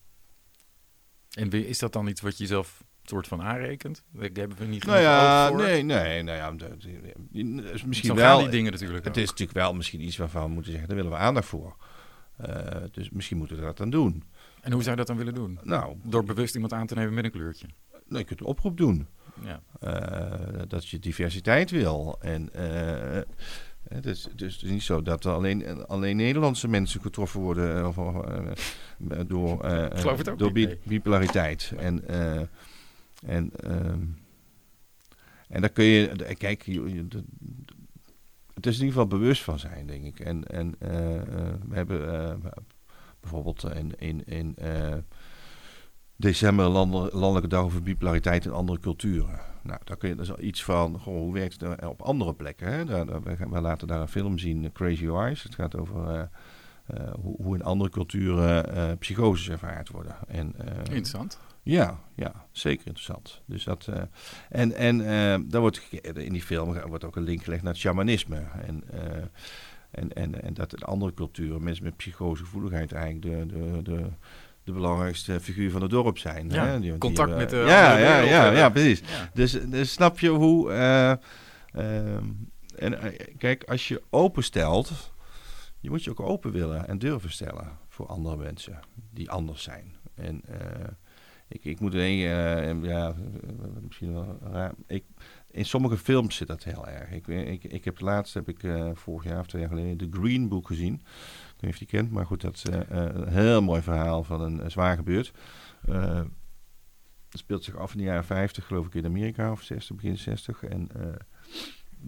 En 1.30 1.51
is 1.51 1.80
dat 1.80 1.93
dan 1.93 2.07
iets 2.07 2.21
wat 2.21 2.38
je 2.38 2.45
zelf 2.45 2.84
soort 3.10 3.28
van 3.28 3.41
aanrekent? 3.41 4.03
Ik 4.20 4.36
hebben 4.36 4.58
we 4.58 4.66
niet 4.66 4.86
nou 4.86 4.99
ja, 4.99 5.47
voor. 5.47 5.58
nee, 5.58 5.84
nee, 5.84 6.24
nou 6.24 6.38
ja, 6.38 6.74
misschien 7.86 8.16
wel. 8.16 8.39
die 8.39 8.49
dingen 8.49 8.72
natuurlijk. 8.72 9.06
Het 9.06 9.18
is 9.18 9.30
natuurlijk 9.30 9.58
wel 9.58 9.74
misschien 9.74 10.01
iets 10.01 10.18
waarvan 10.18 10.43
we 10.43 10.49
moeten 10.49 10.72
zeggen, 10.72 10.89
daar 10.89 10.97
willen 10.97 11.12
we 11.12 11.18
aandacht 11.18 11.47
voor. 11.47 11.76
Uh, 12.41 12.58
dus 12.91 13.10
misschien 13.10 13.38
moeten 13.38 13.58
we 13.58 13.64
dat 13.64 13.78
dan 13.78 13.89
doen. 13.89 14.24
En 14.62 14.72
hoe 14.72 14.82
zou 14.82 14.91
je 14.91 14.97
dat 14.97 15.08
dan 15.08 15.18
willen 15.18 15.34
doen? 15.34 15.60
Nou, 15.64 15.95
door 16.03 16.24
bewust 16.24 16.53
iemand 16.53 16.74
aan 16.74 16.88
te 16.88 16.95
nemen 16.95 17.14
met 17.14 17.24
een 17.26 17.32
kleurtje. 17.32 17.68
Nou, 17.91 18.20
je 18.20 18.24
kunt 18.24 18.39
een 18.39 18.45
oproep 18.45 18.78
doen. 18.78 19.08
Ja. 19.43 19.62
Uh, 19.84 20.62
dat 20.68 20.88
je 20.88 20.99
diversiteit 20.99 21.72
wil. 21.72 22.18
En 22.22 22.49
uh, 22.56 23.22
dus, 24.01 24.28
dus 24.36 24.53
het 24.53 24.64
is 24.64 24.70
niet 24.70 24.84
zo 24.84 25.01
dat 25.01 25.26
alleen, 25.26 25.88
alleen 25.88 26.16
Nederlandse 26.16 26.68
mensen 26.68 27.01
getroffen 27.01 27.39
worden 27.39 27.88
of, 27.88 27.95
door, 29.28 30.38
door 30.38 30.51
bipolariteit. 30.84 31.74
En 31.78 32.03
en, 33.26 33.51
uh, 33.63 33.71
en 35.47 35.61
daar 35.61 35.69
kun 35.69 35.86
je, 35.86 36.36
kijk, 36.38 36.61
je, 36.61 37.07
het 38.53 38.65
is 38.65 38.80
in 38.80 38.86
ieder 38.86 39.01
geval 39.01 39.07
bewust 39.07 39.43
van 39.43 39.59
zijn, 39.59 39.88
denk 39.88 40.03
ik. 40.03 40.19
En, 40.19 40.43
en 40.43 40.67
uh, 40.67 40.89
we 41.67 41.76
hebben 41.76 42.41
bijvoorbeeld 43.19 43.63
in, 43.73 43.99
in, 43.99 44.26
in 44.26 44.55
december 46.15 46.65
landelijke 46.65 47.47
dag 47.47 47.63
over 47.63 47.84
bipolariteit 47.84 48.45
in 48.45 48.51
andere 48.51 48.80
culturen. 48.80 49.39
Nou, 49.63 49.80
daar 49.84 49.97
kun 49.97 50.09
je 50.09 50.15
dus 50.15 50.36
iets 50.36 50.63
van, 50.63 50.99
goh, 50.99 51.17
hoe 51.17 51.34
werkt 51.34 51.61
het 51.61 51.86
op 51.86 52.01
andere 52.01 52.34
plekken? 52.34 52.73
Hè? 52.73 52.86
Daar, 52.86 53.05
daar, 53.05 53.21
we, 53.23 53.36
we, 53.49 53.61
laten 53.61 53.88
daar 53.88 54.01
een 54.01 54.07
film 54.07 54.38
zien, 54.38 54.71
Crazy 54.71 55.07
Eyes. 55.07 55.43
Het 55.43 55.55
gaat 55.55 55.76
over 55.76 56.30
hoe, 57.21 57.36
hoe, 57.41 57.55
in 57.55 57.63
andere 57.63 57.89
culturen 57.89 58.97
psychoses 58.97 59.49
ervaard 59.49 59.89
worden. 59.89 60.15
En, 60.28 60.55
Interessant. 60.78 61.39
Ja, 61.66 61.99
ja, 62.16 62.45
zeker 62.51 62.88
interessant. 62.88 63.41
Dus 63.45 63.63
dat, 63.63 63.88
uh, 63.89 63.95
en 64.49 64.74
en 64.74 64.99
uh, 64.99 65.49
daar 65.51 65.61
wordt 65.61 65.82
in 66.13 66.34
die 66.34 66.41
film 66.41 66.88
wordt 66.88 67.03
ook 67.03 67.16
een 67.16 67.24
link 67.24 67.43
gelegd 67.43 67.63
naar 67.63 67.72
het 67.72 67.82
shamanisme. 67.82 68.43
En, 68.66 68.84
uh, 68.93 69.01
en, 69.91 70.13
en, 70.13 70.41
en 70.41 70.53
dat 70.53 70.74
in 70.74 70.84
andere 70.84 71.13
culturen 71.13 71.63
mensen 71.63 71.84
met 71.84 71.97
psychosegevoeligheid 71.97 72.91
eigenlijk 72.91 73.22
de, 73.22 73.45
de, 73.45 73.82
de, 73.82 74.05
de 74.63 74.72
belangrijkste 74.72 75.39
figuur 75.39 75.72
van 75.72 75.82
het 75.82 75.91
dorp 75.91 76.18
zijn. 76.18 76.49
Ja, 76.49 76.66
hè? 76.66 76.80
Die, 76.80 76.97
contact 76.97 77.30
die, 77.30 77.38
met 77.38 77.49
de 77.49 77.55
ja, 77.55 77.97
ja, 77.97 78.20
ja, 78.20 78.51
ja, 78.51 78.70
precies. 78.70 78.99
Ja. 78.99 79.30
Dus, 79.34 79.51
dus 79.51 79.91
snap 79.91 80.20
je 80.20 80.30
hoe... 80.30 80.72
Ehm, 80.72 82.24
en 82.76 83.16
kijk, 83.38 83.63
als 83.63 83.88
je 83.88 84.01
openstelt, 84.09 85.13
je 85.80 85.89
moet 85.89 86.03
je 86.03 86.09
ook 86.09 86.20
open 86.20 86.51
willen 86.51 86.88
en 86.88 86.99
durven 86.99 87.32
stellen 87.32 87.78
voor 87.89 88.07
andere 88.07 88.38
mensen 88.38 88.80
die 89.11 89.30
anders 89.30 89.63
zijn. 89.63 89.95
En 90.16 90.41
ik, 91.47 91.65
ik 91.65 91.79
moet 91.79 91.93
alleen, 91.93 92.17
uh, 92.17 92.83
ja, 92.83 93.15
misschien 93.81 94.13
wel 94.13 94.37
raar. 94.41 94.73
Ik, 94.87 95.03
in 95.51 95.65
sommige 95.65 95.97
films 95.97 96.35
zit 96.35 96.47
dat 96.47 96.63
heel 96.63 96.87
erg. 96.87 97.11
Ik, 97.11 97.27
ik, 97.27 97.63
ik 97.63 97.85
heb 97.85 97.99
laatst, 97.99 98.33
heb 98.33 98.49
ik 98.49 98.59
vorig 98.93 99.23
jaar 99.23 99.39
of 99.39 99.47
twee 99.47 99.61
jaar 99.61 99.71
geleden, 99.71 99.97
de 99.97 100.17
Green 100.19 100.47
Book 100.47 100.67
gezien. 100.67 100.93
Ik 100.93 101.01
weet 101.01 101.61
niet 101.61 101.71
of 101.71 101.79
je 101.79 101.85
die 101.85 101.99
kent, 101.99 102.11
maar 102.11 102.25
goed, 102.25 102.41
dat 102.41 102.55
is 102.55 102.63
een 102.63 103.27
heel 103.27 103.61
mooi 103.61 103.81
verhaal 103.81 104.23
van 104.23 104.41
een 104.41 104.71
zwaar 104.71 104.95
gebeurd. 104.95 105.33
het 105.85 107.39
speelt 107.39 107.63
zich 107.63 107.75
af 107.75 107.91
in 107.91 107.97
de 107.97 108.03
jaren 108.03 108.25
50, 108.25 108.65
geloof 108.65 108.85
ik, 108.85 108.93
in 108.93 109.05
Amerika, 109.05 109.51
of 109.51 109.61
60, 109.61 109.95
begin 109.95 110.17
60. 110.17 110.63
En 110.63 110.89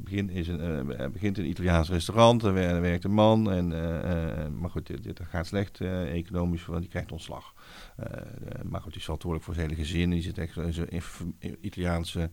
begin 0.03 0.29
is 0.29 0.47
een, 0.47 0.89
uh, 0.89 1.07
begint 1.07 1.37
een 1.37 1.49
Italiaans 1.49 1.89
restaurant, 1.89 2.43
er 2.43 2.53
werkt 2.81 3.03
een 3.03 3.13
man. 3.13 3.51
En, 3.51 3.71
uh, 3.71 4.59
maar 4.59 4.69
goed, 4.69 4.87
dit, 4.87 5.03
dit 5.03 5.19
gaat 5.29 5.47
slecht 5.47 5.81
economisch, 5.81 6.65
want 6.65 6.79
die 6.79 6.89
krijgt 6.89 7.11
ontslag. 7.11 7.53
maar 8.63 8.81
goed, 8.81 8.91
die 8.91 8.97
is 8.97 9.03
verantwoordelijk 9.03 9.43
voor 9.43 9.53
zijn 9.53 9.69
hele 9.69 9.81
gezin. 9.81 10.09
Die 10.09 10.21
zit 10.21 10.37
echt 10.37 10.57
in 10.57 11.01
een 11.39 11.57
Italiaanse 11.61 12.29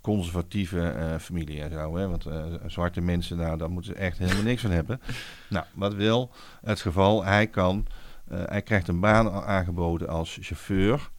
conservatieve 0.00 1.16
familie 1.20 1.62
en 1.62 1.70
zo. 1.70 1.96
Hè? 1.96 2.08
Want 2.08 2.26
zwarte 2.66 3.00
mensen, 3.00 3.36
nou, 3.36 3.58
daar 3.58 3.70
moeten 3.70 3.92
ze 3.92 3.98
echt 3.98 4.18
helemaal 4.18 4.42
niks 4.42 4.62
van 4.62 4.70
hebben. 4.70 5.00
Nou, 5.48 5.66
wat 5.74 5.94
wil 5.94 6.30
het 6.60 6.80
geval? 6.80 7.24
Hij 7.24 7.46
kan, 7.46 7.86
hij 8.28 8.62
krijgt 8.62 8.88
een 8.88 9.00
baan 9.00 9.30
aangeboden 9.30 10.08
als 10.08 10.38
chauffeur 10.40 11.10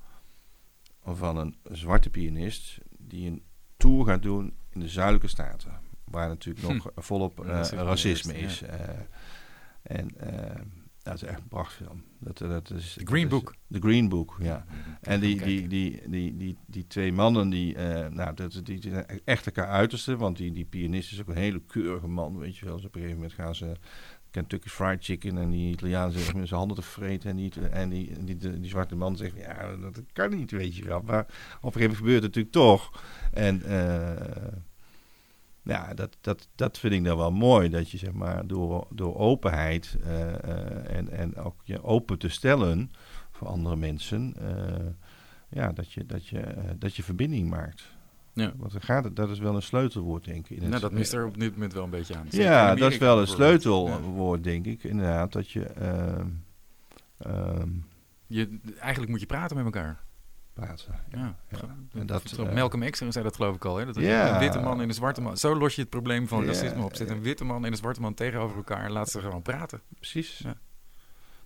van 1.03 1.37
een 1.37 1.55
zwarte 1.71 2.09
pianist 2.09 2.77
die 2.97 3.29
een 3.29 3.43
tour 3.77 4.05
gaat 4.05 4.21
doen 4.21 4.53
in 4.73 4.79
de 4.79 4.87
zuidelijke 4.87 5.27
staten. 5.27 5.79
Waar 6.03 6.27
natuurlijk 6.27 6.67
nog 6.67 6.91
hm. 6.95 7.01
volop 7.01 7.45
uh, 7.45 7.63
racisme 7.69 8.37
is. 8.37 8.61
En 9.81 10.09
uh, 10.23 10.61
dat 11.01 11.13
is 11.13 11.23
echt 11.23 11.39
een 11.39 11.47
prachtfilm. 11.47 12.03
Dat, 12.19 12.37
dat 12.37 12.69
is, 12.69 12.93
The 12.93 13.05
Green 13.05 13.27
Book. 13.27 13.55
De 13.67 13.79
Green 13.79 14.09
Book, 14.09 14.37
ja. 14.39 14.65
En 15.01 15.19
die, 15.19 15.41
die, 15.43 15.67
die, 15.67 16.09
die, 16.09 16.37
die, 16.37 16.57
die 16.65 16.87
twee 16.87 17.13
mannen, 17.13 17.49
die, 17.49 17.77
nou, 18.09 18.33
dat, 18.33 18.51
die, 18.51 18.79
die 18.79 18.91
zijn 18.91 19.05
echt 19.25 19.45
elkaar 19.45 19.67
uiterste. 19.67 20.17
Want 20.17 20.37
die, 20.37 20.51
die 20.51 20.65
pianist 20.65 21.11
is 21.11 21.21
ook 21.21 21.27
een 21.27 21.35
hele 21.35 21.61
keurige 21.67 22.07
man, 22.07 22.37
weet 22.37 22.57
je 22.57 22.65
wel. 22.65 22.75
Dus 22.75 22.85
op 22.85 22.95
een 22.95 23.01
gegeven 23.01 23.21
moment 23.21 23.39
gaan 23.39 23.55
ze 23.55 23.75
Kentucky 24.31 24.69
Fried 24.69 25.03
Chicken 25.03 25.37
en 25.37 25.49
die 25.49 25.71
Italiaan 25.71 26.11
zegt 26.11 26.33
met 26.33 26.47
zijn 26.47 26.59
handen 26.59 26.77
te 26.77 26.83
vreten. 26.83 27.29
En 27.29 27.35
die, 27.35 27.51
en 27.69 27.89
die, 27.89 28.23
die, 28.23 28.59
die, 28.59 28.69
zwarte 28.69 28.95
man 28.95 29.15
zegt, 29.15 29.35
ja, 29.37 29.75
dat 29.75 30.01
kan 30.13 30.29
niet, 30.29 30.51
weet 30.51 30.75
je 30.75 30.83
wel. 30.83 31.01
Maar 31.01 31.21
op 31.21 31.27
een 31.29 31.71
gegeven 31.71 31.79
moment 31.79 31.97
gebeurt 31.97 32.23
het 32.23 32.35
natuurlijk 32.35 32.53
toch. 32.53 33.03
En 33.33 33.61
uh, 33.65 34.57
ja, 35.61 35.93
dat, 35.93 36.17
dat, 36.21 36.47
dat 36.55 36.77
vind 36.77 36.93
ik 36.93 37.03
dan 37.03 37.17
wel 37.17 37.31
mooi. 37.31 37.69
Dat 37.69 37.89
je 37.89 37.97
zeg 37.97 38.11
maar 38.11 38.47
door, 38.47 38.87
door 38.89 39.17
openheid 39.17 39.97
uh, 40.05 40.95
en, 40.97 41.09
en 41.09 41.35
ook 41.35 41.55
je 41.63 41.83
open 41.83 42.19
te 42.19 42.29
stellen 42.29 42.91
voor 43.31 43.47
andere 43.47 43.75
mensen. 43.75 44.35
ja, 45.49 45.71
dat 45.71 45.93
je, 45.93 46.05
dat, 46.05 46.27
je, 46.27 46.43
dat 46.77 46.95
je 46.95 47.03
verbinding 47.03 47.49
maakt. 47.49 47.83
Ja. 48.33 48.53
Want 48.57 48.71
dan 48.71 48.81
gaat 48.81 49.03
het, 49.03 49.15
dat 49.15 49.29
is 49.29 49.39
wel 49.39 49.55
een 49.55 49.61
sleutelwoord, 49.61 50.25
denk 50.25 50.49
ik. 50.49 50.61
In 50.61 50.69
nou, 50.69 50.81
dat 50.81 50.91
mist 50.91 51.13
er 51.13 51.25
op 51.25 51.39
dit 51.39 51.51
moment 51.51 51.73
wel 51.73 51.83
een 51.83 51.89
beetje 51.89 52.15
aan. 52.15 52.27
ja, 52.29 52.75
dat 52.75 52.91
is 52.91 52.97
wel 52.97 53.19
een 53.19 53.27
sleutelwoord, 53.27 54.43
denk 54.43 54.65
ik. 54.65 54.83
Inderdaad, 54.83 55.31
dat 55.31 55.51
je, 55.51 55.67
uh, 57.27 57.63
je... 58.27 58.59
Eigenlijk 58.79 59.11
moet 59.11 59.19
je 59.19 59.25
praten 59.25 59.55
met 59.55 59.65
elkaar. 59.65 60.03
Praten, 60.65 60.95
ja. 61.11 61.35
ja. 61.49 61.59
En 61.93 62.05
dat, 62.05 62.37
uh, 62.39 62.53
Malcolm 62.53 62.89
X 62.89 62.97
zei 62.97 63.23
dat 63.23 63.35
geloof 63.35 63.55
ik 63.55 63.65
al. 63.65 63.77
Hè? 63.77 63.85
Dat 63.85 63.95
een 63.95 64.39
witte 64.39 64.59
man 64.59 64.81
en 64.81 64.87
een 64.87 64.93
zwarte 64.93 65.21
man. 65.21 65.37
Zo 65.37 65.55
los 65.55 65.75
je 65.75 65.81
het 65.81 65.89
probleem 65.89 66.27
van 66.27 66.45
racisme 66.45 66.83
op. 66.83 66.95
Zet 66.95 67.09
een 67.09 67.21
witte 67.21 67.43
man 67.43 67.65
en 67.65 67.71
een 67.71 67.77
zwarte 67.77 68.01
man 68.01 68.13
tegenover 68.13 68.57
elkaar 68.57 68.83
en 68.83 68.91
laat 68.91 69.09
ze 69.09 69.19
gewoon 69.19 69.41
praten. 69.41 69.81
Precies. 69.95 70.37
Ja. 70.37 70.57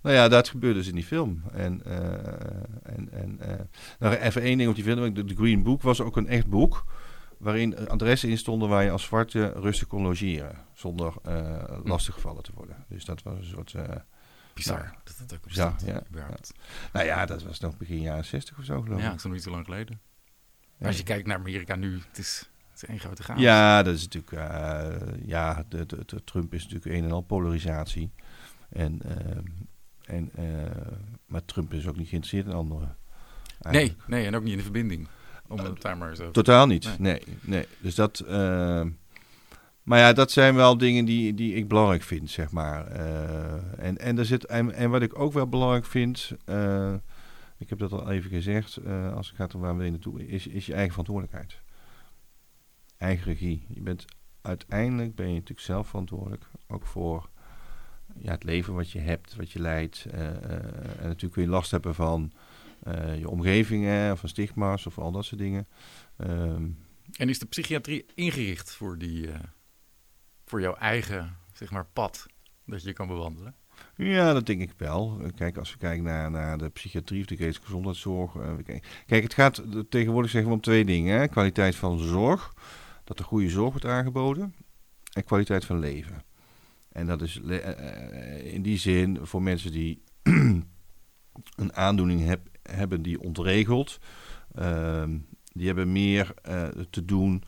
Nou 0.02 0.18
ja, 0.18 0.28
dat 0.28 0.48
gebeurt 0.48 0.74
dus 0.74 0.88
in 0.88 0.94
die 0.94 1.04
film. 1.04 1.42
En, 1.52 1.82
uh, 1.86 1.94
en, 2.82 3.08
en 3.12 3.38
uh, 3.42 3.54
nou, 3.98 4.14
even 4.14 4.42
één 4.42 4.58
ding 4.58 4.68
op 4.68 4.74
die 4.74 4.84
film. 4.84 5.14
De, 5.14 5.34
Green 5.36 5.62
Book 5.62 5.82
was 5.82 6.00
ook 6.00 6.16
een 6.16 6.28
echt 6.28 6.46
boek. 6.46 6.84
Waarin 7.38 7.88
adressen 7.88 8.28
in 8.28 8.38
stonden 8.38 8.68
waar 8.68 8.84
je 8.84 8.90
als 8.90 9.02
zwarte 9.02 9.52
rustig 9.56 9.88
kon 9.88 10.02
logeren. 10.02 10.58
Zonder 10.72 11.14
uh, 11.28 11.62
lastiggevallen 11.84 12.42
te 12.42 12.50
worden. 12.54 12.84
Dus 12.88 13.04
dat 13.04 13.22
was 13.22 13.38
een 13.38 13.44
soort. 13.44 13.74
Bizar. 14.56 14.82
Nou, 14.82 14.96
dat 15.04 15.16
het 15.18 15.34
ook 15.34 15.50
ja, 15.50 15.74
ja, 15.84 16.02
ja, 16.12 16.28
Nou 16.92 17.06
ja, 17.06 17.26
dat 17.26 17.42
was 17.42 17.60
nog 17.60 17.76
begin 17.76 18.00
jaren 18.00 18.24
60 18.24 18.58
of 18.58 18.64
zo 18.64 18.82
geloof 18.82 18.98
ik. 18.98 19.02
Ja, 19.02 19.08
dat 19.08 19.18
is 19.18 19.24
nog 19.24 19.32
niet 19.32 19.42
zo 19.42 19.50
lang 19.50 19.64
geleden. 19.64 20.00
Als 20.80 20.96
je 20.96 21.02
kijkt 21.02 21.26
naar 21.26 21.38
Amerika 21.38 21.74
nu, 21.74 22.00
het 22.08 22.18
is, 22.18 22.48
het 22.70 22.82
is 22.82 22.88
één 22.88 22.98
grote 22.98 23.22
chaos. 23.22 23.40
Ja, 23.40 23.82
dat 23.82 23.94
is 23.94 24.02
natuurlijk... 24.08 24.30
ja, 25.26 25.64
de, 25.68 25.86
de, 25.86 26.02
de, 26.06 26.24
Trump 26.24 26.54
is 26.54 26.62
natuurlijk 26.62 26.96
een 26.96 27.04
en 27.04 27.12
al 27.12 27.20
polarisatie. 27.20 28.12
En 28.68 29.00
ehm, 29.02 29.44
en, 30.06 30.30
uh, 30.38 30.44
maar 31.26 31.44
Trump 31.44 31.72
is 31.72 31.86
ook 31.86 31.96
niet 31.96 32.08
geïnteresseerd 32.08 32.46
in 32.46 32.52
anderen. 32.52 32.96
Nee, 33.60 33.96
nee, 34.06 34.26
en 34.26 34.34
ook 34.36 34.42
niet 34.42 34.50
in 34.50 34.56
de 34.56 34.62
verbinding. 34.62 35.08
Om 35.48 35.58
het 35.58 35.82
daar 35.82 35.96
maar 35.96 36.16
zo 36.16 36.30
Totaal 36.30 36.66
niet, 36.66 36.98
nee. 36.98 37.22
nee, 37.40 37.66
Dus 37.78 37.94
dat... 37.94 38.24
Maar 39.86 39.98
ja, 39.98 40.12
dat 40.12 40.30
zijn 40.30 40.54
wel 40.54 40.78
dingen 40.78 41.04
die, 41.04 41.34
die 41.34 41.54
ik 41.54 41.68
belangrijk 41.68 42.02
vind, 42.02 42.30
zeg 42.30 42.50
maar. 42.50 42.92
Uh, 42.92 43.84
en, 43.84 43.98
en, 43.98 44.18
er 44.18 44.24
zit, 44.24 44.44
en, 44.44 44.72
en, 44.72 44.90
wat 44.90 45.02
ik 45.02 45.18
ook 45.18 45.32
wel 45.32 45.48
belangrijk 45.48 45.84
vind... 45.84 46.30
ik 47.58 47.68
heb 47.68 47.78
dat 47.78 47.92
al 47.92 48.10
even 48.10 48.30
gezegd, 48.30 48.78
als 49.14 49.28
het 49.28 49.36
gaat 49.36 49.54
om 49.54 49.60
waar 49.60 49.76
we 49.76 49.90
naartoe... 49.90 50.26
Is, 50.26 50.46
is 50.46 50.66
je 50.66 50.72
eigen 50.72 50.90
verantwoordelijkheid. 50.90 51.60
Eigen 52.96 53.24
regie. 53.24 53.66
Je 53.68 53.80
bent, 53.80 54.04
uiteindelijk 54.42 55.14
ben 55.14 55.28
je 55.28 55.34
natuurlijk 55.34 55.60
zelf 55.60 55.88
verantwoordelijk. 55.88 56.46
Ook 56.68 56.86
voor 56.86 57.28
ja, 58.18 58.32
het 58.32 58.44
leven 58.44 58.74
wat 58.74 58.90
je 58.90 58.98
hebt, 58.98 59.36
wat 59.36 59.50
je 59.50 59.60
leidt. 59.60 60.06
En 60.10 60.96
natuurlijk 61.02 61.32
kun 61.32 61.42
je 61.42 61.48
last 61.48 61.70
hebben 61.70 61.94
van 61.94 62.32
je 63.18 63.28
omgeving, 63.28 64.10
of 64.12 64.20
van 64.20 64.28
stigma's 64.28 64.86
of 64.86 64.98
al 64.98 65.12
dat 65.12 65.24
soort 65.24 65.40
dingen. 65.40 65.66
Um, 66.16 66.84
en 67.16 67.28
is 67.28 67.38
de 67.38 67.46
psychiatrie 67.46 68.06
ingericht 68.14 68.72
voor, 68.72 68.98
die, 68.98 69.28
voor 70.46 70.60
jouw 70.60 70.74
eigen 70.74 71.36
zeg 71.52 71.70
maar, 71.70 71.86
pad 71.92 72.26
dat 72.64 72.82
je 72.82 72.92
kan 72.92 73.06
bewandelen? 73.06 73.54
Ja, 73.96 74.32
dat 74.32 74.46
denk 74.46 74.60
ik 74.60 74.72
wel. 74.76 75.20
Kijk, 75.34 75.56
als 75.56 75.72
we 75.72 75.78
kijken 75.78 76.04
naar, 76.04 76.30
naar 76.30 76.58
de 76.58 76.68
psychiatrie 76.68 77.20
of 77.20 77.26
de 77.26 77.36
geestelijke 77.36 77.66
gezondheidszorg. 77.66 78.32
kijk, 79.06 79.22
het 79.22 79.34
gaat 79.34 79.62
tegenwoordig 79.88 80.30
zeggen 80.30 80.52
om 80.52 80.60
twee 80.60 80.84
dingen. 80.84 81.18
Hè? 81.18 81.28
Kwaliteit 81.28 81.76
van 81.76 81.98
zorg, 81.98 82.54
dat 83.04 83.18
er 83.18 83.24
goede 83.24 83.48
zorg 83.48 83.70
wordt 83.70 83.86
aangeboden. 83.86 84.54
En 85.12 85.24
kwaliteit 85.24 85.64
van 85.64 85.78
leven. 85.78 86.22
En 86.92 87.06
dat 87.06 87.22
is 87.22 87.40
eh, 87.40 87.68
eh, 87.68 88.54
in 88.54 88.62
die 88.62 88.78
zin 88.78 89.18
voor 89.22 89.42
mensen 89.42 89.72
die 89.72 90.02
een 91.62 91.74
aandoening 91.74 92.24
heb, 92.24 92.40
hebben 92.62 93.02
die 93.02 93.20
ontregelt. 93.20 93.98
Ehm, 94.54 95.18
die 95.52 95.66
hebben 95.66 95.92
meer 95.92 96.34
te 96.90 97.04
doen 97.04 97.42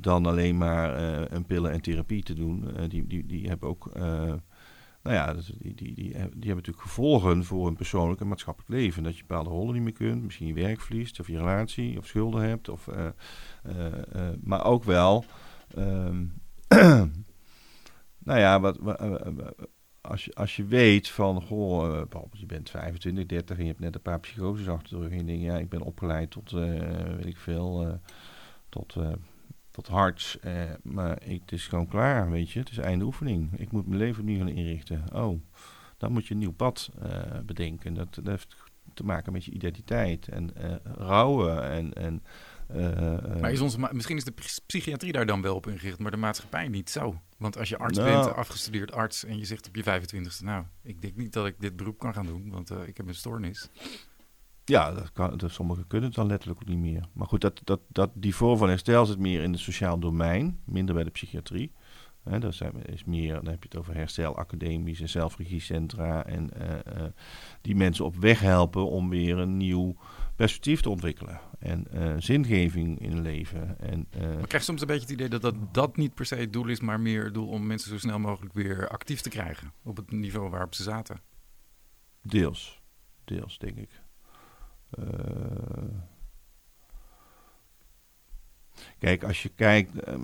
dan 0.00 0.26
alleen 0.26 0.58
maar 0.58 1.00
uh, 1.00 1.24
een 1.28 1.46
pillen 1.46 1.70
en 1.70 1.80
therapie 1.80 2.22
te 2.22 2.34
doen. 2.34 2.68
die, 2.88 3.06
die, 3.06 3.26
die 3.26 3.48
hebben 3.48 3.68
ook, 3.68 3.90
nou 5.02 5.16
ja, 5.16 5.34
die, 5.34 5.74
die, 5.74 5.74
die, 5.74 5.94
die 5.94 6.14
hebben 6.14 6.56
natuurlijk 6.56 6.80
gevolgen 6.80 7.44
voor 7.44 7.66
hun 7.66 7.76
persoonlijk 7.76 8.20
en 8.20 8.28
maatschappelijk 8.28 8.70
leven. 8.70 9.02
Dat 9.02 9.16
je 9.16 9.24
bepaalde 9.26 9.50
rollen 9.50 9.74
niet 9.74 9.82
meer 9.82 9.92
kunt, 9.92 10.22
misschien 10.22 10.46
je 10.46 10.54
werk 10.54 10.80
verliest, 10.80 11.20
of 11.20 11.26
je 11.26 11.36
relatie, 11.36 11.98
of 11.98 12.06
schulden 12.06 12.42
hebt. 12.42 12.68
Of, 12.68 12.88
maar 14.40 14.64
ook 14.64 14.84
wel. 14.84 15.24
Ehm, 15.74 16.24
Nou 18.28 18.40
ja, 18.40 18.60
wat, 18.60 18.78
als, 20.00 20.24
je, 20.24 20.34
als 20.34 20.56
je 20.56 20.64
weet 20.64 21.08
van, 21.08 21.42
goh, 21.42 21.94
uh, 21.94 22.22
je 22.32 22.46
bent 22.46 22.70
25, 22.70 23.26
30 23.26 23.56
en 23.56 23.62
je 23.62 23.68
hebt 23.68 23.80
net 23.80 23.94
een 23.94 24.02
paar 24.02 24.20
psychoses 24.20 24.68
achter 24.68 24.96
de 24.96 25.02
rug. 25.02 25.18
En 25.18 25.26
je 25.26 25.40
ja, 25.40 25.58
ik 25.58 25.68
ben 25.68 25.80
opgeleid 25.80 26.30
tot, 26.30 26.50
weet 26.50 27.26
ik 27.26 27.36
veel, 27.36 28.00
tot, 28.68 28.96
tot 29.82 29.94
harts. 29.94 30.38
maar 30.82 31.22
ik, 31.22 31.40
het 31.40 31.52
is 31.52 31.66
gewoon 31.66 31.88
klaar, 31.88 32.30
weet 32.30 32.50
je. 32.50 32.58
Het 32.58 32.70
is 32.70 32.78
einde 32.78 33.04
oefening. 33.04 33.58
Ik 33.58 33.72
moet 33.72 33.86
mijn 33.86 34.00
leven 34.00 34.24
nu 34.24 34.38
gaan 34.38 34.48
inrichten. 34.48 35.04
Oh, 35.12 35.40
dan 35.96 36.12
moet 36.12 36.26
je 36.26 36.34
een 36.34 36.40
nieuw 36.40 36.52
pad 36.52 36.90
bedenken. 37.46 37.94
Dat, 37.94 38.14
dat 38.14 38.26
heeft 38.26 38.56
te 38.94 39.04
maken 39.04 39.32
met 39.32 39.44
je 39.44 39.52
identiteit 39.52 40.28
en 40.28 40.50
rouwen 40.96 41.70
en... 41.70 41.92
en 41.92 42.22
uh, 42.74 43.40
maar 43.40 43.52
is 43.52 43.60
onze, 43.60 43.88
misschien 43.92 44.16
is 44.16 44.24
de 44.24 44.34
psychiatrie 44.66 45.12
daar 45.12 45.26
dan 45.26 45.42
wel 45.42 45.54
op 45.54 45.66
ingericht, 45.66 45.98
maar 45.98 46.10
de 46.10 46.16
maatschappij 46.16 46.68
niet 46.68 46.90
zo. 46.90 47.20
Want 47.36 47.58
als 47.58 47.68
je 47.68 47.78
arts 47.78 47.98
nou. 47.98 48.10
bent, 48.10 48.34
afgestudeerd 48.34 48.92
arts, 48.92 49.24
en 49.24 49.38
je 49.38 49.44
zegt 49.44 49.68
op 49.68 49.76
je 49.76 49.84
25ste, 49.84 50.44
nou, 50.44 50.64
ik 50.82 51.02
denk 51.02 51.16
niet 51.16 51.32
dat 51.32 51.46
ik 51.46 51.54
dit 51.58 51.76
beroep 51.76 51.98
kan 51.98 52.14
gaan 52.14 52.26
doen, 52.26 52.50
want 52.50 52.70
ik 52.70 52.96
heb 52.96 53.08
een 53.08 53.14
stoornis. 53.14 53.68
Ja, 54.68 54.92
dat 54.92 55.12
kan, 55.12 55.36
dat, 55.36 55.50
sommigen 55.50 55.86
kunnen 55.86 56.06
het 56.06 56.16
dan 56.16 56.26
letterlijk 56.26 56.60
ook 56.60 56.68
niet 56.68 56.78
meer. 56.78 57.08
Maar 57.12 57.26
goed, 57.26 57.40
dat, 57.40 57.60
dat, 57.64 57.80
dat, 57.88 58.10
die 58.14 58.34
vorm 58.34 58.58
van 58.58 58.68
herstel 58.68 59.06
zit 59.06 59.18
meer 59.18 59.42
in 59.42 59.52
het 59.52 59.60
sociaal 59.60 59.98
domein, 59.98 60.60
minder 60.64 60.94
bij 60.94 61.04
de 61.04 61.10
psychiatrie. 61.10 61.72
He, 62.22 62.38
dat 62.38 62.54
zijn, 62.54 62.84
is 62.86 63.04
meer, 63.04 63.34
dan 63.34 63.46
heb 63.46 63.62
je 63.62 63.68
het 63.68 63.78
over 63.78 63.94
herstelacademies 63.94 65.00
en 65.00 65.08
zelfregiecentra. 65.08 66.26
En 66.26 66.50
uh, 66.58 67.04
die 67.60 67.76
mensen 67.76 68.04
op 68.04 68.16
weg 68.16 68.40
helpen 68.40 68.88
om 68.88 69.08
weer 69.08 69.38
een 69.38 69.56
nieuw 69.56 69.96
perspectief 70.36 70.80
te 70.80 70.90
ontwikkelen. 70.90 71.40
En 71.58 71.86
uh, 71.94 72.14
zingeving 72.18 73.00
in 73.00 73.12
het 73.12 73.22
leven. 73.22 73.80
En, 73.80 74.08
maar 74.10 74.46
krijg 74.46 74.64
soms 74.64 74.80
een 74.80 74.86
beetje 74.86 75.02
het 75.02 75.12
idee 75.12 75.28
dat, 75.28 75.42
dat 75.42 75.54
dat 75.72 75.96
niet 75.96 76.14
per 76.14 76.26
se 76.26 76.34
het 76.34 76.52
doel 76.52 76.66
is, 76.66 76.80
maar 76.80 77.00
meer 77.00 77.24
het 77.24 77.34
doel 77.34 77.48
om 77.48 77.66
mensen 77.66 77.90
zo 77.90 77.98
snel 77.98 78.18
mogelijk 78.18 78.54
weer 78.54 78.88
actief 78.88 79.20
te 79.20 79.28
krijgen. 79.28 79.72
Op 79.84 79.96
het 79.96 80.10
niveau 80.10 80.50
waarop 80.50 80.74
ze 80.74 80.82
zaten. 80.82 81.20
Deels. 82.22 82.82
Deels, 83.24 83.58
denk 83.58 83.76
ik. 83.76 83.97
Uh, 84.98 85.04
Kijk, 88.98 89.24
als 89.24 89.42
je 89.42 89.48
kijkt, 89.48 90.00
eh, 90.00 90.14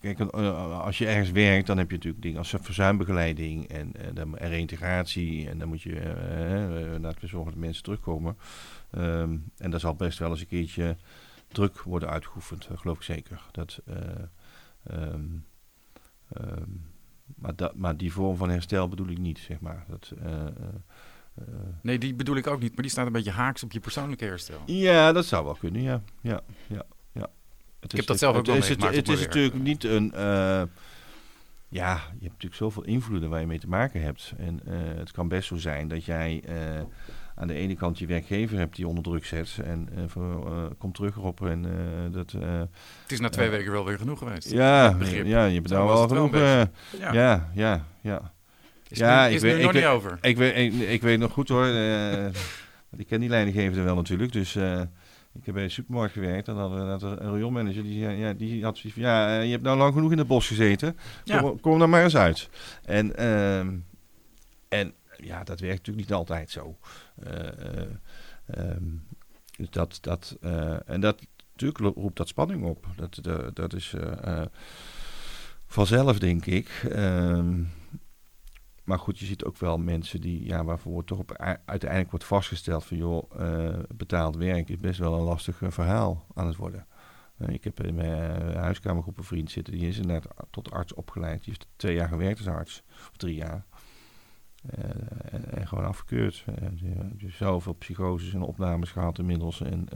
kijk, 0.00 0.18
eh, 0.18 0.80
als 0.80 0.98
je 0.98 1.06
ergens 1.06 1.30
werkt, 1.30 1.66
dan 1.66 1.78
heb 1.78 1.90
je 1.90 1.96
natuurlijk 1.96 2.22
dingen 2.22 2.38
als 2.38 2.54
verzuimbegeleiding 2.60 3.68
en, 3.68 4.16
en, 4.16 4.36
reintegratie. 4.36 5.48
En 5.48 5.58
dan 5.58 5.68
moet 5.68 5.82
je, 5.82 5.90
uh, 5.90 7.00
laten 7.00 7.20
we 7.20 7.26
zorgen 7.26 7.52
dat 7.52 7.60
mensen 7.60 7.82
terugkomen. 7.82 8.36
Ehm, 8.90 9.36
en 9.56 9.70
daar 9.70 9.80
zal 9.80 9.94
best 9.94 10.18
wel 10.18 10.30
eens 10.30 10.40
een 10.40 10.46
keertje 10.46 10.96
druk 11.48 11.82
worden 11.82 12.08
uitgeoefend, 12.08 12.68
geloof 12.74 12.96
ik 12.96 13.02
zeker. 13.02 13.46
Dat, 13.52 13.80
um, 14.90 15.44
Ehm, 16.34 16.70
maar, 17.24 17.56
dat, 17.56 17.74
maar 17.74 17.96
die 17.96 18.12
vorm 18.12 18.36
van 18.36 18.50
herstel 18.50 18.88
bedoel 18.88 19.08
ik 19.08 19.18
niet, 19.18 19.38
zeg 19.38 19.60
maar. 19.60 19.84
Dat, 19.88 20.12
eh, 20.22 20.46
nee, 21.82 21.98
die 21.98 22.14
bedoel 22.14 22.36
ik 22.36 22.46
ook 22.46 22.60
niet, 22.60 22.72
maar 22.74 22.82
die 22.82 22.90
staat 22.90 23.06
een 23.06 23.12
beetje 23.12 23.30
haaks 23.30 23.62
op 23.62 23.72
je 23.72 23.80
persoonlijke 23.80 24.24
herstel. 24.24 24.62
Ja, 24.66 25.12
dat 25.12 25.26
zou 25.26 25.44
wel 25.44 25.54
kunnen, 25.54 25.82
ja. 25.82 26.02
ja, 26.20 26.40
ja, 26.66 26.82
ja. 27.12 27.28
Het 27.80 27.92
ik 27.92 27.98
heb 27.98 28.06
dat 28.06 28.18
zelf 28.18 28.36
ook 28.36 28.46
wel 28.46 28.54
meegemaakt. 28.54 28.96
Het, 28.96 29.08
is 29.08 29.20
natuurlijk 29.20 29.54
niet 29.54 29.84
een 29.84 30.12
ja, 31.68 31.94
je 31.94 32.00
hebt 32.20 32.32
natuurlijk 32.32 32.54
zoveel 32.54 32.84
invloeden 32.84 33.30
waar 33.30 33.40
je 33.40 33.46
mee 33.46 33.58
te 33.58 33.68
maken 33.68 34.02
hebt. 34.02 34.32
En 34.36 34.60
uh, 34.68 34.74
het 34.96 35.10
kan 35.10 35.28
best 35.28 35.48
zo 35.48 35.56
zijn 35.56 35.88
dat 35.88 36.04
jij 36.04 36.44
aan 37.34 37.46
de 37.46 37.54
ene 37.54 37.76
kant 37.76 37.98
je 37.98 38.06
werkgever 38.06 38.58
hebt 38.58 38.76
die 38.76 38.88
onder 38.88 39.04
druk 39.04 39.24
zet. 39.24 39.58
En 39.64 39.88
uh, 39.94 40.04
voor, 40.06 40.74
komt 40.78 40.94
terug 40.94 41.16
erop. 41.16 41.46
En, 41.46 41.66
dat, 42.12 42.32
het 43.02 43.12
is 43.12 43.20
na 43.20 43.28
twee 43.28 43.50
weken 43.50 43.72
wel 43.72 43.84
weer 43.84 43.98
genoeg 43.98 44.18
geweest. 44.18 44.50
Ja, 44.50 44.96
ja 45.24 45.44
je 45.44 45.54
hebt 45.54 45.68
nou 45.68 45.86
wel 45.86 46.08
genoeg. 46.08 46.36
ja, 46.36 46.70
ja, 47.12 47.50
ja. 47.54 47.84
ja. 48.00 48.33
Is, 48.94 49.00
ja, 49.00 49.28
nu, 49.28 49.34
ik 49.34 49.40
weet, 49.40 49.62
nog 49.62 49.70
ik 49.70 49.76
niet 49.76 49.84
over? 49.84 50.18
Ik 50.20 50.36
weet, 50.36 50.56
ik, 50.56 50.88
ik, 50.88 51.02
weet 51.02 51.18
nog 51.18 51.32
goed 51.32 51.48
hoor. 51.48 51.66
ik 52.96 53.06
ken 53.06 53.20
die 53.20 53.28
leidinggevende 53.28 53.82
wel 53.82 53.94
natuurlijk. 53.94 54.32
Dus 54.32 54.56
ik 55.34 55.44
heb 55.44 55.54
bij 55.54 55.64
een 55.64 55.70
supermarkt 55.70 56.12
gewerkt 56.12 56.48
en 56.48 56.54
dan 56.54 56.88
had 56.88 57.02
een 57.02 57.34
rioolmanager 57.34 57.82
die, 57.82 57.98
ja, 57.98 58.32
die 58.32 58.64
had 58.64 58.76
zoiets 58.76 58.98
van, 59.00 59.08
ja, 59.08 59.38
eh, 59.38 59.44
je 59.44 59.50
hebt 59.50 59.62
nou 59.62 59.78
lang 59.78 59.94
genoeg 59.94 60.12
in 60.12 60.18
het 60.18 60.26
bos 60.26 60.46
gezeten, 60.46 60.96
kom, 61.24 61.60
kom 61.60 61.82
er 61.82 61.88
maar 61.88 62.02
eens 62.02 62.16
uit. 62.16 62.48
En, 62.84 63.12
uh, 63.18 63.58
en 64.68 64.94
ja, 65.16 65.44
dat 65.44 65.60
werkt 65.60 65.76
natuurlijk 65.76 66.06
niet 66.06 66.12
altijd 66.12 66.50
zo. 66.50 66.78
Uh, 67.26 67.30
dat, 69.70 69.98
dat, 70.00 70.36
en 70.86 71.00
dat, 71.00 71.26
natuurlijk 71.52 71.96
roept 71.96 72.16
dat 72.16 72.28
spanning 72.28 72.64
op. 72.64 72.86
Dat, 72.96 73.18
dat, 73.22 73.56
dat 73.56 73.72
is 73.72 73.94
vanzelf, 75.66 76.18
denk 76.18 76.46
ik. 76.46 76.82
Uh, 76.96 77.44
maar 78.84 78.98
goed, 78.98 79.18
je 79.18 79.26
ziet 79.26 79.44
ook 79.44 79.56
wel 79.56 79.78
mensen 79.78 80.20
die, 80.20 80.44
ja, 80.44 80.64
waarvoor 80.64 81.04
toch 81.04 81.18
op, 81.18 81.36
uiteindelijk 81.64 82.10
wordt 82.10 82.24
vastgesteld 82.24 82.84
van 82.84 82.96
joh, 82.96 83.40
uh, 83.40 83.78
betaald 83.94 84.36
werk 84.36 84.68
is 84.68 84.78
best 84.78 84.98
wel 84.98 85.14
een 85.14 85.24
lastig 85.24 85.60
uh, 85.60 85.70
verhaal 85.70 86.26
aan 86.34 86.46
het 86.46 86.56
worden. 86.56 86.86
Uh, 87.38 87.48
ik 87.48 87.64
heb 87.64 87.82
in 87.82 87.94
mijn 87.94 88.56
huiskamergroep 88.56 89.18
een 89.18 89.24
vriend 89.24 89.50
zitten, 89.50 89.72
die 89.72 89.88
is 89.88 89.98
inderdaad 89.98 90.46
tot 90.50 90.70
arts 90.70 90.94
opgeleid. 90.94 91.44
Die 91.44 91.48
heeft 91.52 91.66
twee 91.76 91.94
jaar 91.94 92.08
gewerkt 92.08 92.38
als 92.38 92.48
arts, 92.48 92.82
of 92.90 93.16
drie 93.16 93.34
jaar. 93.34 93.64
En, 94.64 95.52
en, 95.52 95.68
gewoon 95.68 95.84
afgekeurd. 95.84 96.44
dus 97.12 97.36
zoveel 97.36 97.72
psychoses 97.74 98.32
en 98.34 98.42
opnames 98.42 98.90
gehad 98.90 99.18
inmiddels. 99.18 99.60
En 99.60 99.88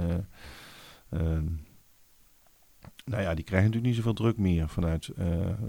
ehm, 1.11 1.47
nou 3.05 3.23
ja, 3.23 3.35
die 3.35 3.45
krijgen 3.45 3.71
natuurlijk 3.71 3.95
niet 3.95 4.05
zoveel 4.05 4.25
druk 4.25 4.39
meer 4.39 4.69
vanuit. 4.69 5.11
Uh, 5.19 5.27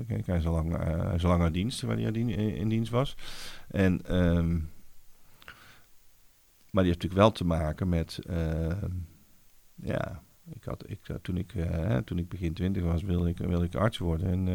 kijk, 0.08 0.26
hij 0.26 0.38
is 0.38 0.46
al 0.46 0.54
lang, 0.54 0.88
uh, 0.88 1.14
is 1.14 1.22
lang 1.22 1.42
uit 1.42 1.54
dienst, 1.54 1.82
waar 1.82 1.98
hij 1.98 2.12
in, 2.12 2.30
in 2.30 2.70
dienst 2.70 2.92
was. 2.92 3.16
En, 3.68 4.18
um, 4.18 4.70
maar 6.72 6.84
die 6.84 6.92
heeft 6.92 7.04
natuurlijk 7.04 7.22
wel 7.22 7.32
te 7.32 7.46
maken 7.46 7.90
met. 7.90 8.20
Uh, 8.30 8.68
ja, 9.76 10.24
ik 10.54 10.64
had, 10.64 10.90
ik, 10.90 11.00
toen, 11.22 11.38
ik, 11.38 11.54
toen 12.06 12.18
ik 12.18 12.30
begin 12.30 12.54
twintig 12.54 12.84
was, 12.84 13.02
wilde 13.02 13.30
ik, 13.30 13.38
wilde 13.38 13.66
ik 13.66 13.76
arts 13.76 13.98
worden. 13.98 14.28
En 14.28 14.46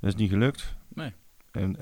dat 0.00 0.10
is 0.10 0.14
niet 0.14 0.30
gelukt. 0.30 0.76
Nee. 0.88 1.12
En 1.50 1.76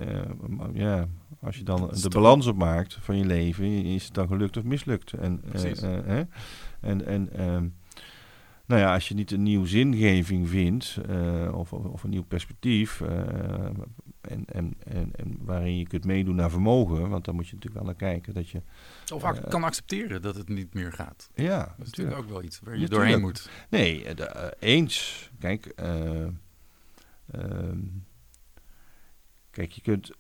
ja, 0.73 1.09
als 1.41 1.57
je 1.57 1.63
dan 1.63 1.91
de 2.01 2.09
balans 2.09 2.47
opmaakt 2.47 2.95
van 3.01 3.17
je 3.17 3.25
leven, 3.25 3.65
is 3.67 4.05
het 4.05 4.15
dan 4.15 4.29
gelukt 4.29 4.57
of 4.57 4.65
mislukt? 4.65 5.13
En, 5.13 5.41
Precies. 5.41 5.83
en, 5.83 7.07
en 7.07 7.45
um, 7.47 7.75
nou 8.69 8.81
ja, 8.81 8.95
als 8.95 9.09
je 9.09 9.15
niet 9.15 9.31
een 9.31 9.43
nieuwe 9.43 9.67
zingeving 9.67 10.49
vindt 10.49 10.99
uh, 11.11 11.55
of, 11.55 11.73
of, 11.73 12.03
een 12.03 12.11
nieuw 12.11 12.25
perspectief 12.25 13.01
uh, 13.01 13.09
en, 14.21 14.45
en, 14.45 14.75
en, 14.85 15.11
en, 15.17 15.39
waarin 15.41 15.79
je 15.79 15.87
kunt 15.87 16.05
meedoen 16.05 16.35
naar 16.35 16.51
vermogen, 16.51 17.09
want 17.09 17.25
dan 17.25 17.35
moet 17.35 17.49
je 17.49 17.55
natuurlijk 17.55 17.85
wel 17.85 17.93
naar 17.93 18.11
kijken 18.11 18.35
dat 18.35 18.49
je... 18.49 18.63
Of 19.15 19.23
uh, 19.23 19.31
kan 19.49 19.65
accepteren 19.65 20.23
dat 20.23 20.37
het 20.37 20.49
niet 20.49 20.75
meer 20.75 20.93
gaat. 20.93 21.31
Ja. 21.35 21.59
Dat 21.59 21.87
is 21.87 21.91
natuurlijk 21.93 22.19
ook 22.19 22.29
wel 22.29 22.43
iets 22.43 22.61
waar 22.61 22.79
je 22.79 22.89
doorheen 22.89 23.21
moet. 23.21 23.51
Nee, 23.71 24.15
de, 24.15 24.57
eens. 24.59 25.31
Kijk, 25.39 25.67
ehm, 25.67 26.31
kijk, 29.51 29.73
je 29.73 29.81
kunt... 29.81 30.11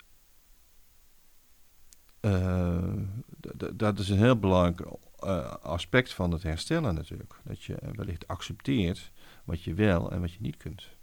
dat 3.74 3.98
is 3.98 4.08
een 4.08 4.18
heel 4.18 4.38
belangrijk 4.38 4.80
uh, 5.24 5.52
aspect 5.62 6.12
van 6.12 6.30
het 6.30 6.42
herstellen 6.42 6.94
natuurlijk. 6.94 7.34
Dat 7.44 7.62
je 7.62 7.76
wellicht 7.94 8.28
accepteert 8.28 9.12
wat 9.44 9.62
je 9.62 9.74
wel 9.74 10.12
en 10.12 10.20
wat 10.20 10.32
je 10.32 10.38
niet 10.40 10.56
kunt. 10.56 10.96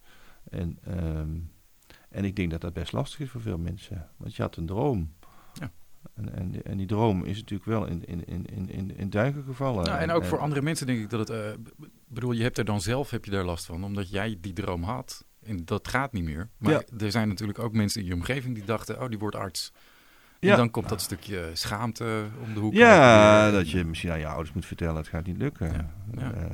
En, 0.49 0.79
um, 0.87 1.51
en 2.09 2.25
ik 2.25 2.35
denk 2.35 2.51
dat 2.51 2.61
dat 2.61 2.73
best 2.73 2.91
lastig 2.91 3.19
is 3.19 3.29
voor 3.29 3.41
veel 3.41 3.57
mensen. 3.57 4.09
Want 4.17 4.35
je 4.35 4.41
had 4.41 4.55
een 4.55 4.65
droom. 4.65 5.13
Ja. 5.53 5.71
En, 6.13 6.33
en, 6.33 6.63
en 6.63 6.77
die 6.77 6.87
droom 6.87 7.23
is 7.23 7.37
natuurlijk 7.37 7.69
wel 7.69 7.85
in, 7.85 8.05
in, 8.05 8.25
in, 8.25 8.69
in, 8.69 8.97
in 8.97 9.09
duiken 9.09 9.43
gevallen. 9.43 9.85
Nou, 9.85 9.99
en 9.99 10.11
ook 10.11 10.25
voor 10.25 10.39
andere 10.39 10.61
mensen 10.61 10.87
denk 10.87 10.99
ik 10.99 11.09
dat 11.09 11.27
het... 11.27 11.29
Uh, 11.29 11.87
bedoel, 12.07 12.31
je 12.31 12.43
hebt 12.43 12.57
er 12.57 12.65
dan 12.65 12.81
zelf 12.81 13.09
heb 13.09 13.25
je 13.25 13.31
daar 13.31 13.45
last 13.45 13.65
van. 13.65 13.83
Omdat 13.83 14.09
jij 14.09 14.37
die 14.41 14.53
droom 14.53 14.83
had. 14.83 15.25
En 15.43 15.65
dat 15.65 15.87
gaat 15.87 16.13
niet 16.13 16.23
meer. 16.23 16.49
Maar 16.57 16.71
ja. 16.71 16.83
er 16.97 17.11
zijn 17.11 17.27
natuurlijk 17.27 17.59
ook 17.59 17.73
mensen 17.73 18.01
in 18.01 18.07
je 18.07 18.13
omgeving 18.13 18.55
die 18.55 18.65
dachten... 18.65 19.01
oh, 19.01 19.09
die 19.09 19.19
wordt 19.19 19.35
arts. 19.35 19.73
En 20.51 20.57
dan 20.57 20.71
komt 20.71 20.89
dat 20.89 21.01
stukje 21.01 21.49
schaamte 21.53 22.25
om 22.43 22.53
de 22.53 22.59
hoek. 22.59 22.73
Ja, 22.73 23.51
dat 23.51 23.69
je 23.69 23.83
misschien 23.83 24.11
aan 24.11 24.19
je 24.19 24.27
ouders 24.27 24.53
moet 24.53 24.65
vertellen, 24.65 24.95
het 24.95 25.07
gaat 25.07 25.25
niet 25.25 25.37
lukken. 25.37 25.91
Ja. 26.15 26.21
Uh, 26.21 26.45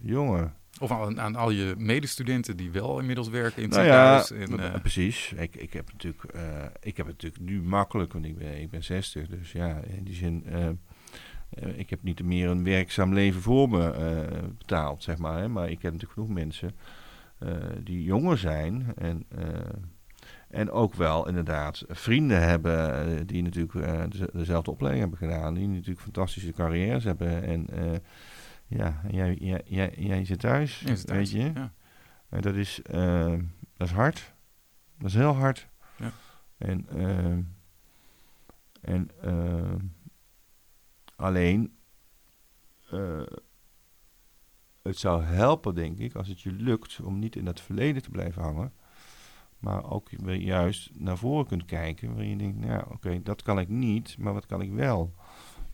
jongen. 0.00 0.54
Of 0.80 0.90
aan, 0.90 1.20
aan, 1.20 1.36
al 1.36 1.50
je 1.50 1.74
medestudenten 1.78 2.56
die 2.56 2.70
wel 2.70 2.98
inmiddels 2.98 3.28
werken 3.28 3.62
in 3.62 3.68
het 3.68 3.78
nou. 3.78 3.86
Ja, 3.86 4.24
en, 4.24 4.60
uh, 4.60 4.74
precies. 4.80 5.32
Ik, 5.36 5.56
ik, 5.56 5.72
heb 5.72 5.92
natuurlijk, 5.92 6.24
uh, 6.34 6.42
ik 6.80 6.96
heb 6.96 7.06
het 7.06 7.22
natuurlijk 7.22 7.50
nu 7.50 7.62
makkelijk, 7.62 8.12
want 8.12 8.24
ik 8.24 8.38
ben, 8.38 8.60
ik 8.60 8.70
ben 8.70 8.84
60. 8.84 9.28
Dus 9.28 9.52
ja, 9.52 9.80
in 9.96 10.04
die 10.04 10.14
zin, 10.14 10.44
ik 11.74 11.90
heb 11.90 12.02
niet 12.02 12.22
meer 12.22 12.48
een 12.48 12.64
werkzaam 12.64 13.14
leven 13.14 13.40
voor 13.40 13.68
me 13.68 13.92
betaald, 14.58 15.02
zeg 15.02 15.18
maar. 15.18 15.38
Hè. 15.38 15.48
Maar 15.48 15.70
ik 15.70 15.82
heb 15.82 15.92
natuurlijk 15.92 16.12
genoeg 16.12 16.28
mensen 16.28 16.74
die 17.84 18.02
jonger 18.02 18.38
zijn 18.38 18.92
en 18.96 19.26
en 20.52 20.70
ook 20.70 20.94
wel 20.94 21.28
inderdaad 21.28 21.84
vrienden 21.88 22.42
hebben 22.42 23.06
eh, 23.06 23.20
die 23.26 23.42
natuurlijk 23.42 23.74
uh, 23.74 24.02
dezelfde 24.32 24.70
opleiding 24.70 25.10
hebben 25.10 25.28
gedaan. 25.28 25.54
Die 25.54 25.68
natuurlijk 25.68 26.00
fantastische 26.00 26.52
carrières 26.52 27.04
hebben. 27.04 27.42
En 27.42 27.66
uh, 27.74 27.98
ja, 28.66 29.00
jij, 29.10 29.34
jij, 29.34 29.62
jij, 29.64 29.94
jij 29.98 30.24
zit 30.24 30.40
thuis, 30.40 30.80
ja, 30.80 30.94
zit 30.94 31.06
thuis, 31.06 31.32
weet 31.32 31.42
je. 31.42 31.52
Ja. 31.52 31.72
En 32.28 32.40
dat 32.40 32.54
is, 32.54 32.80
uh, 32.94 33.38
dat 33.76 33.88
is 33.88 33.94
hard. 33.94 34.32
Dat 34.98 35.08
is 35.08 35.14
heel 35.14 35.34
hard. 35.34 35.68
Ja. 35.96 36.12
En, 36.58 36.86
en 38.80 39.10
alleen, 41.16 41.76
het 44.82 44.98
zou 44.98 45.22
helpen, 45.22 45.74
denk 45.74 45.98
ik, 45.98 46.14
als 46.14 46.28
het 46.28 46.40
je 46.40 46.52
lukt 46.52 47.00
om 47.00 47.18
niet 47.18 47.36
in 47.36 47.46
het 47.46 47.60
verleden 47.60 48.02
te 48.02 48.10
blijven 48.10 48.42
hangen 48.42 48.72
maar 49.62 49.90
ook 49.90 50.08
weer 50.22 50.36
juist 50.36 50.90
naar 50.94 51.18
voren 51.18 51.46
kunt 51.46 51.64
kijken. 51.64 52.08
Waarin 52.08 52.30
je 52.30 52.36
denkt, 52.36 52.66
nou 52.66 52.82
oké, 52.90 53.22
dat 53.22 53.42
kan 53.42 53.58
ik 53.58 53.68
niet, 53.68 54.16
maar 54.18 54.32
wat 54.32 54.46
kan 54.46 54.62
ik 54.62 54.72
wel? 54.72 55.14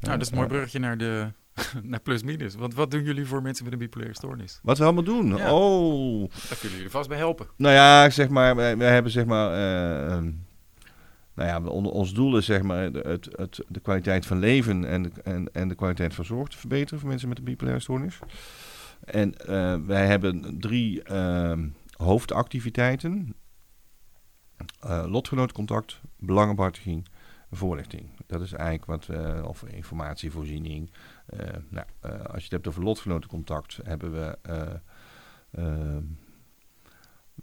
Nou, 0.00 0.12
dat 0.12 0.20
is 0.20 0.30
een 0.30 0.36
mooi 0.36 0.48
bruggetje 0.48 0.78
naar 0.78 0.98
de 0.98 1.32
naar 1.82 2.00
plus-minus. 2.00 2.54
Want 2.54 2.74
wat 2.74 2.90
doen 2.90 3.02
jullie 3.02 3.26
voor 3.26 3.42
mensen 3.42 3.64
met 3.64 3.72
een 3.72 3.78
bipolaire 3.78 4.14
stoornis? 4.14 4.60
Wat 4.62 4.78
we 4.78 4.84
allemaal 4.84 5.04
doen? 5.04 5.36
Ja. 5.36 5.54
Oh. 5.54 6.28
Daar 6.48 6.58
kunnen 6.58 6.76
jullie 6.76 6.90
vast 6.90 7.08
bij 7.08 7.18
helpen. 7.18 7.46
Nou 7.56 7.74
ja, 7.74 8.10
zeg 8.10 8.28
maar, 8.28 8.56
wij, 8.56 8.76
wij 8.76 8.92
hebben 8.92 9.12
zeg 9.12 9.24
maar... 9.24 9.50
Uh, 9.50 10.30
nou 11.34 11.48
ja, 11.48 11.70
ons 11.70 12.14
doel 12.14 12.36
is 12.36 12.44
zeg 12.44 12.62
maar 12.62 12.82
het, 12.82 13.28
het, 13.36 13.64
de 13.68 13.80
kwaliteit 13.80 14.26
van 14.26 14.38
leven 14.38 14.84
en 14.84 15.02
de, 15.02 15.10
en, 15.24 15.48
en 15.52 15.68
de 15.68 15.74
kwaliteit 15.74 16.14
van 16.14 16.24
zorg 16.24 16.48
te 16.48 16.58
verbeteren 16.58 17.00
voor 17.00 17.08
mensen 17.08 17.28
met 17.28 17.38
een 17.38 17.44
bipolaire 17.44 17.82
stoornis. 17.82 18.18
En 19.04 19.34
uh, 19.48 19.74
wij 19.86 20.06
hebben 20.06 20.56
drie 20.60 21.02
uh, 21.10 21.52
hoofdactiviteiten 21.96 23.34
lotgenootcontact, 25.06 26.00
belangenbehartiging, 26.16 27.08
voorlichting. 27.50 28.10
Dat 28.26 28.40
is 28.40 28.52
eigenlijk 28.52 28.84
wat 28.84 29.06
we, 29.06 29.40
of 29.46 29.62
informatievoorziening. 29.62 30.90
Uh, 31.34 31.40
nou, 31.68 31.86
uh, 32.06 32.10
als 32.10 32.36
je 32.36 32.42
het 32.42 32.50
hebt 32.50 32.68
over 32.68 32.82
lotgenotencontact, 32.82 33.78
hebben 33.82 34.12
we 34.12 34.38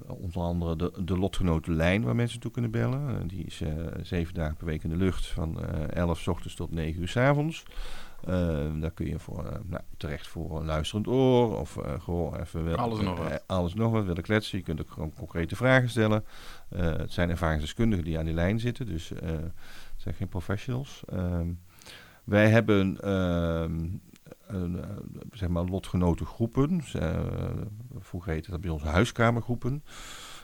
onder 0.08 0.42
andere 0.42 0.76
de, 0.76 1.04
de 1.04 1.18
lotgenotenlijn 1.18 2.04
waar 2.04 2.16
mensen 2.16 2.40
toe 2.40 2.52
kunnen 2.52 2.72
bellen. 2.72 3.28
die 3.28 3.46
is 3.46 3.62
zeven 4.02 4.34
dagen 4.34 4.56
per 4.56 4.66
week 4.66 4.84
in 4.84 4.90
de 4.90 4.96
lucht 4.96 5.28
van 5.28 5.66
11 5.90 6.20
s 6.20 6.28
ochtends 6.28 6.56
tot 6.56 6.72
9 6.72 7.02
uur 7.02 7.08
s 7.08 7.18
avonds. 7.18 7.64
Uh, 8.28 8.82
daar 8.82 8.92
kun 8.92 9.06
je 9.06 9.20
voor, 9.20 9.46
uh, 9.46 9.52
nou, 9.64 9.84
terecht 9.98 10.28
voor 10.28 10.60
een 10.60 10.66
luisterend 10.66 11.08
oor 11.08 11.60
of 11.60 11.78
uh, 11.78 12.02
gewoon 12.02 12.40
even 12.40 12.64
wel, 12.64 12.76
alles 12.76 13.00
nog 13.00 13.18
wat. 13.18 13.44
alles 13.46 13.74
nog 13.74 13.92
wat 13.92 14.06
willen 14.06 14.24
kletsen. 14.24 14.58
Je 14.58 14.64
kunt 14.64 14.82
ook 14.82 14.92
gewoon 14.92 15.14
concrete 15.14 15.56
vragen 15.56 15.90
stellen. 15.90 16.24
het 16.76 17.12
zijn 17.12 17.30
ervaringsdeskundigen 17.30 18.06
die 18.06 18.18
aan 18.18 18.26
die 18.26 18.34
lijn 18.34 18.60
zitten, 18.60 18.86
dus 18.86 19.10
het 19.10 19.52
zijn 19.98 20.16
geen 20.16 20.28
professionals. 20.28 21.04
Ehm, 21.10 21.48
wij 22.24 22.50
hebben 22.50 23.02
ehm, 23.02 23.88
zeg 25.32 25.50
maar 25.50 25.64
lotgenotengroepen 25.64 26.84
vroeger 28.00 28.32
heette 28.32 28.52
dat 28.52 28.62
bij 28.62 28.70
ons 28.70 28.84
huiskamergroepen. 28.84 29.84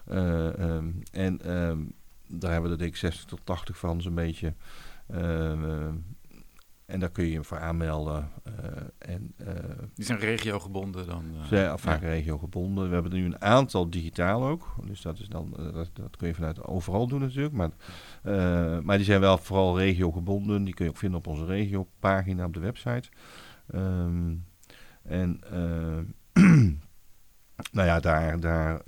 Eh, 0.06 0.60
ehm, 0.60 0.92
en 1.12 1.42
ehm, 1.42 1.80
daar 2.28 2.52
hebben 2.52 2.70
we 2.70 2.76
er 2.76 2.82
denk 2.82 2.92
ik 2.92 2.98
60 2.98 3.26
tot 3.26 3.40
80 3.44 3.78
van 3.78 4.02
zo'n 4.02 4.16
beetje. 4.16 4.54
Ehm, 5.08 5.94
en 6.92 7.00
daar 7.00 7.12
kun 7.12 7.26
je 7.26 7.32
je 7.32 7.44
voor 7.44 7.60
aanmelden. 7.60 8.30
Uh, 8.48 8.54
en, 8.98 9.34
uh, 9.38 9.48
die 9.94 10.06
zijn 10.06 10.20
regiogebonden 10.20 11.08
dan? 11.08 11.26
Uh, 11.34 11.44
zijn 11.44 11.80
vaak 11.80 12.02
ja. 12.02 12.08
regiogebonden. 12.08 12.88
We 12.88 12.94
hebben 12.94 13.12
er 13.12 13.18
nu 13.18 13.26
een 13.26 13.42
aantal 13.42 13.90
digitaal 13.90 14.44
ook. 14.44 14.76
Dus 14.86 15.02
dat, 15.02 15.20
is 15.20 15.28
dan, 15.28 15.54
dat, 15.74 15.90
dat 15.94 16.18
kun 16.18 16.28
je 16.28 16.34
vanuit 16.34 16.64
overal 16.64 17.08
doen 17.08 17.20
natuurlijk. 17.20 17.54
Maar, 17.54 17.72
maar 18.84 18.98
die 18.98 19.06
zijn 19.06 19.20
wel 19.20 19.38
vooral 19.38 19.78
regiogebonden. 19.78 20.64
Die 20.64 20.74
kun 20.74 20.86
je 20.86 20.92
ook 20.92 20.98
vinden 20.98 21.20
op 21.20 21.28
onze 21.28 21.46
regiopagina 21.46 22.46
op 22.46 22.54
de 22.54 22.60
website. 22.60 23.10
Um, 23.76 24.46
en 25.04 25.40
nou 27.72 27.88
ja, 27.88 28.00
daar, 28.00 28.40
daar 28.40 28.82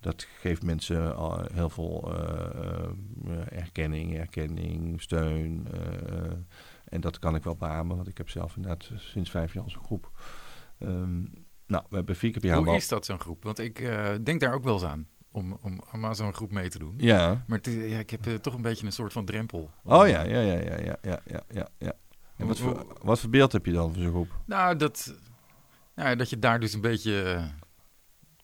dat 0.00 0.26
geeft 0.38 0.62
mensen 0.62 1.16
al 1.16 1.44
heel 1.52 1.70
veel 1.70 2.12
uh, 2.12 3.52
erkenning, 3.52 4.18
erkenning, 4.18 5.02
steun. 5.02 5.66
En 6.84 7.00
dat 7.00 7.18
kan 7.18 7.34
ik 7.34 7.42
wel 7.44 7.56
beamen, 7.56 7.96
want 7.96 8.08
ik 8.08 8.18
heb 8.18 8.28
zelf 8.28 8.56
inderdaad 8.56 8.90
sinds 8.96 9.30
vijf 9.30 9.54
jaar 9.54 9.70
zo'n 9.70 9.84
groep. 9.84 10.10
Um, 10.78 11.30
nou, 11.66 11.84
we 11.88 11.96
hebben 11.96 12.16
vier 12.16 12.30
keer 12.30 12.40
per 12.40 12.50
jaar... 12.50 12.58
Hoe 12.58 12.76
is 12.76 12.88
dat 12.88 13.04
zo'n 13.04 13.20
groep? 13.20 13.44
Want 13.44 13.58
ik 13.58 13.90
denk 14.22 14.40
daar 14.40 14.54
ook 14.54 14.64
wel 14.64 14.74
eens 14.74 14.84
aan. 14.84 15.08
Om, 15.32 15.58
om, 15.62 15.80
om 15.92 16.04
aan 16.04 16.16
zo'n 16.16 16.34
groep 16.34 16.52
mee 16.52 16.68
te 16.68 16.78
doen. 16.78 16.94
Ja. 16.96 17.44
Maar 17.46 17.70
ja, 17.70 17.98
ik 17.98 18.10
heb 18.10 18.22
toch 18.22 18.54
een 18.54 18.62
beetje 18.62 18.86
een 18.86 18.92
soort 18.92 19.12
van 19.12 19.24
drempel. 19.24 19.70
Oh 19.84 20.08
ja, 20.08 20.22
ja, 20.22 20.40
ja, 20.40 20.58
ja, 20.58 20.78
ja, 20.78 20.96
ja, 21.02 21.20
ja, 21.24 21.42
ja. 21.48 21.68
ja. 21.78 21.92
En 22.36 22.46
wat, 22.46 22.58
voor, 22.58 22.86
wat 23.02 23.20
voor 23.20 23.30
beeld 23.30 23.52
heb 23.52 23.66
je 23.66 23.72
dan 23.72 23.92
van 23.92 24.02
zo'n 24.02 24.12
groep? 24.12 24.36
Nou, 24.44 24.76
dat, 24.76 25.14
nou, 25.94 26.16
dat 26.16 26.30
je 26.30 26.38
daar 26.38 26.60
dus 26.60 26.72
een 26.72 26.80
beetje 26.80 27.40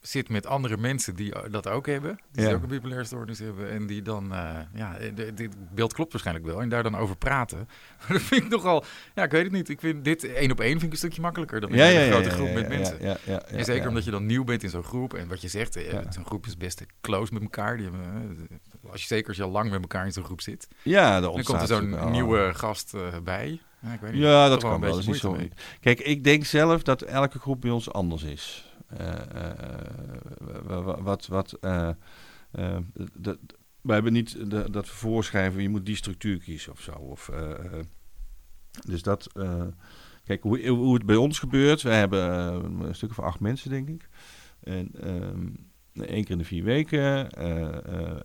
zit 0.07 0.29
met 0.29 0.45
andere 0.45 0.77
mensen 0.77 1.15
die 1.15 1.33
dat 1.49 1.67
ook 1.67 1.85
hebben. 1.85 2.19
Die 2.31 2.45
ja. 2.45 2.53
ook 2.53 2.61
een 2.61 2.67
bipolaire 2.67 3.05
stoornis 3.05 3.39
hebben. 3.39 3.69
En 3.69 3.87
die 3.87 4.01
dan, 4.01 4.31
uh, 4.31 4.59
ja, 4.73 4.97
dit 5.13 5.55
beeld 5.73 5.93
klopt 5.93 6.11
waarschijnlijk 6.11 6.45
wel. 6.45 6.61
En 6.61 6.69
daar 6.69 6.83
dan 6.83 6.95
over 6.95 7.17
praten. 7.17 7.67
Maar 7.99 8.07
dat 8.17 8.21
vind 8.21 8.43
ik 8.43 8.49
nogal, 8.49 8.83
ja, 9.15 9.23
ik 9.23 9.31
weet 9.31 9.43
het 9.43 9.51
niet. 9.51 9.69
Ik 9.69 9.79
vind 9.79 10.03
dit 10.03 10.23
één 10.23 10.51
op 10.51 10.59
één 10.59 10.69
vind 10.69 10.83
ik 10.83 10.91
een 10.91 10.97
stukje 10.97 11.21
makkelijker 11.21 11.59
dan 11.61 11.69
in 11.69 11.75
ja, 11.75 11.85
een 11.85 11.93
ja, 11.93 12.11
grote 12.11 12.29
groep 12.29 12.47
ja, 12.47 12.53
met 12.53 12.67
mensen. 12.69 12.97
Ja, 13.01 13.17
ja, 13.23 13.41
en 13.41 13.65
zeker 13.65 13.87
omdat 13.87 14.03
je 14.03 14.11
dan 14.11 14.25
nieuw 14.25 14.43
bent 14.43 14.63
in 14.63 14.69
zo'n 14.69 14.83
groep. 14.83 15.13
En 15.13 15.27
wat 15.27 15.41
je 15.41 15.47
zegt, 15.47 15.75
eh, 15.75 15.99
zo'n 16.09 16.25
groep 16.25 16.45
is 16.45 16.57
best 16.57 16.85
close 17.01 17.33
met 17.33 17.41
elkaar. 17.41 17.77
Die 17.77 17.85
hebben, 17.85 18.37
eh, 18.49 18.91
als 18.91 19.01
je 19.01 19.07
zeker 19.07 19.27
als 19.27 19.37
je 19.37 19.43
al 19.43 19.51
lang 19.51 19.69
met 19.69 19.81
elkaar 19.81 20.05
in 20.05 20.11
zo'n 20.11 20.23
groep 20.23 20.41
zit. 20.41 20.67
Ja, 20.81 21.19
dan 21.19 21.43
komt 21.43 21.61
er 21.61 21.67
zo'n 21.67 22.11
nieuwe 22.11 22.51
gast 22.53 22.93
uh, 22.93 23.01
bij. 23.23 23.61
Ja, 23.79 23.93
ik 23.93 23.99
weet 23.99 24.11
niet, 24.11 24.21
ja 24.21 24.49
dat 24.49 24.61
kan 24.61 24.81
wel. 24.81 24.97
Is 24.97 25.05
niet 25.05 25.15
zo. 25.15 25.37
Kijk, 25.79 25.99
ik 25.99 26.23
denk 26.23 26.45
zelf 26.45 26.83
dat 26.83 27.01
elke 27.01 27.39
groep 27.39 27.61
bij 27.61 27.71
ons 27.71 27.91
anders 27.91 28.23
is. 28.23 28.66
Uh, 29.01 29.21
wat, 30.99 31.27
wat, 31.27 31.57
uh, 31.61 31.89
dat, 33.13 33.37
wij 33.81 33.95
hebben 33.95 34.13
niet 34.13 34.49
de, 34.49 34.69
dat 34.71 34.85
we 34.85 34.93
voorschrijven, 34.93 35.61
je 35.61 35.69
moet 35.69 35.85
die 35.85 35.95
structuur 35.95 36.39
kiezen 36.39 36.71
of 36.71 36.81
zo. 36.81 36.91
Of, 36.91 37.31
dus 38.85 39.01
dat, 39.01 39.31
kijk, 40.23 40.43
hoe, 40.43 40.67
hoe 40.67 40.93
het 40.93 41.05
bij 41.05 41.15
ons 41.15 41.39
gebeurt, 41.39 41.81
wij 41.81 41.97
hebben 41.99 42.21
een 42.83 42.95
stuk 42.95 43.09
of 43.09 43.19
acht 43.19 43.39
mensen, 43.39 43.69
denk 43.69 43.89
ik. 43.89 44.09
En 44.63 44.91
um, 45.07 45.69
één 45.93 46.23
keer 46.23 46.31
in 46.31 46.37
de 46.37 46.43
vier 46.43 46.63
weken. 46.63 47.29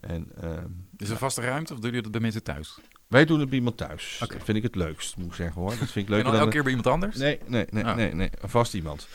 en, 0.00 0.32
is 0.96 1.10
er 1.10 1.16
vaste 1.16 1.40
ruimte 1.40 1.72
of 1.72 1.78
doen 1.78 1.88
jullie 1.88 2.02
dat 2.02 2.12
bij 2.12 2.20
mensen 2.20 2.42
thuis? 2.42 2.80
Wij 3.12 3.24
doen 3.24 3.40
het 3.40 3.48
bij 3.48 3.58
iemand 3.58 3.76
thuis. 3.76 4.20
Okay. 4.22 4.36
Dat 4.36 4.46
vind 4.46 4.56
ik 4.56 4.62
het 4.62 4.74
leukst, 4.74 5.16
moet 5.16 5.26
ik 5.26 5.34
zeggen 5.34 5.60
hoor. 5.60 5.70
Dat 5.70 5.90
vind 5.90 5.94
ik 5.94 6.08
leuker 6.14 6.26
en 6.26 6.32
dan 6.32 6.40
elke 6.40 6.52
keer 6.52 6.62
bij 6.62 6.70
iemand 6.70 6.88
anders? 6.88 7.16
Nee, 7.16 7.38
nee, 7.46 7.66
nee, 7.70 7.84
oh. 7.84 7.94
nee, 7.94 8.14
nee, 8.14 8.30
vast 8.40 8.74
iemand. 8.74 9.08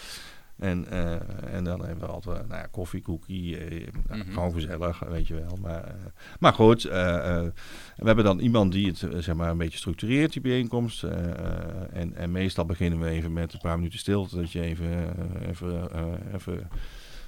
En, 0.58 0.86
uh, 0.92 1.54
en 1.54 1.64
dan 1.64 1.86
hebben 1.86 2.08
we 2.08 2.14
altijd 2.14 2.48
nou 2.48 2.62
ja, 2.62 2.68
koffie, 2.72 3.02
koekie, 3.02 3.70
uh, 3.70 3.88
nou, 4.08 4.20
mm-hmm. 4.20 4.34
gewoon 4.34 4.54
gezellig, 4.54 5.00
weet 5.00 5.28
je 5.28 5.34
wel. 5.34 5.58
Maar, 5.62 5.86
uh, 5.86 5.94
maar 6.40 6.54
goed, 6.54 6.84
we 6.84 7.52
hebben 7.96 8.24
dan 8.24 8.40
iemand 8.40 8.72
die 8.72 8.88
het 8.88 9.08
zeg 9.18 9.36
maar 9.36 9.50
een 9.50 9.58
beetje 9.58 9.78
structureert, 9.78 10.34
die 10.34 10.42
bijeenkomst. 10.42 11.04
en, 11.04 12.16
en 12.16 12.32
meestal 12.32 12.66
beginnen 12.66 13.00
we 13.00 13.10
even 13.10 13.34
met 13.34 13.54
een 13.54 13.60
paar 13.60 13.78
minuten 13.78 14.00
stilte, 14.00 14.36
dat 14.36 14.52
je 14.52 14.62
even, 14.62 15.16
even, 15.48 15.90
even 16.34 16.70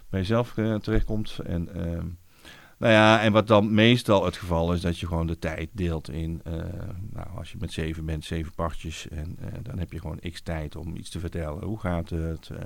bij 0.09 0.19
jezelf 0.19 0.53
terechtkomt. 0.81 1.39
En 1.45 1.73
ehm, 1.73 2.07
nou 2.79 2.93
ja, 2.93 3.21
en 3.21 3.31
wat 3.31 3.47
dan 3.47 3.73
meestal 3.73 4.25
het 4.25 4.37
geval 4.37 4.73
is, 4.73 4.81
dat 4.81 4.99
je 4.99 5.07
gewoon 5.07 5.27
de 5.27 5.39
tijd 5.39 5.69
deelt 5.71 6.09
in, 6.09 6.41
uh, 6.47 6.53
nou, 7.11 7.27
als 7.37 7.51
je 7.51 7.57
met 7.59 7.71
zeven 7.71 8.05
bent, 8.05 8.25
zeven 8.25 8.53
partjes. 8.55 9.07
En 9.07 9.37
uh, 9.41 9.47
dan 9.61 9.79
heb 9.79 9.91
je 9.91 9.99
gewoon 9.99 10.19
x 10.31 10.41
tijd 10.41 10.75
om 10.75 10.95
iets 10.95 11.09
te 11.09 11.19
vertellen. 11.19 11.63
Hoe 11.63 11.79
gaat 11.79 12.09
het? 12.09 12.49
Uh, 12.51 12.59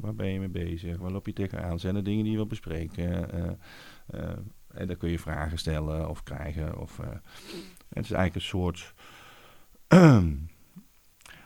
waar 0.00 0.14
ben 0.14 0.32
je 0.32 0.38
mee 0.38 0.48
bezig? 0.48 0.96
Waar 0.98 1.10
loop 1.10 1.26
je 1.26 1.32
tegenaan? 1.32 1.78
Zijn 1.80 1.96
er 1.96 2.04
dingen 2.04 2.22
die 2.22 2.30
je 2.30 2.36
wilt 2.36 2.48
bespreken? 2.48 3.28
en 4.74 4.86
dan 4.86 4.96
kun 4.96 5.10
je 5.10 5.18
vragen 5.18 5.58
stellen 5.58 6.08
of 6.08 6.22
krijgen. 6.22 6.78
Of, 6.78 6.96
het 7.88 8.04
is 8.04 8.10
eigenlijk 8.10 8.34
een 8.34 8.40
soort 8.40 8.94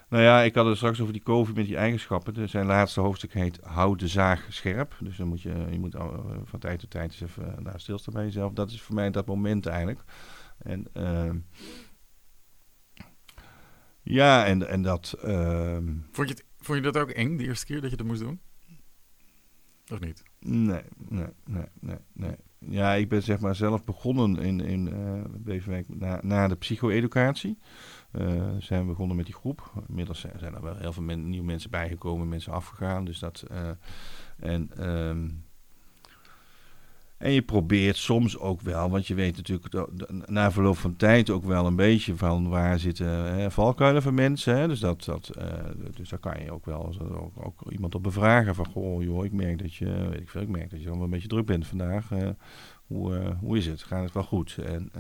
Nou 0.09 0.23
ja, 0.23 0.43
ik 0.43 0.55
had 0.55 0.67
het 0.67 0.77
straks 0.77 1.01
over 1.01 1.13
die 1.13 1.23
COVID 1.23 1.55
met 1.55 1.67
die 1.67 1.77
eigenschappen. 1.77 2.49
Zijn 2.49 2.67
laatste 2.67 3.01
hoofdstuk 3.01 3.33
heet 3.33 3.59
Houd 3.63 3.99
de 3.99 4.09
zaag 4.09 4.47
scherp. 4.49 4.97
Dus 5.01 5.17
dan 5.17 5.29
moet 5.29 5.43
je, 5.43 5.67
je 5.71 5.79
moet 5.79 5.95
uh, 5.95 6.19
van 6.45 6.59
tijd 6.59 6.81
tot 6.81 6.91
tijd 6.91 7.11
eens 7.11 7.21
even 7.21 7.55
uh, 7.59 7.65
daar 7.65 7.81
stilstaan 7.81 8.15
bij 8.15 8.25
jezelf. 8.25 8.53
Dat 8.53 8.71
is 8.71 8.83
voor 8.83 8.95
mij 8.95 9.11
dat 9.11 9.27
moment 9.27 9.67
eigenlijk. 9.67 10.01
En 10.59 10.87
uh, 10.97 11.31
ja, 14.03 14.47
en, 14.47 14.69
en 14.69 14.83
dat... 14.83 15.17
Ehm, 15.23 15.95
vond, 16.11 16.29
je 16.29 16.35
het, 16.35 16.45
vond 16.59 16.79
je 16.79 16.93
dat 16.93 17.03
ook 17.03 17.11
eng, 17.11 17.37
de 17.37 17.45
eerste 17.45 17.67
keer 17.67 17.81
dat 17.81 17.91
je 17.91 17.97
dat 17.97 18.07
moest 18.07 18.21
doen? 18.21 18.41
Of 19.93 20.01
niet? 20.01 20.23
Nee, 20.39 20.83
nee, 21.09 21.27
nee, 21.45 21.67
nee, 21.81 21.99
nee. 22.13 22.37
Ja, 22.59 22.93
ik 22.93 23.09
ben 23.09 23.23
zeg 23.23 23.41
maar 23.41 23.55
zelf 23.55 23.85
begonnen 23.85 24.37
in, 24.37 24.61
in 24.61 24.87
uh, 24.87 25.23
Beverwijk 25.39 25.87
na, 25.89 26.21
na 26.23 26.49
de 26.49 26.57
psycho-educatie. 26.57 27.59
Uh, 28.13 28.43
zijn 28.59 28.81
we 28.81 28.87
begonnen 28.87 29.17
met 29.17 29.25
die 29.25 29.35
groep. 29.35 29.73
Inmiddels 29.89 30.21
zijn 30.37 30.55
er 30.55 30.63
wel 30.63 30.77
heel 30.77 30.93
veel 30.93 31.03
nieuwe 31.03 31.47
mensen 31.47 31.71
bijgekomen, 31.71 32.29
mensen 32.29 32.53
afgegaan. 32.53 33.05
Dus 33.05 33.19
dat, 33.19 33.45
uh, 33.51 33.71
en, 34.39 34.89
um, 34.89 35.45
en 37.19 37.33
je 37.33 37.43
probeert 37.43 37.97
soms 37.97 38.39
ook 38.39 38.61
wel, 38.61 38.91
want 38.91 39.07
je 39.07 39.15
weet 39.15 39.37
natuurlijk 39.37 39.89
na 40.27 40.51
verloop 40.51 40.77
van 40.77 40.97
tijd 40.97 41.31
ook 41.31 41.45
wel 41.45 41.67
een 41.67 41.77
beetje 41.77 42.17
van 42.17 42.49
waar 42.49 42.79
zitten 42.79 43.53
valkuilen 43.53 44.03
van 44.03 44.15
mensen. 44.15 44.57
Hè? 44.57 44.69
Dus, 44.69 44.81
dat, 44.81 45.05
dat, 45.05 45.31
uh, 45.39 45.45
dus 45.95 46.09
daar 46.09 46.19
kan 46.19 46.43
je 46.43 46.53
ook 46.53 46.65
wel 46.65 46.95
ook, 47.01 47.45
ook, 47.45 47.71
iemand 47.71 47.95
op 47.95 48.03
bevragen 48.03 48.55
van, 48.55 48.67
goh 48.67 49.03
joh, 49.03 49.25
ik 49.25 49.33
merk 49.33 49.59
dat 49.59 49.75
je, 49.75 50.09
weet 50.11 50.21
ik 50.21 50.29
veel, 50.29 50.43
ik 50.43 50.49
merk 50.49 50.71
dat 50.71 50.83
je 50.83 50.91
wel 50.91 51.03
een 51.03 51.11
beetje 51.11 51.29
druk 51.29 51.47
bent 51.47 51.67
vandaag. 51.67 52.09
hoe, 52.87 53.37
hoe 53.41 53.57
is 53.57 53.67
het? 53.67 53.83
Gaat 53.83 54.05
het 54.05 54.15
wel 54.15 54.23
goed? 54.23 54.59
En 54.59 54.91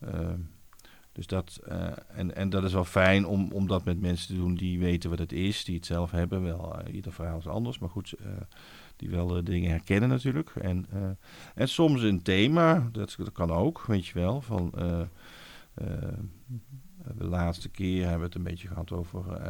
ehm, 0.00 0.38
dus 1.18 1.26
dat, 1.26 1.60
uh, 1.68 1.86
en, 2.08 2.36
en 2.36 2.50
dat 2.50 2.64
is 2.64 2.72
wel 2.72 2.84
fijn 2.84 3.26
om, 3.26 3.52
om 3.52 3.66
dat 3.66 3.84
met 3.84 4.00
mensen 4.00 4.26
te 4.26 4.36
doen 4.36 4.54
die 4.54 4.78
weten 4.78 5.10
wat 5.10 5.18
het 5.18 5.32
is, 5.32 5.64
die 5.64 5.74
het 5.74 5.86
zelf 5.86 6.10
hebben. 6.10 6.42
Wel, 6.42 6.80
uh, 6.86 6.94
ieder 6.94 7.12
verhaal 7.12 7.38
is 7.38 7.46
anders, 7.46 7.78
maar 7.78 7.88
goed, 7.88 8.14
uh, 8.20 8.26
die 8.96 9.10
wel 9.10 9.26
de 9.26 9.42
dingen 9.42 9.70
herkennen 9.70 10.08
natuurlijk. 10.08 10.50
En, 10.50 10.86
en 11.54 11.68
soms 11.68 12.02
een 12.02 12.22
thema, 12.22 12.88
dat, 12.92 13.14
dat 13.18 13.32
kan 13.32 13.50
ook, 13.50 13.84
weet 13.86 14.06
je 14.06 14.14
wel. 14.14 14.40
Van, 14.40 14.72
de 17.16 17.24
laatste 17.24 17.68
keer 17.68 18.00
hebben 18.00 18.18
we 18.18 18.24
het 18.26 18.34
een 18.34 18.42
beetje 18.42 18.68
gehad 18.68 18.92
over 18.92 19.40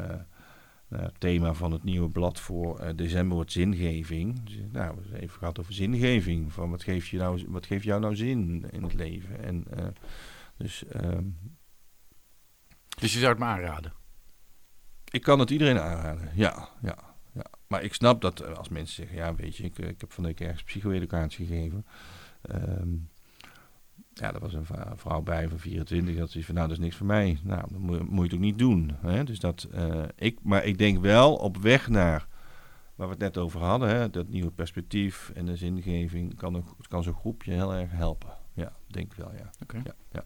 het 0.88 1.20
thema 1.20 1.54
van 1.54 1.72
het 1.72 1.84
nieuwe 1.84 2.10
blad 2.10 2.40
voor 2.40 2.92
december 2.96 3.34
wordt 3.36 3.52
zingeving. 3.52 4.42
Dus, 4.42 4.54
nou, 4.54 4.94
we 4.94 5.00
hebben 5.02 5.20
even 5.20 5.38
gehad 5.38 5.58
over 5.58 5.72
zingeving. 5.72 6.52
Van 6.52 6.70
wat 6.70 6.82
geeft, 6.82 7.08
je 7.08 7.18
nou, 7.18 7.44
wat 7.48 7.66
geeft 7.66 7.84
jou 7.84 8.00
nou 8.00 8.16
zin 8.16 8.64
in 8.70 8.82
het 8.82 8.94
leven? 8.94 9.42
En 9.44 9.64
dus 10.58 10.84
ehm, 10.86 11.24
dus 13.00 13.12
je 13.12 13.18
zou 13.18 13.30
het 13.30 13.38
me 13.38 13.44
aanraden? 13.44 13.92
Ik 15.10 15.22
kan 15.22 15.38
het 15.38 15.50
iedereen 15.50 15.78
aanraden, 15.78 16.30
ja. 16.34 16.68
ja, 16.82 16.98
ja. 17.32 17.44
Maar 17.66 17.82
ik 17.82 17.94
snap 17.94 18.20
dat 18.20 18.40
eh, 18.40 18.52
als 18.52 18.68
mensen 18.68 18.94
zeggen, 18.94 19.16
ja 19.16 19.34
weet 19.34 19.56
je, 19.56 19.64
ik, 19.64 19.78
ik 19.78 20.00
heb 20.00 20.12
van 20.12 20.24
de 20.24 20.34
ergens 20.34 20.62
psycho-educatie 20.62 21.46
gegeven. 21.46 21.86
Um, 22.50 23.08
ja, 24.18 24.34
er 24.34 24.40
was 24.40 24.54
een 24.54 24.66
vrouw 24.96 25.22
bij 25.22 25.48
van 25.48 25.58
24, 25.58 26.16
dat 26.16 26.30
ze 26.30 26.44
van, 26.44 26.54
nou, 26.54 26.68
dat 26.68 26.76
is 26.76 26.82
niks 26.82 26.96
voor 26.96 27.06
mij. 27.06 27.38
Nou, 27.42 27.60
dat 27.70 27.78
moet, 27.78 28.16
je 28.16 28.22
het 28.22 28.34
ook 28.34 28.38
niet 28.38 28.58
doen. 28.58 28.96
Hè? 29.00 29.24
Dus 29.24 29.40
dat, 29.40 29.68
uh, 29.74 30.04
ik, 30.16 30.38
maar 30.42 30.64
ik 30.64 30.78
denk 30.78 30.98
wel 30.98 31.34
op 31.34 31.56
weg 31.56 31.88
naar, 31.88 32.26
waar 32.94 33.06
we 33.06 33.12
het 33.12 33.22
net 33.22 33.38
over 33.38 33.60
hadden, 33.60 33.88
hè, 33.88 34.10
dat 34.10 34.28
nieuwe 34.28 34.50
perspectief 34.50 35.30
en 35.34 35.46
de 35.46 35.56
zingeving, 35.56 36.36
kan, 36.36 36.54
een, 36.54 36.64
kan 36.88 37.02
zo'n 37.02 37.14
groepje 37.14 37.52
heel 37.52 37.74
erg 37.74 37.90
helpen. 37.90 38.37
Ja, 38.58 38.72
denk 38.86 39.14
wel, 39.14 39.32
ja. 39.36 39.50
Okay. 39.62 39.80
ja, 39.84 39.94
ja. 40.12 40.24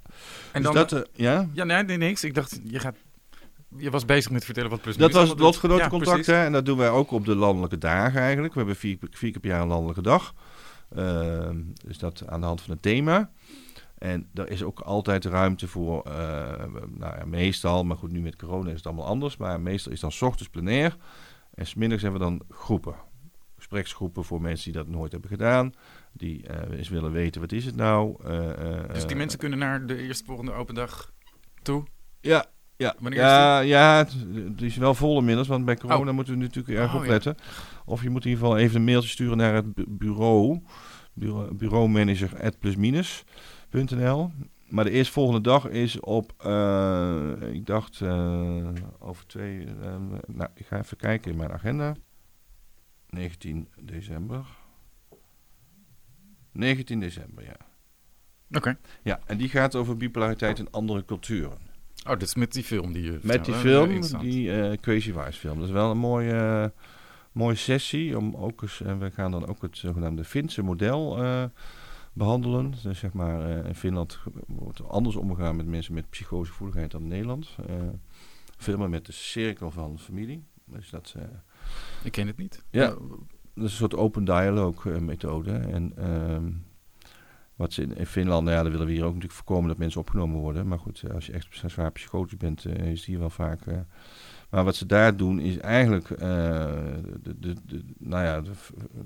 En 0.52 0.62
dus 0.62 0.72
dan, 0.72 0.74
dat, 0.74 0.92
uh, 0.92 1.00
ja? 1.12 1.48
Ja, 1.52 1.64
nee, 1.64 1.82
nee, 1.82 1.96
niks. 1.96 2.24
Ik 2.24 2.34
dacht, 2.34 2.60
je 2.64 2.78
gaat... 2.78 2.96
Je 3.76 3.90
was 3.90 4.04
bezig 4.04 4.30
met 4.30 4.44
vertellen 4.44 4.70
wat 4.70 4.80
plus 4.80 4.96
Dat 4.96 5.12
was 5.12 5.28
het 5.28 5.38
lotgenotencontact, 5.38 6.26
ja, 6.26 6.34
hè? 6.34 6.44
En 6.44 6.52
dat 6.52 6.66
doen 6.66 6.78
wij 6.78 6.90
ook 6.90 7.10
op 7.10 7.24
de 7.24 7.34
landelijke 7.34 7.78
dagen 7.78 8.20
eigenlijk. 8.20 8.52
We 8.52 8.58
hebben 8.58 8.76
vier, 8.76 8.98
vier 9.10 9.30
keer 9.30 9.40
per 9.40 9.50
jaar 9.50 9.60
een 9.60 9.68
landelijke 9.68 10.02
dag. 10.02 10.34
Uh, 10.96 11.48
dus 11.84 11.98
dat 11.98 12.26
aan 12.26 12.40
de 12.40 12.46
hand 12.46 12.60
van 12.60 12.70
het 12.70 12.82
thema. 12.82 13.30
En 13.98 14.28
er 14.34 14.50
is 14.50 14.62
ook 14.62 14.80
altijd 14.80 15.24
ruimte 15.24 15.68
voor, 15.68 16.04
uh, 16.06 16.12
nou 16.88 17.18
ja, 17.18 17.24
meestal, 17.26 17.84
maar 17.84 17.96
goed, 17.96 18.10
nu 18.10 18.20
met 18.20 18.36
corona 18.36 18.70
is 18.70 18.76
het 18.76 18.86
allemaal 18.86 19.06
anders. 19.06 19.36
Maar 19.36 19.60
meestal 19.60 19.92
is 19.92 20.00
dan 20.00 20.12
s 20.12 20.22
ochtends 20.22 20.50
plenair 20.50 20.96
en 21.54 21.66
smiddags 21.66 22.02
hebben 22.02 22.20
we 22.20 22.26
dan 22.26 22.42
groepen 22.48 22.94
gespreksgroepen 23.62 24.24
voor 24.24 24.40
mensen 24.40 24.72
die 24.72 24.82
dat 24.82 24.92
nooit 24.92 25.12
hebben 25.12 25.30
gedaan. 25.30 25.74
Die 26.12 26.46
eh, 26.46 26.78
eens 26.78 26.88
willen 26.88 27.12
weten, 27.12 27.40
wat 27.40 27.52
is 27.52 27.64
het 27.64 27.76
nou? 27.76 28.16
Eh, 28.24 28.80
eh, 28.82 28.92
Dus 28.94 29.06
die 29.06 29.16
mensen 29.16 29.38
kunnen 29.38 29.58
naar 29.58 29.86
de 29.86 29.96
eerstvolgende 29.96 30.52
open 30.52 30.74
dag 30.74 31.12
toe. 31.62 31.84
Ja, 32.20 32.46
ja. 32.76 32.94
Wanneer 33.00 33.20
ja, 33.20 33.60
ja, 33.60 33.96
het, 33.98 34.62
is 34.62 34.76
wel 34.76 34.94
vol 34.94 35.18
inmiddels, 35.18 35.48
want 35.48 35.64
bij 35.64 35.76
corona 35.76 36.08
Oh. 36.10 36.14
moeten 36.16 36.34
we 36.34 36.40
natuurlijk 36.40 36.78
erg 36.78 36.86
Oh, 36.88 36.92
ja. 36.94 37.00
opletten. 37.00 37.36
Of 37.84 38.02
je 38.02 38.10
moet 38.10 38.24
in 38.24 38.30
ieder 38.30 38.44
geval 38.44 38.58
even 38.60 38.76
een 38.76 38.84
mailtje 38.84 39.08
sturen 39.08 39.36
naar 39.36 39.54
het 39.54 39.74
bu- 39.74 39.84
bureau, 39.88 40.60
bureau 41.12 41.54
bureaumanager 41.54 42.42
at 42.44 42.58
plusminus.nl. 42.58 44.30
Maar 44.68 44.84
de 44.84 44.90
eerstvolgende 44.90 45.40
dag 45.40 45.68
is 45.68 46.00
op, 46.00 46.32
eh, 46.38 47.32
ik 47.52 47.66
dacht, 47.66 48.00
eh, 48.00 48.68
over 48.98 49.26
twee, 49.26 49.66
nou, 50.26 50.50
ik 50.54 50.66
ga 50.66 50.78
even 50.78 50.96
kijken 50.96 51.30
in 51.30 51.36
mijn 51.36 51.52
agenda. 51.52 51.94
19 53.08 53.68
december. 53.80 54.46
19 56.52 57.00
december, 57.00 57.44
ja. 57.44 57.56
Oké. 58.56 58.78
Ja, 59.02 59.20
en 59.26 59.36
die 59.36 59.48
gaat 59.48 59.74
over 59.74 59.96
bipolariteit 59.96 60.58
in 60.58 60.70
andere 60.70 61.04
culturen. 61.04 61.58
Oh, 62.04 62.10
dat 62.10 62.22
is 62.22 62.34
met 62.34 62.52
die 62.52 62.64
film 62.64 62.92
die 62.92 63.02
je 63.02 63.18
Met 63.22 63.44
die 63.44 63.54
film, 63.54 64.00
die 64.20 64.60
eh, 64.60 64.78
Crazy 64.80 65.12
Wise 65.12 65.38
film. 65.38 65.58
Dat 65.58 65.66
is 65.66 65.72
wel 65.72 65.90
een 65.90 65.98
mooie, 65.98 66.72
mooie 67.32 67.54
sessie. 67.54 68.18
Om 68.18 68.36
ook 68.36 68.62
eens, 68.62 68.80
en 68.80 68.98
we 68.98 69.10
gaan 69.10 69.30
dan 69.30 69.46
ook 69.46 69.62
het 69.62 69.78
zogenaamde 69.78 70.24
Finse 70.24 70.62
model 70.62 71.22
eh, 71.22 71.44
behandelen. 72.12 72.74
Dus 72.82 72.98
zeg 72.98 73.12
maar, 73.12 73.50
eh, 73.50 73.66
in 73.66 73.74
Finland 73.74 74.18
wordt 74.46 74.78
er 74.78 74.86
anders 74.86 75.16
omgegaan 75.16 75.56
met 75.56 75.66
mensen 75.66 75.94
met 75.94 76.10
psychosegevoeligheid 76.10 76.90
dan 76.90 77.02
in 77.02 77.08
Nederland. 77.08 77.56
Filmen 78.56 78.90
met 78.90 79.06
de 79.06 79.12
cirkel 79.12 79.70
van 79.70 79.98
familie. 79.98 80.44
Dus 80.64 80.90
dat, 80.90 81.14
Ik 82.02 82.12
ken 82.12 82.26
het 82.26 82.36
niet. 82.36 82.64
Ja. 82.70 82.96
Dat 83.54 83.64
is 83.64 83.70
een 83.70 83.76
soort 83.76 83.96
open 83.96 84.24
dialogue 84.24 84.92
eh, 84.92 85.00
methode. 85.00 85.52
En 85.52 85.92
ehm, 85.96 86.50
wat 87.56 87.72
ze 87.72 87.82
in, 87.82 87.96
in 87.96 88.06
Finland, 88.06 88.44
nou 88.44 88.56
ja, 88.56 88.62
dat 88.62 88.72
willen 88.72 88.86
we 88.86 88.92
hier 88.92 89.02
ook 89.02 89.14
natuurlijk 89.14 89.34
voorkomen 89.34 89.68
dat 89.68 89.78
mensen 89.78 90.00
opgenomen 90.00 90.40
worden. 90.40 90.68
Maar 90.68 90.78
goed, 90.78 91.02
eh, 91.02 91.14
als 91.14 91.26
je 91.26 91.32
echt 91.32 91.62
zwaar 91.66 91.92
psychotisch 91.92 92.36
bent, 92.36 92.64
eh, 92.64 92.90
is 92.90 93.04
die 93.04 93.18
wel 93.18 93.30
vaak. 93.30 93.60
maar 94.50 94.64
wat 94.64 94.76
ze 94.76 94.86
daar 94.86 95.16
doen 95.16 95.40
is 95.40 95.58
eigenlijk 95.58 96.08
de, 96.08 97.34
de, 97.38 97.54
de, 97.66 97.84
nou 97.98 98.24
ja, 98.24 98.40
de 98.40 98.52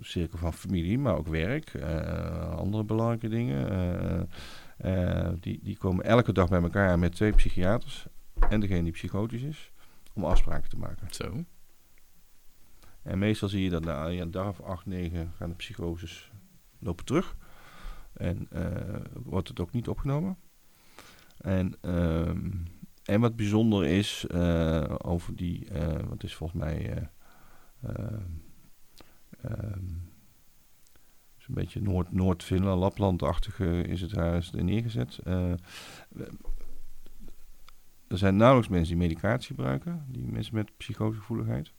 cirkel 0.01 0.39
van 0.39 0.53
familie, 0.53 0.99
maar 0.99 1.17
ook 1.17 1.29
werk, 1.29 1.73
andere 2.57 2.85
belangrijke 2.85 3.29
dingen. 3.29 4.29
die, 5.41 5.61
die 5.63 5.77
komen 5.77 6.05
elke 6.05 6.33
dag 6.33 6.49
bij 6.49 6.63
elkaar 6.63 6.99
met 6.99 7.15
twee 7.15 7.33
psychiaters 7.33 8.07
en 8.49 8.61
degene 8.61 8.83
die 8.83 8.93
psychotisch 8.93 9.43
is, 9.43 9.73
om 10.13 10.25
afspraken 10.25 10.71
te 10.71 10.77
maken. 10.77 11.07
Zo. 11.11 11.45
En 13.07 13.19
meestal 13.19 13.49
zie 13.49 13.63
je 13.63 13.71
dat 13.71 13.85
na 13.85 14.07
ja, 14.07 14.23
een 14.23 14.31
dag 14.31 14.49
of 14.49 14.61
acht, 14.61 14.87
negen 14.87 15.33
gaan 15.37 15.49
de 15.49 15.55
psychoses 15.55 16.33
lopen 16.79 17.05
terug. 17.05 17.37
En 18.13 18.47
eh, 18.51 19.01
wordt 19.13 19.49
het 19.49 19.61
ook 19.61 19.73
niet 19.73 19.89
opgenomen. 19.89 20.37
En, 21.37 21.75
ehm, 21.81 22.51
en 23.05 23.21
wat 23.21 23.37
bijzonder 23.37 23.85
is 23.85 24.27
eh, 24.27 24.95
over 24.99 25.37
die, 25.37 25.69
eh, 25.69 26.03
wat 26.09 26.23
is 26.23 26.35
volgens 26.35 26.61
mij 26.61 26.91
eh, 26.93 27.03
ehm, 29.41 29.85
een 31.47 31.55
beetje 31.55 31.81
Noord- 31.81 32.13
Noord-Finland, 32.13 32.81
Lapland-achtige 32.81 33.83
is 33.83 34.01
het 34.01 34.11
daar 34.11 34.37
is 34.37 34.51
neergezet. 34.51 35.19
Er 38.09 38.19
zijn 38.19 38.37
nauwelijks 38.37 38.71
mensen 38.71 38.99
die 38.99 39.07
medicatie 39.07 39.47
gebruiken, 39.47 40.07
die 40.09 40.27
mensen 40.27 40.55
met 40.55 40.77
psychosegevoeligheid. 40.77 41.73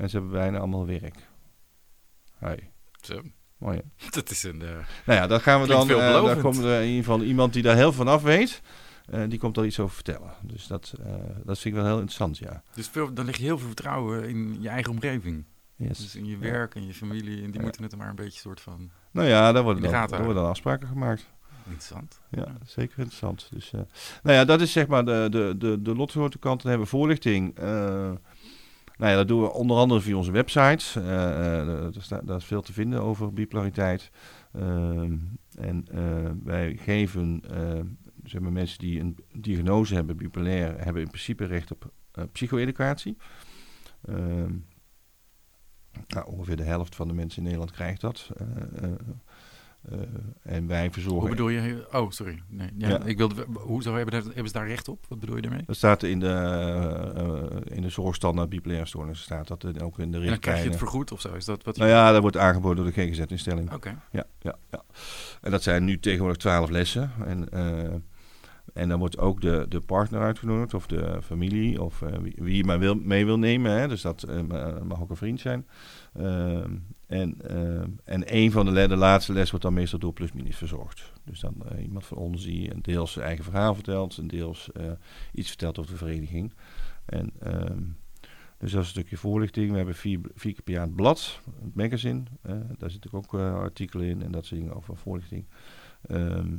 En 0.00 0.10
ze 0.10 0.16
hebben 0.16 0.32
bijna 0.34 0.58
allemaal 0.58 0.86
werk. 0.86 1.28
Hi. 2.38 2.56
Zo. 3.02 3.20
Mooi 3.58 3.76
hè? 3.76 4.06
Dat 4.20 4.30
is 4.30 4.42
een... 4.42 4.62
eh, 4.62 4.68
Nou 5.06 5.18
ja, 5.20 5.26
dan 5.26 5.40
gaan 5.40 5.60
we 5.60 5.66
dan. 5.66 5.90
eh 5.90 6.24
daar 6.24 6.36
komt 6.40 6.58
er 6.58 6.80
in 6.80 6.88
ieder 6.88 7.04
geval 7.04 7.22
iemand 7.22 7.52
die 7.52 7.62
daar 7.62 7.76
heel 7.76 7.92
van 7.92 8.08
af 8.08 8.22
weet. 8.22 8.60
eh, 9.10 9.22
die 9.28 9.38
komt 9.38 9.54
daar 9.54 9.64
iets 9.66 9.78
over 9.78 9.94
vertellen. 9.94 10.32
Dus 10.42 10.66
dat, 10.66 10.92
eh, 11.04 11.12
dat 11.44 11.58
vind 11.58 11.64
ik 11.74 11.80
wel 11.80 11.84
heel 11.84 11.94
interessant, 12.00 12.38
ja. 12.38 12.62
dus 12.74 12.88
veel, 12.88 13.14
dan 13.14 13.24
lig 13.24 13.36
je 13.36 13.42
heel 13.42 13.58
veel 13.58 13.66
vertrouwen 13.66 14.28
in 14.28 14.56
je 14.60 14.68
eigen 14.68 14.92
omgeving. 14.92 15.44
Yes. 15.76 15.98
Dus 15.98 16.16
in 16.16 16.26
je 16.26 16.38
werk 16.38 16.74
en 16.74 16.86
je 16.86 16.94
familie. 16.94 17.42
En 17.42 17.50
die 17.50 17.60
moeten 17.60 17.82
het 17.82 17.96
maar 17.96 18.08
een 18.08 18.14
beetje 18.14 18.40
soort 18.40 18.60
van... 18.60 18.90
Nou 19.10 19.28
ja, 19.28 19.52
daar 19.52 19.62
worden, 19.62 19.82
dan, 19.82 19.92
daar 19.92 20.08
worden 20.24 20.34
dan 20.42 20.50
afspraken 20.50 20.88
gemaakt. 20.88 21.26
Interessant. 21.64 22.20
Ja, 22.30 22.44
zeker 22.66 22.98
interessant. 22.98 23.48
Dus, 23.50 23.72
eh, 23.72 23.80
nou 24.22 24.36
ja, 24.36 24.44
dat 24.44 24.60
is 24.60 24.72
zeg 24.72 24.86
maar 24.86 25.04
de, 25.04 25.26
de, 25.30 25.54
de, 25.58 25.82
de 25.82 25.94
lotgenotenkant. 25.94 26.62
Dan 26.62 26.70
hebben 26.70 26.88
we 26.90 26.96
voorlichting. 26.96 27.58
eh, 27.58 28.10
nou 29.00 29.12
ja, 29.12 29.16
dat 29.16 29.28
doen 29.28 29.40
we 29.40 29.52
onder 29.52 29.76
andere 29.76 30.00
via 30.00 30.16
onze 30.16 30.32
website. 30.32 31.00
Eh, 31.00 31.60
eh, 31.60 31.92
daar, 32.08 32.24
daar 32.24 32.36
is 32.36 32.44
veel 32.44 32.62
te 32.62 32.72
vinden 32.72 33.02
over 33.02 33.32
bipolariteit. 33.32 34.10
Ehm, 34.52 35.16
en 35.58 35.86
eh, 35.90 36.30
wij 36.44 36.76
geven 36.76 37.42
zeg 38.24 38.40
maar, 38.40 38.52
mensen 38.52 38.78
die 38.78 39.00
een 39.00 39.16
diagnose 39.32 39.94
hebben, 39.94 40.16
bipolair, 40.16 40.84
hebben 40.84 41.02
in 41.02 41.08
principe 41.08 41.44
recht 41.44 41.70
op 41.70 41.92
psycho-educatie. 42.32 43.16
Ehm, 44.04 44.52
nou, 46.06 46.26
ongeveer 46.26 46.56
de 46.56 46.62
helft 46.62 46.94
van 46.94 47.08
de 47.08 47.14
mensen 47.14 47.38
in 47.38 47.44
Nederland 47.44 47.70
krijgt 47.70 48.00
dat. 48.00 48.30
Eh, 48.36 48.90
en 50.42 50.66
wij 50.66 50.90
verzorgen... 50.90 51.20
Hoe 51.20 51.30
bedoel 51.30 51.48
je? 51.48 51.86
Oh, 51.92 52.10
sorry. 52.10 52.42
Nee, 52.48 52.68
ja, 52.76 52.88
Ja. 52.88 53.04
Ik 53.04 53.16
wilde, 53.16 53.46
hoezo 53.52 53.94
hebben, 53.94 54.14
hebben 54.14 54.46
ze 54.46 54.52
daar 54.52 54.66
recht 54.66 54.88
op? 54.88 55.04
Wat 55.08 55.20
bedoel 55.20 55.36
je 55.36 55.42
daarmee? 55.42 55.62
Dat 55.66 55.76
staat 55.76 56.02
in 56.02 56.20
de, 56.20 56.28
eh, 57.16 57.76
in 57.76 57.82
de 57.82 57.88
zorgstandaard 57.88 58.48
bipolaire 58.48 58.86
stoornissen. 58.86 59.24
Staat 59.24 59.48
dat 59.48 59.62
er 59.62 59.84
ook 59.84 59.98
in 59.98 60.10
de 60.12 60.18
En 60.18 60.26
dan 60.26 60.38
krijg 60.38 60.62
je 60.62 60.68
het 60.68 60.78
vergoed 60.78 61.12
of 61.12 61.20
zo? 61.20 61.34
Is 61.34 61.44
dat 61.44 61.64
wat 61.64 61.76
je... 61.76 61.82
Nou 61.82 61.94
ja, 61.94 62.12
dat 62.12 62.20
wordt 62.22 62.36
aangeboden 62.36 62.84
door 62.84 62.92
de 62.94 63.00
GGZ-instelling. 63.02 63.72
Oké. 63.72 63.96
Ja, 64.12 64.24
ja, 64.40 64.56
ja. 64.70 64.82
En 65.40 65.50
dat 65.50 65.62
zijn 65.62 65.84
nu 65.84 65.98
tegenwoordig 65.98 66.36
twaalf 66.38 66.70
lessen. 66.70 67.10
En, 67.26 67.48
eh, 67.48 67.94
en 68.74 68.88
dan 68.88 68.98
wordt 68.98 69.18
ook 69.18 69.40
de, 69.40 69.66
de 69.68 69.80
partner 69.80 70.20
uitgenodigd, 70.20 70.74
of 70.74 70.86
de 70.86 71.18
familie, 71.22 71.82
of 71.82 72.02
eh, 72.02 72.18
wie, 72.18 72.34
wie 72.36 72.56
je 72.56 72.64
maar 72.64 72.78
wil, 72.78 72.94
mee 72.94 73.24
wil 73.24 73.38
nemen. 73.38 73.72
Hè. 73.72 73.88
Dus 73.88 74.02
dat 74.02 74.22
eh, 74.22 74.40
ma- 74.40 74.78
mag 74.84 75.00
ook 75.00 75.10
een 75.10 75.16
vriend 75.16 75.40
zijn. 75.40 75.66
Ehm, 76.14 76.70
en, 77.10 77.34
ehm, 77.48 77.88
en 78.04 78.34
een 78.36 78.50
van 78.52 78.64
de, 78.64 78.70
le- 78.72 78.88
de 78.88 78.96
laatste 78.96 79.32
les 79.32 79.50
wordt 79.50 79.64
dan 79.64 79.74
meestal 79.74 79.98
door 79.98 80.12
plusminus 80.12 80.56
verzorgd. 80.56 81.12
Dus 81.24 81.40
dan 81.40 81.54
eh, 81.68 81.82
iemand 81.82 82.06
van 82.06 82.16
ons 82.16 82.44
die 82.44 82.72
een 82.74 82.82
deels 82.82 83.12
zijn 83.12 83.24
eigen 83.24 83.44
verhaal 83.44 83.74
vertelt, 83.74 84.18
en 84.18 84.26
deels 84.28 84.72
eh, 84.72 84.84
iets 85.32 85.48
vertelt 85.48 85.78
over 85.78 85.90
de 85.92 85.98
vereniging. 85.98 86.52
En, 87.04 87.30
ehm, 87.40 87.82
dus 88.58 88.70
dat 88.72 88.80
is 88.80 88.86
een 88.86 88.92
stukje 88.92 89.16
voorlichting. 89.16 89.70
We 89.70 89.76
hebben 89.76 89.94
vier, 89.94 90.20
vier 90.34 90.52
keer 90.52 90.62
per 90.62 90.72
jaar 90.72 90.82
het 90.86 90.94
blad, 90.96 91.40
het 91.62 91.74
magazine. 91.74 92.22
daar 92.78 92.90
zitten 92.90 93.12
ook 93.12 93.34
artikelen 93.34 94.06
in 94.06 94.22
en 94.22 94.30
dat 94.30 94.44
soort 94.46 94.60
dingen 94.60 94.76
over 94.76 94.96
voorlichting. 94.96 95.44
Ehm, 96.08 96.58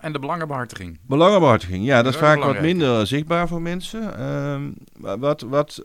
En 0.00 0.12
de 0.12 0.18
belangenbehartiging. 0.18 0.98
Belangenbehartiging, 1.06 1.84
ja, 1.84 2.02
dat 2.02 2.12
is 2.12 2.18
vaak 2.18 2.38
wat 2.42 2.60
minder 2.60 3.06
zichtbaar 3.06 3.48
voor 3.48 3.62
mensen. 3.62 4.16
Ehm, 4.18 4.70
wat, 5.20 5.40
wat 5.40 5.82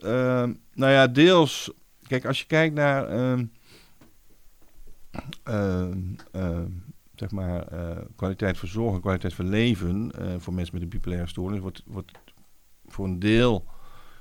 nou 0.74 0.92
ja, 0.92 1.06
deels, 1.06 1.70
kijk, 2.06 2.24
als 2.24 2.40
je 2.40 2.46
kijkt 2.46 2.74
naar, 2.74 3.08
ehm, 3.08 3.44
ehm, 5.42 5.98
ehm, 6.32 6.70
zeg 7.14 7.30
maar, 7.30 7.66
eh, 7.66 8.04
kwaliteit 8.16 8.58
van 8.58 8.68
zorg 8.68 8.94
en 8.94 9.00
kwaliteit 9.00 9.34
van 9.34 9.48
leven 9.48 10.12
eh, 10.12 10.34
voor 10.38 10.54
mensen 10.54 10.74
met 10.74 10.82
een 10.82 10.88
bipolaire 10.88 11.28
stoornis, 11.28 11.60
wordt, 11.60 11.82
wordt 11.86 12.12
voor 12.86 13.04
een 13.04 13.18
deel, 13.18 13.66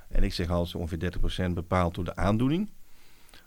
en 0.09 0.23
ik 0.23 0.33
zeg 0.33 0.49
al 0.49 0.65
zo 0.65 0.77
ongeveer 0.77 0.99
30% 0.99 1.53
bepaald 1.53 1.95
door 1.95 2.05
de 2.05 2.15
aandoening. 2.15 2.69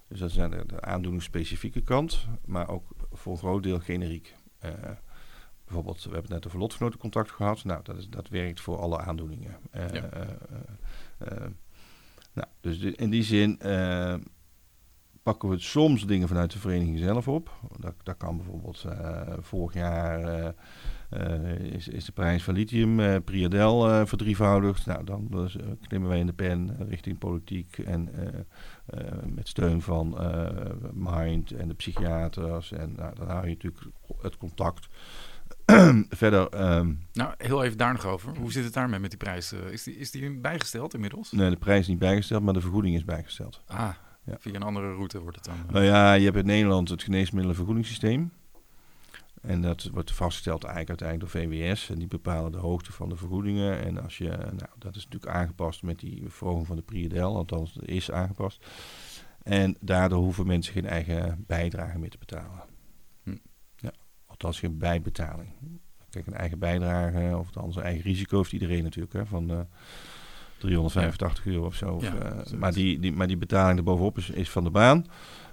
Dus 0.08 0.18
dat 0.18 0.30
is 0.30 0.40
aan 0.40 0.50
de, 0.50 0.66
de 0.66 0.80
aandoeningsspecifieke 0.80 1.80
kant, 1.80 2.26
maar 2.44 2.68
ook 2.68 2.84
voor 3.12 3.32
een 3.32 3.38
groot 3.38 3.62
deel 3.62 3.80
generiek. 3.80 4.34
Eh, 4.58 4.70
bijvoorbeeld, 5.64 6.04
we 6.04 6.12
hebben 6.12 6.30
net 6.30 6.46
over 6.46 6.58
lotgenotencontact 6.58 7.30
gehad. 7.30 7.64
Nou, 7.64 7.80
dat, 7.82 7.96
is, 7.96 8.08
dat 8.08 8.28
werkt 8.28 8.60
voor 8.60 8.78
alle 8.78 8.98
aandoeningen. 8.98 9.56
Ja. 9.72 10.10
Nou, 12.36 12.48
dus 12.60 12.78
in 12.78 13.10
die 13.10 13.22
zin 13.22 13.60
eh, 13.60 14.14
pakken 15.22 15.48
we 15.48 15.58
soms 15.58 16.06
dingen 16.06 16.28
vanuit 16.28 16.52
de 16.52 16.58
vereniging 16.58 16.98
zelf 16.98 17.28
op. 17.28 17.50
Dat, 17.78 17.94
dat 18.02 18.16
kan 18.16 18.36
bijvoorbeeld 18.36 18.84
eh, 18.84 19.20
vorig 19.40 19.74
jaar 19.74 20.22
eh, 21.10 21.54
is, 21.60 21.88
is 21.88 22.04
de 22.04 22.12
prijs 22.12 22.42
van 22.42 22.54
lithium, 22.54 23.22
Priadel, 23.24 24.06
verdrievoudigd. 24.06 24.86
Nou, 24.86 25.04
dan 25.04 25.26
dus, 25.30 25.56
klimmen 25.88 26.08
wij 26.08 26.18
in 26.18 26.26
de 26.26 26.32
pen 26.32 26.76
richting 26.88 27.18
politiek 27.18 27.78
en 27.78 28.10
met 29.34 29.48
steun 29.48 29.82
van 29.82 30.18
Mind 30.92 31.50
en 31.50 31.68
de 31.68 31.74
psychiaters. 31.74 32.72
En 32.72 32.92
nou, 32.96 33.14
dan 33.14 33.28
hou 33.28 33.48
je 33.48 33.54
natuurlijk 33.54 33.84
het 34.22 34.36
contact. 34.36 34.88
Verder, 36.08 36.48
ehm, 36.48 36.92
Nou, 37.12 37.34
heel 37.38 37.64
even 37.64 37.78
daar 37.78 37.92
nog 37.92 38.04
over. 38.06 38.36
Hoe 38.38 38.52
zit 38.52 38.64
het 38.64 38.72
daarmee 38.72 39.00
met 39.00 39.10
die 39.10 39.18
prijs? 39.18 39.52
Eh, 39.52 39.70
Is 39.72 39.82
die, 39.82 39.96
is 39.96 40.10
die 40.10 40.30
bijgesteld 40.30 40.94
inmiddels? 40.94 41.32
nee, 41.32 41.50
de 41.50 41.56
prijs 41.56 41.80
is 41.80 41.86
niet 41.88 41.98
bijgesteld, 41.98 42.42
maar 42.42 42.54
de 42.54 42.60
vergoeding 42.60 42.94
is 42.94 43.04
bijgesteld. 43.04 43.62
Ah, 43.66 43.90
Ja. 44.24 44.36
via 44.38 44.54
een 44.54 44.62
andere 44.62 44.92
route 44.94 45.20
wordt 45.20 45.36
het 45.36 45.44
dan. 45.44 45.54
eh, 45.66 45.72
Nou 45.72 45.84
ja, 45.84 46.12
je 46.12 46.24
hebt 46.24 46.36
in 46.36 46.46
Nederland 46.46 46.88
het 46.88 47.02
geneesmiddelenvergoedingssysteem. 47.02 48.32
En 49.42 49.60
dat 49.62 49.90
wordt 49.92 50.12
vastgesteld 50.12 50.64
eigenlijk 50.64 51.00
uiteindelijk 51.00 51.32
door 51.32 51.42
VWS. 51.42 51.90
En 51.90 51.98
die 51.98 52.06
bepalen 52.08 52.52
de 52.52 52.58
hoogte 52.58 52.92
van 52.92 53.08
de 53.08 53.16
vergoedingen. 53.16 53.84
En 53.84 54.02
als 54.02 54.18
je, 54.18 54.28
nou, 54.28 54.68
dat 54.78 54.96
is 54.96 55.04
natuurlijk 55.04 55.32
aangepast 55.32 55.82
met 55.82 55.98
die 55.98 56.22
verhoging 56.28 56.66
van 56.66 56.76
de 56.76 56.82
Priadel. 56.82 57.36
Althans, 57.36 57.76
is 57.82 58.10
aangepast. 58.10 58.66
En 59.42 59.76
daardoor 59.80 60.22
hoeven 60.22 60.46
mensen 60.46 60.72
geen 60.72 60.86
eigen 60.86 61.44
bijdrage 61.46 61.98
meer 61.98 62.10
te 62.10 62.18
betalen. 62.18 62.62
Althans 64.36 64.58
geen 64.58 64.78
bijbetaling. 64.78 65.48
Kijk, 66.10 66.26
een 66.26 66.34
eigen 66.34 66.58
bijdrage, 66.58 67.36
of 67.36 67.46
althans 67.46 67.76
een 67.76 67.82
eigen 67.82 68.02
risico 68.02 68.36
heeft 68.36 68.52
iedereen 68.52 68.82
natuurlijk. 68.82 69.12
Hè, 69.12 69.26
van 69.26 69.50
eh 69.50 69.60
385 70.58 71.46
euro 71.46 71.66
of 71.66 71.74
zo. 71.74 71.92
Of, 71.92 72.02
Ja, 72.02 72.14
eh, 72.14 72.52
maar, 72.52 72.72
die, 72.72 72.98
die, 72.98 73.12
maar 73.12 73.26
die 73.26 73.36
betaling 73.36 73.78
erbovenop 73.78 74.18
is, 74.18 74.30
is 74.30 74.50
van 74.50 74.64
de 74.64 74.70
baan. 74.70 75.06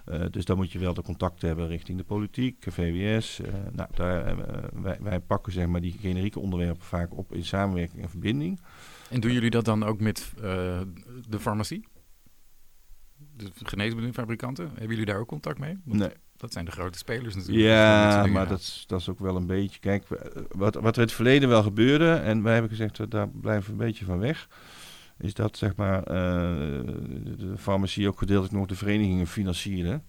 Eh, 0.05 0.21
dus 0.31 0.45
dan 0.45 0.57
moet 0.57 0.71
je 0.71 0.79
wel 0.79 0.93
de 0.93 1.01
contacten 1.01 1.47
hebben 1.47 1.67
richting 1.67 1.97
de 1.97 2.03
politiek, 2.03 2.65
VWS. 2.69 3.41
nou, 3.71 3.89
daar, 3.93 4.35
wij, 4.81 4.97
wij 5.01 5.19
pakken 5.19 5.53
zeg 5.53 5.67
maar, 5.67 5.81
die 5.81 5.97
generieke 5.99 6.39
onderwerpen 6.39 6.85
vaak 6.85 7.17
op 7.17 7.33
in 7.33 7.45
samenwerking 7.45 8.01
en 8.01 8.09
verbinding. 8.09 8.59
En 9.09 9.19
doen 9.19 9.31
jullie 9.31 9.49
dat 9.49 9.65
dan 9.65 9.83
ook 9.83 9.99
met 9.99 10.33
de 11.29 11.39
farmacie? 11.39 11.85
De 13.35 13.51
geneesmiddelenfabrikanten? 13.63 14.67
Hebben 14.67 14.87
jullie 14.87 15.05
daar 15.05 15.19
ook 15.19 15.27
contact 15.27 15.59
mee? 15.59 15.77
Want 15.83 15.99
Nee. 15.99 16.11
Dat 16.43 16.53
zijn 16.53 16.65
de 16.65 16.71
grote 16.71 16.97
spelers 16.97 17.35
natuurlijk. 17.35 17.67
Dat 17.67 17.75
Ja, 17.75 18.25
maar 18.25 18.47
dat 18.47 18.59
is, 18.59 18.83
dat 18.87 18.99
is 18.99 19.09
ook 19.09 19.19
wel 19.19 19.35
een 19.35 19.45
beetje... 19.45 19.79
Kijk, 19.79 20.07
wat, 20.49 20.75
wat 20.75 20.95
er 20.95 21.01
in 21.01 21.07
het 21.07 21.11
verleden 21.11 21.49
wel 21.49 21.63
gebeurde... 21.63 22.13
en 22.13 22.43
wij 22.43 22.53
hebben 22.53 22.71
gezegd, 22.71 22.97
dat 22.97 23.11
daar 23.11 23.29
blijven 23.29 23.65
we 23.65 23.71
een 23.71 23.87
beetje 23.87 24.05
van 24.05 24.19
weg... 24.19 24.47
is 25.17 25.33
dat 25.33 25.57
zeg 25.57 25.75
maar 25.75 26.03
eh, 26.03 26.13
de, 27.37 27.53
farmacie 27.57 28.07
ook 28.07 28.17
gedeeltelijk 28.17 28.53
nog 28.53 28.65
de 28.65 28.75
verenigingen 28.75 29.27
financierde. 29.27 30.01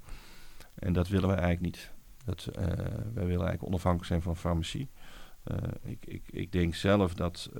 En 0.75 0.93
dat 0.93 1.09
willen 1.09 1.29
wij 1.29 1.39
eigenlijk 1.39 1.77
niet. 1.77 1.91
Dat, 2.25 2.47
eh, 2.47 2.67
wij 2.67 3.27
willen 3.27 3.47
eigenlijk 3.47 3.65
onafhankelijk 3.65 4.09
zijn 4.09 4.23
van 4.23 4.37
farmacie. 4.37 4.91
Eh, 5.45 5.57
ik, 5.83 6.07
ik, 6.07 6.23
ik 6.31 6.53
denk 6.53 6.75
zelf 6.75 7.15
dat... 7.15 7.51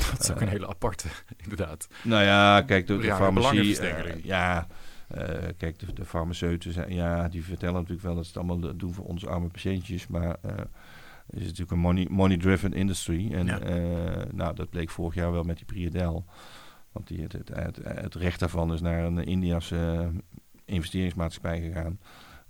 eh, 0.00 0.10
Dat 0.12 0.20
is 0.20 0.30
ook 0.30 0.40
een 0.40 0.48
hele 0.48 0.68
aparte, 0.68 1.08
inderdaad. 1.44 1.88
nou 2.02 2.24
ja, 2.24 2.62
kijk, 2.62 2.86
de, 2.86 3.02
farmacie... 3.02 3.78
eh, 3.80 4.24
ja, 4.24 4.66
eh, 5.08 5.24
kijk, 5.56 5.78
de, 5.78 5.92
de 5.92 6.04
farmaceuten 6.04 6.72
zijn, 6.72 6.94
ja, 6.94 7.28
die 7.28 7.44
vertellen 7.44 7.74
natuurlijk 7.74 8.02
wel 8.02 8.14
dat 8.14 8.24
ze 8.26 8.38
het 8.38 8.48
allemaal 8.48 8.76
doen 8.76 8.94
voor 8.94 9.04
onze 9.04 9.28
arme 9.28 9.48
patiëntjes, 9.48 10.06
maar 10.06 10.36
eh, 10.42 10.50
het 11.26 11.40
is 11.40 11.42
natuurlijk 11.42 11.70
een 11.70 11.78
money- 11.78 12.06
money-driven 12.10 12.72
industry. 12.72 13.32
En 13.32 13.46
Ja. 13.46 13.58
eh, 13.60 14.32
nou, 14.32 14.54
dat 14.54 14.70
bleek 14.70 14.90
vorig 14.90 15.14
jaar 15.14 15.32
wel 15.32 15.42
met 15.42 15.56
die 15.56 15.66
Priadel. 15.66 16.24
Want 16.92 17.06
die, 17.06 17.22
het, 17.22 17.32
het, 17.32 17.48
het, 17.54 17.78
het 17.82 18.14
recht 18.14 18.40
daarvan 18.40 18.72
is 18.72 18.80
naar 18.80 19.04
een 19.04 19.24
Indiase 19.24 19.76
eh, 19.76 20.06
investeringsmaatschappij 20.64 21.60
gegaan. 21.60 21.98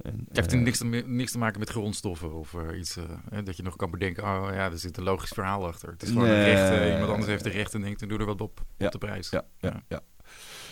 En, 0.03 0.25
Het 0.29 0.37
heeft 0.37 0.53
eh, 0.53 0.61
niks, 0.61 0.79
te, 0.79 0.85
niks 1.07 1.33
te 1.33 1.39
maken 1.39 1.59
met 1.59 1.71
grondstoffen 1.71 2.33
of 2.33 2.55
eh, 2.55 2.79
iets 2.79 2.97
eh, 2.97 3.05
hè, 3.31 3.43
dat 3.43 3.57
je 3.57 3.63
nog 3.63 3.77
kan 3.77 3.91
bedenken. 3.91 4.23
Oh 4.23 4.49
ja, 4.53 4.71
er 4.71 4.79
zit 4.79 4.97
een 4.97 5.03
logisch 5.03 5.31
verhaal 5.31 5.67
achter. 5.67 5.91
Het 5.91 6.03
is 6.03 6.09
gewoon 6.09 6.29
een 6.29 6.45
recht. 6.45 6.93
iemand 6.93 7.11
anders 7.11 7.27
heeft 7.27 7.45
de 7.45 7.51
recht 7.51 7.75
en 7.75 7.81
denkt, 7.81 8.09
doe 8.09 8.19
er 8.19 8.25
wat 8.27 8.41
op, 8.41 8.65
Ja, 8.77 8.87
op 8.87 8.93
de 8.93 8.99
prijs. 8.99 9.31
Ja, 9.31 9.45
ja, 9.59 9.83
ja. 9.89 10.01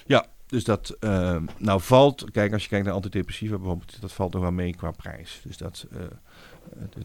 ja 0.07 0.27
dus 0.49 0.65
dat 0.65 0.97
eh, 1.01 1.43
nou 1.59 1.81
valt, 1.81 2.31
kijk, 2.31 2.53
als 2.53 2.63
je 2.63 2.69
kijkt 2.69 2.85
naar 2.85 2.95
antidepressiva 2.95 3.57
bijvoorbeeld, 3.57 4.01
dat 4.01 4.13
valt 4.13 4.33
nog 4.33 4.43
wel 4.43 4.53
mee 4.53 4.75
qua 4.75 4.91
prijs. 4.91 5.41
Dus 5.45 5.57
dat, 5.57 5.87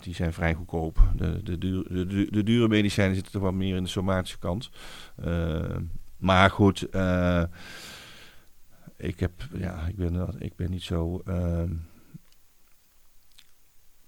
die 0.01 0.15
zijn 0.15 0.33
vrij 0.33 0.53
goedkoop. 0.53 0.99
De, 1.15 1.43
de, 1.43 1.57
duur, 1.57 2.07
de, 2.07 2.27
de 2.29 2.43
dure 2.43 2.67
medicijnen 2.67 3.15
zitten 3.15 3.33
toch 3.33 3.41
wel 3.41 3.51
meer 3.51 3.75
in 3.75 3.83
de 3.83 3.89
somatische 3.89 4.39
kant. 4.39 4.69
Eh, 5.15 5.75
maar 6.17 6.49
goed, 6.49 6.81
ik 8.97 9.19
heb, 9.19 9.31
ja, 9.53 9.85
ik 9.87 9.95
ben, 9.95 10.35
ik 10.37 10.55
ben 10.55 10.69
niet 10.71 10.83
zo. 10.83 11.21
ehm, 11.25 11.71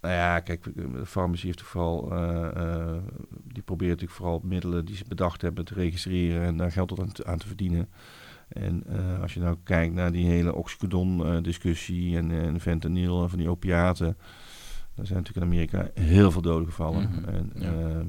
nou 0.05 0.17
ja, 0.17 0.39
kijk, 0.39 0.63
de 0.63 1.05
farmacie 1.05 1.45
heeft 1.45 1.61
vooral, 1.61 2.11
eh, 2.11 2.45
eh, 2.55 2.97
die 3.43 3.63
probeert 3.63 3.91
natuurlijk 3.91 4.17
vooral 4.17 4.41
middelen 4.43 4.85
die 4.85 4.95
ze 4.95 5.03
bedacht 5.07 5.41
hebben 5.41 5.65
te 5.65 5.73
registreren 5.73 6.41
en 6.41 6.57
daar 6.57 6.71
geld 6.71 6.99
aan 6.99 7.11
te, 7.11 7.25
aan 7.25 7.37
te 7.37 7.47
verdienen. 7.47 7.89
En 8.47 8.83
eh, 8.87 9.21
als 9.21 9.33
je 9.33 9.39
nou 9.39 9.57
kijkt 9.63 9.93
naar 9.93 10.11
die 10.11 10.25
hele 10.25 10.55
oxycodon-discussie 10.55 12.17
en, 12.17 12.31
en 12.31 12.59
fentanyl 12.59 13.23
en 13.23 13.29
van 13.29 13.39
die 13.39 13.49
opiaten, 13.49 14.17
daar 14.95 15.05
zijn 15.05 15.19
natuurlijk 15.19 15.45
in 15.45 15.51
Amerika 15.51 15.89
heel 15.93 16.31
veel 16.31 16.41
doden 16.41 16.67
gevallen. 16.67 17.09
Mhm, 17.09 17.29
En, 17.29 17.51
ja. 17.55 18.03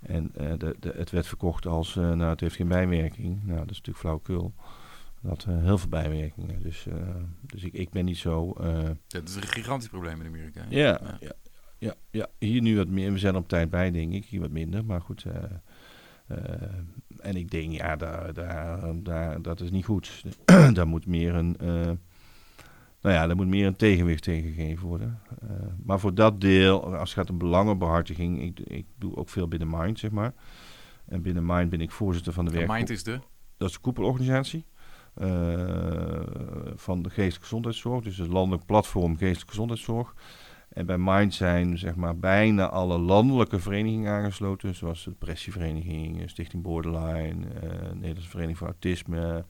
en 0.00 0.32
de, 0.58 0.76
de, 0.80 0.92
het 0.96 1.10
werd 1.10 1.26
verkocht 1.26 1.66
als, 1.66 1.94
nou, 1.94 2.22
het 2.24 2.40
heeft 2.40 2.56
geen 2.56 2.68
bijwerking. 2.68 3.44
Nou, 3.44 3.58
dat 3.58 3.70
is 3.70 3.76
natuurlijk 3.76 3.98
flauwekul. 3.98 4.54
Dat 5.22 5.44
had 5.44 5.54
eh, 5.54 5.62
heel 5.62 5.78
veel 5.78 5.88
bijwerkingen. 5.88 6.62
Dus, 6.62 6.86
eh, 6.86 6.94
dus 7.40 7.62
ik, 7.64 7.72
ik 7.72 7.90
ben 7.90 8.04
niet 8.04 8.16
zo... 8.16 8.52
eh, 8.52 8.90
Dat 9.08 9.28
is 9.28 9.36
een 9.36 9.42
gigantisch 9.42 9.88
probleem 9.88 10.20
in 10.20 10.26
Amerika. 10.26 10.60
hè? 10.60 10.66
ja, 10.70 11.00
ja. 11.20 11.32
Ja, 11.78 11.94
ja, 12.10 12.26
hier 12.38 12.62
nu 12.62 12.76
wat 12.76 12.88
meer. 12.88 13.12
We 13.12 13.18
zijn 13.18 13.36
op 13.36 13.48
tijd 13.48 13.70
bij, 13.70 13.90
denk 13.90 14.12
ik. 14.12 14.24
Hier 14.24 14.40
wat 14.40 14.50
minder. 14.50 14.84
Maar 14.84 15.00
goed. 15.00 15.24
en 17.18 17.36
ik 17.36 17.50
denk, 17.50 17.72
ja, 17.72 17.96
daar, 17.96 18.32
daar, 18.34 19.02
daar, 19.02 19.42
dat 19.42 19.60
is 19.60 19.70
niet 19.70 19.84
goed. 19.84 20.24
daar 20.74 20.86
moet 20.86 21.06
meer 21.06 21.34
een. 21.34 21.56
nou 23.00 23.14
ja, 23.14 23.26
daar 23.26 23.36
moet 23.36 23.46
meer 23.46 23.66
een 23.66 23.76
tegenwicht 23.76 24.22
tegen 24.22 24.52
gegeven 24.52 24.86
worden. 24.86 25.18
Maar 25.84 26.00
voor 26.00 26.14
dat 26.14 26.40
deel, 26.40 26.84
als 26.96 27.10
het 27.10 27.18
gaat 27.18 27.30
om 27.30 27.38
belangenbehartiging, 27.38 28.42
ik, 28.42 28.60
ik 28.60 28.86
doe 28.98 29.16
ook 29.16 29.28
veel 29.28 29.48
binnen 29.48 29.68
Mind, 29.70 29.98
zeg 29.98 30.10
maar. 30.10 30.34
En 31.06 31.22
binnen 31.22 31.46
Mind 31.46 31.70
ben 31.70 31.80
ik 31.80 31.90
voorzitter 31.90 32.32
van 32.32 32.44
de 32.44 32.50
werk. 32.50 32.68
Mind 32.68 32.90
is 32.90 33.02
de... 33.02 33.20
Dat 33.56 33.68
is 33.68 33.74
de 33.74 33.80
koepelorganisatie 33.80 34.64
van 36.76 37.02
de 37.02 37.10
geestelijke 37.10 37.42
gezondheidszorg. 37.42 38.04
Dus 38.04 38.16
het 38.16 38.28
landelijk 38.28 38.66
platform 38.66 39.16
geestelijke 39.16 39.48
gezondheidszorg. 39.50 40.14
En 40.68 40.86
bij 40.86 40.98
Mind 40.98 41.34
zijn 41.34 41.78
zeg 41.78 41.94
maar 41.94 42.18
bijna 42.18 42.68
alle 42.68 42.98
landelijke 42.98 43.58
verenigingen 43.58 44.12
aangesloten. 44.12 44.74
Zoals 44.74 45.04
de 45.04 45.10
Depressievereniging, 45.10 46.20
eh, 46.20 46.28
Stichting 46.28 46.62
Borderline, 46.62 47.46
eh 47.46 47.70
Nederlandse 47.92 48.28
Vereniging 48.28 48.58
voor 48.58 48.66
Autisme. 48.66 49.44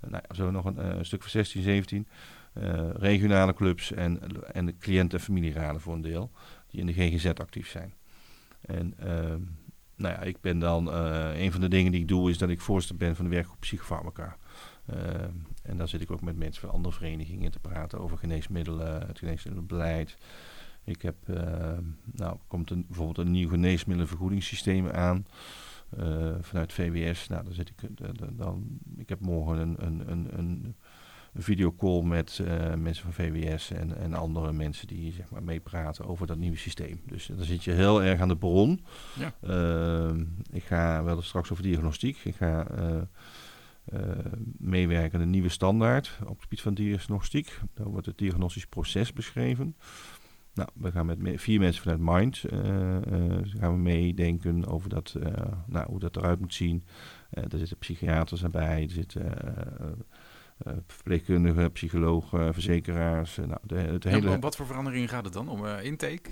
eh, 0.00 0.10
nou, 0.10 0.22
ja, 0.28 0.34
zo 0.34 0.50
nog 0.50 0.64
een 0.64 0.78
eh, 0.78 0.98
stuk 1.00 1.20
van 1.22 1.30
16, 1.30 1.62
17. 1.62 2.06
eh, 2.52 2.90
regionale 2.92 3.54
clubs 3.54 3.92
en, 3.92 4.20
en 4.52 4.66
de 4.66 4.74
en 5.08 5.20
familieraden 5.20 5.80
voor 5.80 5.94
een 5.94 6.00
deel. 6.02 6.30
Die 6.70 6.80
in 6.80 6.86
de 6.86 6.92
GGZ 6.92 7.26
actief 7.26 7.68
zijn. 7.68 7.94
En 8.60 8.94
ehm, 8.98 9.40
nou 9.96 10.14
ja, 10.14 10.20
ik 10.20 10.40
ben 10.40 10.58
dan, 10.58 10.92
eh, 10.92 11.42
een 11.42 11.52
van 11.52 11.60
de 11.60 11.68
dingen 11.68 11.92
die 11.92 12.00
ik 12.00 12.08
doe 12.08 12.30
is 12.30 12.38
dat 12.38 12.48
ik 12.48 12.60
voorzitter 12.60 12.96
ben 12.96 13.16
van 13.16 13.24
de 13.24 13.30
werkgroep 13.30 13.60
Psychofarmaca. 13.60 14.36
Ehm, 14.86 15.32
en 15.62 15.76
daar 15.76 15.88
zit 15.88 16.00
ik 16.00 16.10
ook 16.10 16.22
met 16.22 16.36
mensen 16.36 16.62
van 16.62 16.70
andere 16.70 16.94
verenigingen 16.94 17.50
te 17.50 17.60
praten 17.60 18.00
over 18.00 18.18
geneesmiddelen, 18.18 19.06
het 19.06 19.18
geneesmiddelenbeleid. 19.18 20.16
Ik 20.84 21.02
heb, 21.02 21.28
ehm, 21.28 21.82
nou, 22.04 22.36
komt 22.46 22.70
een, 22.70 22.84
bijvoorbeeld 22.86 23.26
een 23.26 23.32
nieuw 23.32 23.48
geneesmiddelenvergoedingssysteem 23.48 24.88
aan 24.88 25.26
eh, 25.98 26.34
vanuit 26.40 26.72
VWS. 26.72 27.28
Nou, 27.28 27.44
daar 27.44 27.54
zit 27.54 27.68
ik, 27.68 27.82
eh, 28.00 28.08
dan, 28.32 28.78
ik 28.96 29.08
heb 29.08 29.20
morgen 29.20 29.58
een, 29.58 29.76
een, 29.78 30.10
een, 30.10 30.38
een, 30.38 30.74
een 31.32 31.42
videocall 31.42 32.02
met 32.02 32.40
eh, 32.46 32.74
mensen 32.74 33.04
van 33.04 33.12
VWS 33.12 33.70
en, 33.70 33.96
en 33.96 34.14
andere 34.14 34.52
mensen 34.52 34.86
die 34.86 35.12
zeg 35.12 35.30
maar, 35.30 35.42
meepraten 35.42 36.06
over 36.06 36.26
dat 36.26 36.36
nieuwe 36.36 36.56
systeem. 36.56 37.00
Dus 37.06 37.26
dan 37.26 37.44
zit 37.44 37.64
je 37.64 37.72
heel 37.72 38.02
erg 38.02 38.20
aan 38.20 38.28
de 38.28 38.36
bron. 38.36 38.84
Ja. 39.18 39.34
Ehm, 39.40 40.24
ik 40.50 40.64
ga 40.64 41.04
wel 41.04 41.22
straks 41.22 41.50
over 41.50 41.62
diagnostiek. 41.62 42.18
Ik 42.24 42.34
ga 42.34 42.66
meewerken 44.58 45.18
aan 45.18 45.24
een 45.24 45.30
nieuwe 45.30 45.48
standaard 45.48 46.18
op 46.22 46.28
het 46.28 46.42
gebied 46.42 46.60
van 46.60 46.74
diagnostiek. 46.74 47.58
Daar 47.74 47.86
wordt 47.88 48.06
het 48.06 48.18
diagnostisch 48.18 48.66
proces 48.66 49.12
beschreven. 49.12 49.76
Nou, 50.54 50.68
we 50.74 50.90
gaan 50.90 51.06
met 51.06 51.18
me- 51.18 51.38
vier 51.38 51.60
mensen 51.60 51.82
vanuit 51.82 52.00
Mind 52.00 52.44
eh, 52.44 52.96
eh, 52.96 53.02
gaan 53.44 53.72
we 53.72 53.78
meedenken 53.78 54.66
over 54.66 54.88
dat, 54.88 55.16
eh, 55.22 55.32
nou, 55.66 55.86
hoe 55.90 55.98
dat 56.00 56.16
eruit 56.16 56.40
moet 56.40 56.54
zien. 56.54 56.84
Eh 57.30 57.42
er 57.52 57.58
zitten 57.58 57.78
psychiaters 57.78 58.42
erbij, 58.42 58.82
er 58.82 58.90
zitten 58.90 59.42
eh, 59.56 59.86
eh, 60.58 60.72
verpleegkundigen, 60.86 61.72
psychologen, 61.72 62.52
verzekeraars. 62.52 63.38
eh, 63.38 63.46
nou, 63.46 63.58
de, 63.62 63.74
het 63.74 64.04
hele... 64.04 64.38
wat 64.38 64.56
voor 64.56 64.66
veranderingen 64.66 65.08
gaat 65.08 65.24
het 65.24 65.32
dan? 65.32 65.48
Om 65.48 65.66
eh, 65.66 65.84
intake? 65.84 66.30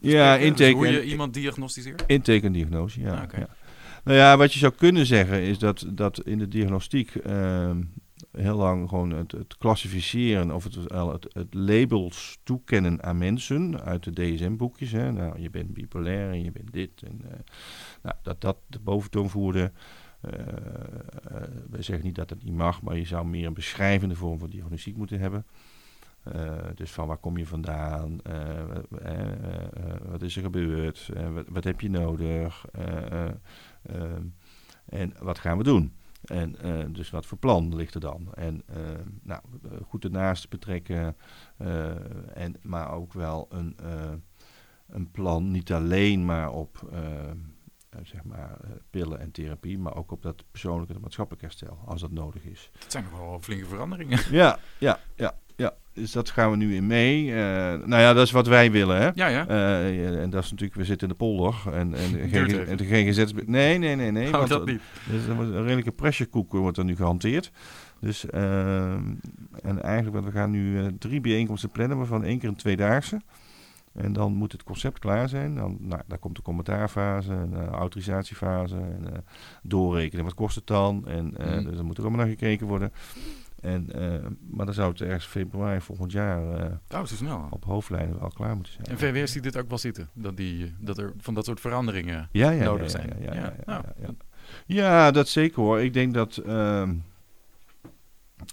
ja, 0.00 0.36
Dus 0.36 0.44
intake. 0.46 0.72
hoe 0.72 0.86
je 0.88 1.00
en- 1.00 1.06
iemand 1.08 1.34
diagnosticeert? 1.34 2.04
Intake 2.06 2.40
en 2.46 2.52
diagnose, 2.52 3.00
ja. 3.00 3.14
Ah, 3.22 3.38
ja. 3.38 3.48
Nou 4.08 4.20
ja, 4.20 4.36
wat 4.36 4.52
je 4.52 4.58
zou 4.58 4.72
kunnen 4.72 5.06
zeggen 5.06 5.42
is 5.42 5.58
dat, 5.58 5.84
dat 5.88 6.20
in 6.20 6.38
de 6.38 6.48
diagnostiek 6.48 7.14
ehm, 7.14 7.82
heel 8.32 8.56
lang 8.56 8.88
gewoon 8.88 9.10
het, 9.10 9.32
het 9.32 9.56
klassificeren 9.58 10.54
of 10.54 10.64
het, 10.64 10.74
het, 10.74 11.26
het 11.32 11.54
labels 11.54 12.38
toekennen 12.42 13.02
aan 13.02 13.18
mensen 13.18 13.80
uit 13.80 14.04
de 14.04 14.12
DSM-boekjes. 14.12 14.92
Nou, 14.92 15.40
je 15.40 15.50
bent 15.50 15.72
bipolair 15.72 16.30
en 16.30 16.42
je 16.42 16.52
bent 16.52 16.72
dit. 16.72 17.02
En, 17.02 17.20
eh, 17.24 17.38
nou, 18.02 18.16
dat 18.22 18.40
dat 18.40 18.56
de 18.66 18.78
boventoon 18.78 19.30
voerde. 19.30 19.72
Eh, 20.20 20.38
eh, 20.38 21.42
wij 21.70 21.82
zeggen 21.82 22.04
niet 22.04 22.14
dat 22.14 22.30
het 22.30 22.44
niet 22.44 22.54
mag, 22.54 22.82
maar 22.82 22.96
je 22.96 23.06
zou 23.06 23.26
meer 23.26 23.46
een 23.46 23.54
beschrijvende 23.54 24.14
vorm 24.14 24.38
van 24.38 24.50
diagnostiek 24.50 24.96
moeten 24.96 25.20
hebben. 25.20 25.46
Dus 26.74 26.90
van 26.90 27.06
waar 27.06 27.16
kom 27.16 27.36
je 27.36 27.46
vandaan? 27.46 28.20
Wat 30.08 30.22
is 30.22 30.36
er 30.36 30.42
gebeurd? 30.42 31.10
Wat, 31.32 31.44
wat 31.48 31.64
heb 31.64 31.80
je 31.80 31.90
nodig? 31.90 32.64
Eh, 33.82 33.94
eh, 33.94 34.12
ehm, 34.12 34.26
en 34.84 35.12
wat 35.20 35.38
gaan 35.38 35.58
we 35.58 35.64
doen? 35.64 35.92
En 36.24 36.60
eh, 36.60 36.84
dus 36.92 37.10
wat 37.10 37.26
voor 37.26 37.38
plan 37.38 37.76
ligt 37.76 37.94
er 37.94 38.00
dan? 38.00 38.34
En 38.34 38.62
eh, 38.66 38.76
nou, 39.22 39.40
eh, 39.62 39.70
goed 39.88 40.04
ernaast 40.04 40.48
betrekken, 40.48 41.16
eh, 41.56 41.90
en, 42.36 42.56
maar 42.62 42.92
ook 42.92 43.12
wel 43.12 43.46
een, 43.50 43.76
een 44.86 45.10
plan, 45.10 45.50
niet 45.50 45.72
alleen 45.72 46.24
maar 46.24 46.52
op 46.52 46.88
eh, 46.92 47.30
zeg 48.02 48.24
maar, 48.24 48.56
eh, 48.62 48.70
pillen 48.90 49.20
en 49.20 49.30
therapie, 49.30 49.78
maar 49.78 49.96
ook 49.96 50.12
op 50.12 50.22
dat 50.22 50.44
persoonlijke 50.50 50.94
en 50.94 51.00
maatschappelijk 51.00 51.42
herstel, 51.42 51.78
als 51.84 52.00
dat 52.00 52.10
nodig 52.10 52.44
is. 52.44 52.70
Dat 52.78 52.92
zijn 52.92 53.04
nog 53.04 53.18
wel 53.18 53.38
flinke 53.40 53.66
veranderingen. 53.66 54.20
Ja, 54.30 54.58
ja, 54.78 55.00
ja, 55.16 55.34
ja. 55.56 55.74
Dus 55.92 56.12
dat 56.12 56.30
gaan 56.30 56.50
we 56.50 56.56
nu 56.56 56.74
in 56.74 56.86
mee. 56.86 57.30
Eh, 57.30 57.36
nou 57.84 58.02
ja, 58.02 58.12
dat 58.12 58.26
is 58.26 58.30
wat 58.30 58.46
wij 58.46 58.70
willen, 58.70 58.96
hè? 58.96 59.10
Ja, 59.14 59.26
ja. 59.26 59.46
Eh, 59.46 60.22
en 60.22 60.30
dat 60.30 60.44
is 60.44 60.50
natuurlijk, 60.50 60.78
we 60.78 60.84
zitten 60.84 61.08
in 61.08 61.12
de 61.12 61.18
polder. 61.18 61.54
En, 61.72 61.94
en, 61.94 62.12
de, 62.12 62.28
Duurt 62.28 62.50
GG 62.50 62.58
even. 62.58 62.66
en 62.66 62.76
de 62.76 62.84
GGZ... 62.84 63.32
Nee, 63.46 63.78
nee, 63.78 63.96
nee, 63.96 64.10
nee. 64.10 64.30
Want 64.30 64.48
dat 64.48 64.66
niet. 64.66 64.80
dus 65.10 65.24
er 65.24 65.30
een 65.30 65.62
redelijke 65.62 65.92
pressurekoek 65.92 66.52
wordt 66.52 66.78
er 66.78 66.84
nu 66.84 66.96
gehanteerd. 66.96 67.50
Dus, 68.00 68.30
ehm, 68.30 69.02
en 69.62 69.82
eigenlijk, 69.82 70.24
we 70.24 70.32
gaan 70.32 70.50
nu 70.50 70.78
eh, 70.78 70.86
drie 70.98 71.20
bijeenkomsten 71.20 71.70
plannen, 71.70 71.96
waarvan 71.96 72.24
één 72.24 72.38
keer 72.38 72.48
een 72.48 72.56
tweedaagse. 72.56 73.20
En 73.98 74.12
dan 74.12 74.32
moet 74.34 74.52
het 74.52 74.62
concept 74.62 74.98
klaar 74.98 75.28
zijn. 75.28 75.54
Dan, 75.54 75.76
nou, 75.80 76.02
daar 76.06 76.18
komt 76.18 76.36
de 76.36 76.42
commentaarfase, 76.42 77.32
een 77.32 77.54
eh, 77.54 77.66
autorisatiefase, 77.66 78.76
en 78.76 79.12
eh, 79.12 79.18
doorrekenen. 79.62 80.24
Wat 80.24 80.34
kost 80.34 80.54
het 80.54 80.66
dan? 80.66 81.06
En 81.06 81.36
eh, 81.36 81.54
Mhm. 81.54 81.64
dus 81.64 81.76
dan 81.76 81.84
moet 81.86 81.96
er 81.96 82.02
allemaal 82.02 82.20
naar 82.20 82.34
gekeken 82.36 82.66
worden. 82.66 82.92
En, 83.60 83.92
eh, 83.92 84.26
maar 84.50 84.64
dan 84.66 84.74
zou 84.74 84.90
het 84.90 85.00
ergens 85.00 85.24
februari 85.26 85.80
volgend 85.80 86.12
jaar 86.12 86.50
eh, 86.90 87.00
Oh, 87.00 87.04
snel. 87.04 87.46
op 87.50 87.64
hoofdlijnen 87.64 88.18
wel 88.20 88.28
klaar 88.28 88.54
moeten 88.54 88.72
zijn. 88.72 88.86
En 88.86 88.98
VWS 88.98 89.32
ziet 89.32 89.42
dit 89.42 89.56
ook 89.58 89.68
wel 89.68 89.78
zitten. 89.78 90.08
Dat, 90.12 90.36
die, 90.36 90.74
dat 90.80 90.98
er 90.98 91.12
van 91.18 91.34
dat 91.34 91.44
soort 91.44 91.60
veranderingen... 91.60 92.28
ja, 92.32 92.50
ja, 92.50 92.64
nodig 92.64 92.82
ja, 92.92 92.98
zijn. 92.98 93.12
Ja, 93.20 93.24
ja, 93.24 93.34
ja, 93.34 93.40
Ja, 93.40 93.46
ja, 93.56 93.62
nou, 93.66 93.82
ja, 94.00 94.06
ja. 94.06 94.14
Ja, 94.66 95.10
dat 95.10 95.28
zeker 95.28 95.62
hoor. 95.62 95.80
Ik 95.80 95.92
denk 95.92 96.14
dat, 96.14 96.36
ehm, 96.36 96.94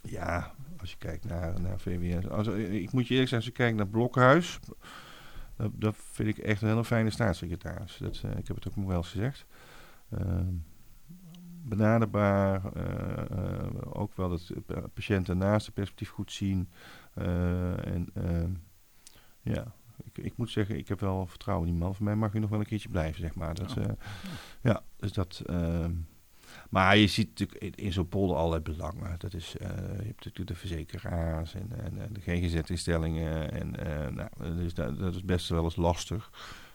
ja, 0.04 0.52
als 0.80 0.92
je 0.92 0.98
kijkt 0.98 1.26
naar, 1.26 1.62
naar 1.62 1.80
VWS. 1.80 2.30
Als, 2.30 2.48
ik 2.48 2.92
moet 2.92 3.08
je 3.08 3.14
eerlijk 3.14 3.30
zeggen, 3.30 3.36
als 3.36 3.46
je 3.46 3.52
kijkt 3.52 3.78
naar 3.78 3.88
Blokhuis, 3.88 4.60
dat, 5.56 5.72
dat 5.74 5.96
vind 5.98 6.30
ik 6.30 6.38
echt 6.38 6.62
een 6.62 6.68
hele 6.68 6.84
fijne 6.84 7.10
staatssecretaris. 7.10 7.98
Dat, 7.98 8.22
eh, 8.24 8.38
ik 8.38 8.48
heb 8.48 8.56
het 8.56 8.68
ook 8.68 8.76
nog 8.76 8.86
wel 8.86 8.98
eens 8.98 9.10
gezegd. 9.10 9.46
Ehm, 10.10 10.54
benaderbaar, 11.64 12.74
eh, 12.74 13.64
eh, 13.64 13.68
ook 13.84 14.16
wel 14.16 14.30
dat 14.30 14.52
patiënten 14.94 15.38
naast 15.38 15.66
het 15.66 15.76
perspectief 15.76 16.10
goed 16.10 16.32
zien. 16.32 16.70
En 17.14 18.10
ehm, 18.14 18.52
ja, 19.42 19.74
ik, 20.04 20.18
ik 20.18 20.38
moet 20.38 20.50
zeggen, 20.50 20.78
ik 20.78 20.88
heb 20.88 21.00
wel 21.00 21.26
vertrouwen 21.28 21.68
in 21.68 21.74
die 21.74 21.84
man. 21.84 21.96
Voor 21.96 22.06
mij 22.06 22.16
mag 22.16 22.32
hij 22.32 22.42
nog 22.42 22.50
wel 22.50 22.60
een 22.60 22.66
keertje 22.66 22.90
blijven, 22.90 23.22
zeg 23.22 23.36
maar. 23.36 23.54
Dat, 23.54 23.78
Oh. 23.78 23.84
ja, 24.62 24.84
dus 24.96 25.14
dat. 25.14 25.44
Maar 26.70 26.98
je 26.98 27.08
ziet 27.08 27.30
natuurlijk 27.30 27.62
in, 27.62 27.74
in 27.86 27.94
zo'n 27.94 28.08
polder 28.08 28.38
allerlei 28.38 28.62
belangen. 28.62 29.16
Dat 29.18 29.34
is, 29.34 29.56
eh, 29.60 29.68
je 29.78 30.06
hebt 30.06 30.26
natuurlijk 30.26 30.48
de 30.48 30.56
verzekeraars 30.56 31.54
en, 31.54 31.70
en, 31.84 32.02
en 32.02 32.14
de 32.14 32.20
GGZ-instellingen. 32.22 33.52
En 33.52 33.76
eh, 33.86 34.08
nou, 34.14 34.30
dus 34.58 34.74
dat, 34.74 35.00
dat 35.00 35.16
is 35.16 35.24
best 35.24 35.50
wel 35.50 35.64
eens 35.64 35.76
lastig. 35.76 36.32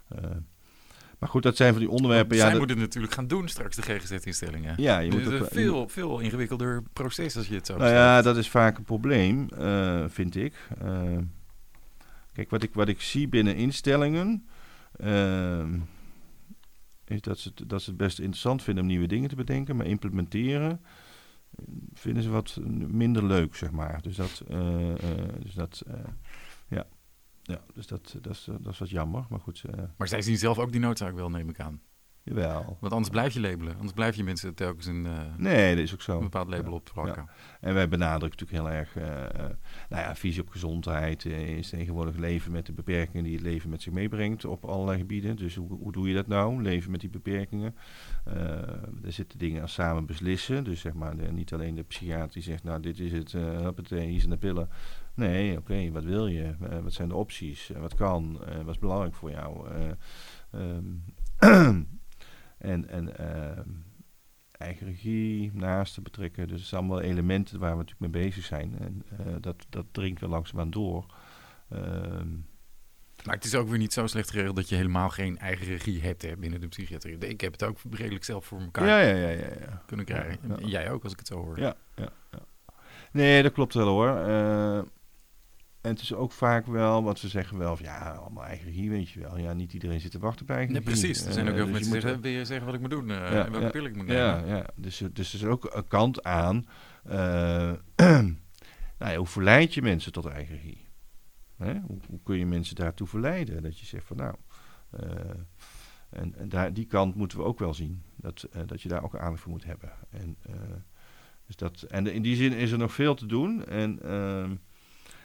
Eh, 0.09 0.23
maar 1.19 1.29
goed, 1.29 1.43
dat 1.43 1.57
zijn 1.57 1.71
van 1.73 1.81
die 1.81 1.91
onderwerpen. 1.91 2.37
Zij 2.37 2.45
Ja, 2.45 2.51
dat- 2.51 2.59
moeten 2.59 2.77
het 2.77 2.87
natuurlijk 2.87 3.15
gaan 3.15 3.27
doen 3.27 3.49
straks, 3.49 3.77
de 3.77 3.83
GGZ-instellingen. 3.83 4.75
ja, 4.77 4.99
je 4.99 5.11
Het 5.11 5.19
moet 5.19 5.33
is 5.33 5.41
ook, 5.41 5.47
een 5.47 5.55
veel, 5.55 5.89
veel 5.89 6.19
ingewikkelder 6.19 6.83
proces 6.93 7.37
als 7.37 7.49
je 7.49 7.55
het 7.55 7.67
zo 7.67 7.77
Nou 7.77 7.91
ja, 7.91 8.23
dat 8.23 8.37
is 8.37 8.49
vaak 8.49 8.79
een 8.79 8.85
probleem, 8.85 9.49
vind 10.09 10.37
ik. 10.37 10.55
Kijk, 12.33 12.51
wat 12.51 12.63
ik, 12.63 12.75
wat 12.75 12.89
ik 12.89 13.01
zie 13.01 13.29
binnen 13.29 13.55
instellingen. 13.57 14.47
Dat 17.19 17.39
ze, 17.39 17.53
het, 17.55 17.69
dat 17.69 17.83
ze 17.83 17.89
het 17.89 17.99
best 17.99 18.19
interessant 18.19 18.63
vinden 18.63 18.83
om 18.83 18.91
nieuwe 18.91 19.07
dingen 19.07 19.29
te 19.29 19.37
bedenken, 19.37 19.77
maar 19.77 19.87
implementeren 19.87 20.81
eh, 21.51 21.65
vinden 21.93 22.23
ze 22.23 22.31
wat 22.31 22.59
minder 22.89 23.25
leuk, 23.25 23.55
zeg 23.55 23.71
maar. 23.71 24.03
Dus 24.03 24.17
dat, 24.17 24.43
eh, 24.49 24.91
eh, 24.93 25.35
dus 25.43 25.55
dat 25.55 25.83
ja. 26.69 26.87
ja, 27.43 27.61
dus 27.75 27.87
dat, 27.87 28.17
dat, 28.21 28.33
is, 28.33 28.49
dat 28.61 28.73
is 28.73 28.79
wat 28.79 28.91
jammer. 28.91 29.27
Maar 29.29 29.41
goed, 29.41 29.65
Maar 29.97 30.09
zij 30.09 30.23
zien 30.23 30.39
zelf 30.39 30.59
ook 30.59 30.73
die 30.73 30.81
noodzaak 30.81 31.15
wel, 31.15 31.31
neem 31.31 31.49
ik 31.49 31.61
aan. 31.61 31.81
Jawel. 32.23 32.77
Want 32.81 32.93
anders 32.93 33.11
blijf 33.13 33.35
je 33.35 33.41
labelen. 33.41 33.75
Anders 33.75 33.93
blijf 33.93 34.17
je 34.17 34.25
mensen 34.25 34.55
telkens 34.55 34.87
een, 34.87 35.07
eh, 35.07 35.19
Nee, 35.37 35.75
dat 35.75 35.85
is 35.85 35.93
ook 35.93 36.03
zo. 36.03 36.17
een 36.17 36.23
bepaald 36.23 36.49
label 36.49 36.71
Ja. 36.71 36.77
op 36.77 36.91
plakken. 36.93 37.29
En 37.61 37.75
wij 37.75 37.89
benadrukken 37.89 38.39
natuurlijk 38.47 38.69
heel 38.69 38.79
erg, 38.79 38.97
eh, 38.97 39.45
nou 39.89 40.03
ja, 40.03 40.15
visie 40.17 40.43
op 40.43 40.49
gezondheid 40.49 41.25
uh, 41.25 41.49
is 41.59 41.69
tegenwoordig 41.69 42.17
leven 42.17 42.53
met 42.53 42.67
de 42.67 42.73
beperkingen 42.73 43.25
die 43.25 43.33
het 43.35 43.43
leven 43.43 43.71
met 43.71 43.83
zich 43.83 43.93
meebrengt 43.93 44.45
op 44.45 44.65
allerlei 44.65 44.99
gebieden. 44.99 45.37
Dus 45.37 45.55
hoe, 45.55 45.69
hoe 45.69 45.93
doe 45.93 46.09
je 46.09 46.15
dat 46.15 46.27
nou? 46.27 46.63
Leven 46.63 46.91
met 46.91 47.01
die 47.01 47.11
beperkingen. 47.11 47.75
Er 48.25 49.13
zitten 49.13 49.39
dingen 49.39 49.63
als 49.63 49.73
samen 49.73 50.07
beslissen. 50.07 50.65
Dus 50.65 50.81
zeg 50.81 50.93
maar, 50.93 51.17
de- 51.17 51.33
niet 51.33 51.53
alleen 51.53 51.75
de 51.75 51.83
psychiater 51.83 52.33
die 52.33 52.43
zegt, 52.43 52.65
nou 52.65 52.81
dit 52.81 52.99
is 52.99 53.13
het, 53.13 53.33
uh, 53.33 53.61
hoppatee, 53.61 54.09
hier 54.09 54.19
zijn 54.19 54.31
de 54.31 54.37
pillen. 54.37 54.69
Nee, 55.15 55.57
oké, 55.59 55.91
wat 55.91 56.05
wil 56.05 56.27
je? 56.27 56.55
Wat 56.83 56.93
zijn 56.93 57.09
de 57.09 57.15
opties? 57.15 57.71
Wat 57.79 57.95
kan? 57.95 58.39
Wat 58.65 58.75
is 58.75 58.79
belangrijk 58.79 59.15
voor 59.15 59.31
jou? 59.31 59.69
Eh, 59.71 59.91
ehm, 60.51 61.83
en 62.61 62.89
en 62.89 63.19
ehm, 63.19 63.69
eigen 64.51 64.87
regie, 64.87 65.51
naasten 65.55 66.03
betrekken. 66.03 66.49
Dus 66.49 66.59
het 66.61 66.69
zijn 66.69 66.81
allemaal 66.81 67.01
elementen 67.01 67.59
waar 67.59 67.71
we 67.71 67.77
natuurlijk 67.85 68.13
mee 68.13 68.25
bezig 68.25 68.45
zijn. 68.45 68.79
En 68.79 69.03
eh, 69.19 69.35
dat, 69.41 69.67
dat 69.69 69.87
dringt 69.91 70.21
wel 70.21 70.31
langzaamaan 70.31 70.71
door. 70.71 71.07
Ehm, 71.69 72.29
Maar 73.25 73.35
het 73.35 73.45
is 73.45 73.55
ook 73.55 73.69
weer 73.69 73.79
niet 73.79 73.93
zo 73.93 74.07
slecht 74.07 74.31
geregeld 74.31 74.57
dat 74.57 74.69
je 74.69 74.75
helemaal 74.77 75.09
geen 75.09 75.39
eigen 75.39 75.67
regie 75.67 76.01
hebt 76.03 76.23
hè, 76.23 76.37
binnen 76.37 76.61
de 76.61 76.69
psychiatrie. 76.69 77.19
Ik 77.19 77.41
heb 77.41 77.53
het 77.53 77.63
ook 77.63 77.79
redelijk 77.91 78.25
zelf 78.25 78.47
voor 78.47 78.61
elkaar 78.61 78.87
ja, 78.87 79.01
ja, 79.01 79.15
ja, 79.15 79.29
ja, 79.29 79.55
ja. 79.61 79.83
kunnen 79.87 80.07
krijgen. 80.07 80.69
Jij 80.69 80.91
ook, 80.91 81.03
als 81.03 81.13
ik 81.13 81.19
het 81.19 81.29
zo 81.29 81.45
hoor. 81.45 81.59
Ja, 81.59 81.75
ja, 81.97 82.09
ja. 82.31 82.39
Nee, 83.13 83.43
dat 83.43 83.53
klopt 83.53 83.75
wel 83.75 83.89
hoor. 83.89 84.17
Eh, 84.17 84.83
en 85.81 85.91
het 85.91 86.01
is 86.01 86.15
ook 86.15 86.33
vaak 86.33 86.67
wel, 86.67 87.03
want 87.03 87.19
ze 87.19 87.29
zeggen 87.29 87.59
wel 87.59 87.77
van 87.77 87.85
ja, 87.85 88.11
allemaal 88.11 88.45
eigen 88.45 88.67
regie, 88.67 88.91
weet 88.91 89.09
je 89.11 89.21
wel. 89.21 89.39
Ja, 89.39 89.53
niet 89.53 89.73
iedereen 89.73 90.01
zit 90.01 90.11
te 90.11 90.19
wachten 90.19 90.43
op 90.43 90.51
eigen 90.51 90.73
Nee, 90.73 90.83
precies. 90.83 91.25
Er 91.27 91.33
zijn 91.33 91.47
ook 91.49 91.51
Eh, 91.53 91.57
heel 91.59 91.67
veel 91.67 91.75
dus 91.79 91.89
mensen 91.89 91.93
die 91.93 92.01
zeggen, 92.01 92.21
wil 92.23 92.31
je 92.39 92.45
zeggen 92.45 92.67
wat 92.67 92.75
ik 92.75 92.81
moet 92.81 92.91
doen? 92.91 93.11
eh, 93.11 93.17
Ja, 93.17 93.45
en 93.45 93.51
welke 93.51 93.67
ja. 93.67 93.71
pil 93.73 93.85
ik 93.85 93.97
moet 93.97 94.07
nemen? 94.07 94.23
Ja, 94.23 94.45
ja. 94.57 94.67
Dus, 94.77 95.03
dus 95.13 95.33
er 95.33 95.39
is 95.41 95.45
ook 95.47 95.75
een 95.75 95.89
kant 95.89 96.23
aan. 96.23 96.67
eh, 97.05 97.73
nou 98.99 99.13
ja, 99.13 99.17
hoe 99.17 99.27
verleid 99.27 99.75
je 99.75 99.83
mensen 99.83 100.13
tot 100.13 100.27
eigen 100.27 100.55
regie? 100.55 100.89
Hè? 101.57 101.73
Hoe, 101.87 101.99
hoe 102.09 102.21
kun 102.23 102.37
je 102.39 102.47
mensen 102.47 102.75
daartoe 102.75 103.07
verleiden? 103.07 103.63
Dat 103.63 103.79
je 103.79 103.87
zegt 103.87 104.07
van 104.07 104.17
nou. 104.17 104.35
eh, 104.91 105.01
en 106.11 106.35
en 106.39 106.49
daar, 106.49 106.73
die 106.73 106.85
kant 106.87 107.15
moeten 107.15 107.39
we 107.39 107.45
ook 107.45 107.59
wel 107.59 107.75
zien. 107.75 108.03
Dat, 108.17 108.43
eh, 108.53 108.63
dat 108.67 108.83
je 108.83 108.89
daar 108.89 109.03
ook 109.05 109.17
aandacht 109.17 109.43
voor 109.43 109.51
moet 109.53 109.65
hebben. 109.65 109.93
En, 110.11 110.37
eh, 110.43 110.53
dus 111.47 111.57
dat, 111.57 111.83
en 111.83 112.07
in 112.07 112.23
die 112.23 112.37
zin 112.37 112.53
is 112.53 112.71
er 112.71 112.79
nog 112.79 112.93
veel 112.93 113.15
te 113.15 113.27
doen. 113.27 113.65
En 113.67 114.03
ehm, 114.03 114.55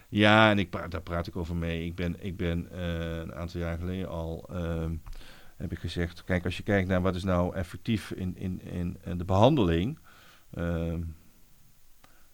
ja, 0.09 0.49
en 0.51 0.59
ik 0.59 0.69
praat, 0.69 0.91
daar 0.91 1.01
praat 1.01 1.27
ik 1.27 1.35
over 1.35 1.55
mee. 1.55 1.85
Ik 1.85 1.95
ben, 1.95 2.23
ik 2.23 2.37
ben 2.37 2.71
eh, 2.71 3.17
een 3.17 3.33
aantal 3.33 3.59
jaar 3.61 3.77
geleden 3.77 4.09
al. 4.09 4.45
ehm, 4.51 4.95
heb 5.55 5.71
ik 5.71 5.79
gezegd, 5.79 6.23
kijk, 6.23 6.45
als 6.45 6.57
je 6.57 6.63
kijkt 6.63 6.87
naar 6.87 7.01
wat 7.01 7.15
is 7.15 7.23
nou 7.23 7.55
effectief 7.55 8.11
in, 8.11 8.37
in, 8.37 8.61
in, 8.61 8.97
de 9.17 9.25
behandeling. 9.25 9.99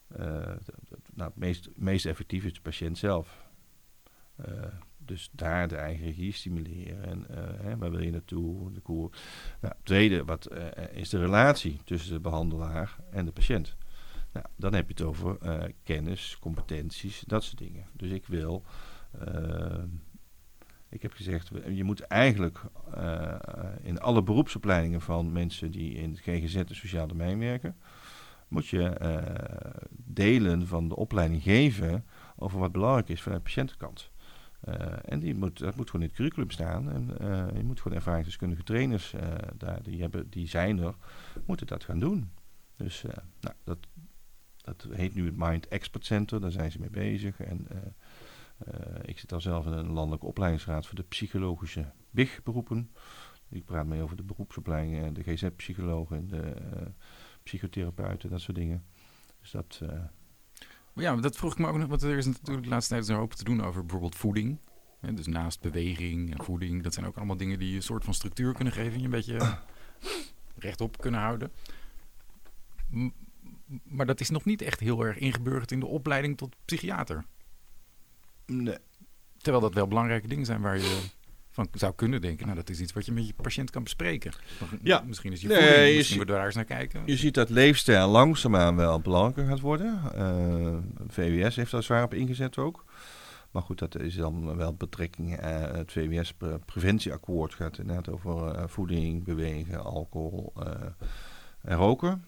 d- 0.08 1.16
nou, 1.16 1.30
het 1.30 1.36
meest, 1.36 1.70
meest 1.76 2.06
effectief 2.06 2.44
is 2.44 2.54
de 2.54 2.62
patiënt 2.62 2.98
zelf. 2.98 3.50
Eh, 4.36 4.46
dus 4.98 5.30
daar 5.32 5.68
de 5.68 5.76
eigen 5.76 6.06
regie 6.06 6.34
stimuleren. 6.34 7.04
En 7.06 7.26
hè, 7.62 7.78
waar 7.78 7.92
wil 7.92 8.02
je 8.04 8.12
naartoe? 8.12 8.72
De 8.72 8.80
koer. 8.80 9.12
Nou, 9.62 9.74
tweede 9.84 10.26
wat, 10.26 10.50
is 10.92 11.10
de 11.10 11.20
relatie 11.20 11.80
tussen 11.84 12.14
de 12.14 12.20
behandelaar 12.20 12.96
en 13.12 13.26
de 13.26 13.32
patiënt. 13.32 13.76
Nou, 14.34 14.46
dan 14.56 14.74
heb 14.74 14.88
je 14.88 14.94
het 14.94 15.02
over 15.02 15.38
eh, 15.38 15.64
kennis, 15.84 16.38
competenties, 16.40 17.24
dat 17.28 17.44
soort 17.44 17.58
dingen. 17.58 17.86
Dus 17.94 18.10
ik 18.12 18.26
wil. 18.26 18.64
ehm, 19.20 19.88
ik 20.90 21.02
heb 21.02 21.14
gezegd, 21.14 21.52
je 21.70 21.84
moet 21.84 22.00
eigenlijk 22.02 22.62
eh, 22.94 23.36
in 23.82 24.00
alle 24.00 24.24
beroepsopleidingen 24.24 25.02
van 25.02 25.32
mensen 25.32 25.72
die 25.72 25.94
in 25.94 26.10
het 26.10 26.20
GGZ 26.20 26.56
en 26.56 26.76
sociaal 26.76 27.08
domein 27.08 27.40
werken, 27.40 27.76
moet 28.48 28.68
je 28.68 28.84
eh, 28.90 29.82
delen 29.92 30.68
van 30.68 30.88
de 30.88 30.96
opleiding 30.96 31.44
geven 31.44 32.06
over 32.36 32.60
wat 32.60 32.72
belangrijk 32.72 33.10
is 33.10 33.22
vanuit 33.22 33.42
de 33.44 33.50
patiëntenkant. 33.50 34.12
Eh, 34.62 34.76
en 35.06 35.20
die 35.20 35.36
moet, 35.36 35.60
dat 35.60 35.76
moet 35.76 35.90
gewoon 35.90 36.02
in 36.02 36.08
het 36.08 36.18
curriculum 36.18 36.50
staan. 36.52 36.92
En 36.92 37.18
eh, 37.20 37.58
je 37.58 37.64
moet 37.64 37.82
gewoon 37.82 37.98
ervaringsdeskundige 37.98 38.64
trainers, 38.64 39.14
eh, 39.14 39.22
daar, 39.58 39.84
die, 39.84 40.02
hebben, 40.02 40.30
die 40.30 40.48
zijn 40.48 40.80
er, 40.80 40.96
moeten 41.46 41.68
dat 41.68 41.84
gaan 41.84 42.00
doen. 42.00 42.32
Dus 42.76 43.04
eh, 43.04 43.18
nou, 43.40 43.56
dat, 43.64 43.78
dat 44.64 44.88
heet 44.92 45.16
nu 45.16 45.26
het 45.26 45.38
Mind 45.38 45.68
Expert 45.68 46.06
Center, 46.06 46.42
daar 46.42 46.52
zijn 46.52 46.72
ze 46.72 46.80
mee 46.80 46.90
bezig. 46.90 47.40
En 47.40 47.68
eh, 47.70 47.78
eh, 48.58 49.02
ik 49.06 49.20
zit 49.20 49.34
al 49.34 49.42
zelf 49.42 49.66
in 49.66 49.72
een 49.72 49.92
landelijke 49.92 50.26
opleidingsraad 50.26 50.86
voor 50.86 50.96
de 50.96 51.04
psychologische 51.04 51.92
BIG-beroepen. 52.10 52.92
Ik 53.50 53.66
praat 53.66 53.86
mee 53.86 54.02
over 54.02 54.16
de 54.16 54.24
beroepsopleidingen, 54.24 55.14
de 55.14 55.24
GZ-psychologen, 55.24 56.28
de 56.28 56.42
eh, 56.42 56.88
psychotherapeuten, 57.44 58.30
dat 58.30 58.42
soort 58.42 58.58
dingen. 58.58 58.86
Dus 59.42 59.52
dat, 59.52 59.82
Maar 60.94 61.04
ja, 61.04 61.16
dat 61.16 61.38
vroeg 61.38 61.52
ik 61.52 61.58
me 61.58 61.68
ook 61.68 61.78
nog, 61.78 61.88
want 61.88 62.02
er 62.02 62.18
is 62.18 62.26
natuurlijk 62.26 62.64
de 62.64 62.70
laatste 62.70 62.94
tijd 62.94 63.08
een 63.08 63.16
hoop 63.16 63.34
te 63.34 63.44
doen 63.44 63.64
over 63.64 63.82
bijvoorbeeld 63.82 64.16
voeding. 64.16 64.60
Dus 65.14 65.28
naast 65.28 65.62
beweging 65.62 66.32
en 66.32 66.44
voeding, 66.44 66.84
dat 66.84 66.94
zijn 66.94 67.06
ook 67.06 67.18
allemaal 67.18 67.38
dingen 67.38 67.60
die 67.60 67.70
je 67.70 67.76
een 67.76 67.82
soort 67.82 68.04
van 68.04 68.14
structuur 68.14 68.54
kunnen 68.54 68.74
geven 68.74 68.94
en 68.94 69.00
je 69.00 69.06
een 69.06 69.10
beetje 69.10 69.58
rechtop 70.56 70.98
kunnen 70.98 71.20
houden. 71.20 71.52
Maar 73.84 74.06
dat 74.06 74.20
is 74.20 74.30
nog 74.30 74.46
niet 74.46 74.62
echt 74.62 74.80
heel 74.80 75.06
erg 75.06 75.18
ingeburgerd 75.18 75.72
in 75.72 75.80
de 75.80 75.86
opleiding 75.86 76.38
tot 76.38 76.56
psychiater. 76.66 77.26
nee. 78.46 78.78
Terwijl 79.38 79.64
dat 79.64 79.74
wel 79.74 79.88
belangrijke 79.88 80.28
dingen 80.28 80.46
zijn 80.46 80.62
waar 80.62 80.78
je 80.78 81.10
van 81.52 81.68
zou 81.74 81.94
kunnen 81.96 82.22
denken, 82.22 82.46
nou 82.46 82.58
dat 82.58 82.70
is 82.70 82.80
iets 82.80 82.94
wat 82.94 83.06
je 83.06 83.12
met 83.12 83.28
je 83.28 83.34
patiënt 83.34 83.70
kan 83.70 83.84
bespreken. 83.84 84.32
Ja. 84.82 85.04
Misschien 85.08 85.32
is 85.32 85.42
je 85.42 85.48
Nee, 85.48 85.58
voeding, 85.62 85.98
misschien 85.98 86.20
we 86.20 86.26
daar 86.26 86.46
eens 86.46 86.56
naar 86.56 86.66
kijken. 86.66 87.02
Je 87.06 87.18
ziet 87.18 87.34
dat 87.34 87.50
leefstijl 87.50 88.10
langzaamaan 88.10 88.76
wel 88.76 89.00
belangrijker 89.00 89.46
gaat 89.46 89.60
worden. 89.60 90.00
Eh, 90.16 90.78
VWS 91.08 91.56
heeft 91.56 91.72
daar 91.72 91.84
zwaar 91.84 92.04
op 92.04 92.14
ingezet 92.14 92.58
ook. 92.58 92.86
Maar 93.52 93.62
goed, 93.62 93.80
dat 93.80 94.00
is 94.00 94.16
dan 94.16 94.56
wel 94.56 94.74
betrekking. 94.74 95.38
eh, 95.38 95.78
het 95.78 95.92
VWS-preventieakkoord 95.92 97.54
gaat 97.54 97.78
inderdaad 97.78 98.10
over 98.10 98.56
eh, 98.56 98.64
voeding, 98.68 99.24
bewegen, 99.24 99.84
alcohol 99.84 100.54
en 101.62 101.76
roken. 101.76 102.26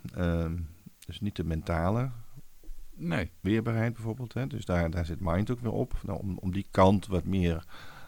Dus 1.05 1.19
niet 1.19 1.35
de 1.35 1.43
mentale 1.43 2.11
Nee, 2.95 3.31
weerbaarheid 3.39 3.93
bijvoorbeeld. 3.93 4.34
Hè. 4.34 4.47
Dus 4.47 4.65
daar, 4.65 4.89
daar 4.89 5.05
zit 5.05 5.19
Mind 5.19 5.51
ook 5.51 5.59
weer 5.59 5.71
op. 5.71 5.99
Nou, 6.03 6.19
om, 6.19 6.38
om 6.38 6.51
die 6.51 6.67
kant 6.71 7.07
wat 7.07 7.25
meer 7.25 7.65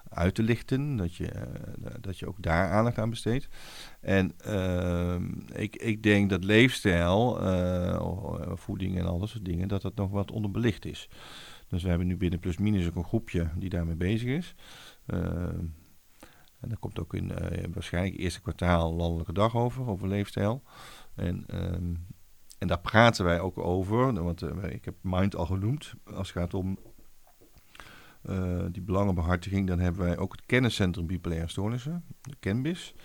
uit 0.09 0.35
te 0.35 0.43
lichten. 0.43 0.95
Dat 0.95 1.15
je, 1.15 1.27
eh, 1.27 1.93
dat 2.01 2.19
je 2.19 2.27
ook 2.27 2.41
daar 2.41 2.72
aandacht 2.72 2.97
aan 2.97 3.09
besteedt. 3.09 3.47
En 4.01 4.34
ehm, 4.38 5.31
ik, 5.53 5.76
ik 5.76 6.03
denk 6.03 6.30
dat 6.30 6.43
leefstijl, 6.43 7.41
eh, 7.41 8.51
voeding 8.53 8.97
en 8.97 9.05
al 9.05 9.19
dat 9.19 9.30
soort 9.30 9.45
dingen, 9.45 9.67
dat 9.67 9.81
dat 9.81 9.95
nog 9.95 10.09
wat 10.11 10.31
onderbelicht 10.31 10.85
is. 10.85 11.09
Dus 11.67 11.84
we 11.84 11.89
hebben 11.89 12.07
nu 12.07 12.17
binnen 12.17 12.39
Plus 12.39 12.57
Minus 12.57 12.88
ook 12.88 12.95
een 12.95 13.03
groepje 13.03 13.49
die 13.55 13.69
daarmee 13.69 13.95
bezig 13.95 14.30
is. 14.30 14.55
Ehm, 15.05 15.65
en 16.59 16.69
daar 16.69 16.80
komt 16.80 16.99
ook 16.99 17.13
in 17.13 17.31
eh, 17.31 17.63
waarschijnlijk 17.73 18.17
eerste 18.17 18.41
kwartaal 18.41 18.93
landelijke 18.93 19.34
dag 19.34 19.55
over, 19.55 19.88
over 19.88 20.07
leefstijl. 20.07 20.63
En, 21.15 21.43
ehm, 21.47 21.93
en 22.65 22.71
daar 22.71 22.79
praten 22.79 23.25
wij 23.25 23.39
ook 23.39 23.57
over, 23.57 24.23
want 24.23 24.41
eh, 24.41 24.49
ik 24.69 24.85
heb 24.85 24.95
Mind 25.01 25.35
al 25.35 25.45
genoemd. 25.45 25.93
Als 26.03 26.33
het 26.33 26.37
gaat 26.37 26.53
om 26.53 26.77
eh, 28.21 28.63
die 28.71 28.81
belangenbehartiging, 28.81 29.67
dan 29.67 29.79
hebben 29.79 30.05
wij 30.05 30.17
ook 30.17 30.31
het 30.31 30.45
kenniscentrum 30.45 31.05
bipolaire 31.05 31.47
stoornissen, 31.47 32.03
de 32.21 32.35
Kenbis. 32.39 32.95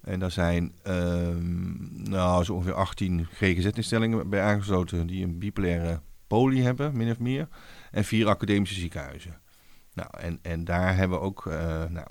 En 0.00 0.18
daar 0.18 0.30
zijn 0.30 0.72
ehm, 0.82 2.10
nou, 2.10 2.44
zo 2.44 2.54
ongeveer 2.54 2.74
18 2.74 3.26
GGZ-instellingen 3.32 4.30
bij 4.30 4.42
aangesloten 4.42 5.06
die 5.06 5.24
een 5.24 5.38
bipolaire 5.38 6.00
poli 6.26 6.62
hebben, 6.62 6.96
min 6.96 7.10
of 7.10 7.18
meer. 7.18 7.48
En 7.90 8.04
vier 8.04 8.28
academische 8.28 8.80
ziekenhuizen. 8.80 9.40
Nou, 9.94 10.08
en, 10.18 10.38
en 10.42 10.64
daar 10.64 10.96
hebben 10.96 11.18
we 11.18 11.24
ook, 11.24 11.46
eh, 11.46 11.84
nou, 11.84 12.06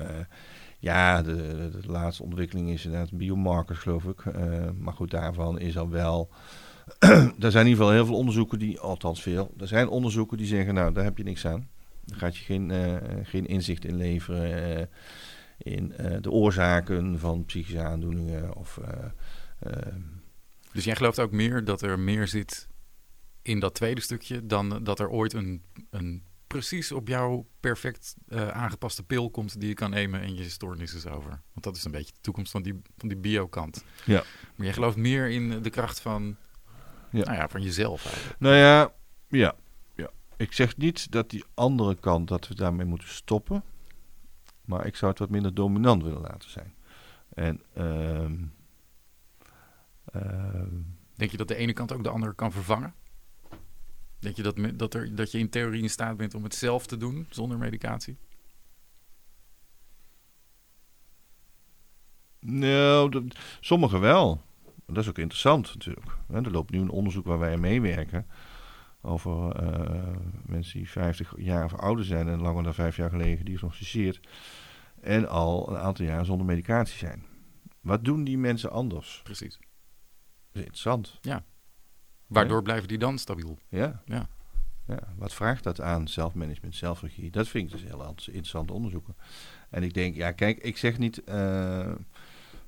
ja, 0.79 1.21
de, 1.21 1.35
de, 1.35 1.79
de 1.81 1.91
laatste 1.91 2.23
ontwikkeling 2.23 2.69
is 2.69 2.85
inderdaad 2.85 3.11
biomarkers, 3.17 3.79
geloof 3.79 4.03
ik. 4.03 4.25
Eh, 4.25 4.69
maar 4.79 4.93
goed, 4.93 5.11
daarvan 5.11 5.59
is 5.59 5.77
al 5.77 5.89
wel... 5.89 6.29
er 6.99 7.51
zijn 7.51 7.65
in 7.65 7.71
ieder 7.71 7.83
geval 7.83 7.91
heel 7.91 8.05
veel 8.05 8.15
onderzoeken 8.15 8.59
die... 8.59 8.79
Althans 8.79 9.21
veel. 9.21 9.53
Er 9.57 9.67
zijn 9.67 9.87
onderzoeken 9.87 10.37
die 10.37 10.47
zeggen, 10.47 10.73
nou, 10.73 10.93
daar 10.93 11.03
heb 11.03 11.17
je 11.17 11.23
niks 11.23 11.45
aan. 11.47 11.67
Daar 12.07 12.19
gaat 12.19 12.37
je 12.37 12.43
geen, 12.43 12.71
eh, 12.71 12.95
geen 13.23 13.45
inzicht 13.45 13.85
in 13.85 13.95
leveren... 13.95 14.77
eh, 14.79 14.85
in 15.57 15.91
eh, 15.97 16.17
de 16.21 16.31
oorzaken 16.31 17.19
van 17.19 17.45
psychische 17.45 17.81
aandoeningen 17.83 18.55
of... 18.55 18.77
eh, 18.77 19.05
eh, 19.59 19.95
Dus 20.73 20.83
jij 20.83 20.95
gelooft 20.95 21.19
ook 21.19 21.31
meer 21.31 21.63
dat 21.63 21.81
er 21.81 21.99
meer 21.99 22.27
zit 22.27 22.67
in 23.41 23.59
dat 23.59 23.73
tweede 23.75 24.01
stukje 24.01 24.45
dan 24.45 24.83
dat 24.83 24.99
er 24.99 25.09
ooit 25.09 25.33
een, 25.33 25.63
een 25.89 26.23
precies 26.47 26.91
op 26.91 27.07
jou 27.07 27.43
perfect 27.59 28.15
eh, 28.27 28.47
aangepaste 28.47 29.03
pil 29.03 29.29
komt 29.29 29.59
die 29.59 29.69
je 29.69 29.73
kan 29.75 29.89
nemen 29.89 30.21
en 30.21 30.35
je 30.35 30.49
stoornis 30.49 30.93
is 30.93 31.05
over. 31.05 31.29
Want 31.29 31.63
dat 31.63 31.75
is 31.75 31.83
een 31.83 31.91
beetje 31.91 32.13
de 32.13 32.21
toekomst 32.21 32.51
van 32.51 32.61
die, 32.63 32.81
van 32.97 33.07
die 33.07 33.17
biokant. 33.17 33.83
Ja. 34.05 34.23
Maar 34.55 34.65
jij 34.65 34.73
gelooft 34.73 34.97
meer 34.97 35.29
in 35.29 35.61
de 35.61 35.69
kracht 35.69 35.99
van, 35.99 36.35
Ja. 37.11 37.23
Nou 37.23 37.35
ja, 37.37 37.47
van 37.49 37.61
jezelf 37.61 38.05
eigenlijk. 38.05 38.39
Nou 38.39 38.55
ja, 38.55 38.93
ja. 39.27 39.55
Ik 40.37 40.53
zeg 40.53 40.77
niet 40.77 41.11
dat 41.11 41.29
die 41.29 41.43
andere 41.53 41.95
kant, 41.95 42.27
dat 42.27 42.47
we 42.47 42.55
daarmee 42.55 42.85
moeten 42.85 43.07
stoppen. 43.07 43.63
Maar 44.65 44.85
ik 44.85 44.95
zou 44.95 45.11
het 45.11 45.19
wat 45.19 45.29
minder 45.29 45.53
dominant 45.53 46.03
willen 46.03 46.21
laten 46.21 46.49
zijn. 46.49 46.73
En 47.33 47.61
ehm, 47.73 48.35
ehm, 50.11 50.75
Denk 51.15 51.31
je 51.31 51.37
dat 51.37 51.47
de 51.47 51.55
ene 51.55 51.73
kant 51.73 51.91
ook 51.91 52.03
de 52.03 52.09
andere 52.09 52.33
kan 52.33 52.51
vervangen? 52.51 52.93
Denk 54.19 54.35
je 54.35 54.43
dat, 54.43 54.57
dat, 54.73 54.93
er, 54.93 55.15
dat 55.15 55.31
je 55.31 55.39
in 55.39 55.49
theorie 55.49 55.81
in 55.81 55.89
staat 55.89 56.17
bent 56.17 56.33
om 56.33 56.43
het 56.43 56.55
zelf 56.55 56.87
te 56.87 56.97
doen 56.97 57.25
zonder 57.29 57.57
medicatie? 57.57 58.17
nou, 62.39 63.27
sommigen 63.59 63.99
wel. 63.99 64.41
Dat 64.85 64.97
is 64.97 65.09
ook 65.09 65.17
interessant 65.17 65.73
natuurlijk. 65.73 66.07
Er 66.31 66.51
loopt 66.51 66.71
nu 66.71 66.79
een 66.79 66.89
onderzoek 66.89 67.25
waar 67.25 67.39
wij 67.39 67.53
aan 67.53 67.59
meewerken. 67.59 68.27
Over 69.07 69.55
eh, 69.55 70.15
mensen 70.45 70.77
die 70.77 70.89
50 70.89 71.33
jaar 71.37 71.63
of 71.65 71.73
ouder 71.73 72.05
zijn 72.05 72.27
en 72.27 72.41
langer 72.41 72.63
dan 72.63 72.73
vijf 72.73 72.95
jaar 72.95 73.09
geleden 73.09 73.37
gediagnosticeerd. 73.37 74.27
En 75.01 75.29
al 75.29 75.69
een 75.69 75.77
aantal 75.77 76.05
jaar 76.05 76.25
zonder 76.25 76.45
medicatie 76.45 76.97
zijn. 76.97 77.25
Wat 77.81 78.05
doen 78.05 78.23
die 78.23 78.37
mensen 78.37 78.71
anders? 78.71 79.21
Precies. 79.23 79.57
Dat 79.57 79.67
is 80.51 80.61
interessant. 80.61 81.19
Waardoor 82.27 82.61
blijven 82.61 82.87
die 82.87 82.97
dan 82.97 83.17
stabiel? 83.17 83.57
Ja. 83.69 84.01
Ja. 84.05 84.29
ja. 84.87 85.13
Wat 85.15 85.33
vraagt 85.33 85.63
dat 85.63 85.81
aan 85.81 86.07
zelfmanagement, 86.07 86.75
zelfregie? 86.75 87.31
Dat 87.31 87.47
vind 87.47 87.65
ik 87.65 87.71
dus 87.71 87.83
heel 87.83 88.05
interessant 88.07 88.71
onderzoeken. 88.71 89.15
En 89.69 89.83
ik 89.83 89.93
denk, 89.93 90.15
ja, 90.15 90.31
kijk, 90.31 90.57
ik 90.57 90.77
zeg 90.77 90.97
niet 90.97 91.23
eh, 91.23 91.91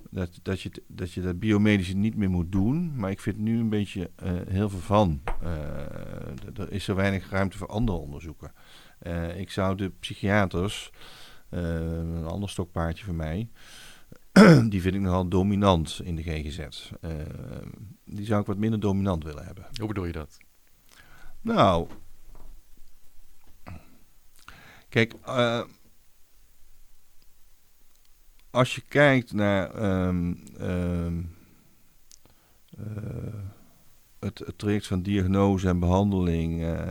dat, 0.10 0.40
dat, 0.44 0.61
je, 0.61 0.72
dat 0.88 1.11
je 1.11 1.22
dat 1.22 1.40
biomedische 1.40 1.95
niet 1.95 2.15
meer 2.15 2.30
moet 2.30 2.52
doen. 2.52 2.95
Maar 2.95 3.11
ik 3.11 3.19
vind 3.19 3.38
nu 3.38 3.60
een 3.60 3.69
beetje 3.69 4.11
eh, 4.15 4.31
heel 4.48 4.69
veel 4.69 4.80
van. 4.80 5.22
Eh, 5.41 6.57
er 6.57 6.72
is 6.72 6.84
zo 6.84 6.95
weinig 6.95 7.30
ruimte 7.30 7.57
voor 7.57 7.68
andere 7.68 7.98
onderzoeken. 7.98 8.52
Eh, 8.99 9.40
ik 9.40 9.52
zou 9.52 9.76
de 9.76 9.90
psychiaters, 9.90 10.91
een 11.49 12.26
ander 12.26 12.49
stokpaardje 12.49 13.06
voor 13.06 13.14
mij. 13.14 13.49
die 14.69 14.81
vind 14.81 14.95
ik 14.95 15.02
nogal 15.02 15.27
dominant 15.27 16.02
in 16.03 16.15
de 16.15 16.23
GGZ. 16.23 16.91
Die 18.06 18.26
zou 18.26 18.41
ik 18.41 18.48
wat 18.48 18.57
minder 18.57 18.80
dominant 18.80 19.23
willen 19.23 19.45
hebben. 19.45 19.68
Hoe 19.73 19.88
bedoel 19.88 20.06
je 20.06 20.11
dat? 20.11 20.38
Nou, 21.41 21.88
kijk, 24.90 25.14
als 28.51 28.76
je 28.76 28.81
kijkt 28.88 29.34
naar 29.34 29.84
um, 30.07 30.43
um, 30.61 31.35
uh, 32.80 32.85
het, 34.19 34.53
traject 34.55 34.88
van 34.88 35.01
diagnose 35.01 35.67
en 35.67 35.80
behandeling 35.80 36.61
uh, 36.61 36.89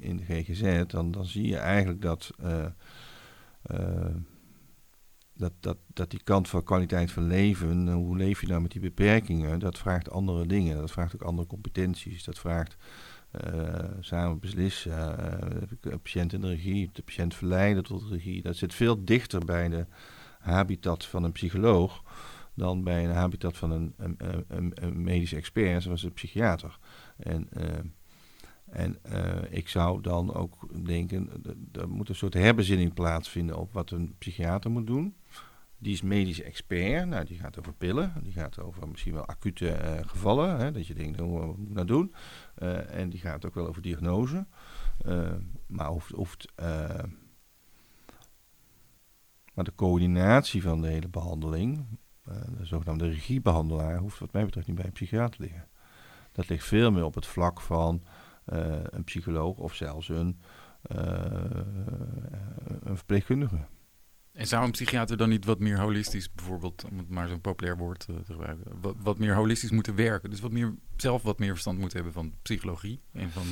in 0.00 0.16
de 0.16 0.24
GGZ, 0.24 0.82
dan, 0.86 1.10
dan 1.10 1.24
zie 1.24 1.46
je 1.46 1.56
eigenlijk 1.56 2.02
dat, 2.02 2.30
dat, 5.32 5.52
dat, 5.60 5.76
dat 5.86 6.10
die 6.10 6.22
kant 6.24 6.48
van 6.48 6.64
kwaliteit 6.64 7.10
van 7.10 7.26
leven, 7.26 7.88
hoe 7.88 8.16
leef 8.16 8.40
je 8.40 8.46
nou 8.46 8.60
met 8.60 8.70
die 8.70 8.80
beperkingen, 8.80 9.58
dat 9.58 9.78
vraagt 9.78 10.10
andere 10.10 10.46
dingen. 10.46 10.76
Dat 10.76 10.90
vraagt 10.90 11.14
ook 11.14 11.22
andere 11.22 11.48
competenties. 11.48 12.24
Dat 12.24 12.38
vraagt 12.38 12.76
samen 14.00 14.38
beslissen, 14.38 15.16
de 15.80 15.98
patiënt 15.98 16.32
in 16.32 16.40
de 16.40 16.48
regie, 16.48 16.90
de 16.92 17.02
patiënt 17.02 17.34
verleiden 17.34 17.82
tot 17.82 18.00
de 18.00 18.14
regie. 18.14 18.42
Dat 18.42 18.56
zit 18.56 18.74
veel 18.74 19.04
dichter 19.04 19.44
bij 19.44 19.68
de 19.68 19.86
habitat 20.38 21.04
van 21.04 21.24
een 21.24 21.32
psycholoog 21.32 22.02
dan 22.58 22.84
bij 22.84 23.04
een 23.04 23.14
habitat 23.14 23.56
van 23.56 23.70
een, 23.70 23.94
een, 23.96 24.16
een, 24.48 24.72
een 24.74 25.02
medisch 25.02 25.32
expert, 25.32 25.82
zoals 25.82 26.02
een 26.02 26.12
psychiater. 26.12 26.78
En, 27.16 27.48
uh, 27.56 27.64
en 28.70 28.98
uh, 29.12 29.36
ik 29.50 29.68
zou 29.68 30.00
dan 30.02 30.34
ook 30.34 30.84
denken, 30.84 31.30
er 31.72 31.88
moet 31.88 32.08
een 32.08 32.14
soort 32.14 32.34
herbezinning 32.34 32.94
plaatsvinden 32.94 33.56
op 33.56 33.72
wat 33.72 33.90
een 33.90 34.14
psychiater 34.18 34.70
moet 34.70 34.86
doen. 34.86 35.14
Die 35.80 35.92
is 35.92 36.02
medisch 36.02 36.42
expert, 36.42 37.08
nou, 37.08 37.24
die 37.24 37.38
gaat 37.38 37.58
over 37.58 37.72
pillen, 37.72 38.12
die 38.22 38.32
gaat 38.32 38.58
over 38.58 38.88
misschien 38.88 39.14
wel 39.14 39.26
acute 39.26 39.66
uh, 39.66 40.08
gevallen, 40.08 40.58
hè, 40.58 40.72
dat 40.72 40.86
je 40.86 40.94
denkt, 40.94 41.20
oh, 41.20 41.46
wat 41.46 41.56
moet 41.56 41.68
ik 41.68 41.74
nou 41.74 41.86
doen? 41.86 42.14
en 42.88 43.08
die 43.08 43.20
gaat 43.20 43.46
ook 43.46 43.54
wel 43.54 43.66
over 43.66 43.82
diagnose, 43.82 44.46
maar 45.66 45.86
hoeft, 45.86 46.10
hoeft 46.10 46.52
maar 49.58 49.66
de 49.66 49.74
coördinatie 49.74 50.62
van 50.62 50.80
de 50.80 50.88
hele 50.88 51.08
behandeling, 51.08 51.86
uh, 52.28 52.34
de 52.58 52.66
zogenaamde 52.66 53.08
regiebehandelaar, 53.08 53.98
hoeft 53.98 54.18
wat 54.18 54.32
mij 54.32 54.44
betreft 54.44 54.66
niet 54.66 54.76
bij 54.76 54.84
een 54.84 54.92
psychiater 54.92 55.40
liggen. 55.40 55.68
Dat 56.32 56.48
ligt 56.48 56.66
veel 56.66 56.90
meer 56.90 57.04
op 57.04 57.14
het 57.14 57.26
vlak 57.26 57.60
van 57.60 58.02
uh, 58.52 58.76
een 58.82 59.04
psycholoog 59.04 59.56
of 59.56 59.74
zelfs 59.74 60.08
een, 60.08 60.40
uh, 60.92 60.98
een 62.82 62.96
verpleegkundige. 62.96 63.58
En 64.32 64.46
zou 64.46 64.64
een 64.64 64.70
psychiater 64.70 65.16
dan 65.16 65.28
niet 65.28 65.44
wat 65.44 65.58
meer 65.58 65.80
holistisch, 65.80 66.32
bijvoorbeeld, 66.32 66.84
om 66.90 66.98
het 66.98 67.08
maar 67.08 67.28
zo'n 67.28 67.40
populair 67.40 67.76
woord 67.76 68.00
te 68.00 68.14
gebruiken, 68.24 68.80
wat, 68.80 68.94
wat, 68.98 69.18
meer 69.18 69.34
holistisch 69.34 69.70
moeten 69.70 69.94
werken? 69.94 70.30
Dus 70.30 70.40
wat 70.40 70.52
meer, 70.52 70.74
zelf 70.96 71.22
wat 71.22 71.38
meer 71.38 71.50
verstand 71.50 71.78
moeten 71.78 71.96
hebben 71.96 72.14
van 72.14 72.34
psychologie 72.42 73.00
en 73.12 73.30
van 73.30 73.46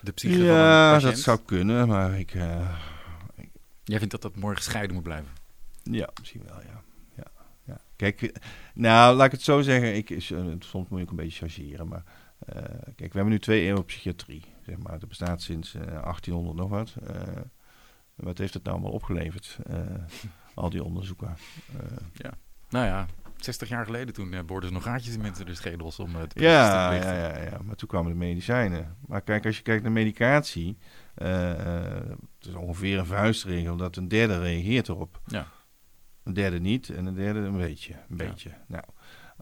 de 0.00 0.12
psyche 0.12 0.42
ja, 0.42 1.00
van 1.00 1.10
dat 1.10 1.18
zou 1.18 1.38
kunnen, 1.44 1.88
maar 1.88 2.18
ik, 2.18 2.34
Jij 3.88 3.98
vindt 3.98 4.12
dat 4.12 4.22
dat 4.22 4.36
mooi 4.36 4.56
gescheiden 4.56 4.94
moet 4.94 5.04
blijven? 5.04 5.30
Ja, 5.82 6.08
misschien 6.18 6.42
wel, 6.44 6.60
ja. 6.60 6.82
ja, 7.16 7.30
ja. 7.64 7.80
Kijk, 7.96 8.22
eh, 8.22 8.42
nou, 8.74 9.16
laat 9.16 9.26
ik 9.26 9.32
het 9.32 9.42
zo 9.42 9.60
zeggen. 9.60 9.96
Ik, 9.96 10.10
uh, 10.10 10.52
soms 10.58 10.88
moet 10.88 11.00
ik 11.00 11.10
een 11.10 11.16
beetje 11.16 11.38
chargeren, 11.38 11.88
maar... 11.88 12.02
Uh, 12.54 12.62
kijk, 12.96 13.12
we 13.12 13.18
hebben 13.18 13.28
nu 13.28 13.38
twee 13.38 13.62
eeuwen 13.62 13.84
psychiatrie, 13.84 14.44
zeg 14.66 14.78
maar. 14.78 14.98
Dat 14.98 15.08
bestaat 15.08 15.42
sinds 15.42 15.74
uh, 15.74 15.82
1800 15.82 16.56
nog 16.56 16.68
wat. 16.68 16.94
wat 18.14 18.38
heeft 18.38 18.54
het 18.54 18.62
nou 18.62 18.76
allemaal 18.76 18.94
opgeleverd? 18.94 19.58
al 20.54 20.70
die 20.70 20.84
onderzoeken. 20.84 21.36
ja, 22.12 22.30
nou 22.68 22.86
ja, 22.86 23.06
60 23.36 23.68
jaar 23.68 23.84
geleden 23.84 24.14
toen 24.14 24.32
uh, 24.32 24.40
boorden 24.42 24.68
ze 24.68 24.74
nog 24.74 24.82
gaatjes 24.82 25.14
in 25.14 25.20
mensen 25.20 25.46
de 25.46 25.54
schedels 25.54 25.98
om 25.98 26.14
het 26.14 26.32
ja, 26.34 26.92
ja, 26.92 27.12
ja, 27.12 27.38
ja, 27.38 27.58
maar 27.64 27.76
toen 27.76 27.88
kwamen 27.88 28.12
de 28.12 28.18
medicijnen. 28.18 28.96
Maar 29.06 29.20
kijk, 29.20 29.46
als 29.46 29.56
je 29.56 29.62
kijkt 29.62 29.82
naar 29.82 29.92
medicatie, 29.92 30.78
het 31.24 32.46
is 32.46 32.54
ongeveer 32.54 32.98
een 32.98 33.06
vuistregel 33.06 33.76
dat 33.76 33.96
een 33.96 34.08
derde 34.08 34.38
reageert 34.38 34.88
erop. 34.88 35.20
Ja. 35.26 35.46
Een 36.22 36.34
derde 36.34 36.60
niet 36.60 36.88
en 36.90 37.06
een 37.06 37.14
derde 37.14 37.38
een 37.38 37.56
beetje. 37.56 37.94
Een 38.10 38.16
beetje. 38.16 38.50
Nou, 38.66 38.84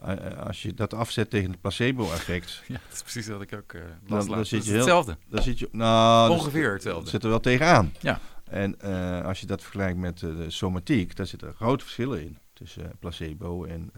uh, 0.05 0.37
als 0.45 0.61
je 0.61 0.73
dat 0.73 0.93
afzet 0.93 1.29
tegen 1.29 1.51
het 1.51 1.61
placebo-effect. 1.61 2.61
ja, 2.67 2.73
dat 2.73 2.93
is 2.93 3.01
precies 3.01 3.27
wat 3.27 3.41
ik 3.41 3.53
ook 3.53 3.73
uh, 3.73 3.81
dan, 4.07 4.27
dan 4.27 4.45
zit 4.45 4.63
je 4.63 4.69
heel, 4.69 4.79
hetzelfde. 4.79 5.17
Dan 5.29 5.43
zit 5.43 5.59
je, 5.59 5.69
nou, 5.71 6.31
Ongeveer 6.31 6.71
hetzelfde. 6.71 7.09
zit 7.09 7.23
er 7.23 7.29
wel 7.29 7.39
tegenaan. 7.39 7.93
Ja. 7.99 8.19
En 8.43 8.79
als 9.23 9.39
je 9.39 9.45
dat 9.45 9.61
vergelijkt 9.61 9.97
met 9.97 10.19
de 10.19 10.45
somatiek, 10.47 11.15
daar 11.15 11.25
zitten 11.25 11.53
grote 11.53 11.83
verschillen 11.83 12.21
in. 12.21 12.37
Tussen 12.53 12.91
placebo 12.99 13.63
en... 13.63 13.91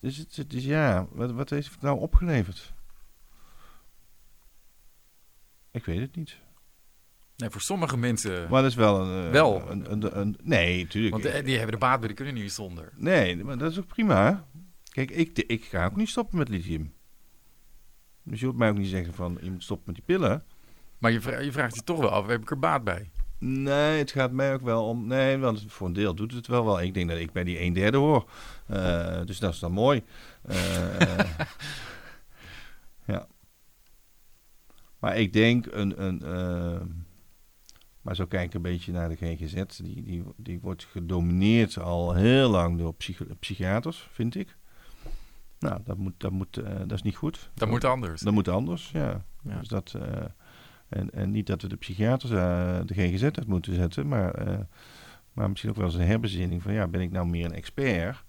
dus, 0.00 0.16
het, 0.16 0.50
dus 0.50 0.64
ja, 0.64 1.06
wat, 1.10 1.32
wat 1.32 1.50
heeft 1.50 1.70
het 1.70 1.80
nou 1.80 1.98
opgeleverd? 1.98 2.72
Ik 5.72 5.84
weet 5.84 6.00
het 6.00 6.16
niet. 6.16 6.36
Nee, 7.36 7.50
voor 7.50 7.60
sommige 7.60 7.96
mensen. 7.96 8.50
Maar 8.50 8.62
dat 8.62 8.70
is 8.70 8.76
wel 8.76 9.00
een. 9.00 9.26
Uh, 9.26 9.30
wel. 9.30 9.70
Een, 9.70 9.92
een, 9.92 10.18
een, 10.18 10.36
nee, 10.42 10.82
natuurlijk. 10.82 11.12
Want 11.12 11.34
de, 11.34 11.42
die 11.42 11.56
hebben 11.56 11.72
de 11.72 11.78
baat 11.78 11.98
bij, 11.98 12.08
die 12.08 12.16
kunnen 12.16 12.34
niet 12.34 12.52
zonder. 12.52 12.92
Nee, 12.96 13.44
maar 13.44 13.58
dat 13.58 13.70
is 13.70 13.78
ook 13.78 13.86
prima. 13.86 14.46
Kijk, 14.90 15.10
ik, 15.10 15.38
ik 15.38 15.64
ga 15.64 15.84
ook 15.84 15.96
niet 15.96 16.08
stoppen 16.08 16.38
met 16.38 16.48
lithium. 16.48 16.94
Dus 18.22 18.40
je 18.40 18.46
hoeft 18.46 18.58
mij 18.58 18.70
ook 18.70 18.78
niet 18.78 18.88
zeggen 18.88 19.14
van 19.14 19.38
je 19.40 19.50
moet 19.50 19.62
stoppen 19.62 19.86
met 19.86 19.94
die 19.94 20.04
pillen. 20.04 20.44
Maar 20.98 21.12
je, 21.12 21.20
vraagt 21.20 21.44
je 21.44 21.52
vraagt 21.52 21.74
je 21.74 21.84
toch 21.84 21.98
wel 21.98 22.10
af, 22.10 22.26
heb 22.26 22.42
ik 22.42 22.50
er 22.50 22.58
baat 22.58 22.84
bij? 22.84 23.10
Nee, 23.38 23.98
het 23.98 24.10
gaat 24.10 24.32
mij 24.32 24.54
ook 24.54 24.60
wel 24.60 24.86
om. 24.86 25.06
Nee, 25.06 25.38
want 25.38 25.64
voor 25.68 25.86
een 25.86 25.92
deel 25.92 26.14
doet 26.14 26.32
het 26.32 26.46
wel 26.46 26.64
wel. 26.64 26.80
Ik 26.80 26.94
denk 26.94 27.08
dat 27.08 27.18
ik 27.18 27.32
bij 27.32 27.44
die 27.44 27.60
een 27.60 27.72
derde 27.72 27.96
hoor. 27.96 28.30
Uh, 28.70 29.24
dus 29.24 29.38
dat 29.38 29.52
is 29.52 29.58
dan 29.58 29.72
mooi. 29.72 30.02
Uh, 30.50 30.98
ja. 33.06 33.26
Maar 35.00 35.16
ik 35.18 35.32
denk 35.32 35.66
een. 35.70 36.02
een 36.04 36.22
uh, 36.24 36.80
maar 38.00 38.16
zo 38.16 38.26
kijk 38.26 38.44
ik 38.44 38.54
een 38.54 38.62
beetje 38.62 38.92
naar 38.92 39.08
de 39.08 39.16
GGZ. 39.16 39.62
Die, 39.82 40.02
die, 40.02 40.24
die 40.36 40.60
wordt 40.60 40.84
gedomineerd 40.84 41.78
al 41.78 42.14
heel 42.14 42.50
lang 42.50 42.78
door 42.78 42.94
psychi 42.94 43.24
psychiaters, 43.40 44.08
vind 44.12 44.34
ik. 44.34 44.56
Nou, 45.58 45.80
dat, 45.84 45.96
moet, 45.96 46.12
dat, 46.16 46.30
moet, 46.30 46.58
uh, 46.58 46.64
dat 46.78 46.92
is 46.92 47.02
niet 47.02 47.16
goed. 47.16 47.38
Dat, 47.38 47.50
dat 47.54 47.68
moet 47.68 47.84
anders. 47.84 48.20
Dat 48.20 48.32
moet 48.32 48.48
anders, 48.48 48.90
ja. 48.90 49.24
ja. 49.42 49.58
Dus 49.58 49.68
dat, 49.68 49.94
uh, 49.96 50.02
en, 50.88 51.10
en 51.10 51.30
niet 51.30 51.46
dat 51.46 51.62
we 51.62 51.68
de 51.68 51.76
psychiaters 51.76 52.30
de 52.86 52.94
GGZ 52.94 53.22
uit 53.22 53.46
moeten 53.46 53.74
zetten, 53.74 54.08
maar, 54.08 54.66
maar 55.32 55.48
misschien 55.48 55.70
ook 55.70 55.76
wel 55.76 55.86
eens 55.86 55.94
een 55.94 56.06
herbezinning 56.06 56.62
van 56.62 56.72
ja, 56.72 56.88
ben 56.88 57.00
ik 57.00 57.10
nou 57.10 57.26
meer 57.26 57.44
een 57.44 57.54
expert 57.54 58.24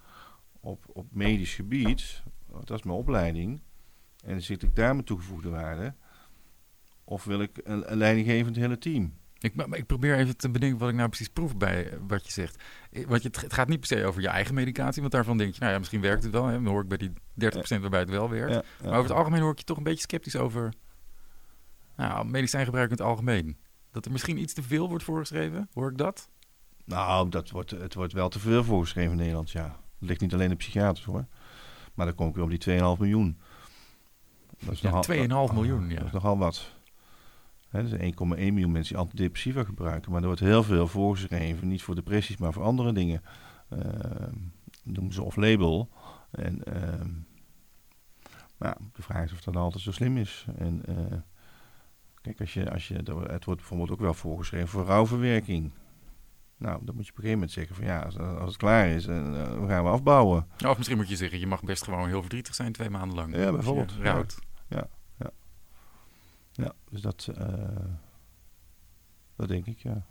op, 0.59 0.85
op 0.87 1.05
medisch 1.09 1.53
gebied? 1.53 2.23
Dat 2.63 2.77
is 2.77 2.83
mijn 2.83 2.97
opleiding. 2.97 3.61
En 4.23 4.41
zit 4.41 4.63
ik 4.63 4.75
daar 4.75 4.93
mijn 4.93 5.05
toegevoegde 5.05 5.49
waarde? 5.49 5.93
Of 7.11 7.23
wil 7.23 7.41
ik 7.41 7.59
een, 7.63 7.91
een 7.91 7.97
leidinggevend 7.97 8.55
hele 8.55 8.77
team? 8.77 9.13
Ik, 9.39 9.53
ik, 9.71 9.85
probeer 9.85 10.17
even 10.17 10.37
te 10.37 10.49
bedenken 10.49 10.77
wat 10.77 10.89
ik 10.89 10.95
nou 10.95 11.07
precies 11.07 11.29
proef 11.29 11.57
bij 11.57 11.89
eh, 11.89 11.97
wat 12.07 12.25
je 12.25 12.31
zegt. 12.31 12.63
Want 13.07 13.23
je, 13.23 13.29
het 13.31 13.53
gaat 13.53 13.67
niet 13.67 13.79
per 13.79 13.87
se 13.87 14.05
over 14.05 14.21
je 14.21 14.27
eigen 14.27 14.53
medicatie, 14.53 15.01
want 15.01 15.13
daarvan 15.13 15.37
denk 15.37 15.53
je, 15.53 15.59
nou 15.59 15.71
ja, 15.71 15.77
misschien 15.77 16.01
werkt 16.01 16.23
het 16.23 16.31
wel. 16.31 16.45
Hè? 16.45 16.53
Dan 16.53 16.65
hoor 16.65 16.81
ik 16.81 16.87
bij 16.87 16.97
die 16.97 17.11
30% 17.79 17.81
waarbij 17.81 17.99
het 17.99 18.09
wel 18.09 18.29
werkt. 18.29 18.53
Ja, 18.53 18.63
ja, 18.81 18.89
maar 18.89 18.97
over 18.97 19.09
het 19.09 19.17
algemeen 19.17 19.41
hoor 19.41 19.51
ik 19.51 19.57
je 19.57 19.63
toch 19.63 19.77
een 19.77 19.83
beetje 19.83 20.01
sceptisch 20.01 20.35
over 20.35 20.73
nou, 21.95 22.25
medicijngebruik 22.25 22.89
in 22.89 22.97
het 22.97 23.05
algemeen. 23.05 23.57
Dat 23.91 24.05
er 24.05 24.11
misschien 24.11 24.37
iets 24.37 24.53
te 24.53 24.63
veel 24.63 24.89
wordt 24.89 25.03
voorgeschreven, 25.03 25.69
hoor 25.73 25.89
ik 25.91 25.97
dat? 25.97 26.29
Nou, 26.85 27.29
dat 27.29 27.49
wordt, 27.49 27.71
het 27.71 27.93
wordt 27.93 28.13
wel 28.13 28.29
te 28.29 28.39
veel 28.39 28.63
voorgeschreven 28.63 29.11
in 29.11 29.17
Nederland, 29.17 29.51
ja. 29.51 29.79
Het 29.99 30.09
ligt 30.09 30.21
niet 30.21 30.33
alleen 30.33 30.49
de 30.49 30.55
psychiaters 30.55 31.05
hoor. 31.05 31.25
Maar 31.93 32.05
dan 32.05 32.15
kom 32.15 32.27
ik 32.27 32.35
weer 32.35 32.43
op 32.43 32.49
die 32.49 32.79
2,5 32.79 32.99
miljoen. 32.99 33.39
Dat 34.59 34.73
is 34.73 34.81
nogal, 34.81 35.49
2,5 35.49 35.53
miljoen, 35.53 35.89
ja. 35.89 35.95
Dat 35.95 36.05
is 36.05 36.11
nogal 36.11 36.37
wat. 36.37 36.79
He, 37.71 37.79
er 37.79 38.13
1,1 38.13 38.17
miljoen 38.19 38.71
mensen 38.71 38.95
die 38.95 39.03
antidepressiva 39.03 39.63
gebruiken. 39.63 40.11
Maar 40.11 40.21
er 40.21 40.27
wordt 40.27 40.41
heel 40.41 40.63
veel 40.63 40.87
voorgeschreven. 40.87 41.67
Niet 41.67 41.83
voor 41.83 41.95
depressies, 41.95 42.37
maar 42.37 42.53
voor 42.53 42.63
andere 42.63 42.93
dingen. 42.93 43.21
Uh, 43.69 43.79
noemen 44.83 45.13
ze 45.13 45.23
off-label. 45.23 45.89
En 46.31 46.61
uh, 46.67 47.05
nou, 48.57 48.75
de 48.93 49.01
vraag 49.01 49.23
is 49.23 49.33
of 49.33 49.41
dat 49.41 49.55
altijd 49.55 49.83
zo 49.83 49.91
slim 49.91 50.17
is. 50.17 50.45
En 50.57 50.81
uh, 50.89 50.95
kijk, 52.21 52.39
als 52.39 52.53
je, 52.53 52.71
als 52.71 52.87
je, 52.87 52.95
het 52.95 53.45
wordt 53.45 53.45
bijvoorbeeld 53.45 53.91
ook 53.91 53.99
wel 53.99 54.13
voorgeschreven 54.13 54.67
voor 54.67 54.85
rouwverwerking. 54.85 55.71
Nou, 56.57 56.85
dan 56.85 56.95
moet 56.95 57.05
je 57.05 57.11
op 57.11 57.17
een 57.17 57.23
gegeven 57.23 57.31
moment 57.31 57.51
zeggen 57.51 57.75
van 57.75 57.85
ja, 57.85 58.01
als, 58.01 58.17
als 58.17 58.47
het 58.47 58.57
klaar 58.57 58.87
is, 58.87 59.05
dan 59.05 59.33
uh, 59.33 59.67
gaan 59.67 59.83
we 59.83 59.89
afbouwen. 59.89 60.47
Of 60.65 60.77
misschien 60.77 60.97
moet 60.97 61.09
je 61.09 61.15
zeggen, 61.15 61.39
je 61.39 61.47
mag 61.47 61.63
best 61.63 61.83
gewoon 61.83 62.07
heel 62.07 62.21
verdrietig 62.21 62.55
zijn 62.55 62.71
twee 62.71 62.89
maanden 62.89 63.15
lang. 63.15 63.35
Ja, 63.35 63.51
bijvoorbeeld. 63.51 63.93
Ja, 64.67 64.87
ja. 66.61 66.73
Dus 66.89 67.01
dat, 67.01 67.27
uh, 67.39 67.47
dat 69.35 69.47
denk 69.47 69.65
ik, 69.65 69.79
ja. 69.79 70.05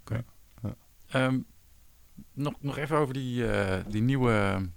Oké. 0.00 0.24
Okay. 0.60 0.74
Ja. 1.06 1.26
Um, 1.26 1.46
nog, 2.32 2.54
nog 2.60 2.76
even 2.76 2.96
over 2.96 3.14
die, 3.14 3.42
uh, 3.42 3.76
die 3.88 4.02
nieuwe, 4.02 4.68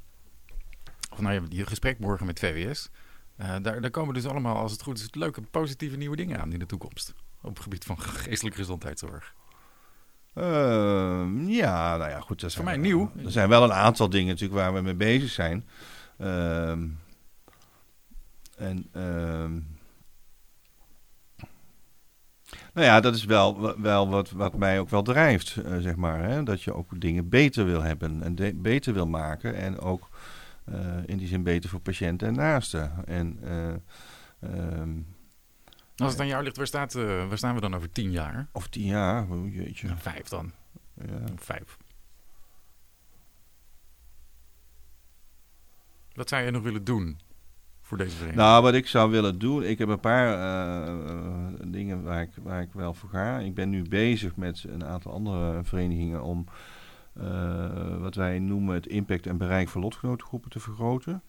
of 1.12 1.22
nou 1.22 1.34
ja, 1.34 1.42
die 1.48 1.66
gesprek 1.66 2.00
morgen 2.00 2.26
met 2.26 2.40
VWS. 2.40 2.90
Uh, 3.38 3.56
daar, 3.62 3.82
daar 3.82 3.90
komen 3.92 4.14
dus 4.14 4.26
allemaal, 4.26 4.56
als 4.56 4.72
het 4.72 4.82
goed 4.82 5.00
is, 5.00 5.14
leuke, 5.14 5.42
positieve 5.42 5.98
nieuwe 5.98 6.16
dingen 6.16 6.42
aan 6.42 6.54
in 6.54 6.60
de 6.60 6.66
toekomst. 6.66 7.14
Op 7.42 7.50
het 7.54 7.64
gebied 7.64 7.84
van 7.84 8.00
geestelijke 8.26 8.58
gezondheidszorg. 8.60 9.34
Uh, 10.36 11.10
Ehm, 11.22 11.50
ja, 11.50 11.98
nou 11.98 12.10
ja, 12.10 12.20
goed. 12.20 12.42
Dat 12.42 12.54
Voor 12.54 12.64
mij 12.64 12.74
wel- 12.74 12.84
nieuw. 12.84 13.12
Er 13.26 13.32
zijn 13.32 13.50
wel 13.50 13.64
een 13.64 13.74
aantal 13.74 14.10
dingen 14.10 14.28
natuurlijk 14.28 14.60
waar 14.62 14.74
we 14.74 14.82
mee 14.82 14.94
bezig 14.94 15.30
zijn. 15.30 15.68
Ehm, 16.18 16.88
en 18.58 18.88
ehm, 18.92 19.60
nou 22.74 22.86
ja, 22.88 23.00
dat 23.00 23.16
is 23.16 23.26
wel, 23.26 23.80
wel 23.82 24.10
wat, 24.10 24.30
wat 24.32 24.54
mij 24.58 24.80
ook 24.80 24.90
wel 24.90 25.02
drijft, 25.04 25.56
eh, 25.56 25.78
zeg 25.78 25.96
maar. 25.96 26.24
Hè? 26.24 26.44
Dat 26.44 26.62
je 26.64 26.74
ook 26.74 27.02
dingen 27.02 27.30
beter 27.30 27.66
wil 27.66 27.82
hebben 27.82 28.24
en 28.24 28.36
de- 28.36 28.54
beter 28.56 28.94
wil 28.94 29.08
maken. 29.08 29.56
En 29.56 29.80
ook 29.80 30.10
eh, 30.66 30.98
in 31.06 31.18
die 31.18 31.28
zin 31.28 31.44
beter 31.44 31.70
voor 31.70 31.80
patiënten 31.80 32.28
en 32.28 32.34
naasten. 32.36 33.06
En 33.06 33.38
eh, 33.44 33.74
ehm, 34.80 34.98
Als 35.96 36.12
het 36.12 36.20
aan 36.22 36.28
jou 36.28 36.44
ligt, 36.44 36.58
waar, 36.58 36.68
staat, 36.68 36.94
waar 36.94 37.38
staan 37.38 37.56
we 37.56 37.62
dan 37.62 37.76
over 37.76 37.92
tien 37.92 38.12
jaar? 38.12 38.48
over 38.52 38.70
tien 38.70 38.86
jaar, 38.86 39.30
oh 39.30 39.54
jeetje. 39.54 39.88
Vijf 39.98 40.28
dan. 40.28 40.52
Ja. 40.94 41.20
Vijf. 41.36 41.78
Wat 46.14 46.30
zou 46.30 46.44
je 46.44 46.52
nog 46.52 46.64
willen 46.64 46.84
doen 46.84 47.20
voor 47.92 48.06
deze 48.06 48.16
vereniging? 48.16 48.46
Nou, 48.46 48.64
wat 48.64 48.74
ik 48.74 48.88
zou 48.88 49.12
willen 49.12 49.40
doen, 49.40 49.64
ik 49.64 49.78
heb 49.78 49.90
een 49.90 50.00
paar 50.00 50.34
eh, 50.34 50.88
eh, 50.88 51.48
dingen 51.68 52.04
waar 52.04 52.22
ik, 52.22 52.30
waar 52.44 52.62
ik 52.62 52.74
wel 52.74 52.94
voor 52.94 53.10
ga. 53.10 53.40
Ik 53.40 53.56
ben 53.56 53.70
nu 53.70 53.82
bezig 53.82 54.36
met 54.36 54.66
een 54.68 54.86
aantal 54.86 55.12
andere 55.12 55.64
verenigingen 55.64 56.24
om 56.24 56.46
eh, 57.14 57.98
wat 57.98 58.16
wij 58.16 58.40
noemen 58.40 58.74
het 58.74 58.88
impact 58.88 59.28
en 59.28 59.38
bereik 59.38 59.70
van 59.70 59.82
lotgenotengroepen 59.82 60.50
te 60.50 60.60
vergroten. 60.60 61.24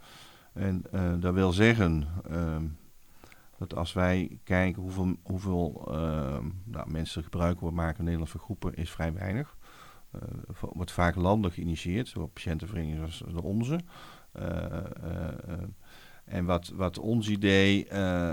En 0.53 0.83
eh, 0.91 1.13
dat 1.21 1.35
wil 1.35 1.53
zeggen 1.53 2.09
ehm, 2.31 2.65
dat 3.59 3.75
als 3.75 3.93
wij 3.93 4.39
kijken 4.45 4.83
hoeveel, 4.83 5.17
hoeveel 5.23 5.89
ehm, 5.91 6.47
nou, 6.65 6.91
mensen 6.91 7.23
gebruik 7.23 7.61
maken 7.61 7.99
in 7.99 8.05
Nederland 8.05 8.31
van 8.31 8.41
groepen, 8.41 8.75
is 8.75 8.91
vrij 8.91 9.13
weinig. 9.13 9.57
Wordt 10.61 10.93
vaak 10.93 11.15
landelijk 11.15 11.55
geïnitieerd 11.55 12.15
door 12.15 12.29
patiëntenverenigingen 12.29 13.13
zoals 13.13 13.35
de 13.35 13.43
onze. 13.43 13.81
En 16.25 16.45
wat, 16.45 16.69
wat 16.69 16.99
ons 16.99 17.29
idee 17.29 17.87
eh, 17.87 18.33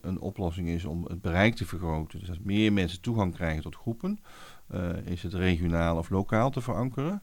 een, 0.00 0.20
oplossing 0.20 0.68
is 0.68 0.84
om 0.84 1.04
het 1.04 1.20
bereik 1.20 1.54
te 1.54 1.66
vergroten, 1.66 2.18
dus 2.18 2.28
dat 2.28 2.40
meer 2.40 2.72
mensen 2.72 3.00
toegang 3.00 3.34
krijgen 3.34 3.62
tot 3.62 3.76
groepen, 3.76 4.20
eh, 4.66 4.96
is 5.04 5.22
het 5.22 5.34
regionaal 5.34 5.96
of 5.96 6.10
lokaal 6.10 6.50
te 6.50 6.60
verankeren. 6.60 7.22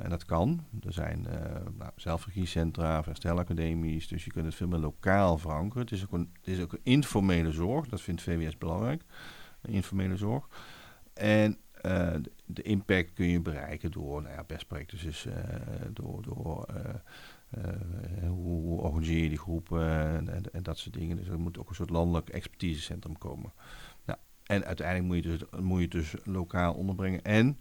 En 0.00 0.06
dat 0.08 0.24
kan. 0.24 0.64
Er 0.80 0.92
zijn 0.92 1.26
nou, 1.78 1.90
zelfregiecentra, 1.96 3.02
herstelacademies, 3.04 4.08
dus 4.08 4.24
je 4.24 4.30
kunt 4.30 4.44
het 4.44 4.54
veel 4.54 4.68
meer 4.68 4.78
lokaal 4.78 5.38
verankeren. 5.38 5.82
Het 5.82 5.92
is 5.92 6.04
ook 6.04 6.12
een, 6.12 6.32
is 6.42 6.60
ook 6.60 6.72
een 6.72 6.80
informele 6.82 7.52
zorg, 7.52 7.88
dat 7.88 8.00
vindt 8.00 8.22
VWS 8.22 8.58
belangrijk, 8.58 9.02
informele 9.62 10.16
zorg. 10.16 10.48
En 11.14 11.58
de- 12.46 12.62
impact 12.62 13.12
kun 13.12 13.26
je 13.26 13.40
bereiken 13.40 13.90
door 13.90 14.22
nou 14.22 14.34
ja, 14.34 14.44
best 14.44 14.66
practices, 14.66 15.22
dus, 15.22 15.26
eh, 15.26 15.42
door, 15.92 16.22
door 16.22 16.66
hoe, 18.20 18.62
hoe 18.62 18.80
organiseer 18.80 19.22
je 19.22 19.28
die 19.28 19.38
groepen 19.38 19.88
en, 19.88 20.28
en, 20.28 20.52
en 20.52 20.62
dat 20.62 20.78
soort 20.78 20.94
dingen. 20.94 21.16
Dus 21.16 21.28
er 21.28 21.40
moet 21.40 21.58
ook 21.58 21.68
een 21.68 21.74
soort 21.74 21.90
landelijk 21.90 22.28
expertisecentrum 22.28 23.18
komen. 23.18 23.52
Nou, 24.04 24.18
en 24.46 24.64
uiteindelijk 24.64 25.06
moet 25.06 25.24
je, 25.24 25.38
dus, 25.38 25.60
moet 25.60 25.76
je 25.76 25.82
het 25.82 25.90
dus 25.90 26.14
lokaal 26.24 26.74
onderbrengen. 26.74 27.22
En 27.22 27.58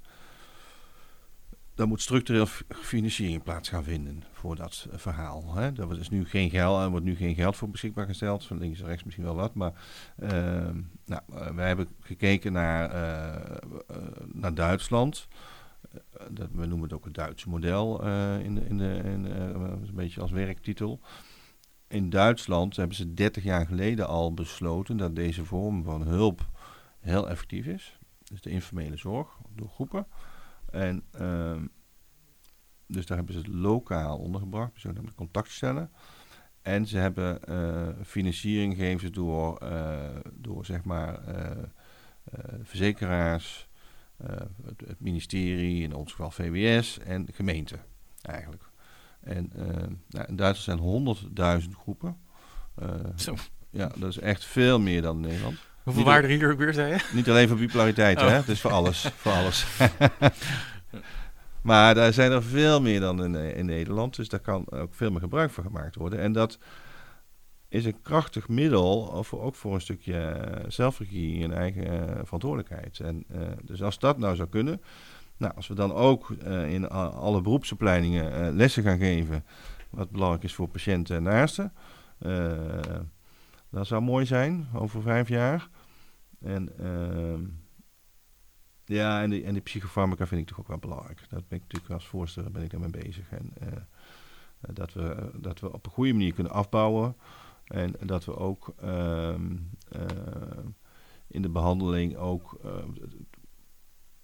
dan 1.76 1.88
moet 1.88 2.02
structureel 2.02 2.46
financiering 2.70 3.44
plaats 3.44 3.70
gaan 3.70 3.84
vinden 3.84 4.24
voor 4.32 4.56
dat 4.56 4.88
eh, 4.92 4.98
verhaal. 4.98 5.56
Hè. 5.56 5.72
Daar 5.72 5.86
wordt 5.86 6.00
dus 6.00 6.10
nu 6.10 6.26
geen 6.26 6.50
geld, 6.50 6.82
er 6.82 6.90
wordt 6.90 7.06
nu 7.06 7.16
geen 7.16 7.36
geld 7.36 7.56
voor 7.56 7.70
beschikbaar 7.70 8.06
gesteld. 8.06 8.46
Van 8.46 8.58
links 8.58 8.80
en 8.80 8.88
rechts 8.88 9.04
misschien 9.04 9.26
wel 9.26 9.36
wat. 9.36 9.54
Maar 9.54 9.74
ehm, 10.20 10.82
nou, 11.06 11.22
eh, 11.34 11.56
wij 11.56 11.68
hebben 11.68 11.88
gekeken 12.00 12.52
naar, 12.52 12.92
eh, 12.92 13.56
eh, 13.88 13.98
naar 14.34 14.54
Duitsland. 14.54 15.28
Eh, 16.20 16.26
dat, 16.32 16.50
we 16.52 16.66
noemen 16.66 16.82
het 16.82 16.94
ook 16.94 17.06
het 17.06 17.14
Duitse 17.14 17.50
model 17.50 18.04
eh, 18.04 18.40
in 18.40 18.56
de, 18.56 18.66
in 18.66 18.78
de, 18.78 19.02
eh, 19.02 19.50
een 19.50 19.90
beetje 19.94 20.22
als 20.22 20.32
werktitel. 20.32 21.00
In 21.88 22.10
Duitsland 22.10 22.76
hebben 22.76 22.96
ze 22.96 23.14
30 23.14 23.44
jaar 23.44 23.66
geleden 23.66 24.08
al 24.08 24.34
besloten 24.34 24.98
dat 24.98 25.16
deze 25.16 25.46
vorm 25.46 25.84
van 25.84 26.02
hulp 26.02 26.50
heel 27.00 27.30
effectief 27.30 27.66
is. 27.66 28.00
Dus 28.24 28.42
de 28.42 28.50
informele 28.50 28.98
zorg 28.98 29.38
door 29.56 29.70
groepen. 29.70 30.08
En 30.72 31.04
ehm, 31.12 31.66
dus 32.88 33.06
daar 33.06 33.18
hebben 33.18 33.36
ze 33.36 33.42
het 33.42 33.50
lokaal 33.50 34.18
ondergebracht, 34.18 34.72
zogenaamde 34.76 35.14
contactstellen. 35.14 35.92
En 36.62 36.86
ze 36.86 36.98
hebben 36.98 37.44
eh, 37.44 37.88
financiering 38.06 38.76
gegeven 38.76 39.12
door, 39.12 39.60
door 40.34 40.66
zeg 40.66 40.84
maar 40.84 41.28
eh, 42.32 42.44
verzekeraars, 42.64 43.69
het, 44.66 44.82
het 44.88 45.00
ministerie, 45.00 45.84
in 45.84 45.96
ons 45.96 46.12
geval 46.12 46.32
VWS 46.32 47.00
en 47.00 47.26
de 47.26 47.34
gemeente 47.34 47.76
eigenlijk. 48.22 48.64
En 49.20 49.52
eh, 49.56 49.88
nou, 50.10 50.26
in 50.28 50.36
Duitsland 50.36 51.16
zijn 51.36 51.62
100.000 51.62 51.70
groepen. 51.82 52.18
Eh, 52.76 52.90
Zo. 53.16 53.36
ja, 53.70 53.92
dat 53.96 54.10
is 54.10 54.20
echt 54.20 54.46
veel 54.46 54.80
meer 54.80 55.02
dan 55.02 55.16
in 55.16 55.22
Nederland. 55.22 55.58
Hoeveel 55.84 56.04
waren 56.04 56.24
er 56.24 56.30
hier 56.30 56.52
ook 56.52 56.58
weer, 56.58 56.74
zei 56.74 56.94
je? 56.94 57.10
Niet 57.14 57.30
alleen 57.30 57.48
voor 57.48 57.58
bipolariteit, 57.58 58.18
Oh. 58.18 58.28
hè? 58.28 58.34
Het 58.34 58.48
is 58.48 58.62
voor 58.62 58.72
alles. 58.72 59.12
voor 59.16 59.32
alles. 59.32 59.66
maar 61.62 61.96
daar 61.96 62.14
zijn 62.14 62.32
er 62.32 62.44
veel 62.44 62.82
meer 62.82 63.00
dan 63.00 63.24
in, 63.24 63.56
in 63.56 63.66
Nederland. 63.66 64.16
Dus 64.16 64.30
daar 64.30 64.40
kan 64.40 64.72
ook 64.72 64.96
veel 64.96 65.12
meer 65.12 65.20
gebruik 65.20 65.52
van 65.52 65.64
gemaakt 65.64 65.96
worden. 65.96 66.20
En 66.20 66.32
dat 66.32 66.58
is 67.70 67.86
een 67.86 68.02
krachtig 68.02 68.48
middel, 68.48 69.24
voor, 69.24 69.42
ook 69.42 69.56
voor 69.56 69.74
een 69.74 69.82
stukje 69.82 70.20
eh, 70.20 70.70
zelfregie 70.70 71.44
en 71.44 71.54
eigen 71.54 71.86
eh, 71.86 72.20
verantwoordelijkheid. 72.24 73.00
En, 73.00 73.24
eh, 73.28 73.42
dus 73.64 73.84
als 73.84 74.00
dat 74.00 74.18
nou 74.18 74.36
zou 74.36 74.50
kunnen, 74.50 74.82
nou, 75.38 75.56
als 75.56 75.68
we 75.68 75.74
dan 75.74 75.94
ook 75.94 76.30
in 76.68 76.90
alle 76.90 77.42
beroepsopleidingen 77.42 78.56
lessen 78.56 78.84
gaan 78.84 78.98
geven, 78.98 79.46
wat 79.90 80.10
belangrijk 80.10 80.44
is 80.44 80.54
voor 80.54 80.68
patiënten 80.68 81.16
en 81.16 81.24
naasten, 81.24 81.74
dat 83.70 83.88
zou 83.88 84.02
mooi 84.02 84.26
zijn 84.26 84.68
over 84.74 85.02
vijf 85.02 85.28
jaar. 85.28 85.70
En 86.40 86.78
ehm, 86.80 87.44
ja, 88.86 89.22
en 89.22 89.30
die, 89.30 89.44
en 89.44 89.64
psychofarmaca 89.64 90.28
vind 90.28 90.42
ik 90.42 90.48
toch 90.48 90.60
ook 90.60 90.68
wel 90.68 90.78
belangrijk. 90.78 91.20
Dat 91.30 91.48
ben 91.48 91.58
ik 91.58 91.64
natuurlijk 91.64 91.94
als 91.94 92.08
voorzitter 92.08 92.52
ben 92.52 92.64
ik 92.64 92.72
daarmee 92.72 92.90
bezig. 92.90 93.32
En 93.32 93.54
dat, 94.60 94.94
we, 94.94 95.32
dat 95.36 95.60
we 95.60 95.74
op 95.74 95.86
een 95.86 95.92
goede 95.92 96.14
manier 96.14 96.34
kunnen 96.34 96.54
afbouwen. 96.54 97.16
En 97.70 97.96
dat 98.00 98.26
we 98.26 98.36
ook 98.36 98.74
ehm, 98.82 99.56
eh, 99.92 100.06
in 101.28 101.42
de 101.42 101.50
behandeling 101.50 102.16
ook 102.16 102.60
eh, 102.64 102.72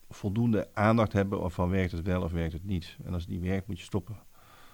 voldoende 0.10 0.68
aandacht 0.74 1.14
hebben 1.14 1.42
of 1.42 1.54
van 1.54 1.70
werkt 1.70 1.92
het 1.92 2.06
wel 2.06 2.22
of 2.22 2.32
werkt 2.32 2.54
het 2.54 2.66
niet. 2.66 2.98
En 3.04 3.14
als 3.14 3.22
het 3.22 3.32
niet 3.32 3.42
werkt, 3.42 3.68
moet 3.68 3.80
je 3.80 3.86
stoppen. 3.86 4.18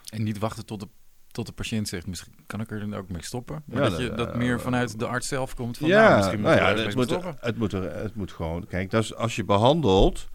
En 0.09 0.23
niet 0.23 0.39
wachten 0.39 0.65
tot 0.65 0.79
de, 0.79 0.87
tot 1.27 1.45
de 1.45 1.51
patiënt 1.51 1.87
zegt, 1.87 2.07
misschien 2.07 2.33
kan 2.45 2.61
ik 2.61 2.71
er 2.71 2.79
dan 2.79 2.93
ook 2.93 3.09
mee 3.09 3.23
stoppen. 3.23 3.63
Maar 3.65 3.83
Ja, 3.83 3.89
dat, 3.89 3.99
je, 3.99 4.07
dat, 4.07 4.17
dat 4.17 4.29
eh, 4.29 4.35
meer 4.35 4.59
vanuit 4.59 4.99
de 4.99 5.07
arts 5.07 5.27
zelf 5.27 5.55
komt 5.55 5.77
van, 5.77 5.89
nou, 5.89 6.01
ja, 6.01 6.17
misschien 6.17 6.41
nou 6.41 6.55
ja, 6.55 6.75
het, 6.75 6.95
moet, 6.95 7.03
stoppen. 7.03 7.35
het, 7.39 7.57
moet 7.57 7.73
er, 7.73 7.95
het 7.95 8.15
moet 8.15 8.31
gewoon... 8.31 8.67
Kijk, 8.67 8.89
dat 8.89 9.03
is, 9.03 9.15
als 9.15 9.35
je 9.35 9.43
behandelt, 9.43 10.29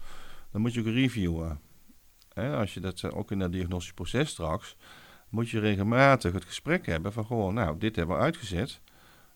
dan 0.51 0.61
moet 0.61 0.73
je 0.73 0.79
ook 0.79 0.85
reviewen. 0.85 1.59
Hè, 2.33 2.55
als 2.55 2.73
je 2.73 2.79
dat 2.79 3.03
eh, 3.03 3.17
ook 3.17 3.31
in 3.31 3.39
dat 3.39 3.51
diagnostisch 3.51 3.93
proces 3.93 4.29
straks... 4.29 4.75
moet 5.29 5.49
je 5.49 5.59
regelmatig 5.59 6.33
het 6.33 6.45
gesprek 6.45 6.85
hebben 6.85 7.13
van... 7.13 7.25
gewoon, 7.25 7.53
nou, 7.53 7.77
dit 7.77 7.95
hebben 7.95 8.15
we 8.15 8.21
uitgezet. 8.21 8.81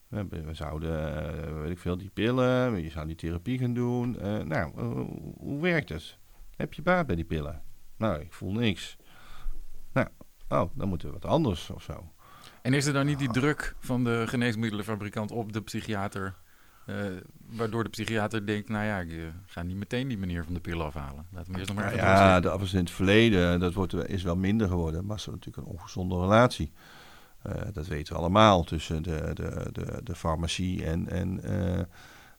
We, 0.08 0.28
we 0.28 0.54
zouden, 0.54 1.26
eh, 1.46 1.62
weet 1.62 1.72
ik 1.72 1.80
veel, 1.80 1.98
die 1.98 2.10
pillen... 2.14 2.82
je 2.82 2.90
zou 2.90 3.08
die 3.08 3.16
therapie 3.16 3.60
gaan 3.60 3.74
doen. 3.74 4.20
Eh, 4.20 4.38
nou, 4.38 4.72
eh, 4.78 5.16
hoe 5.38 5.62
werkt 5.62 5.90
het? 5.90 6.18
Heb 6.56 6.74
je 6.74 6.82
baat 6.82 7.08
bij 7.08 7.16
die 7.16 7.26
pillen? 7.26 7.62
Nou, 7.98 8.22
ik 8.22 8.34
voel 8.34 8.52
niks. 8.52 8.98
Nou, 9.94 10.08
oh, 10.50 10.70
dan 10.74 10.88
moeten 10.88 11.08
we 11.08 11.14
wat 11.14 11.26
anders 11.26 11.70
of 11.70 11.84
zo. 11.84 12.12
En 12.62 12.74
is 12.74 12.86
er 12.86 12.94
dan 12.94 13.06
niet 13.06 13.20
die 13.20 13.32
druk 13.32 13.76
van 13.80 14.04
de 14.04 14.24
geneesmiddelenfabrikant 14.28 15.32
op 15.32 15.54
de 15.54 15.62
psychiater... 15.62 16.36
eh, 16.86 16.96
waardoor 17.50 17.84
de 17.84 17.90
psychiater 17.90 18.46
denkt, 18.46 18.70
nou 18.70 18.86
ja, 18.86 19.00
ik 19.00 19.12
eh, 19.12 19.18
ga 19.46 19.62
niet 19.64 19.76
meteen 19.78 20.08
die 20.08 20.18
meneer 20.18 20.44
van 20.44 20.54
de 20.54 20.60
pillen 20.60 20.86
afhalen. 20.86 21.26
Laat 21.32 21.46
hem 21.48 21.56
eerst 21.56 21.68
nog 21.68 21.78
maar 21.78 21.86
even 21.94 21.98
ja, 22.06 22.40
de 22.40 22.50
afwas 22.50 22.74
in 22.74 22.80
het 22.80 22.92
verleden, 22.92 23.60
dat 23.60 23.74
wordt, 23.74 23.94
is 24.10 24.24
wel 24.24 24.36
minder 24.36 24.68
geworden. 24.68 25.06
Maar 25.06 25.18
het 25.18 25.28
is 25.28 25.34
natuurlijk 25.34 25.68
een 25.68 25.74
ongezonde 25.74 26.20
relatie. 26.20 26.72
Eh, 27.42 27.54
dat 27.74 27.88
weten 27.88 28.14
we 28.14 28.20
allemaal 28.20 28.64
tussen 28.64 29.04
de, 29.04 29.32
de, 29.34 29.70
de, 29.72 30.00
de 30.04 30.16
farmacie 30.16 30.86
en, 30.86 31.10
en, 31.10 31.44
eh, 31.44 31.80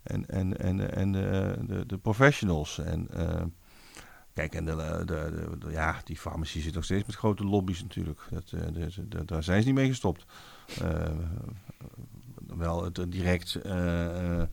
en, 0.03 0.27
en, 0.29 0.59
en, 0.59 0.95
en 0.95 1.13
de, 1.13 1.57
de, 1.67 1.87
de 1.87 1.99
professionals. 1.99 2.79
En, 2.79 3.09
eh, 3.11 3.43
kijk, 4.33 4.55
en 4.55 4.65
de, 4.65 4.77
de, 4.77 5.03
de- 5.07 5.59
de- 5.59 5.71
ja, 5.71 6.01
die 6.05 6.17
farmacie 6.19 6.63
zit 6.63 6.75
nog 6.75 6.85
steeds 6.85 7.07
met 7.07 7.17
grote 7.17 7.45
lobby's 7.45 7.83
natuurlijk. 7.83 8.21
Dat, 8.31 8.53
eh, 8.53 9.23
daar 9.27 9.43
zijn 9.43 9.61
ze 9.61 9.67
niet 9.67 9.77
mee 9.77 9.89
gestopt. 9.89 10.25
Eh, 12.53 12.59
wel 12.59 12.85
het 12.85 13.13
direct 13.13 13.55
eh, 13.55 14.41
eh, 14.41 14.47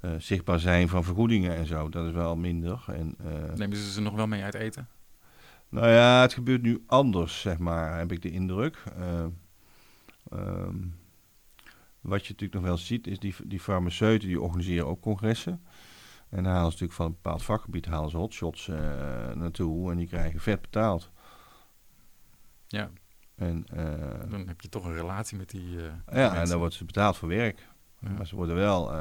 eh, 0.00 0.10
zichtbaar 0.18 0.60
zijn 0.60 0.88
van 0.88 1.04
vergoedingen 1.04 1.56
en 1.56 1.66
zo, 1.66 1.88
dat 1.88 2.06
is 2.06 2.12
wel 2.12 2.36
minder. 2.36 2.84
En, 2.86 3.14
eh, 3.24 3.54
Nemen 3.54 3.76
ze 3.76 3.92
ze 3.92 4.00
nog 4.00 4.14
wel 4.14 4.26
mee 4.26 4.42
uit 4.42 4.54
eten? 4.54 4.88
nou 5.68 5.88
ja, 5.88 6.20
het 6.20 6.32
gebeurt 6.32 6.62
nu 6.62 6.82
anders, 6.86 7.40
zeg 7.40 7.58
maar, 7.58 7.98
heb 7.98 8.12
ik 8.12 8.22
de 8.22 8.30
indruk. 8.30 8.82
Eh, 8.96 9.24
ehm, 10.30 10.76
wat 12.00 12.26
je 12.26 12.32
natuurlijk 12.32 12.52
nog 12.52 12.62
wel 12.62 12.76
ziet, 12.76 13.06
is 13.06 13.18
die, 13.18 13.34
die 13.44 13.60
farmaceuten 13.60 14.28
die 14.28 14.40
organiseren 14.40 14.86
ook 14.86 15.00
congressen. 15.00 15.62
En 16.28 16.42
dan 16.42 16.52
halen 16.52 16.60
ze 16.60 16.70
natuurlijk 16.70 16.92
van 16.92 17.06
een 17.06 17.18
bepaald 17.22 17.42
vakgebied 17.42 17.86
halen 17.86 18.10
ze 18.10 18.16
hotshots 18.16 18.68
uh, 18.68 18.76
naartoe 19.34 19.90
en 19.90 19.96
die 19.96 20.06
krijgen 20.06 20.40
vet 20.40 20.60
betaald. 20.60 21.10
Ja. 22.66 22.90
En, 23.36 23.66
uh, 23.76 24.30
dan 24.30 24.46
heb 24.46 24.60
je 24.60 24.68
toch 24.68 24.84
een 24.84 24.94
relatie 24.94 25.36
met 25.36 25.50
die. 25.50 25.76
Uh, 25.76 25.82
ja, 26.12 26.34
en 26.40 26.48
dan 26.48 26.58
wordt 26.58 26.74
ze 26.74 26.84
betaald 26.84 27.16
voor 27.16 27.28
werk. 27.28 27.66
Ja. 27.98 28.08
Maar 28.08 28.26
ze 28.26 28.36
worden 28.36 28.56
wel. 28.56 28.92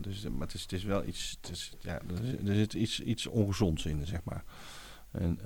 dus, 0.00 0.28
maar 0.28 0.46
het 0.46 0.54
is, 0.54 0.62
het 0.62 0.72
is 0.72 0.84
wel 0.84 1.04
iets. 1.04 1.38
Het 1.40 1.50
is, 1.50 1.72
ja, 1.80 1.92
er, 1.92 2.24
zit, 2.24 2.48
er 2.48 2.54
zit 2.54 2.74
iets, 2.74 3.00
iets 3.00 3.26
ongezonds 3.26 3.86
in, 3.86 4.06
zeg 4.06 4.20
maar. 4.24 4.44
En. 5.10 5.38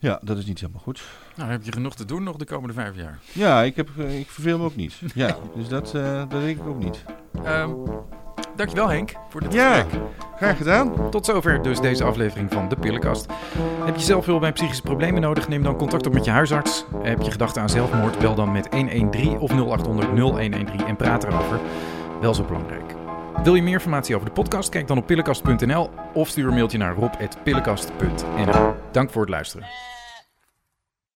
Ja, 0.00 0.20
dat 0.22 0.38
is 0.38 0.44
niet 0.44 0.60
helemaal 0.60 0.82
goed. 0.82 1.02
Nou, 1.36 1.50
heb 1.50 1.62
je 1.62 1.72
genoeg 1.72 1.94
te 1.94 2.04
doen 2.04 2.22
nog 2.22 2.36
de 2.36 2.44
komende 2.44 2.74
vijf 2.74 2.96
jaar? 2.96 3.18
Ja, 3.32 3.62
ik, 3.62 3.76
heb, 3.76 3.88
ik 3.98 4.30
verveel 4.30 4.58
me 4.58 4.64
ook 4.64 4.76
niet. 4.76 5.00
Ja, 5.14 5.36
dus 5.54 5.68
dat, 5.68 5.94
uh, 5.94 6.18
dat 6.18 6.30
denk 6.30 6.58
ik 6.58 6.66
ook 6.66 6.82
niet. 6.82 7.04
Um, 7.46 7.84
dankjewel 8.60 8.88
Henk 8.88 9.12
voor 9.28 9.40
dit 9.40 9.52
ja, 9.52 9.72
gesprek. 9.72 10.02
graag 10.36 10.56
gedaan. 10.56 11.10
Tot 11.10 11.26
zover 11.26 11.62
dus 11.62 11.80
deze 11.80 12.04
aflevering 12.04 12.52
van 12.52 12.68
De 12.68 12.76
Pillenkast. 12.76 13.26
Heb 13.84 13.96
je 13.96 14.02
zelf 14.02 14.26
hulp 14.26 14.40
bij 14.40 14.52
psychische 14.52 14.82
problemen 14.82 15.20
nodig? 15.20 15.48
Neem 15.48 15.62
dan 15.62 15.76
contact 15.76 16.06
op 16.06 16.12
met 16.12 16.24
je 16.24 16.30
huisarts. 16.30 16.84
Heb 17.02 17.22
je 17.22 17.30
gedachten 17.30 17.62
aan 17.62 17.68
zelfmoord? 17.68 18.18
Bel 18.18 18.34
dan 18.34 18.52
met 18.52 18.68
113 18.70 19.38
of 19.38 19.50
0800 19.50 20.08
0113 20.14 20.86
en 20.86 20.96
praat 20.96 21.24
erover. 21.24 21.60
Wel 22.20 22.34
zo 22.34 22.44
belangrijk. 22.44 22.94
Wil 23.42 23.54
je 23.54 23.62
meer 23.62 23.72
informatie 23.72 24.14
over 24.14 24.26
de 24.26 24.32
podcast? 24.32 24.68
Kijk 24.68 24.86
dan 24.86 24.98
op 24.98 25.06
pillenkast.nl 25.06 25.90
of 26.14 26.28
stuur 26.28 26.48
een 26.48 26.54
mailtje 26.54 26.78
naar 26.78 26.94
rob.pillenkast.nl. 26.94 28.74
Dank 28.90 29.10
voor 29.10 29.20
het 29.20 29.30
luisteren. 29.30 29.66